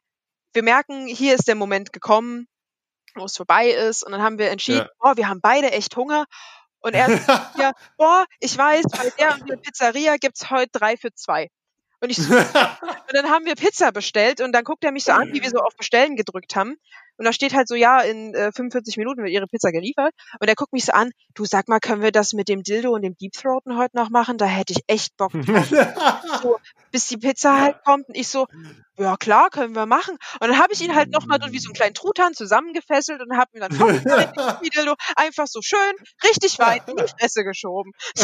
wir 0.52 0.62
merken, 0.62 1.06
hier 1.06 1.34
ist 1.34 1.48
der 1.48 1.54
Moment 1.54 1.92
gekommen, 1.92 2.46
wo 3.14 3.24
es 3.24 3.36
vorbei 3.36 3.70
ist. 3.70 4.02
Und 4.02 4.12
dann 4.12 4.22
haben 4.22 4.38
wir 4.38 4.50
entschieden, 4.50 4.80
ja. 4.80 4.90
oh, 5.00 5.12
wir 5.16 5.28
haben 5.28 5.40
beide 5.40 5.70
echt 5.72 5.96
Hunger. 5.96 6.24
Und 6.80 6.94
er 6.94 7.18
sagt 7.18 7.58
ja, 7.58 7.72
boah, 7.98 8.24
ich 8.40 8.56
weiß, 8.56 8.86
bei 8.90 9.10
der 9.18 9.34
und 9.34 9.48
der 9.48 9.56
Pizzeria 9.56 10.16
gibt's 10.16 10.50
heute 10.50 10.70
drei 10.72 10.96
für 10.96 11.12
zwei. 11.12 11.48
Und 12.00 12.10
ich 12.10 12.16
so, 12.16 12.34
und 12.34 13.12
dann 13.12 13.28
haben 13.28 13.44
wir 13.44 13.54
Pizza 13.54 13.92
bestellt 13.92 14.40
und 14.40 14.52
dann 14.52 14.64
guckt 14.64 14.84
er 14.84 14.92
mich 14.92 15.04
so 15.04 15.12
an, 15.12 15.32
wie 15.32 15.42
wir 15.42 15.50
so 15.50 15.58
auf 15.58 15.76
Bestellen 15.76 16.16
gedrückt 16.16 16.56
haben. 16.56 16.76
Und 17.20 17.26
da 17.26 17.34
steht 17.34 17.52
halt 17.52 17.68
so, 17.68 17.74
ja, 17.74 18.00
in 18.00 18.34
äh, 18.34 18.50
45 18.50 18.96
Minuten 18.96 19.22
wird 19.22 19.30
ihre 19.30 19.46
Pizza 19.46 19.72
geliefert. 19.72 20.14
Und 20.40 20.48
er 20.48 20.54
guckt 20.54 20.72
mich 20.72 20.86
so 20.86 20.92
an, 20.92 21.10
du 21.34 21.44
sag 21.44 21.68
mal, 21.68 21.78
können 21.78 22.00
wir 22.00 22.12
das 22.12 22.32
mit 22.32 22.48
dem 22.48 22.62
Dildo 22.62 22.94
und 22.94 23.02
dem 23.02 23.14
Deep 23.14 23.32
Throaten 23.34 23.76
heute 23.76 23.94
noch 23.94 24.08
machen? 24.08 24.38
Da 24.38 24.46
hätte 24.46 24.72
ich 24.72 24.82
echt 24.86 25.18
Bock 25.18 25.32
drauf. 25.32 25.68
so, 26.42 26.56
bis 26.90 27.08
die 27.08 27.18
Pizza 27.18 27.60
halt 27.60 27.84
kommt 27.84 28.08
und 28.08 28.16
ich 28.16 28.28
so, 28.28 28.46
ja 29.00 29.16
klar, 29.16 29.50
können 29.50 29.74
wir 29.74 29.86
machen. 29.86 30.16
Und 30.40 30.48
dann 30.48 30.58
habe 30.58 30.72
ich 30.72 30.80
ihn 30.82 30.94
halt 30.94 31.10
nochmal 31.10 31.38
wie 31.50 31.58
so 31.58 31.68
einen 31.68 31.74
kleinen 31.74 31.94
Truthahn 31.94 32.34
zusammengefesselt 32.34 33.20
und 33.20 33.36
habe 33.36 33.50
mir 33.52 33.60
dann 33.60 33.70
Dildo 34.74 34.94
einfach 35.16 35.46
so 35.46 35.60
schön, 35.62 35.78
richtig 36.24 36.58
weit 36.58 36.88
in 36.88 36.96
die 36.96 37.04
Fresse 37.18 37.44
geschoben. 37.44 37.92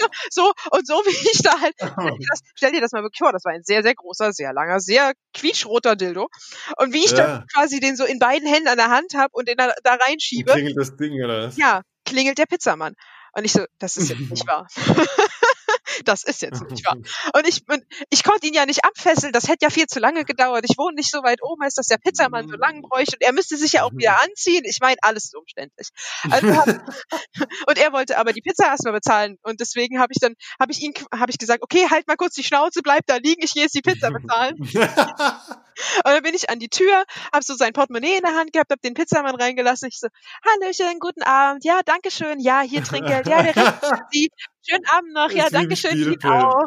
So, 0.00 0.06
so, 0.30 0.52
und 0.70 0.86
so 0.86 0.94
wie 0.94 1.30
ich 1.30 1.42
da 1.42 1.60
halt, 1.60 1.74
das, 1.78 2.40
stell 2.54 2.72
dir 2.72 2.80
das 2.80 2.92
mal 2.92 3.02
wirklich 3.02 3.18
vor, 3.18 3.32
das 3.32 3.44
war 3.44 3.52
ein 3.52 3.62
sehr, 3.62 3.82
sehr 3.82 3.94
großer, 3.94 4.32
sehr 4.32 4.52
langer, 4.52 4.80
sehr 4.80 5.12
quietschroter 5.34 5.96
Dildo. 5.96 6.28
Und 6.76 6.92
wie 6.92 7.04
ich 7.04 7.10
ja. 7.10 7.16
dann 7.16 7.46
quasi 7.52 7.80
den 7.80 7.96
so 7.96 8.04
in 8.10 8.18
beiden 8.18 8.48
Händen 8.48 8.68
an 8.68 8.76
der 8.76 8.90
Hand 8.90 9.14
habe 9.14 9.30
und 9.32 9.48
den 9.48 9.56
da, 9.56 9.72
da 9.84 9.94
reinschiebe. 9.94 10.52
Klingelt 10.52 10.76
das 10.76 10.96
Ding, 10.96 11.12
oder 11.22 11.48
was? 11.48 11.56
Ja, 11.56 11.82
klingelt 12.04 12.38
der 12.38 12.46
Pizzamann. 12.46 12.94
Und 13.32 13.44
ich 13.44 13.52
so, 13.52 13.64
das 13.78 13.96
ist 13.96 14.08
jetzt 14.08 14.30
nicht 14.30 14.46
wahr. 14.46 14.66
das 16.04 16.24
ist 16.24 16.42
jetzt 16.42 16.62
nicht 16.68 16.84
wahr. 16.84 16.96
Und 16.96 17.46
ich, 17.46 17.62
ich 18.10 18.24
konnte 18.24 18.48
ihn 18.48 18.54
ja 18.54 18.66
nicht 18.66 18.84
abfesseln, 18.84 19.32
das 19.32 19.48
hätte 19.48 19.64
ja 19.64 19.70
viel 19.70 19.86
zu 19.86 20.00
lange 20.00 20.24
gedauert. 20.24 20.64
Ich 20.68 20.76
wohne 20.76 20.96
nicht 20.96 21.10
so 21.10 21.22
weit 21.22 21.40
oben, 21.42 21.62
als 21.62 21.74
dass 21.74 21.86
der 21.86 21.98
Pizzamann 21.98 22.48
so 22.48 22.56
lang 22.56 22.82
bräuchte 22.82 23.16
und 23.16 23.22
er 23.22 23.32
müsste 23.32 23.56
sich 23.56 23.72
ja 23.72 23.84
auch 23.84 23.92
wieder 23.92 24.20
anziehen. 24.22 24.64
Ich 24.64 24.78
meine, 24.80 24.96
alles 25.02 25.26
ist 25.26 25.36
umständlich. 25.36 25.90
Also 26.28 26.48
und 27.68 27.78
er 27.78 27.92
wollte 27.92 28.18
aber 28.18 28.32
die 28.32 28.40
Pizza 28.40 28.66
erstmal 28.66 28.94
bezahlen 28.94 29.38
und 29.42 29.60
deswegen 29.60 30.00
habe 30.00 30.12
ich 30.12 30.18
dann, 30.20 30.34
habe 30.60 30.72
ich 30.72 30.80
ihn, 30.80 30.92
habe 31.14 31.30
ich 31.30 31.38
gesagt, 31.38 31.62
okay, 31.62 31.86
halt 31.88 32.08
mal 32.08 32.16
kurz 32.16 32.34
die 32.34 32.44
Schnauze, 32.44 32.80
bleib 32.82 33.06
da 33.06 33.16
liegen, 33.16 33.42
ich 33.42 33.52
gehe 33.52 33.62
jetzt 33.62 33.74
die 33.74 33.82
Pizza 33.82 34.10
bezahlen. 34.10 34.56
Und 35.96 36.06
dann 36.06 36.22
bin 36.22 36.34
ich 36.34 36.50
an 36.50 36.58
die 36.58 36.68
Tür, 36.68 37.04
hab 37.32 37.44
so 37.44 37.54
sein 37.54 37.72
Portemonnaie 37.72 38.16
in 38.16 38.22
der 38.22 38.34
Hand 38.34 38.52
gehabt, 38.52 38.70
hab 38.70 38.80
den 38.82 38.94
Pizzamann 38.94 39.34
reingelassen. 39.34 39.88
Ich 39.88 39.98
so, 39.98 40.08
Hallöchen, 40.44 40.98
guten 41.00 41.22
Abend. 41.22 41.64
Ja, 41.64 41.80
danke 41.84 42.10
schön. 42.10 42.40
Ja, 42.40 42.60
hier 42.62 42.82
Trinkgeld. 42.82 43.26
Ja, 43.26 43.42
der 43.42 43.56
Rest 43.56 43.84
Sie. 44.10 44.30
Schönen 44.68 44.84
Abend 44.86 45.12
noch. 45.14 45.30
Ja, 45.30 45.48
danke 45.50 45.74
schön. 45.76 45.96
Ihnen 45.96 46.22
auch. 46.24 46.66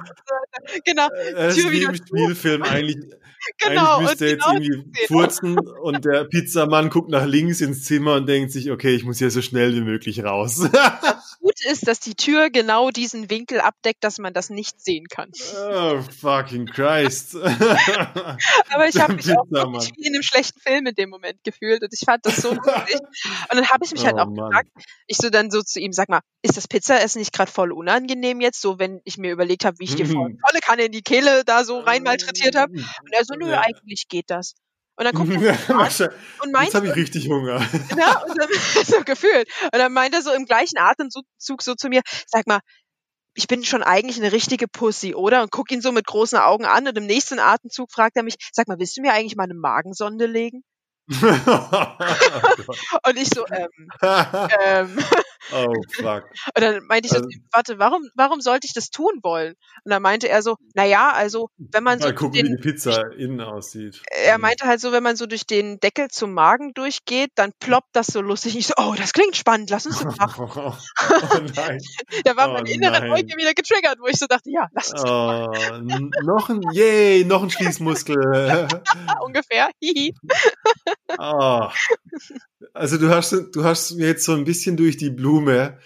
Genau. 0.84 1.08
Das 1.36 1.58
ist 1.58 1.72
wie 1.72 1.84
im 1.84 1.96
Spielfilm 1.96 2.64
eigentlich. 2.64 2.98
Genau. 3.58 3.98
Eigentlich 3.98 4.10
müsste 4.10 4.38
genau 4.38 4.54
jetzt 4.54 4.70
irgendwie 4.70 5.06
furzen 5.08 5.60
und 5.82 6.06
der 6.06 6.24
Pizzamann 6.26 6.90
guckt 6.90 7.10
nach 7.10 7.26
links 7.26 7.62
ins 7.62 7.84
Zimmer 7.84 8.16
und 8.16 8.26
denkt 8.28 8.52
sich, 8.52 8.72
okay, 8.72 8.96
ich 8.96 9.04
muss 9.04 9.18
hier 9.18 9.32
so 9.32 9.42
schnell 9.42 9.76
wie 9.76 9.82
möglich 9.82 10.24
raus. 10.24 10.66
Das 10.72 11.38
Gute 11.42 11.70
ist, 11.70 11.88
dass 11.88 12.00
die 12.00 12.16
Tür 12.16 12.50
genau 12.50 12.90
diesen 12.90 13.30
Winkel 13.30 13.60
abdeckt, 13.60 14.04
dass 14.04 14.18
man 14.18 14.34
das 14.34 14.50
nicht 14.50 14.80
sehen 14.82 15.08
kann. 15.10 15.30
Oh, 15.74 16.00
fucking 16.22 16.68
Christ. 16.68 17.36
Aber 17.36 18.88
ich 18.88 18.96
habe 19.04 19.16
mich 19.16 19.32
auch 19.32 19.46
wie 19.50 20.08
in 20.08 20.14
einem 20.14 20.24
schlechten 20.24 20.60
Film 20.60 20.86
in 20.88 20.96
dem 20.96 21.10
Moment 21.10 21.44
gefühlt 21.44 21.82
und 21.82 21.94
ich 21.94 22.06
fand 22.06 22.26
das 22.26 22.38
so 22.38 22.54
lustig. 22.54 23.00
Und 23.00 23.58
dann 23.58 23.70
habe 23.70 23.86
ich 23.86 23.92
mich 23.92 24.06
halt 24.06 24.16
oh, 24.16 24.20
auch 24.20 24.26
Mann. 24.26 24.50
gefragt, 24.50 24.70
ich 25.08 25.18
so 25.18 25.30
dann 25.30 25.52
so 25.52 25.62
zu 25.62 25.80
ihm, 25.80 25.94
sag 25.94 26.10
mal, 26.10 26.22
ist 26.42 26.58
das 26.58 26.68
Pizzaessen 26.68 27.20
nicht 27.20 27.34
gerade 27.34 27.52
voll 27.52 27.72
unangenehm 27.72 28.42
jetzt, 28.42 28.62
so 28.62 28.80
wenn 28.80 29.02
ich 29.04 29.18
mir 29.18 29.32
überlegt 29.32 29.66
habe, 29.66 29.78
wie 29.80 29.86
ich 29.86 29.96
dir 29.96 30.06
volle 30.06 30.60
Kanne 30.62 30.86
in 30.86 30.92
die 30.92 31.04
Kehle 31.04 31.44
da 31.46 31.64
so 31.64 31.80
rein 31.80 32.04
malträtiert 32.04 32.56
habe? 32.56 32.74
Und 32.74 33.12
er 33.12 33.26
so, 33.26 33.36
nö, 33.36 33.50
ja. 33.50 33.62
eigentlich 33.62 34.08
geht 34.08 34.30
das. 34.30 34.56
Und 34.96 35.06
dann 35.06 35.16
guckt 35.16 35.32
er 35.42 35.70
an 35.70 35.90
und 36.44 36.52
meint, 36.52 36.66
jetzt 36.66 36.76
habe 36.76 36.88
ich 36.88 36.96
richtig 36.96 37.28
Hunger. 37.28 37.60
Ja, 37.98 38.22
und 38.22 38.38
dann, 38.38 38.48
so 38.86 39.02
gefühlt. 39.04 39.48
Und 39.64 39.80
dann 39.80 39.92
meint 39.92 40.14
er 40.14 40.22
so 40.22 40.32
im 40.32 40.46
gleichen 40.46 40.78
Atemzug 40.78 41.26
so 41.38 41.74
zu 41.74 41.90
mir, 41.90 42.02
sag 42.28 42.46
mal, 42.46 42.60
ich 43.36 43.48
bin 43.48 43.64
schon 43.64 43.84
eigentlich 43.84 44.18
eine 44.18 44.32
richtige 44.32 44.68
Pussy, 44.68 45.16
oder? 45.16 45.42
Und 45.42 45.52
guck 45.52 45.72
ihn 45.72 45.82
so 45.82 45.92
mit 45.92 46.06
großen 46.06 46.38
Augen 46.38 46.66
an 46.66 46.88
und 46.88 46.98
im 46.98 47.06
nächsten 47.06 47.40
Atemzug 47.40 47.92
fragt 47.92 48.18
er 48.18 48.24
mich, 48.24 48.36
sag 48.52 48.68
mal, 48.68 48.80
willst 48.80 48.98
du 48.98 49.02
mir 49.02 49.14
eigentlich 49.14 49.36
mal 49.36 49.44
eine 49.44 49.56
Magensonde 49.56 50.26
legen? 50.26 50.64
und 51.08 51.22
ich 53.18 53.30
so, 53.30 53.46
ähm, 53.48 53.70
ähm. 54.66 54.98
Oh, 55.52 55.74
fuck. 55.94 56.26
Und 56.56 56.62
dann 56.62 56.86
meinte 56.88 57.08
ich 57.08 57.14
also, 57.14 57.26
so, 57.30 57.40
warte, 57.52 57.80
warum, 57.80 58.10
warum 58.16 58.42
sollte 58.42 58.66
ich 58.66 58.74
das 58.74 58.90
tun 58.90 59.20
wollen? 59.22 59.56
Und 59.84 59.92
dann 59.92 60.02
meinte 60.02 60.30
er 60.30 60.42
so, 60.42 60.56
na 60.74 60.86
ja, 60.86 61.12
also, 61.12 61.50
wenn 61.58 61.84
man 61.84 62.00
so. 62.00 62.08
Mal 62.08 62.16
gucken, 62.16 62.34
den, 62.34 62.46
wie 62.46 62.56
die 62.56 62.62
Pizza 62.62 63.12
innen 63.14 63.42
aussieht. 63.42 64.02
Er 64.12 64.38
meinte 64.38 64.66
halt 64.66 64.80
so, 64.80 64.92
wenn 64.92 65.04
man 65.04 65.16
so 65.16 65.26
durch 65.26 65.46
den 65.46 65.80
Deckel 65.80 66.08
zum 66.10 66.34
Magen 66.34 66.74
durchgeht, 66.74 67.32
dann 67.36 67.52
ploppt 67.60 67.90
das 67.94 68.08
so 68.08 68.22
lustig. 68.22 68.58
Ich 68.58 68.68
so, 68.68 68.74
oh, 68.78 68.94
das 68.98 69.14
klingt 69.14 69.36
spannend, 69.36 69.70
lass 69.70 69.86
uns 69.86 70.00
das 70.00 70.18
machen. 70.18 70.50
oh, 70.56 70.74
nein. 71.56 71.80
da 72.24 72.36
war 72.38 72.50
oh, 72.50 72.54
meine 72.54 72.72
innere 72.72 73.08
Neugier 73.08 73.38
wieder 73.38 73.54
getriggert, 73.54 73.98
wo 74.00 74.08
ich 74.08 74.18
so 74.18 74.28
dachte, 74.28 74.50
ja, 74.50 74.68
lass 74.74 74.92
uns 74.92 75.04
oh, 75.04 75.52
das 75.52 75.82
machen. 75.82 76.12
noch 76.24 76.50
ein, 76.50 76.62
yay, 76.72 77.26
noch 77.26 77.44
ein 77.44 77.50
Schließmuskel. 77.50 78.68
Ungefähr, 79.26 79.70
hihi 79.80 80.14
oh. 81.18 81.70
Also 82.74 82.98
du 82.98 83.10
hast, 83.10 83.32
du 83.32 83.64
hast 83.64 83.92
mir 83.96 84.08
jetzt 84.08 84.26
so 84.26 84.34
ein 84.34 84.46
bisschen 84.46 84.78
durch 84.78 84.98
die 84.98 85.10
Blume 85.34 85.80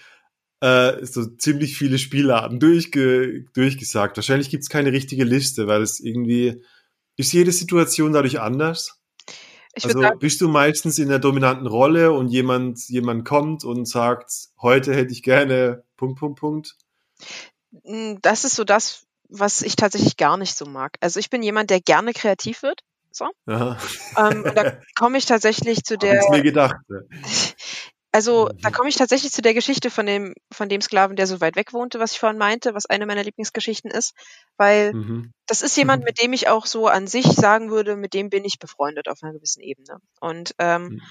äh, 0.60 1.04
so 1.04 1.24
ziemlich 1.24 1.76
viele 1.76 1.98
Spielarten 1.98 2.60
durchge 2.60 3.44
durchgesagt. 3.54 4.16
Wahrscheinlich 4.16 4.50
gibt's 4.50 4.68
keine 4.68 4.92
richtige 4.92 5.24
Liste, 5.24 5.66
weil 5.66 5.82
es 5.82 6.00
irgendwie 6.00 6.62
ist 7.16 7.32
jede 7.32 7.52
Situation 7.52 8.12
dadurch 8.12 8.40
anders. 8.40 9.00
Ich 9.74 9.84
Also 9.84 10.00
sagen, 10.00 10.18
bist 10.18 10.40
du 10.40 10.48
meistens 10.48 10.98
in 10.98 11.08
der 11.08 11.20
dominanten 11.20 11.66
Rolle 11.66 12.12
und 12.12 12.28
jemand, 12.28 12.80
jemand 12.88 13.24
kommt 13.24 13.64
und 13.64 13.86
sagt, 13.86 14.30
heute 14.60 14.94
hätte 14.94 15.12
ich 15.12 15.22
gerne 15.22 15.84
Punkt, 15.96 16.18
Punkt, 16.18 16.40
Punkt. 16.40 16.76
mh, 17.84 18.18
das 18.22 18.44
ist 18.44 18.56
so 18.56 18.64
das, 18.64 19.06
was 19.28 19.62
ich 19.62 19.76
tatsächlich 19.76 20.16
gar 20.16 20.36
nicht 20.36 20.56
so 20.56 20.66
mag. 20.66 20.96
Also 21.00 21.20
ich 21.20 21.30
bin 21.30 21.42
jemand, 21.42 21.70
der 21.70 21.80
gerne 21.80 22.12
kreativ 22.12 22.62
wird. 22.62 22.80
So. 23.10 23.26
Ähm, 23.46 24.42
und 24.44 24.56
da 24.56 24.78
komme 24.96 25.18
ich 25.18 25.26
tatsächlich 25.26 25.84
zu 25.84 25.96
der, 25.98 26.18
ich's 26.18 26.30
mir 26.30 26.42
gedacht. 26.42 26.76
also 28.12 28.48
da 28.62 28.70
Mhm. 28.70 28.72
komme 28.72 28.88
ich 28.88 28.96
tatsächlich 28.96 29.32
zu 29.32 29.42
der 29.42 29.54
Geschichte 29.54 29.90
von 29.90 30.06
dem, 30.06 30.34
von 30.52 30.68
dem 30.68 30.80
Sklaven, 30.80 31.16
der 31.16 31.26
so 31.26 31.40
weit 31.40 31.56
weg 31.56 31.72
wohnte, 31.72 32.00
was 32.00 32.12
ich 32.12 32.18
vorhin 32.20 32.38
meinte, 32.38 32.74
was 32.74 32.86
eine 32.86 33.06
meiner 33.06 33.24
Lieblingsgeschichten 33.24 33.90
ist, 33.90 34.14
weil 34.56 34.94
Mhm. 34.94 35.30
das 35.46 35.62
ist 35.62 35.76
jemand, 35.76 36.04
mit 36.04 36.20
dem 36.20 36.32
ich 36.34 36.48
auch 36.48 36.66
so 36.66 36.86
an 36.88 37.06
sich 37.06 37.24
sagen 37.26 37.70
würde, 37.70 37.96
mit 37.96 38.14
dem 38.14 38.30
bin 38.30 38.44
ich 38.44 38.58
befreundet 38.58 39.08
auf 39.08 39.18
einer 39.22 39.32
gewissen 39.32 39.62
Ebene. 39.62 39.98
Und 40.20 40.54
ähm, 40.58 40.92
Mhm. 40.92 41.08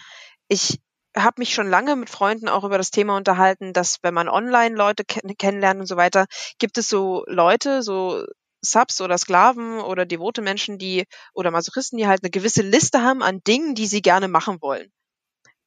ich 0.48 0.80
habe 1.16 1.36
mich 1.40 1.54
schon 1.54 1.70
lange 1.70 1.96
mit 1.96 2.10
Freunden 2.10 2.48
auch 2.50 2.64
über 2.64 2.78
das 2.78 2.92
Thema 2.92 3.18
unterhalten, 3.18 3.74
dass 3.74 3.98
wenn 4.04 4.14
man 4.14 4.30
online 4.30 4.76
Leute 4.76 5.04
ken 5.06 5.36
kennenlernt 5.38 5.80
und 5.80 5.88
so 5.88 5.98
weiter, 5.98 6.26
gibt 6.60 6.78
es 6.78 6.88
so 6.90 7.24
Leute, 7.28 7.82
so 7.84 8.24
Subs 8.62 9.02
oder 9.02 9.18
Sklaven 9.18 9.80
oder 9.80 10.06
devote 10.06 10.42
Menschen, 10.42 10.78
die 10.78 11.06
oder 11.34 11.52
Masochisten, 11.52 11.98
die 11.98 12.08
halt 12.08 12.24
eine 12.24 12.32
gewisse 12.32 12.62
Liste 12.62 13.02
haben 13.02 13.24
an 13.24 13.42
Dingen, 13.48 13.76
die 13.76 13.88
sie 13.88 14.02
gerne 14.02 14.28
machen 14.28 14.62
wollen. 14.62 14.92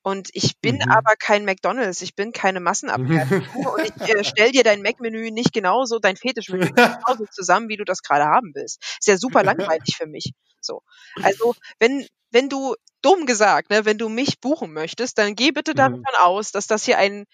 Und 0.02 0.30
ich 0.32 0.58
bin 0.60 0.78
Mhm. 0.78 0.82
aber 0.88 1.14
kein 1.18 1.44
McDonald's, 1.44 2.00
ich 2.02 2.14
bin 2.16 2.32
keine 2.32 2.60
Massenabfertigung 2.60 3.56
und 3.74 3.84
ich 3.84 3.92
äh, 4.08 4.24
stell 4.24 4.50
dir 4.52 4.62
dein 4.64 4.82
Mac-Menü 4.82 5.30
nicht 5.30 5.52
genauso, 5.52 5.98
dein 5.98 6.16
Fetischmenü 6.16 6.70
nicht 6.72 6.88
genauso 7.06 7.26
zusammen, 7.30 7.68
wie 7.68 7.76
du 7.76 7.84
das 7.84 8.02
gerade 8.02 8.24
haben 8.24 8.52
willst. 8.54 8.82
Ist 8.98 9.08
ja 9.08 9.16
super 9.18 9.42
langweilig 9.44 9.96
für 9.96 10.06
mich. 10.06 10.32
So. 10.60 10.82
Also, 11.20 11.54
wenn, 11.78 12.06
wenn 12.30 12.48
du, 12.48 12.74
dumm 13.02 13.26
gesagt, 13.26 13.70
ne, 13.70 13.84
wenn 13.86 13.98
du 13.98 14.08
mich 14.08 14.40
buchen 14.40 14.72
möchtest, 14.72 15.18
dann 15.18 15.34
geh 15.34 15.52
bitte 15.52 15.74
Mhm. 15.74 15.74
davon 15.74 16.14
aus, 16.18 16.52
dass 16.52 16.66
das 16.66 16.84
hier 16.84 16.98
ein, 16.98 17.24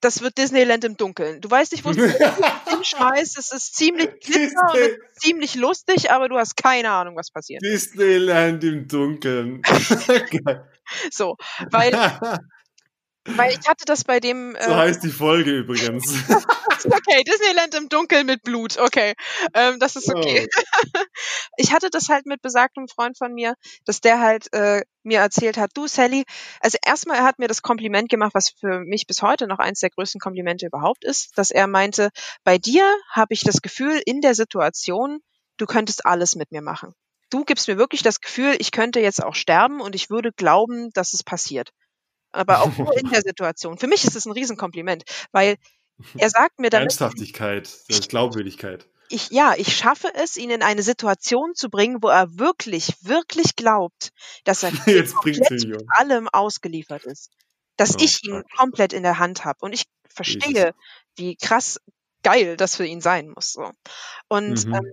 das 0.00 0.20
wird 0.20 0.38
Disneyland 0.38 0.84
im 0.84 0.96
Dunkeln. 0.96 1.40
Du 1.40 1.50
weißt 1.50 1.72
nicht, 1.72 1.84
wo 1.84 1.90
es 1.90 1.96
hinschmeißt, 2.68 3.38
es 3.38 3.52
ist 3.52 3.74
ziemlich 3.74 4.10
glitzer 4.20 4.70
und 4.72 4.78
es 4.78 4.88
ist 4.88 5.20
ziemlich 5.20 5.54
lustig, 5.54 6.10
aber 6.10 6.28
du 6.28 6.36
hast 6.36 6.56
keine 6.56 6.90
Ahnung, 6.90 7.16
was 7.16 7.30
passiert. 7.30 7.62
Disneyland 7.62 8.62
im 8.64 8.86
Dunkeln. 8.88 9.62
So, 11.10 11.36
weil, 11.72 11.90
weil 13.26 13.52
ich 13.52 13.68
hatte 13.68 13.84
das 13.84 14.04
bei 14.04 14.20
dem, 14.20 14.56
so 14.60 14.70
äh, 14.70 14.74
heißt 14.74 15.02
die 15.02 15.10
Folge 15.10 15.50
übrigens. 15.50 16.06
okay, 16.84 17.24
Disneyland 17.24 17.74
im 17.74 17.88
Dunkeln 17.88 18.26
mit 18.26 18.42
Blut, 18.42 18.78
okay, 18.78 19.14
ähm, 19.54 19.78
das 19.78 19.96
ist 19.96 20.08
okay. 20.08 20.48
ich 21.56 21.72
hatte 21.72 21.90
das 21.90 22.08
halt 22.08 22.26
mit 22.26 22.42
besagtem 22.42 22.88
Freund 22.88 23.18
von 23.18 23.32
mir, 23.32 23.54
dass 23.84 24.00
der 24.00 24.20
halt 24.20 24.52
äh, 24.52 24.82
mir 25.02 25.20
erzählt 25.20 25.56
hat, 25.56 25.70
du 25.74 25.86
Sally, 25.86 26.24
also 26.60 26.78
erstmal 26.84 27.18
er 27.18 27.24
hat 27.24 27.38
mir 27.38 27.48
das 27.48 27.62
Kompliment 27.62 28.08
gemacht, 28.08 28.34
was 28.34 28.50
für 28.50 28.80
mich 28.80 29.06
bis 29.06 29.22
heute 29.22 29.46
noch 29.46 29.58
eins 29.58 29.80
der 29.80 29.90
größten 29.90 30.20
Komplimente 30.20 30.66
überhaupt 30.66 31.04
ist, 31.04 31.36
dass 31.36 31.50
er 31.50 31.66
meinte, 31.66 32.10
bei 32.44 32.58
dir 32.58 32.84
habe 33.10 33.34
ich 33.34 33.42
das 33.42 33.62
Gefühl 33.62 34.00
in 34.04 34.20
der 34.20 34.34
Situation, 34.34 35.20
du 35.56 35.66
könntest 35.66 36.04
alles 36.06 36.36
mit 36.36 36.52
mir 36.52 36.62
machen. 36.62 36.92
Du 37.30 37.44
gibst 37.44 37.66
mir 37.66 37.76
wirklich 37.76 38.02
das 38.02 38.20
Gefühl, 38.20 38.54
ich 38.58 38.70
könnte 38.70 39.00
jetzt 39.00 39.22
auch 39.22 39.34
sterben 39.34 39.80
und 39.80 39.94
ich 39.94 40.10
würde 40.10 40.30
glauben, 40.32 40.90
dass 40.92 41.12
es 41.12 41.24
passiert. 41.24 41.70
Aber 42.36 42.60
auch 42.62 42.76
nur 42.76 42.96
in 42.96 43.08
der 43.10 43.22
Situation. 43.22 43.78
Für 43.78 43.86
mich 43.86 44.04
ist 44.04 44.16
es 44.16 44.26
ein 44.26 44.32
Riesenkompliment, 44.32 45.04
weil 45.32 45.56
er 46.18 46.30
sagt 46.30 46.58
mir 46.60 46.70
damit, 46.70 46.90
Ernsthaftigkeit, 46.92 47.68
ist 47.88 48.08
Glaubwürdigkeit. 48.10 48.86
ich, 49.08 49.30
ja, 49.30 49.54
ich 49.56 49.76
schaffe 49.76 50.12
es, 50.14 50.36
ihn 50.36 50.50
in 50.50 50.62
eine 50.62 50.82
Situation 50.82 51.54
zu 51.54 51.70
bringen, 51.70 52.02
wo 52.02 52.08
er 52.08 52.38
wirklich, 52.38 52.94
wirklich 53.02 53.56
glaubt, 53.56 54.10
dass 54.44 54.62
er 54.62 54.70
Jetzt 54.86 55.14
komplett 55.14 55.50
mit 55.50 55.82
allem 55.88 56.28
ausgeliefert 56.28 57.04
ist. 57.04 57.30
Dass 57.76 57.94
Oh, 57.96 57.98
ich 58.00 58.24
ihn 58.24 58.42
fuck. 58.42 58.50
komplett 58.56 58.92
in 58.92 59.02
der 59.02 59.18
Hand 59.18 59.44
habe. 59.44 59.58
Und 59.60 59.72
ich 59.72 59.84
verstehe, 60.08 60.72
wie 61.16 61.36
krass 61.36 61.78
geil 62.22 62.56
das 62.56 62.76
für 62.76 62.86
ihn 62.86 63.00
sein 63.00 63.28
muss. 63.28 63.52
So. 63.52 63.70
Und, 64.28 64.66
Mhm. 64.66 64.74
ähm, 64.74 64.92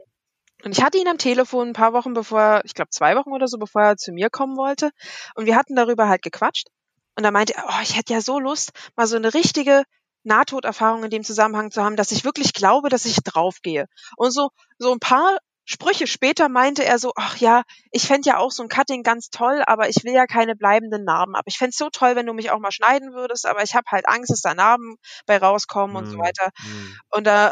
und 0.66 0.78
ich 0.78 0.84
hatte 0.84 0.98
ihn 0.98 1.08
am 1.08 1.18
Telefon 1.18 1.70
ein 1.70 1.74
paar 1.74 1.94
Wochen 1.94 2.14
bevor, 2.14 2.62
ich 2.66 2.74
glaube 2.74 2.89
zwei 2.91 3.16
Wochen 3.16 3.32
oder 3.32 3.48
so, 3.48 3.58
bevor 3.58 3.82
er 3.84 3.98
zu 3.98 4.12
mir 4.14 4.30
kommen 4.30 4.58
wollte. 4.58 4.91
Und 5.36 5.46
wir 5.46 5.56
hatten 5.56 5.76
darüber 5.76 6.08
halt 6.08 6.22
gequatscht. 6.22 6.68
Und 7.16 7.24
da 7.24 7.32
meinte 7.32 7.55
er, 7.55 7.66
oh, 7.68 7.82
ich 7.84 7.95
hätte 7.97 8.14
ja 8.14 8.22
so 8.22 8.39
Lust, 8.39 8.72
mal 8.95 9.07
so 9.07 9.16
eine 9.16 9.34
richtige 9.34 9.84
Nahtoderfahrung 10.24 11.03
in 11.03 11.09
dem 11.09 11.24
Zusammenhang 11.24 11.72
zu 11.72 11.84
haben, 11.84 11.95
dass 11.95 12.11
ich 12.11 12.24
wirklich 12.24 12.53
glaube, 12.53 12.89
dass 12.89 13.05
ich 13.05 13.18
draufgehe. 13.24 13.88
Und 14.18 14.32
so, 14.32 14.49
so 14.78 14.91
ein 14.91 14.99
paar 14.99 15.38
Sprüche 15.66 16.07
später 16.07 16.49
meinte 16.49 16.84
er 16.84 16.99
so, 16.99 17.14
ach 17.16 17.38
ja, 17.38 17.64
ich 17.91 18.03
fänd 18.07 18.26
ja 18.26 18.38
auch 18.38 18.51
so 18.51 18.64
ein 18.64 18.70
Cutting 18.70 19.03
ganz 19.03 19.30
toll, 19.30 19.64
aber 19.66 19.88
ich 19.89 20.03
will 20.03 20.14
ja 20.14 20.26
keine 20.28 20.55
bleibenden 20.55 21.03
Narben. 21.05 21.36
Aber 21.36 21.47
ich 21.47 21.57
fänd's 21.57 21.78
so 21.78 21.89
toll, 21.89 22.16
wenn 22.16 22.26
du 22.26 22.34
mich 22.34 22.51
auch 22.51 22.59
mal 22.59 22.72
schneiden 22.72 23.14
würdest, 23.14 23.45
aber 23.45 23.64
ich 23.64 23.74
habe 23.76 23.86
halt 23.89 24.07
Angst, 24.07 24.32
dass 24.32 24.41
da 24.41 24.53
Narben 24.55 24.95
bei 25.26 25.38
rauskommen 25.38 25.95
und 25.95 26.05
so 26.09 26.18
Mhm. 26.18 26.22
weiter. 26.22 26.49
Mhm. 26.64 26.97
Und 27.11 27.28
da, 27.28 27.51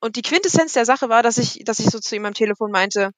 und 0.00 0.16
die 0.16 0.22
Quintessenz 0.22 0.74
der 0.74 0.86
Sache 0.86 1.08
war, 1.10 1.22
dass 1.22 1.38
ich, 1.38 1.62
dass 1.64 1.78
ich 1.80 1.86
so 1.90 2.00
zu 2.00 2.16
ihm 2.16 2.26
am 2.26 2.34
Telefon 2.34 2.70
meinte, 2.70 3.12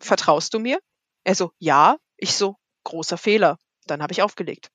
vertraust 0.00 0.54
du 0.54 0.58
mir? 0.58 0.78
Er 1.24 1.34
so, 1.34 1.52
ja. 1.58 1.96
Ich 2.16 2.34
so, 2.36 2.56
großer 2.84 3.18
Fehler. 3.18 3.58
Dann 3.86 4.02
habe 4.02 4.12
ich 4.12 4.22
aufgelegt. 4.22 4.70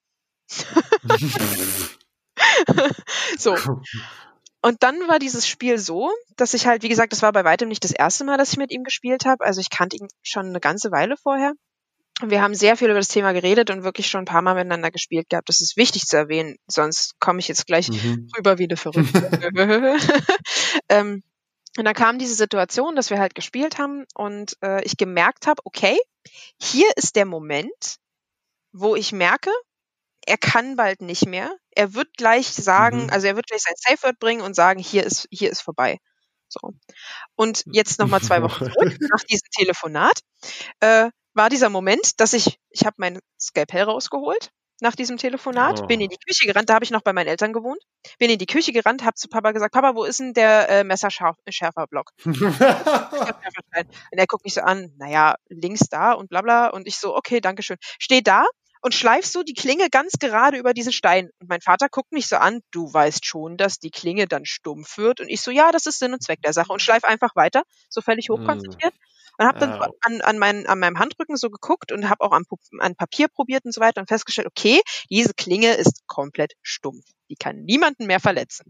so. 3.37 3.55
Und 4.61 4.83
dann 4.83 5.07
war 5.07 5.19
dieses 5.19 5.47
Spiel 5.47 5.79
so, 5.79 6.11
dass 6.37 6.53
ich 6.53 6.67
halt, 6.67 6.83
wie 6.83 6.89
gesagt, 6.89 7.13
das 7.13 7.23
war 7.23 7.31
bei 7.31 7.43
weitem 7.43 7.67
nicht 7.67 7.83
das 7.83 7.91
erste 7.91 8.23
Mal, 8.23 8.37
dass 8.37 8.51
ich 8.51 8.57
mit 8.57 8.71
ihm 8.71 8.83
gespielt 8.83 9.25
habe. 9.25 9.43
Also 9.43 9.59
ich 9.59 9.69
kannte 9.69 9.97
ihn 9.97 10.07
schon 10.21 10.47
eine 10.47 10.59
ganze 10.59 10.91
Weile 10.91 11.17
vorher. 11.17 11.53
Und 12.21 12.29
wir 12.29 12.43
haben 12.43 12.53
sehr 12.53 12.77
viel 12.77 12.89
über 12.89 12.99
das 12.99 13.07
Thema 13.07 13.31
geredet 13.31 13.71
und 13.71 13.83
wirklich 13.83 14.07
schon 14.07 14.21
ein 14.21 14.25
paar 14.25 14.43
Mal 14.43 14.53
miteinander 14.53 14.91
gespielt 14.91 15.29
gehabt. 15.29 15.49
Das 15.49 15.61
ist 15.61 15.77
wichtig 15.77 16.03
zu 16.03 16.17
erwähnen, 16.17 16.57
sonst 16.67 17.19
komme 17.19 17.39
ich 17.39 17.47
jetzt 17.47 17.65
gleich 17.65 17.89
Mhm. 17.89 18.27
rüber 18.37 18.59
wie 18.59 18.65
eine 18.65 18.77
Verrückte. 18.77 19.41
ähm, 20.89 21.23
und 21.77 21.85
dann 21.85 21.95
kam 21.95 22.19
diese 22.19 22.35
Situation, 22.35 22.95
dass 22.95 23.09
wir 23.09 23.17
halt 23.17 23.33
gespielt 23.33 23.79
haben 23.79 24.05
und 24.13 24.55
äh, 24.61 24.83
ich 24.83 24.97
gemerkt 24.97 25.47
habe, 25.47 25.61
okay, 25.63 25.97
hier 26.61 26.91
ist 26.95 27.15
der 27.15 27.25
Moment, 27.25 27.95
wo 28.71 28.95
ich 28.95 29.13
merke, 29.13 29.49
er 30.25 30.37
kann 30.37 30.75
bald 30.75 31.01
nicht 31.01 31.25
mehr. 31.25 31.55
Er 31.71 31.93
wird 31.93 32.15
gleich 32.17 32.47
sagen, 32.47 33.03
Mhm. 33.05 33.09
also 33.11 33.27
er 33.27 33.35
wird 33.35 33.47
gleich 33.47 33.61
sein 33.61 33.75
Safe 33.77 34.03
Word 34.03 34.19
bringen 34.19 34.41
und 34.41 34.55
sagen, 34.55 34.79
hier 34.79 35.03
ist, 35.03 35.27
hier 35.31 35.49
ist 35.51 35.61
vorbei. 35.61 35.97
So. 36.49 36.59
Und 37.35 37.63
jetzt 37.71 37.99
nochmal 37.99 38.21
zwei 38.21 38.41
Wochen 38.43 38.65
zurück, 38.65 38.73
nach 39.11 39.23
diesem 39.23 39.47
Telefonat, 39.55 40.19
äh, 40.81 41.09
war 41.33 41.49
dieser 41.49 41.69
Moment, 41.69 42.19
dass 42.19 42.33
ich, 42.33 42.59
ich 42.71 42.85
habe 42.85 42.95
mein 42.99 43.19
Skalpell 43.39 43.83
rausgeholt 43.83 44.51
nach 44.81 44.95
diesem 44.95 45.17
Telefonat, 45.17 45.81
Oh. 45.83 45.85
bin 45.85 46.01
in 46.01 46.09
die 46.09 46.17
Küche 46.17 46.47
gerannt, 46.47 46.69
da 46.69 46.73
habe 46.73 46.83
ich 46.83 46.91
noch 46.91 47.03
bei 47.03 47.13
meinen 47.13 47.27
Eltern 47.27 47.53
gewohnt, 47.53 47.79
bin 48.17 48.31
in 48.31 48.39
die 48.39 48.47
Küche 48.47 48.73
gerannt, 48.73 49.03
habe 49.03 49.13
zu 49.13 49.29
Papa 49.29 49.51
gesagt, 49.51 49.73
Papa, 49.73 49.93
wo 49.95 50.03
ist 50.05 50.19
denn 50.19 50.33
der 50.33 50.69
äh, 50.69 50.83
Messerschärferblock? 50.83 52.11
Und 52.25 54.17
er 54.17 54.27
guckt 54.27 54.43
mich 54.43 54.55
so 54.55 54.61
an, 54.61 54.91
naja, 54.97 55.35
links 55.49 55.87
da 55.89 56.13
und 56.13 56.29
bla 56.29 56.41
bla. 56.41 56.67
Und 56.69 56.87
ich 56.87 56.97
so, 56.97 57.15
okay, 57.15 57.41
danke 57.41 57.63
schön. 57.63 57.77
Steh 57.99 58.21
da 58.21 58.45
und 58.81 58.93
schleif 58.95 59.25
so 59.25 59.43
die 59.43 59.53
Klinge 59.53 59.89
ganz 59.89 60.13
gerade 60.19 60.57
über 60.57 60.73
diesen 60.73 60.91
Stein. 60.91 61.29
Und 61.39 61.49
mein 61.49 61.61
Vater 61.61 61.87
guckt 61.89 62.11
mich 62.11 62.27
so 62.27 62.37
an, 62.37 62.61
du 62.71 62.91
weißt 62.91 63.25
schon, 63.25 63.57
dass 63.57 63.79
die 63.79 63.91
Klinge 63.91 64.27
dann 64.27 64.45
stumpf 64.45 64.97
wird. 64.97 65.21
Und 65.21 65.29
ich 65.29 65.41
so, 65.41 65.51
ja, 65.51 65.71
das 65.71 65.85
ist 65.85 65.99
Sinn 65.99 66.13
und 66.13 66.23
Zweck 66.23 66.41
der 66.43 66.53
Sache. 66.53 66.73
Und 66.73 66.81
schleif 66.81 67.03
einfach 67.03 67.35
weiter, 67.35 67.63
so 67.89 68.01
völlig 68.01 68.29
Mm. 68.29 68.31
hochkonzentriert. 68.31 68.93
Und 69.41 69.47
habe 69.47 69.59
dann 69.59 69.73
so 69.73 69.79
Au. 69.79 69.95
an, 70.01 70.21
an, 70.21 70.37
mein, 70.37 70.67
an 70.67 70.77
meinem 70.77 70.99
Handrücken 70.99 71.35
so 71.35 71.49
geguckt 71.49 71.91
und 71.91 72.09
habe 72.09 72.21
auch 72.21 72.31
an, 72.31 72.43
an 72.79 72.95
Papier 72.95 73.27
probiert 73.27 73.65
und 73.65 73.73
so 73.73 73.81
weiter 73.81 73.99
und 73.99 74.07
festgestellt, 74.07 74.47
okay, 74.47 74.81
diese 75.09 75.33
Klinge 75.33 75.73
ist 75.73 76.05
komplett 76.05 76.53
stumpf. 76.61 77.03
Die 77.31 77.37
kann 77.37 77.63
niemanden 77.63 78.07
mehr 78.07 78.19
verletzen. 78.19 78.65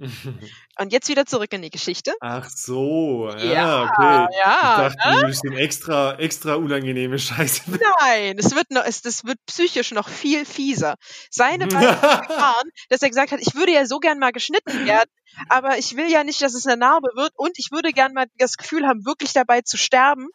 Und 0.78 0.92
jetzt 0.92 1.08
wieder 1.10 1.26
zurück 1.26 1.52
in 1.52 1.60
die 1.60 1.68
Geschichte. 1.68 2.14
Ach 2.20 2.48
so, 2.48 3.28
ja, 3.28 3.44
Ja, 3.44 3.82
okay. 3.82 4.36
ja, 4.38 4.88
ich 4.88 4.94
dachte, 4.94 5.20
du 5.20 5.26
bist 5.26 5.44
in 5.44 5.52
extra, 5.52 6.14
extra 6.18 6.54
unangenehme 6.54 7.18
Scheiße. 7.18 7.62
Nein, 8.00 8.38
es 8.38 8.54
wird 8.54 8.70
noch, 8.70 8.84
es, 8.84 9.02
das 9.02 9.24
wird 9.24 9.38
psychisch 9.44 9.92
noch 9.92 10.08
viel 10.08 10.46
fieser. 10.46 10.96
Seine 11.30 11.66
beiden 11.66 12.00
Gefahren, 12.26 12.70
dass 12.88 13.02
er 13.02 13.10
gesagt 13.10 13.32
hat, 13.32 13.40
ich 13.40 13.54
würde 13.54 13.72
ja 13.72 13.84
so 13.84 13.98
gern 13.98 14.18
mal 14.18 14.32
geschnitten 14.32 14.86
werden, 14.86 15.10
aber 15.48 15.78
ich 15.78 15.96
will 15.96 16.10
ja 16.10 16.24
nicht, 16.24 16.40
dass 16.42 16.54
es 16.54 16.66
eine 16.66 16.76
Narbe 16.76 17.08
wird 17.14 17.32
und 17.36 17.52
ich 17.58 17.70
würde 17.72 17.92
gern 17.92 18.12
mal 18.12 18.26
das 18.36 18.56
Gefühl 18.56 18.86
haben, 18.86 19.04
wirklich 19.04 19.32
dabei 19.32 19.62
zu 19.62 19.76
sterben. 19.76 20.28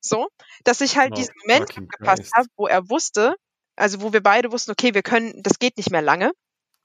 So, 0.00 0.28
dass 0.64 0.80
ich 0.80 0.96
halt 0.96 1.12
Oh, 1.12 1.14
diesen 1.14 1.34
Moment 1.42 1.70
abgepasst 1.78 2.32
habe, 2.34 2.48
wo 2.56 2.66
er 2.66 2.88
wusste, 2.88 3.36
also 3.76 4.00
wo 4.02 4.12
wir 4.12 4.22
beide 4.22 4.50
wussten, 4.50 4.72
okay, 4.72 4.94
wir 4.94 5.02
können, 5.02 5.42
das 5.42 5.58
geht 5.60 5.76
nicht 5.76 5.90
mehr 5.90 6.02
lange. 6.02 6.32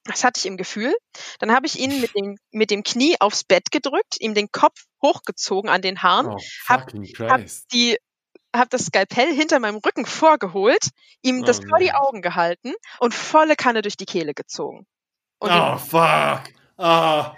Das 0.05 0.23
hatte 0.23 0.39
ich 0.39 0.45
im 0.45 0.55
Gefühl. 0.55 0.95
Dann 1.39 1.51
habe 1.51 1.65
ich 1.65 1.77
ihn 1.79 1.99
mit 1.99 2.15
dem, 2.15 2.37
mit 2.51 2.69
dem 2.71 2.83
Knie 2.83 3.15
aufs 3.19 3.43
Bett 3.43 3.71
gedrückt, 3.71 4.15
ihm 4.19 4.33
den 4.35 4.49
Kopf 4.51 4.85
hochgezogen 5.03 5.69
an 5.69 5.81
den 5.81 6.01
Haaren, 6.03 6.27
Oh, 6.27 6.37
hab- 6.69 6.93
hab 7.29 7.41
die 7.73 7.97
hab 8.55 8.69
das 8.69 8.85
Skalpell 8.85 9.33
hinter 9.33 9.59
meinem 9.59 9.77
Rücken 9.77 10.05
vorgeholt, 10.05 10.89
ihm 11.21 11.41
Oh 11.41 11.45
das 11.45 11.59
vor 11.67 11.79
die. 11.79 11.91
Augen 11.91 12.21
gehalten 12.21 12.73
und 12.99 13.13
volle 13.13 13.55
Kanne 13.55 13.81
durch 13.81 13.97
die 13.97 14.05
Kehle 14.05 14.33
gezogen. 14.33 14.85
Und 15.39 15.51
Oh, 15.51 15.77
fuck. 15.77 16.43
Ah. 16.77 17.35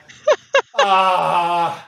Ah. 0.73 1.85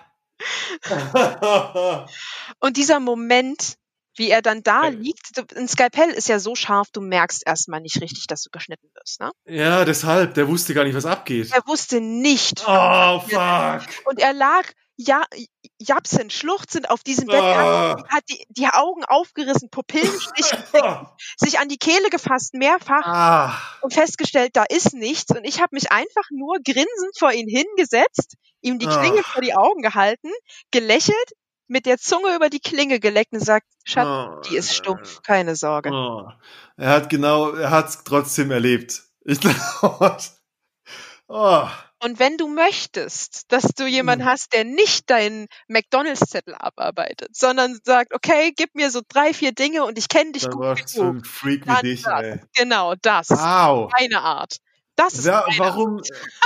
Und 2.59 2.77
dieser 2.77 2.99
Moment, 2.99 3.75
wie 4.15 4.29
er 4.29 4.41
dann 4.41 4.63
da 4.63 4.87
liegt, 4.87 5.31
ein 5.55 5.67
Skalpell 5.67 6.09
ist 6.09 6.27
ja 6.27 6.39
so 6.39 6.55
scharf, 6.55 6.89
du 6.91 7.01
merkst 7.01 7.43
erstmal 7.45 7.81
nicht 7.81 8.01
richtig, 8.01 8.27
dass 8.27 8.43
du 8.43 8.49
geschnitten 8.51 8.89
wirst. 8.93 9.19
Ne? 9.19 9.31
ja, 9.45 9.85
deshalb, 9.85 10.33
der 10.33 10.47
wusste 10.47 10.73
gar 10.73 10.83
nicht, 10.83 10.95
was 10.95 11.05
abgeht. 11.05 11.51
Er 11.51 11.65
wusste 11.67 12.01
nicht. 12.01 12.63
Oh, 12.67 13.19
fuck. 13.19 13.81
Und 14.05 14.19
er 14.19 14.33
lag 14.33 14.65
ja, 15.03 15.23
japsend, 15.79 16.31
schluchzend 16.33 16.89
auf 16.89 17.03
diesem 17.03 17.27
Bett, 17.27 17.41
Ah. 17.41 17.89
hat, 17.97 18.09
hat 18.09 18.23
die, 18.29 18.43
die 18.49 18.67
Augen 18.67 19.03
aufgerissen, 19.05 19.69
Pupillenstich, 19.69 20.45
sich 21.37 21.59
an 21.59 21.67
die 21.69 21.77
Kehle 21.77 22.09
gefasst, 22.09 22.53
mehrfach 22.53 23.05
Ah. 23.05 23.57
und 23.81 23.93
festgestellt, 23.93 24.51
da 24.55 24.63
ist 24.63 24.93
nichts. 24.93 25.31
Und 25.35 25.43
ich 25.43 25.59
habe 25.61 25.69
mich 25.73 25.91
einfach 25.91 26.29
nur 26.31 26.57
grinsend 26.63 27.17
vor 27.17 27.31
ihn 27.31 27.47
hingesetzt, 27.47 28.35
ihm 28.61 28.79
die 28.79 28.85
Klinge 28.87 29.19
Ah. 29.21 29.29
vor 29.31 29.41
die 29.41 29.55
Augen 29.55 29.81
gehalten, 29.81 30.29
gelächelt, 30.71 31.15
mit 31.67 31.85
der 31.85 31.97
Zunge 31.97 32.35
über 32.35 32.49
die 32.49 32.59
Klinge 32.59 32.99
geleckt 32.99 33.31
und 33.33 33.39
sagt, 33.39 33.65
Schatz, 33.85 34.05
Oh, 34.07 34.41
die 34.49 34.57
ist 34.57 34.75
stumpf, 34.75 35.21
keine 35.23 35.55
Sorge. 35.55 35.89
Oh. 35.91 36.29
Er 36.75 36.89
hat 36.89 37.09
genau, 37.09 37.51
er 37.51 37.71
hat 37.71 37.87
es 37.89 38.03
trotzdem 38.03 38.51
erlebt. 38.51 39.03
Ich 39.23 39.39
glaube. 39.81 40.17
Oh. 41.29 41.67
Und 42.03 42.19
wenn 42.19 42.37
du 42.37 42.47
möchtest, 42.47 43.51
dass 43.51 43.63
du 43.77 43.85
jemanden 43.85 44.25
Hm. 44.25 44.31
hast, 44.31 44.53
der 44.53 44.63
nicht 44.63 45.09
deinen 45.09 45.47
McDonalds-Zettel 45.67 46.55
abarbeitet, 46.55 47.35
sondern 47.35 47.79
sagt, 47.83 48.13
okay, 48.13 48.53
gib 48.55 48.73
mir 48.75 48.89
so 48.91 49.01
drei, 49.07 49.33
vier 49.33 49.51
Dinge 49.51 49.83
und 49.83 49.97
ich 49.97 50.09
kenne 50.09 50.31
dich 50.31 50.43
Dann 50.43 50.51
gut 50.53 50.61
warst 50.61 50.95
genug. 50.95 51.15
ein 51.17 51.23
Freak 51.23 51.67
wie 51.67 51.81
dich, 51.81 52.03
das. 52.03 52.21
ey. 52.21 52.39
Genau, 52.55 52.95
das. 53.01 53.29
Au. 53.31 53.89
Meine 53.99 54.21
Art. 54.21 54.57
Das 54.95 55.13
ist 55.13 55.25
meine 55.25 55.45
warum? 55.57 56.01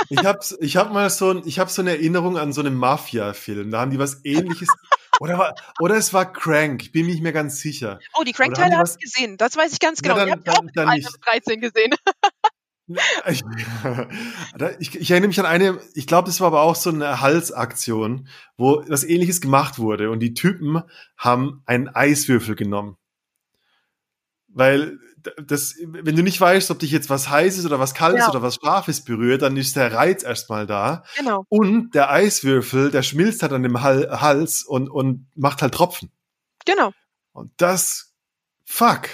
Ich 0.08 0.24
habe 0.24 0.38
ich 0.60 0.76
hab 0.76 0.92
mal 0.92 1.10
so, 1.10 1.30
ein, 1.30 1.42
ich 1.46 1.58
hab 1.58 1.68
so 1.68 1.82
eine 1.82 1.90
Erinnerung 1.90 2.38
an 2.38 2.52
so 2.52 2.60
einen 2.60 2.74
Mafia-Film. 2.74 3.70
Da 3.70 3.80
haben 3.80 3.90
die 3.90 3.98
was 3.98 4.24
ähnliches. 4.24 4.68
Oder, 5.18 5.38
war- 5.38 5.54
oder 5.80 5.94
es 5.96 6.12
war 6.12 6.30
Crank. 6.30 6.82
Ich 6.82 6.92
bin 6.92 7.06
mir 7.06 7.12
nicht 7.12 7.22
mehr 7.22 7.32
ganz 7.32 7.58
sicher. 7.60 8.00
Oh, 8.12 8.22
die 8.22 8.32
Crank-Teile 8.32 8.76
habe 8.76 8.86
ich 8.86 8.98
gesehen. 9.02 9.38
Das 9.38 9.56
weiß 9.56 9.72
ich 9.72 9.80
ganz 9.80 10.00
Na, 10.02 10.12
genau. 10.12 10.16
dann- 10.26 10.26
die 10.26 10.32
habe 10.32 10.42
ich 10.50 10.58
auch 10.58 10.62
mit 10.62 10.76
dann 10.76 10.88
1 10.90 11.04
nicht. 11.06 11.12
bis 11.12 11.20
13 11.20 11.60
gesehen. 11.62 11.94
Ich, 13.26 13.42
ich, 14.78 14.94
ich 15.00 15.10
erinnere 15.10 15.28
mich 15.28 15.40
an 15.40 15.46
eine, 15.46 15.80
ich 15.94 16.06
glaube, 16.06 16.26
das 16.26 16.40
war 16.40 16.46
aber 16.46 16.62
auch 16.62 16.76
so 16.76 16.90
eine 16.90 17.20
Halsaktion, 17.20 18.28
wo 18.56 18.84
was 18.86 19.02
ähnliches 19.02 19.40
gemacht 19.40 19.78
wurde 19.78 20.10
und 20.10 20.20
die 20.20 20.34
Typen 20.34 20.82
haben 21.16 21.62
einen 21.66 21.88
Eiswürfel 21.88 22.54
genommen. 22.54 22.96
Weil 24.48 24.98
das, 25.44 25.74
wenn 25.82 26.14
du 26.16 26.22
nicht 26.22 26.40
weißt, 26.40 26.70
ob 26.70 26.78
dich 26.78 26.90
jetzt 26.92 27.10
was 27.10 27.28
Heißes 27.28 27.66
oder 27.66 27.80
was 27.80 27.94
Kaltes 27.94 28.20
Ja. 28.20 28.30
oder 28.30 28.42
was 28.42 28.56
Scharfes 28.62 29.02
berührt, 29.04 29.42
dann 29.42 29.56
ist 29.56 29.74
der 29.74 29.92
Reiz 29.92 30.22
erstmal 30.22 30.66
da. 30.66 31.02
Genau. 31.16 31.44
Und 31.48 31.90
der 31.94 32.10
Eiswürfel, 32.10 32.90
der 32.90 33.02
schmilzt 33.02 33.42
halt 33.42 33.52
an 33.52 33.64
dem 33.64 33.82
Hal 33.82 34.20
Hals 34.20 34.62
und, 34.62 34.88
und 34.88 35.26
macht 35.34 35.62
halt 35.62 35.74
Tropfen. 35.74 36.10
Genau. 36.64 36.92
Und 37.32 37.50
das, 37.56 38.14
fuck. 38.64 39.08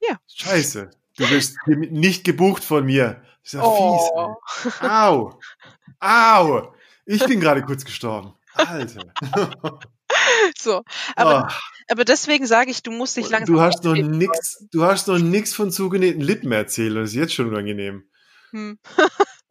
Ja. 0.00 0.18
Scheiße. 0.28 0.90
Du 1.20 1.28
wirst 1.30 1.56
nicht 1.66 2.24
gebucht 2.24 2.64
von 2.64 2.84
mir. 2.86 3.22
Das 3.42 3.52
ist 3.52 3.52
ja 3.54 3.62
Oh. 3.62 4.36
fies. 4.62 4.72
Ey. 4.80 4.88
Au. 4.88 5.38
Au. 6.00 6.74
Ich 7.04 7.24
bin 7.26 7.40
gerade 7.40 7.62
kurz 7.62 7.84
gestorben. 7.84 8.34
Alter. 8.54 9.12
So. 10.58 10.82
Aber, 11.16 11.46
Ah, 11.48 11.58
aber 11.90 12.04
deswegen 12.04 12.46
sage 12.46 12.70
ich, 12.70 12.82
du 12.82 12.90
musst 12.90 13.16
dich 13.16 13.28
langsam. 13.30 13.54
du 13.54 13.60
hast 13.60 13.84
noch 13.84 13.94
nix, 13.94 14.64
du 14.72 14.84
hast 14.84 15.06
noch 15.08 15.18
nix 15.18 15.54
von 15.54 15.70
zugenähten 15.70 16.20
Lippen 16.20 16.50
erzählt. 16.52 16.96
Das 16.96 17.10
ist 17.10 17.14
jetzt 17.14 17.34
schon 17.34 17.48
unangenehm. 17.48 18.04
Hm, 18.50 18.78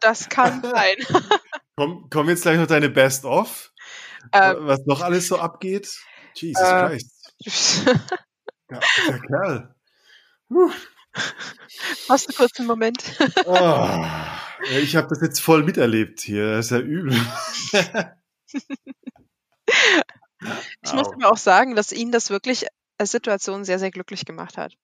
das 0.00 0.28
kann 0.28 0.62
sein. 0.62 0.96
komm, 1.76 2.06
komm 2.10 2.28
jetzt 2.28 2.42
gleich 2.42 2.58
noch 2.58 2.66
deine 2.68 2.88
Best-of. 2.88 3.72
Ähm, 4.32 4.56
was 4.60 4.80
noch 4.86 5.00
alles 5.02 5.28
so 5.28 5.38
abgeht. 5.38 5.88
Jesus 6.34 6.62
Äh. 6.62 6.86
Christ. 6.88 7.86
Ja, 8.70 8.80
der 9.08 9.20
Kerl. 9.20 9.74
Puh. 10.48 10.70
Hast 12.08 12.28
du 12.28 12.34
kurz 12.34 12.58
einen 12.58 12.68
Moment? 12.68 13.02
Oh, 13.44 14.04
ich 14.80 14.96
habe 14.96 15.08
das 15.08 15.20
jetzt 15.20 15.40
voll 15.40 15.62
miterlebt 15.62 16.20
hier. 16.20 16.56
Das 16.56 16.66
ist 16.66 16.70
ja 16.72 16.78
übel. 16.78 17.18
Ich 20.84 20.92
muss 20.92 21.08
aber 21.12 21.30
auch 21.32 21.36
sagen, 21.36 21.74
dass 21.74 21.92
ihn 21.92 22.12
das 22.12 22.30
wirklich 22.30 22.66
als 22.96 23.10
Situation 23.10 23.64
sehr, 23.64 23.78
sehr 23.78 23.90
glücklich 23.90 24.24
gemacht 24.24 24.56
hat. 24.56 24.74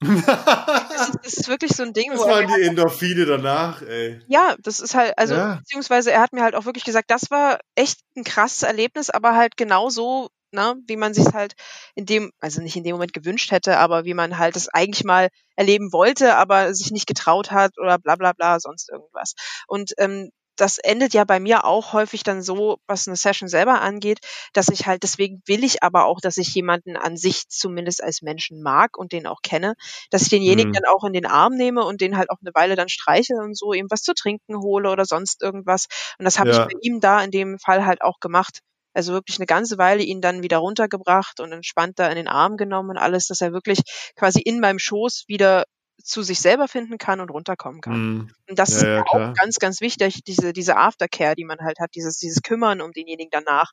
Das 0.00 1.08
ist, 1.08 1.18
das 1.22 1.32
ist 1.34 1.48
wirklich 1.48 1.72
so 1.72 1.82
ein 1.82 1.94
Ding, 1.94 2.10
Das 2.10 2.20
wo 2.20 2.26
waren 2.26 2.46
die 2.46 2.62
Endorphine 2.62 3.24
danach, 3.24 3.80
ey. 3.82 4.20
Ja, 4.28 4.56
das 4.58 4.80
ist 4.80 4.94
halt, 4.94 5.16
also 5.16 5.34
Ja. 5.34 5.54
beziehungsweise 5.56 6.12
er 6.12 6.20
hat 6.20 6.32
mir 6.32 6.42
halt 6.42 6.54
auch 6.54 6.66
wirklich 6.66 6.84
gesagt, 6.84 7.10
das 7.10 7.30
war 7.30 7.60
echt 7.76 8.00
ein 8.16 8.24
krasses 8.24 8.62
Erlebnis, 8.62 9.08
aber 9.08 9.34
halt 9.34 9.56
genau 9.56 9.88
so, 9.88 10.28
ne, 10.56 10.74
wie 10.88 10.96
man 10.96 11.14
sich 11.14 11.26
halt 11.34 11.54
in 11.94 12.06
dem, 12.06 12.32
also 12.40 12.60
nicht 12.62 12.76
in 12.76 12.84
dem 12.84 12.94
Moment 12.94 13.12
gewünscht 13.12 13.52
hätte, 13.52 13.78
aber 13.78 14.04
wie 14.04 14.14
man 14.14 14.38
halt 14.38 14.56
es 14.56 14.68
eigentlich 14.68 15.04
mal 15.04 15.28
erleben 15.56 15.92
wollte, 15.92 16.36
aber 16.36 16.74
sich 16.74 16.90
nicht 16.90 17.06
getraut 17.06 17.52
hat 17.52 17.78
oder 17.78 17.98
bla 17.98 18.16
bla 18.16 18.32
bla, 18.32 18.58
sonst 18.60 18.90
irgendwas. 18.90 19.34
Und 19.68 19.92
ähm, 19.98 20.30
das 20.58 20.78
endet 20.78 21.12
ja 21.12 21.24
bei 21.24 21.38
mir 21.38 21.66
auch 21.66 21.92
häufig 21.92 22.22
dann 22.22 22.42
so, 22.42 22.78
was 22.86 23.06
eine 23.06 23.16
Session 23.16 23.46
selber 23.48 23.82
angeht, 23.82 24.20
dass 24.54 24.68
ich 24.68 24.86
halt, 24.86 25.02
deswegen 25.02 25.42
will 25.46 25.62
ich 25.64 25.82
aber 25.82 26.06
auch, 26.06 26.18
dass 26.20 26.38
ich 26.38 26.54
jemanden 26.54 26.96
an 26.96 27.18
sich 27.18 27.48
zumindest 27.48 28.02
als 28.02 28.22
Menschen 28.22 28.62
mag 28.62 28.96
und 28.96 29.12
den 29.12 29.26
auch 29.26 29.42
kenne, 29.42 29.74
dass 30.10 30.22
ich 30.22 30.30
denjenigen 30.30 30.70
Mhm. 30.70 30.72
dann 30.72 30.90
auch 30.94 31.04
in 31.04 31.12
den 31.12 31.26
Arm 31.26 31.54
nehme 31.56 31.84
und 31.84 32.00
den 32.00 32.16
halt 32.16 32.30
auch 32.30 32.38
eine 32.40 32.52
Weile 32.54 32.74
dann 32.76 32.88
streichel 32.88 33.38
und 33.40 33.56
so, 33.56 33.72
ihm 33.74 33.86
was 33.90 34.02
zu 34.02 34.14
trinken 34.14 34.56
hole 34.58 34.90
oder 34.90 35.04
sonst 35.04 35.42
irgendwas. 35.42 35.86
Und 36.18 36.24
das 36.24 36.38
habe 36.38 36.50
Ja. 36.50 36.52
ich 36.52 36.62
bei 36.62 36.72
ihm 36.80 37.00
da 37.00 37.22
in 37.22 37.30
dem 37.30 37.58
Fall 37.58 37.84
halt 37.86 38.02
auch 38.02 38.18
gemacht. 38.20 38.60
Also 38.96 39.12
wirklich 39.12 39.38
eine 39.38 39.46
ganze 39.46 39.78
Weile 39.78 40.02
ihn 40.02 40.20
dann 40.20 40.42
wieder 40.42 40.58
runtergebracht 40.58 41.40
und 41.40 41.52
entspannt 41.52 41.98
da 41.98 42.08
in 42.08 42.16
den 42.16 42.28
Arm 42.28 42.56
genommen 42.56 42.90
und 42.90 42.98
alles, 42.98 43.28
dass 43.28 43.40
er 43.42 43.52
wirklich 43.52 43.80
quasi 44.16 44.40
in 44.40 44.60
meinem 44.60 44.78
Schoß 44.80 45.24
wieder 45.28 45.64
zu 46.02 46.22
sich 46.22 46.40
selber 46.40 46.68
finden 46.68 46.98
kann 46.98 47.20
und 47.20 47.30
runterkommen 47.30 47.80
kann. 47.80 47.94
Hm. 47.94 48.28
Und 48.48 48.58
das 48.58 48.70
Ja, 48.70 48.76
ist 48.76 48.86
ja, 48.86 49.02
auch 49.12 49.20
klar. 49.20 49.40
ganz, 49.40 49.56
ganz 49.56 49.80
wichtig, 49.80 50.22
diese, 50.24 50.52
diese 50.52 50.76
Aftercare, 50.76 51.34
die 51.36 51.44
man 51.44 51.58
halt 51.60 51.78
hat, 51.80 51.90
dieses, 51.94 52.18
dieses 52.18 52.42
Kümmern 52.42 52.80
um 52.80 52.92
denjenigen 52.92 53.30
danach, 53.32 53.72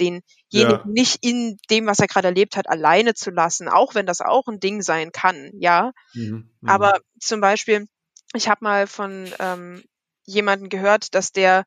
denjenigen 0.00 0.78
Ja. 0.80 0.84
nicht 0.84 1.18
in 1.24 1.56
dem, 1.70 1.86
was 1.86 1.98
er 2.00 2.06
gerade 2.06 2.28
erlebt 2.28 2.56
hat, 2.56 2.68
alleine 2.68 3.14
zu 3.14 3.30
lassen, 3.30 3.68
auch 3.68 3.94
wenn 3.94 4.06
das 4.06 4.20
auch 4.20 4.46
ein 4.48 4.60
Ding 4.60 4.82
sein 4.82 5.12
kann, 5.12 5.50
ja. 5.58 5.92
Mhm. 6.14 6.50
Mhm. 6.62 6.66
Aber 6.66 7.00
zum 7.20 7.40
Beispiel, 7.40 7.86
ich 8.34 8.48
habe 8.48 8.64
mal 8.64 8.86
von 8.86 9.32
ähm, 9.38 9.82
jemanden 10.26 10.68
gehört, 10.68 11.14
dass 11.14 11.32
der 11.32 11.64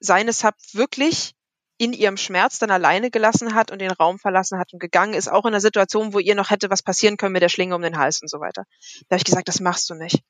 seine 0.00 0.32
Sub 0.32 0.54
wirklich 0.72 1.34
in 1.78 1.92
ihrem 1.92 2.16
Schmerz 2.16 2.58
dann 2.58 2.70
alleine 2.70 3.10
gelassen 3.10 3.54
hat 3.54 3.70
und 3.70 3.80
den 3.80 3.90
Raum 3.92 4.18
verlassen 4.18 4.58
hat 4.58 4.72
und 4.72 4.80
gegangen 4.80 5.14
ist, 5.14 5.28
auch 5.28 5.44
in 5.44 5.48
einer 5.54 5.60
Situation, 5.60 6.12
wo 6.12 6.18
ihr 6.18 6.34
noch 6.34 6.50
hätte 6.50 6.70
was 6.70 6.82
passieren 6.82 7.16
können 7.16 7.32
mit 7.32 7.42
der 7.42 7.48
Schlinge 7.48 7.74
um 7.76 7.82
den 7.82 7.98
Hals 7.98 8.20
und 8.22 8.28
so 8.28 8.40
weiter. 8.40 8.64
Da 9.08 9.14
habe 9.14 9.18
ich 9.18 9.24
gesagt, 9.24 9.48
das 9.48 9.60
machst 9.60 9.88
du 9.90 9.94
nicht. 9.94 10.22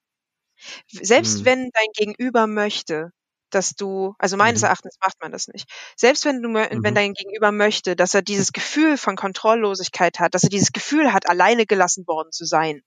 Selbst 0.90 1.38
Hm. 1.38 1.44
wenn 1.44 1.70
dein 1.72 1.88
Gegenüber 1.94 2.46
möchte, 2.46 3.10
dass 3.50 3.74
du, 3.74 4.14
also 4.18 4.36
meines 4.36 4.60
Mhm. 4.60 4.66
Erachtens 4.66 4.96
macht 5.00 5.14
man 5.22 5.32
das 5.32 5.48
nicht. 5.48 5.66
Selbst 5.96 6.24
wenn 6.26 6.42
du, 6.42 6.48
mö- 6.50 6.68
wenn 6.82 6.92
Mhm. 6.92 6.94
dein 6.94 7.12
Gegenüber 7.14 7.50
möchte, 7.52 7.96
dass 7.96 8.14
er 8.14 8.20
dieses 8.22 8.52
Gefühl 8.52 8.98
von 8.98 9.16
Kontrolllosigkeit 9.16 10.18
hat, 10.18 10.34
dass 10.34 10.42
er 10.44 10.50
dieses 10.50 10.72
Gefühl 10.72 11.12
hat, 11.12 11.28
alleine 11.28 11.64
gelassen 11.66 12.06
worden 12.06 12.30
zu 12.32 12.44
sein, 12.44 12.82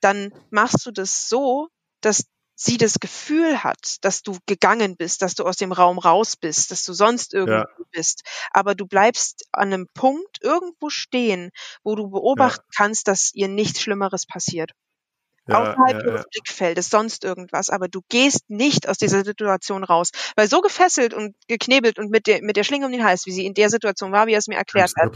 dann 0.00 0.32
machst 0.50 0.86
du 0.86 0.90
das 0.90 1.28
so, 1.28 1.68
dass 2.00 2.24
sie 2.62 2.76
das 2.76 3.00
Gefühl 3.00 3.64
hat, 3.64 3.96
dass 4.02 4.22
du 4.22 4.36
gegangen 4.46 4.96
bist, 4.96 5.22
dass 5.22 5.34
du 5.34 5.44
aus 5.44 5.56
dem 5.56 5.72
Raum 5.72 5.98
raus 5.98 6.36
bist, 6.36 6.70
dass 6.70 6.84
du 6.84 6.92
sonst 6.92 7.32
irgendwo 7.32 7.84
bist. 7.90 8.22
Aber 8.52 8.74
du 8.74 8.86
bleibst 8.86 9.46
an 9.52 9.72
einem 9.72 9.86
Punkt 9.94 10.38
irgendwo 10.42 10.90
stehen, 10.90 11.50
wo 11.82 11.94
du 11.94 12.10
beobachten 12.10 12.66
kannst, 12.76 13.08
dass 13.08 13.30
ihr 13.34 13.48
nichts 13.48 13.80
Schlimmeres 13.80 14.26
passiert. 14.26 14.72
ja, 15.48 15.58
Außerhalb 15.62 15.94
ja, 16.02 16.06
ihres 16.06 16.20
ja. 16.22 16.26
Blickfeldes, 16.32 16.90
sonst 16.90 17.24
irgendwas. 17.24 17.70
Aber 17.70 17.88
du 17.88 18.02
gehst 18.10 18.50
nicht 18.50 18.88
aus 18.88 18.98
dieser 18.98 19.24
Situation 19.24 19.82
raus. 19.82 20.10
Weil 20.36 20.48
so 20.48 20.60
gefesselt 20.60 21.14
und 21.14 21.34
geknebelt 21.48 21.98
und 21.98 22.10
mit 22.10 22.26
der, 22.26 22.42
mit 22.42 22.56
der 22.56 22.64
Schlinge 22.64 22.84
um 22.86 22.92
den 22.92 23.04
Hals, 23.04 23.24
wie 23.26 23.32
sie 23.32 23.46
in 23.46 23.54
der 23.54 23.70
Situation 23.70 24.12
war, 24.12 24.26
wie 24.26 24.32
er 24.34 24.38
es 24.38 24.48
mir 24.48 24.56
erklärt 24.58 24.92
hat. 24.96 25.06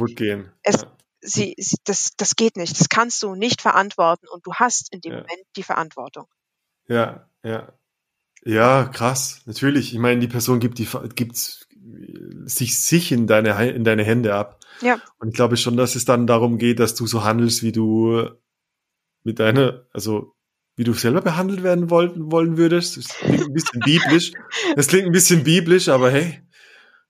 Es- 0.63 0.83
ja. 0.83 0.97
sie, 1.21 1.55
sie, 1.59 1.77
das, 1.85 2.13
das 2.17 2.37
geht 2.37 2.57
nicht. 2.57 2.81
Das 2.81 2.89
kannst 2.89 3.23
du 3.23 3.35
nicht 3.35 3.61
verantworten 3.63 4.29
und 4.29 4.47
du 4.47 4.55
hast 4.55 4.93
in 4.93 5.01
dem 5.03 5.13
Ja. 5.13 5.19
Moment 5.19 5.47
die 5.57 5.63
Verantwortung. 5.63 6.27
Ja, 6.89 7.29
ja. 7.43 7.73
Ja, 8.45 8.85
krass. 8.85 9.43
Natürlich. 9.47 9.93
Ich 9.93 9.99
meine, 9.99 10.21
die 10.21 10.29
Person 10.29 10.61
gibt 10.61 10.79
die 10.79 10.89
gibt 11.15 11.37
sich 11.37 12.79
sich 12.81 13.13
in 13.13 13.27
deine 13.27 13.71
in 13.71 13.85
deine 13.85 14.05
Hände 14.05 14.35
ab. 14.35 14.61
Ja. 14.83 15.01
Und 15.19 15.29
ich 15.29 15.35
glaube 15.35 15.57
schon, 15.57 15.77
dass 15.77 15.95
es 15.95 16.05
dann 16.05 16.27
darum 16.27 16.59
geht, 16.59 16.79
dass 16.79 16.95
du 16.95 17.07
so 17.07 17.25
handelst, 17.25 17.63
wie 17.63 17.73
du 17.73 18.29
mit 19.23 19.39
deiner, 19.39 19.87
also 19.93 20.35
wie 20.77 20.85
du 20.85 20.93
selber 20.93 21.23
behandelt 21.23 21.63
werden 21.63 21.89
wollten, 21.91 22.31
wollen 22.31 22.57
würdest. 22.57 22.97
Das 22.97 23.09
klingt 23.09 23.47
ein 23.47 23.53
bisschen 23.53 23.81
biblisch. 23.81 24.33
Das 24.77 24.89
klingt 24.89 25.07
ein 25.07 25.13
bisschen 25.13 25.45
biblisch, 25.45 25.89
aber 25.89 26.11
hey, 26.11 26.43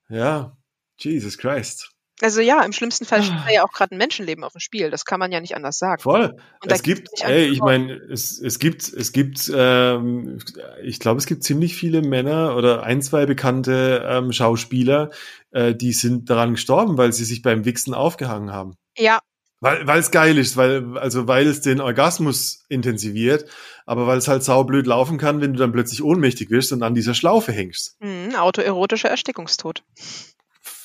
ja, 0.09 0.55
Jesus 0.97 1.37
Christ. 1.37 1.94
Also 2.21 2.39
ja, 2.39 2.63
im 2.63 2.71
schlimmsten 2.71 3.05
Fall 3.05 3.23
steht 3.23 3.35
da 3.45 3.51
ja 3.51 3.63
auch 3.65 3.73
gerade 3.73 3.93
ein 3.93 3.97
Menschenleben 3.97 4.43
auf 4.45 4.53
dem 4.53 4.61
Spiel. 4.61 4.89
Das 4.89 5.03
kann 5.03 5.19
man 5.19 5.31
ja 5.33 5.41
nicht 5.41 5.55
anders 5.55 5.77
sagen. 5.77 6.01
Voll. 6.01 6.37
Und 6.63 6.71
Es 6.71 6.81
gibt, 6.81 7.09
ey, 7.21 7.45
ich 7.47 7.59
meine, 7.59 7.93
es, 7.93 8.39
es 8.39 8.59
gibt, 8.59 8.87
es 8.87 9.11
gibt, 9.11 9.51
ähm, 9.53 10.39
ich 10.81 10.99
glaube, 11.01 11.17
es 11.17 11.25
gibt 11.25 11.43
ziemlich 11.43 11.75
viele 11.75 12.01
Männer 12.01 12.55
oder 12.55 12.83
ein, 12.83 13.01
zwei 13.01 13.25
bekannte 13.25 14.05
ähm, 14.07 14.31
Schauspieler, 14.31 15.09
äh, 15.51 15.75
die 15.75 15.91
sind 15.91 16.29
daran 16.29 16.53
gestorben, 16.53 16.97
weil 16.97 17.11
sie 17.11 17.25
sich 17.25 17.41
beim 17.41 17.65
Wichsen 17.65 17.93
aufgehangen 17.93 18.51
haben. 18.53 18.75
Ja, 18.97 19.19
Weil 19.59 19.85
weil 19.87 19.99
es 19.99 20.11
geil 20.11 20.37
ist, 20.37 20.55
weil 20.57 20.97
also 20.97 21.27
weil 21.27 21.47
es 21.47 21.59
den 21.61 21.81
Orgasmus 21.81 22.63
intensiviert, 22.69 23.45
aber 23.85 24.07
weil 24.07 24.17
es 24.19 24.27
halt 24.29 24.43
saublöd 24.43 24.85
laufen 24.87 25.17
kann, 25.17 25.41
wenn 25.41 25.53
du 25.53 25.59
dann 25.59 25.71
plötzlich 25.73 26.01
ohnmächtig 26.03 26.49
wirst 26.49 26.71
und 26.71 26.81
an 26.83 26.93
dieser 26.95 27.13
Schlaufe 27.13 27.51
hängst. 27.51 27.97
mh, 27.99 28.39
autoerotischer 28.39 29.09
Erstickungstod. 29.09 29.83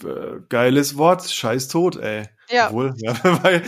Äh, 0.05 0.41
Geiles 0.49 0.97
Wort, 0.97 1.29
scheiß 1.31 1.69
tot, 1.69 1.97
ey. 1.97 2.29
Ja. 2.49 2.69
Obwohl, 2.69 2.95
ja, 2.99 3.17
wer, 3.23 3.43
weiß, 3.43 3.63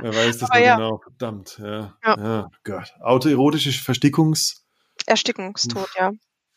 wer 0.00 0.14
weiß 0.14 0.38
das 0.38 0.50
ja. 0.58 0.76
genau, 0.76 0.98
verdammt, 1.02 1.58
ja. 1.58 1.96
Ja. 2.04 2.16
ja. 2.18 2.50
Gott. 2.64 2.92
Autoerotische 3.00 3.72
Verstickungs... 3.72 4.64
Erstickungstod, 5.06 5.88
ja. 5.96 6.10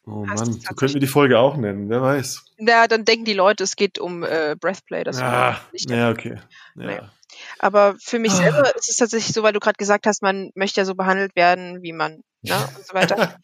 Oh 0.05 0.25
Heißt 0.27 0.45
Mann, 0.45 0.53
so 0.53 0.73
könnten 0.75 0.95
wir 0.95 1.01
die 1.01 1.07
Folge 1.07 1.37
auch 1.37 1.55
nennen, 1.57 1.89
wer 1.89 2.01
weiß. 2.01 2.45
Ja, 2.57 2.87
dann 2.87 3.05
denken 3.05 3.25
die 3.25 3.33
Leute, 3.33 3.63
es 3.63 3.75
geht 3.75 3.99
um 3.99 4.23
äh, 4.23 4.55
Breathplay. 4.59 5.03
Das 5.03 5.19
ah, 5.19 5.59
nicht 5.71 5.89
ja, 5.89 6.09
okay. 6.09 6.35
Ja. 6.75 6.85
Naja. 6.85 7.11
Aber 7.59 7.95
für 7.99 8.17
mich 8.17 8.31
Ah. 8.33 8.37
selber 8.37 8.75
ist 8.75 8.89
es 8.89 8.97
tatsächlich 8.97 9.33
so, 9.33 9.43
weil 9.43 9.53
du 9.53 9.59
gerade 9.59 9.77
gesagt 9.77 10.07
hast, 10.07 10.21
man 10.23 10.51
möchte 10.55 10.81
ja 10.81 10.85
so 10.85 10.95
behandelt 10.95 11.35
werden, 11.35 11.83
wie 11.83 11.93
man, 11.93 12.23
ne, 12.41 12.55
und 12.77 12.85
so 12.87 12.93
weiter. 12.93 13.35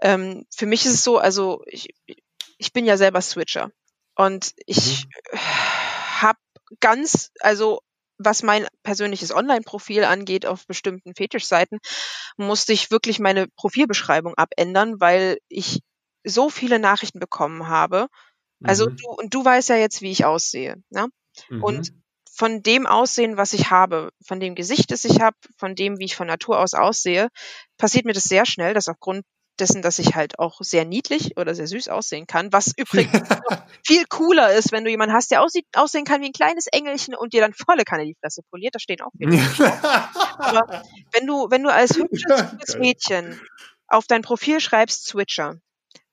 ähm, 0.00 0.46
für 0.54 0.66
mich 0.66 0.86
ist 0.86 0.94
es 0.94 1.04
so, 1.04 1.18
also 1.18 1.62
ich, 1.66 1.88
ich 2.56 2.72
bin 2.72 2.86
ja 2.86 2.96
selber 2.96 3.20
Switcher 3.20 3.70
und 4.16 4.52
ich 4.66 5.06
Mhm. 5.06 5.12
habe 5.32 6.38
ganz, 6.80 7.30
also 7.40 7.80
was 8.18 8.42
mein 8.42 8.66
persönliches 8.82 9.34
Online-Profil 9.34 10.04
angeht 10.04 10.44
auf 10.46 10.66
bestimmten 10.66 11.14
Fetischseiten, 11.14 11.78
musste 12.36 12.72
ich 12.72 12.90
wirklich 12.90 13.18
meine 13.18 13.48
Profilbeschreibung 13.48 14.34
abändern, 14.34 15.00
weil 15.00 15.38
ich 15.48 15.80
so 16.24 16.50
viele 16.50 16.78
Nachrichten 16.78 17.18
bekommen 17.18 17.68
habe. 17.68 18.08
Also 18.62 18.86
Mhm. 18.86 18.96
du 19.00 19.08
und 19.10 19.34
du 19.34 19.44
weißt 19.44 19.70
ja 19.70 19.76
jetzt, 19.76 20.02
wie 20.02 20.10
ich 20.12 20.24
aussehe, 20.24 20.82
ne? 20.90 21.08
Mhm. 21.50 21.60
Und 21.60 21.90
von 22.32 22.62
dem 22.62 22.86
Aussehen, 22.86 23.36
was 23.36 23.52
ich 23.52 23.70
habe, 23.70 24.10
von 24.26 24.40
dem 24.40 24.54
Gesicht, 24.54 24.90
das 24.92 25.04
ich 25.04 25.20
habe, 25.20 25.36
von 25.58 25.74
dem, 25.74 25.98
wie 25.98 26.06
ich 26.06 26.16
von 26.16 26.26
Natur 26.26 26.58
aus 26.60 26.74
aussehe, 26.74 27.28
passiert 27.78 28.04
mir 28.06 28.12
das 28.14 28.24
sehr 28.24 28.46
schnell, 28.46 28.74
dass 28.74 28.88
aufgrund 28.88 29.24
dessen, 29.60 29.82
dass 29.82 29.98
ich 29.98 30.14
halt 30.14 30.38
auch 30.38 30.60
sehr 30.60 30.84
niedlich 30.84 31.36
oder 31.36 31.54
sehr 31.54 31.66
süß 31.66 31.88
aussehen 31.88 32.26
kann, 32.26 32.52
was 32.52 32.72
übrigens 32.76 33.28
viel 33.86 34.04
cooler 34.08 34.52
ist, 34.52 34.72
wenn 34.72 34.84
du 34.84 34.90
jemanden 34.90 35.14
hast, 35.14 35.30
der 35.30 35.42
aussieht, 35.42 35.66
aussehen 35.74 36.04
kann 36.04 36.22
wie 36.22 36.26
ein 36.26 36.32
kleines 36.32 36.66
Engelchen 36.66 37.14
und 37.14 37.32
dir 37.32 37.40
dann 37.40 37.54
volle 37.54 37.84
Kanne 37.84 38.04
die 38.04 38.16
Fresse 38.20 38.42
poliert, 38.50 38.74
da 38.74 38.78
stehen 38.78 39.00
auch 39.02 39.12
viele. 39.16 39.36
Aber 40.38 40.82
wenn 41.12 41.26
du, 41.26 41.50
wenn 41.50 41.62
du 41.62 41.72
als 41.72 41.96
hübsches. 41.96 42.76
Mädchen 42.78 43.40
auf 43.88 44.06
dein 44.06 44.22
Profil 44.22 44.60
schreibst 44.60 45.06
Switcher, 45.06 45.56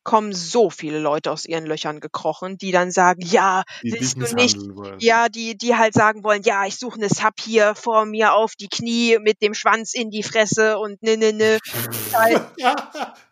kommen 0.07 0.31
so 0.31 0.69
viele 0.69 0.99
Leute 0.99 1.31
aus 1.31 1.45
ihren 1.45 1.65
Löchern 1.65 1.99
gekrochen, 1.99 2.57
die 2.57 2.71
dann 2.71 2.91
sagen, 2.91 3.19
ja, 3.25 3.63
die 3.83 3.91
willst 3.91 4.15
du 4.15 4.35
nicht, 4.35 4.57
ja, 4.99 5.27
die, 5.27 5.57
die 5.57 5.75
halt 5.75 5.93
sagen 5.93 6.23
wollen, 6.23 6.43
ja, 6.43 6.65
ich 6.65 6.79
suche 6.79 6.95
eine 6.95 7.09
Sub 7.09 7.33
hier 7.41 7.75
vor 7.75 8.05
mir 8.05 8.33
auf 8.33 8.55
die 8.55 8.69
Knie 8.69 9.17
mit 9.19 9.41
dem 9.41 9.53
Schwanz 9.53 9.93
in 9.93 10.09
die 10.09 10.23
Fresse 10.23 10.79
und 10.79 11.03
ne, 11.03 11.17
ne, 11.17 11.33
ne. 11.33 11.59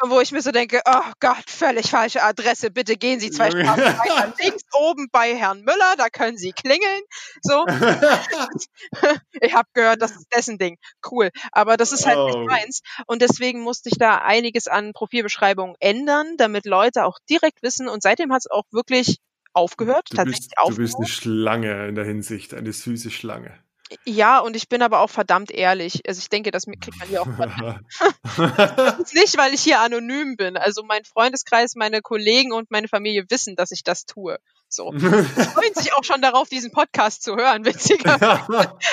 Und 0.01 0.09
wo 0.09 0.19
ich 0.19 0.33
mir 0.33 0.41
so 0.41 0.51
denke, 0.51 0.81
oh 0.85 1.11
Gott, 1.21 1.45
völlig 1.47 1.91
falsche 1.91 2.21
Adresse, 2.21 2.71
bitte 2.71 2.97
gehen 2.97 3.21
Sie 3.21 3.31
zwei. 3.31 3.51
Straßen 3.51 3.65
weiter 3.97 4.33
links 4.41 4.63
oben 4.73 5.07
bei 5.13 5.33
Herrn 5.33 5.61
Müller, 5.61 5.95
da 5.97 6.09
können 6.09 6.37
Sie 6.37 6.51
klingeln. 6.51 7.01
So, 7.41 7.65
ich 9.39 9.55
habe 9.55 9.69
gehört, 9.73 10.01
das 10.01 10.11
ist 10.11 10.27
dessen 10.35 10.57
Ding. 10.57 10.77
Cool. 11.09 11.29
Aber 11.53 11.77
das 11.77 11.93
ist 11.93 12.05
halt 12.05 12.17
Oh. 12.17 12.27
nicht 12.27 12.49
meins. 12.49 12.81
Und 13.07 13.21
deswegen 13.21 13.61
musste 13.61 13.89
ich 13.89 13.97
da 13.97 14.17
einiges 14.17 14.67
an 14.67 14.91
Profilbeschreibungen 14.93 15.75
ändern, 15.79 16.35
damit 16.37 16.64
Leute 16.65 17.05
auch 17.05 17.19
direkt 17.29 17.61
wissen. 17.63 17.87
Und 17.87 18.03
seitdem 18.03 18.31
hat 18.31 18.39
es 18.39 18.51
auch 18.51 18.65
wirklich 18.71 19.19
aufgehört, 19.53 20.07
Du 20.11 20.17
tatsächlich 20.17 20.49
bist, 20.49 20.53
du 20.67 20.75
bist 20.75 20.95
aufgehört. 20.95 20.97
eine 20.97 21.07
Schlange 21.07 21.87
in 21.87 21.95
der 21.95 22.05
Hinsicht, 22.05 22.53
eine 22.53 22.73
süße 22.73 23.11
Schlange. 23.11 23.57
Ja, 24.03 24.39
und 24.39 24.55
ich 24.55 24.67
bin 24.67 24.81
aber 24.81 24.99
auch 24.99 25.11
verdammt 25.11 25.51
ehrlich. 25.51 26.01
Also 26.07 26.19
ich 26.19 26.29
denke, 26.29 26.49
das 26.49 26.65
kriegt 26.65 26.97
man 26.97 27.07
hier 27.07 27.21
auch 27.21 27.27
ist 28.99 29.13
nicht, 29.13 29.37
weil 29.37 29.53
ich 29.53 29.61
hier 29.61 29.79
anonym 29.79 30.37
bin. 30.37 30.57
Also 30.57 30.83
mein 30.83 31.05
Freundeskreis, 31.05 31.75
meine 31.75 32.01
Kollegen 32.01 32.51
und 32.51 32.71
meine 32.71 32.87
Familie 32.87 33.25
wissen, 33.29 33.55
dass 33.55 33.71
ich 33.71 33.83
das 33.83 34.05
tue. 34.05 34.39
So. 34.67 34.91
Die 34.91 34.99
freuen 34.99 35.73
sich 35.75 35.93
auch 35.93 36.03
schon 36.03 36.21
darauf, 36.21 36.49
diesen 36.49 36.71
Podcast 36.71 37.21
zu 37.21 37.35
hören, 37.35 37.63
witziger. 37.63 38.19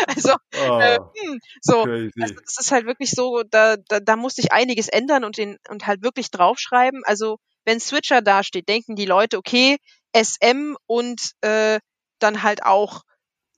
Also, 0.06 0.32
äh, 0.52 0.98
oh, 1.00 1.10
hm, 1.16 1.40
so. 1.62 1.84
crazy. 1.84 2.12
Also 2.20 2.34
das 2.44 2.60
ist 2.60 2.72
halt 2.72 2.84
wirklich 2.84 3.12
so, 3.12 3.42
da, 3.50 3.76
da, 3.88 3.98
da 4.00 4.16
musste 4.16 4.42
ich 4.42 4.52
einiges 4.52 4.88
ändern 4.88 5.24
und 5.24 5.38
den 5.38 5.58
und 5.70 5.86
halt 5.86 6.02
wirklich 6.02 6.30
draufschreiben. 6.30 7.02
Also 7.04 7.38
wenn 7.64 7.80
Switcher 7.80 8.22
dasteht, 8.22 8.68
denken 8.68 8.96
die 8.96 9.04
Leute, 9.06 9.38
okay, 9.38 9.78
SM 10.12 10.76
und 10.86 11.32
äh, 11.42 11.80
dann 12.18 12.42
halt 12.42 12.62
auch 12.64 13.02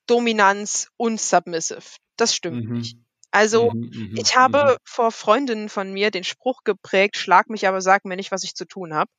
Dominanz 0.06 0.88
und 0.96 1.20
Submissive. 1.20 1.82
Das 2.16 2.34
stimmt 2.34 2.60
Mhm. 2.60 2.70
nicht. 2.70 2.96
Also 3.30 3.72
Mhm, 3.72 3.90
mhm, 3.92 4.10
ich 4.14 4.36
habe 4.36 4.78
vor 4.84 5.10
Freundinnen 5.12 5.68
von 5.68 5.92
mir 5.92 6.10
den 6.10 6.24
Spruch 6.24 6.60
geprägt, 6.64 7.16
schlag 7.16 7.48
mich, 7.50 7.66
aber 7.68 7.80
sag 7.80 8.04
mir 8.04 8.16
nicht, 8.16 8.30
was 8.32 8.44
ich 8.44 8.54
zu 8.54 8.64
tun 8.66 8.94
habe. 8.94 9.10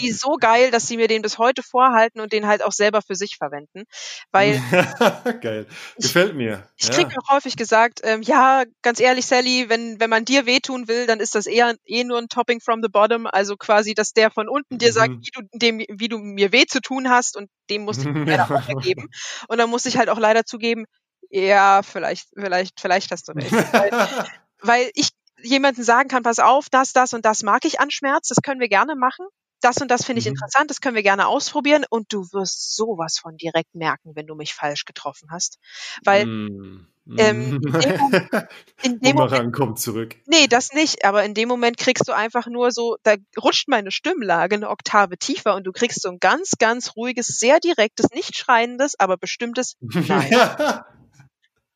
Die 0.00 0.12
so 0.12 0.36
geil, 0.40 0.70
dass 0.70 0.86
sie 0.86 0.96
mir 0.96 1.08
den 1.08 1.22
bis 1.22 1.38
heute 1.38 1.62
vorhalten 1.62 2.20
und 2.20 2.32
den 2.32 2.46
halt 2.46 2.62
auch 2.62 2.72
selber 2.72 3.02
für 3.02 3.14
sich 3.14 3.36
verwenden. 3.36 3.84
Weil 4.30 4.60
Geil. 5.40 5.66
Gefällt 5.98 6.34
mir. 6.34 6.66
ich 6.76 6.88
ja. 6.88 6.94
krieg 6.94 7.08
auch 7.18 7.32
häufig 7.32 7.56
gesagt, 7.56 8.00
ähm, 8.02 8.22
ja, 8.22 8.64
ganz 8.82 9.00
ehrlich, 9.00 9.26
Sally, 9.26 9.68
wenn, 9.68 10.00
wenn 10.00 10.10
man 10.10 10.24
dir 10.24 10.46
wehtun 10.46 10.88
will, 10.88 11.06
dann 11.06 11.20
ist 11.20 11.34
das 11.34 11.46
eher 11.46 11.74
eh 11.86 12.04
nur 12.04 12.18
ein 12.18 12.28
Topping 12.28 12.60
from 12.60 12.80
the 12.82 12.88
bottom. 12.88 13.26
Also 13.26 13.56
quasi, 13.56 13.94
dass 13.94 14.12
der 14.12 14.30
von 14.30 14.48
unten 14.48 14.78
dir 14.78 14.92
sagt, 14.92 15.12
Mhm. 15.12 15.20
wie 15.22 15.30
du, 15.32 15.58
dem, 15.58 15.78
wie 15.88 16.08
du 16.08 16.18
mir 16.18 16.52
weh 16.52 16.66
zu 16.66 16.80
tun 16.80 17.08
hast 17.08 17.36
und 17.36 17.48
dem 17.70 17.82
muss 17.82 17.98
ich 17.98 18.04
leider 18.26 18.44
auch 18.44 18.68
ergeben. 18.68 19.08
Und 19.48 19.58
dann 19.58 19.70
muss 19.70 19.86
ich 19.86 19.96
halt 19.98 20.08
auch 20.08 20.18
leider 20.18 20.44
zugeben, 20.44 20.84
ja, 21.30 21.82
vielleicht, 21.82 22.28
vielleicht, 22.34 22.80
vielleicht 22.80 23.10
hast 23.10 23.28
du 23.28 23.32
recht. 23.32 23.52
Weil, 23.52 23.90
weil 24.60 24.90
ich 24.94 25.08
jemanden 25.42 25.82
sagen 25.82 26.08
kann, 26.08 26.22
pass 26.22 26.38
auf, 26.38 26.66
das, 26.70 26.92
das 26.92 27.12
und 27.12 27.24
das 27.24 27.42
mag 27.42 27.64
ich 27.64 27.80
an 27.80 27.90
Schmerz, 27.90 28.28
das 28.28 28.38
können 28.42 28.60
wir 28.60 28.68
gerne 28.68 28.94
machen. 28.96 29.26
Das 29.60 29.76
und 29.76 29.88
das 29.92 30.04
finde 30.04 30.18
ich 30.18 30.26
Mhm. 30.26 30.30
interessant, 30.32 30.70
das 30.70 30.80
können 30.80 30.96
wir 30.96 31.04
gerne 31.04 31.28
ausprobieren 31.28 31.84
und 31.88 32.12
du 32.12 32.22
wirst 32.32 32.74
sowas 32.74 33.18
von 33.20 33.36
direkt 33.36 33.74
merken, 33.76 34.10
wenn 34.16 34.26
du 34.26 34.34
mich 34.34 34.54
falsch 34.54 34.84
getroffen 34.84 35.28
hast. 35.30 35.58
Weil 36.04 36.26
Mm. 36.26 36.88
ähm, 37.18 37.60
in 37.62 37.62
dem 37.62 37.70
Moment- 37.72 37.92
in 38.82 39.00
dem 39.00 39.16
Moment, 39.16 39.52
kommt 39.54 39.78
zurück. 39.78 40.16
nee, 40.26 40.48
das 40.48 40.72
nicht, 40.72 41.04
aber 41.04 41.22
in 41.24 41.34
dem 41.34 41.48
Moment 41.48 41.76
kriegst 41.76 42.08
du 42.08 42.12
einfach 42.12 42.46
nur 42.48 42.72
so, 42.72 42.96
da 43.04 43.14
rutscht 43.40 43.68
meine 43.68 43.92
Stimmlage 43.92 44.56
eine 44.56 44.68
Oktave 44.68 45.16
tiefer 45.16 45.54
und 45.54 45.64
du 45.64 45.70
kriegst 45.72 46.02
so 46.02 46.08
ein 46.08 46.18
ganz, 46.18 46.52
ganz 46.58 46.96
ruhiges, 46.96 47.26
sehr 47.26 47.60
direktes, 47.60 48.06
nicht 48.14 48.36
schreiendes, 48.36 48.98
aber 48.98 49.16
bestimmtes 49.16 49.76
Nein. 49.80 50.82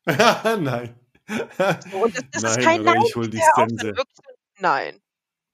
Nein. 0.63 0.99
So, 1.27 1.97
Und 1.97 2.15
das, 2.15 2.23
das 2.31 2.41
Nein, 2.43 2.51
ist 2.51 2.61
kein 2.65 2.83
Nein, 2.83 3.01
ich 3.05 3.15
hol 3.15 3.29
die 3.29 3.41
ein 3.41 3.77
Nein. 4.59 5.01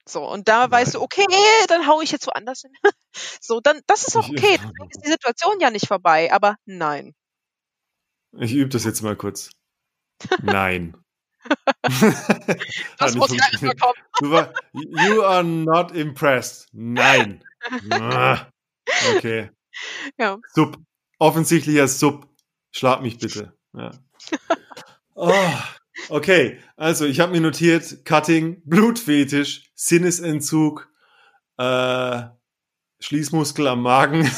So, 0.06 0.28
und 0.28 0.48
da 0.48 0.70
weißt 0.70 0.94
du, 0.94 0.98
Nein. 0.98 1.04
okay, 1.04 1.26
dann 1.68 1.86
hau 1.86 2.00
ich 2.00 2.10
jetzt 2.12 2.26
woanders 2.26 2.62
hin. 2.62 2.72
So, 3.40 3.60
dann, 3.60 3.80
das 3.86 4.06
ist 4.08 4.16
auch 4.16 4.28
okay. 4.28 4.58
Dann 4.58 4.88
ist 4.90 5.04
die 5.04 5.10
Situation 5.10 5.60
ja 5.60 5.70
nicht 5.70 5.86
vorbei, 5.86 6.32
aber 6.32 6.56
nein. 6.64 7.14
Ich 8.36 8.52
übe 8.52 8.70
das 8.70 8.82
jetzt 8.84 9.02
mal 9.02 9.14
kurz. 9.16 9.50
Nein. 10.42 10.96
Das 12.98 13.14
muss 13.16 13.30
nicht 13.30 13.40
ja 13.40 13.50
erstmal 13.52 13.76
funktioniert. 13.76 13.80
kommen. 14.14 14.48
You 14.72 15.22
are 15.22 15.44
not 15.44 15.92
impressed. 15.92 16.68
Nein. 16.72 17.44
Ah, 17.90 18.46
Okay. 19.16 19.50
Ja. 20.18 20.38
Sub. 20.54 20.78
Offensichtlicher 21.18 21.86
Sub. 21.88 22.26
Schlag 22.72 23.02
mich 23.02 23.18
bitte. 23.18 23.56
Ja. 23.74 23.92
Oh, 25.14 25.54
okay, 26.08 26.58
also 26.76 27.04
ich 27.04 27.20
habe 27.20 27.32
mir 27.32 27.40
notiert, 27.40 28.04
Cutting, 28.04 28.62
Blutfetisch, 28.64 29.70
Sinnesentzug, 29.74 30.88
äh, 31.56 32.22
Schließmuskel 32.98 33.68
am 33.68 33.82
Magen. 33.82 34.22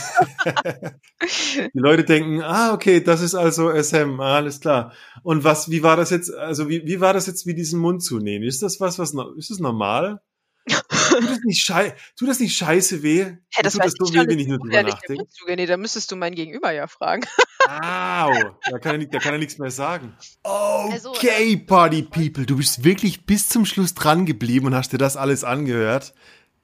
Die 1.22 1.70
Leute 1.78 2.04
denken, 2.04 2.42
ah, 2.42 2.74
okay, 2.74 3.00
das 3.00 3.22
ist 3.22 3.34
also 3.34 3.70
SM, 3.70 4.20
ah, 4.20 4.36
alles 4.36 4.60
klar. 4.60 4.92
Und 5.22 5.44
was, 5.44 5.70
wie 5.70 5.82
war 5.82 5.96
das 5.96 6.10
jetzt, 6.10 6.34
also 6.34 6.68
wie, 6.68 6.84
wie 6.84 7.00
war 7.00 7.14
das 7.14 7.26
jetzt 7.26 7.46
wie 7.46 7.54
diesen 7.54 7.80
Mund 7.80 8.02
zunähen? 8.02 8.42
Ist 8.42 8.62
das 8.62 8.80
was, 8.80 8.98
was, 8.98 9.14
ist 9.36 9.50
das 9.50 9.58
normal? 9.58 10.20
Tut 10.68 11.30
das 11.30 11.40
nicht, 11.44 11.64
schei 11.64 11.94
tut 12.18 12.28
das 12.28 12.40
nicht 12.40 12.56
scheiße 12.56 13.02
weh? 13.02 13.24
Hä, 13.24 13.62
das 13.62 13.74
tut 13.74 13.84
das 13.84 13.92
so 13.98 14.04
ich 14.06 14.12
weh, 14.14 14.18
wenn 14.18 14.26
nicht. 14.26 14.40
ich 14.40 14.48
nur 14.48 14.58
Du 14.58 14.64
drüber 14.64 14.82
nachdenke? 14.82 15.24
Nee, 15.46 15.66
da 15.66 15.76
müsstest 15.76 16.10
du 16.10 16.16
mein 16.16 16.34
Gegenüber 16.34 16.72
ja 16.72 16.86
fragen. 16.88 17.22
Au, 17.68 18.32
da 18.70 18.78
kann 18.78 19.00
er, 19.00 19.06
da 19.06 19.18
kann 19.18 19.32
er 19.34 19.38
nichts 19.38 19.58
mehr 19.58 19.70
sagen. 19.70 20.14
Also, 20.42 21.10
Okay, 21.10 21.56
Party 21.56 22.02
People, 22.02 22.46
du 22.46 22.56
bist 22.56 22.84
wirklich 22.84 23.26
bis 23.26 23.48
zum 23.48 23.64
Schluss 23.64 23.94
dran 23.94 24.26
geblieben 24.26 24.66
und 24.66 24.74
hast 24.74 24.92
dir 24.92 24.98
das 24.98 25.16
alles 25.16 25.44
angehört. 25.44 26.14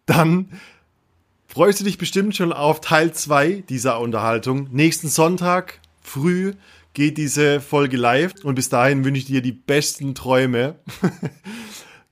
Dann 0.06 0.60
freust 1.46 1.80
du 1.80 1.84
dich 1.84 1.98
bestimmt 1.98 2.36
schon 2.36 2.52
auf 2.52 2.80
Teil 2.80 3.12
2 3.12 3.64
dieser 3.68 4.00
Unterhaltung. 4.00 4.68
Nächsten 4.72 5.08
Sonntag 5.08 5.80
früh 6.00 6.54
geht 6.94 7.18
diese 7.18 7.60
Folge 7.60 7.96
live 7.96 8.34
und 8.42 8.54
bis 8.56 8.68
dahin 8.68 9.04
wünsche 9.04 9.20
ich 9.20 9.26
dir 9.26 9.42
die 9.42 9.52
besten 9.52 10.14
Träume. 10.14 10.78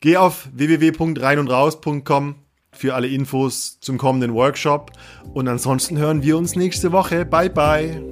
Geh 0.00 0.16
auf 0.16 0.48
www.reinundraus.com 0.52 2.34
für 2.72 2.94
alle 2.94 3.08
Infos 3.08 3.80
zum 3.80 3.98
kommenden 3.98 4.34
Workshop 4.34 4.92
und 5.34 5.48
ansonsten 5.48 5.98
hören 5.98 6.22
wir 6.22 6.38
uns 6.38 6.56
nächste 6.56 6.92
Woche. 6.92 7.26
Bye 7.26 7.50
bye. 7.50 8.02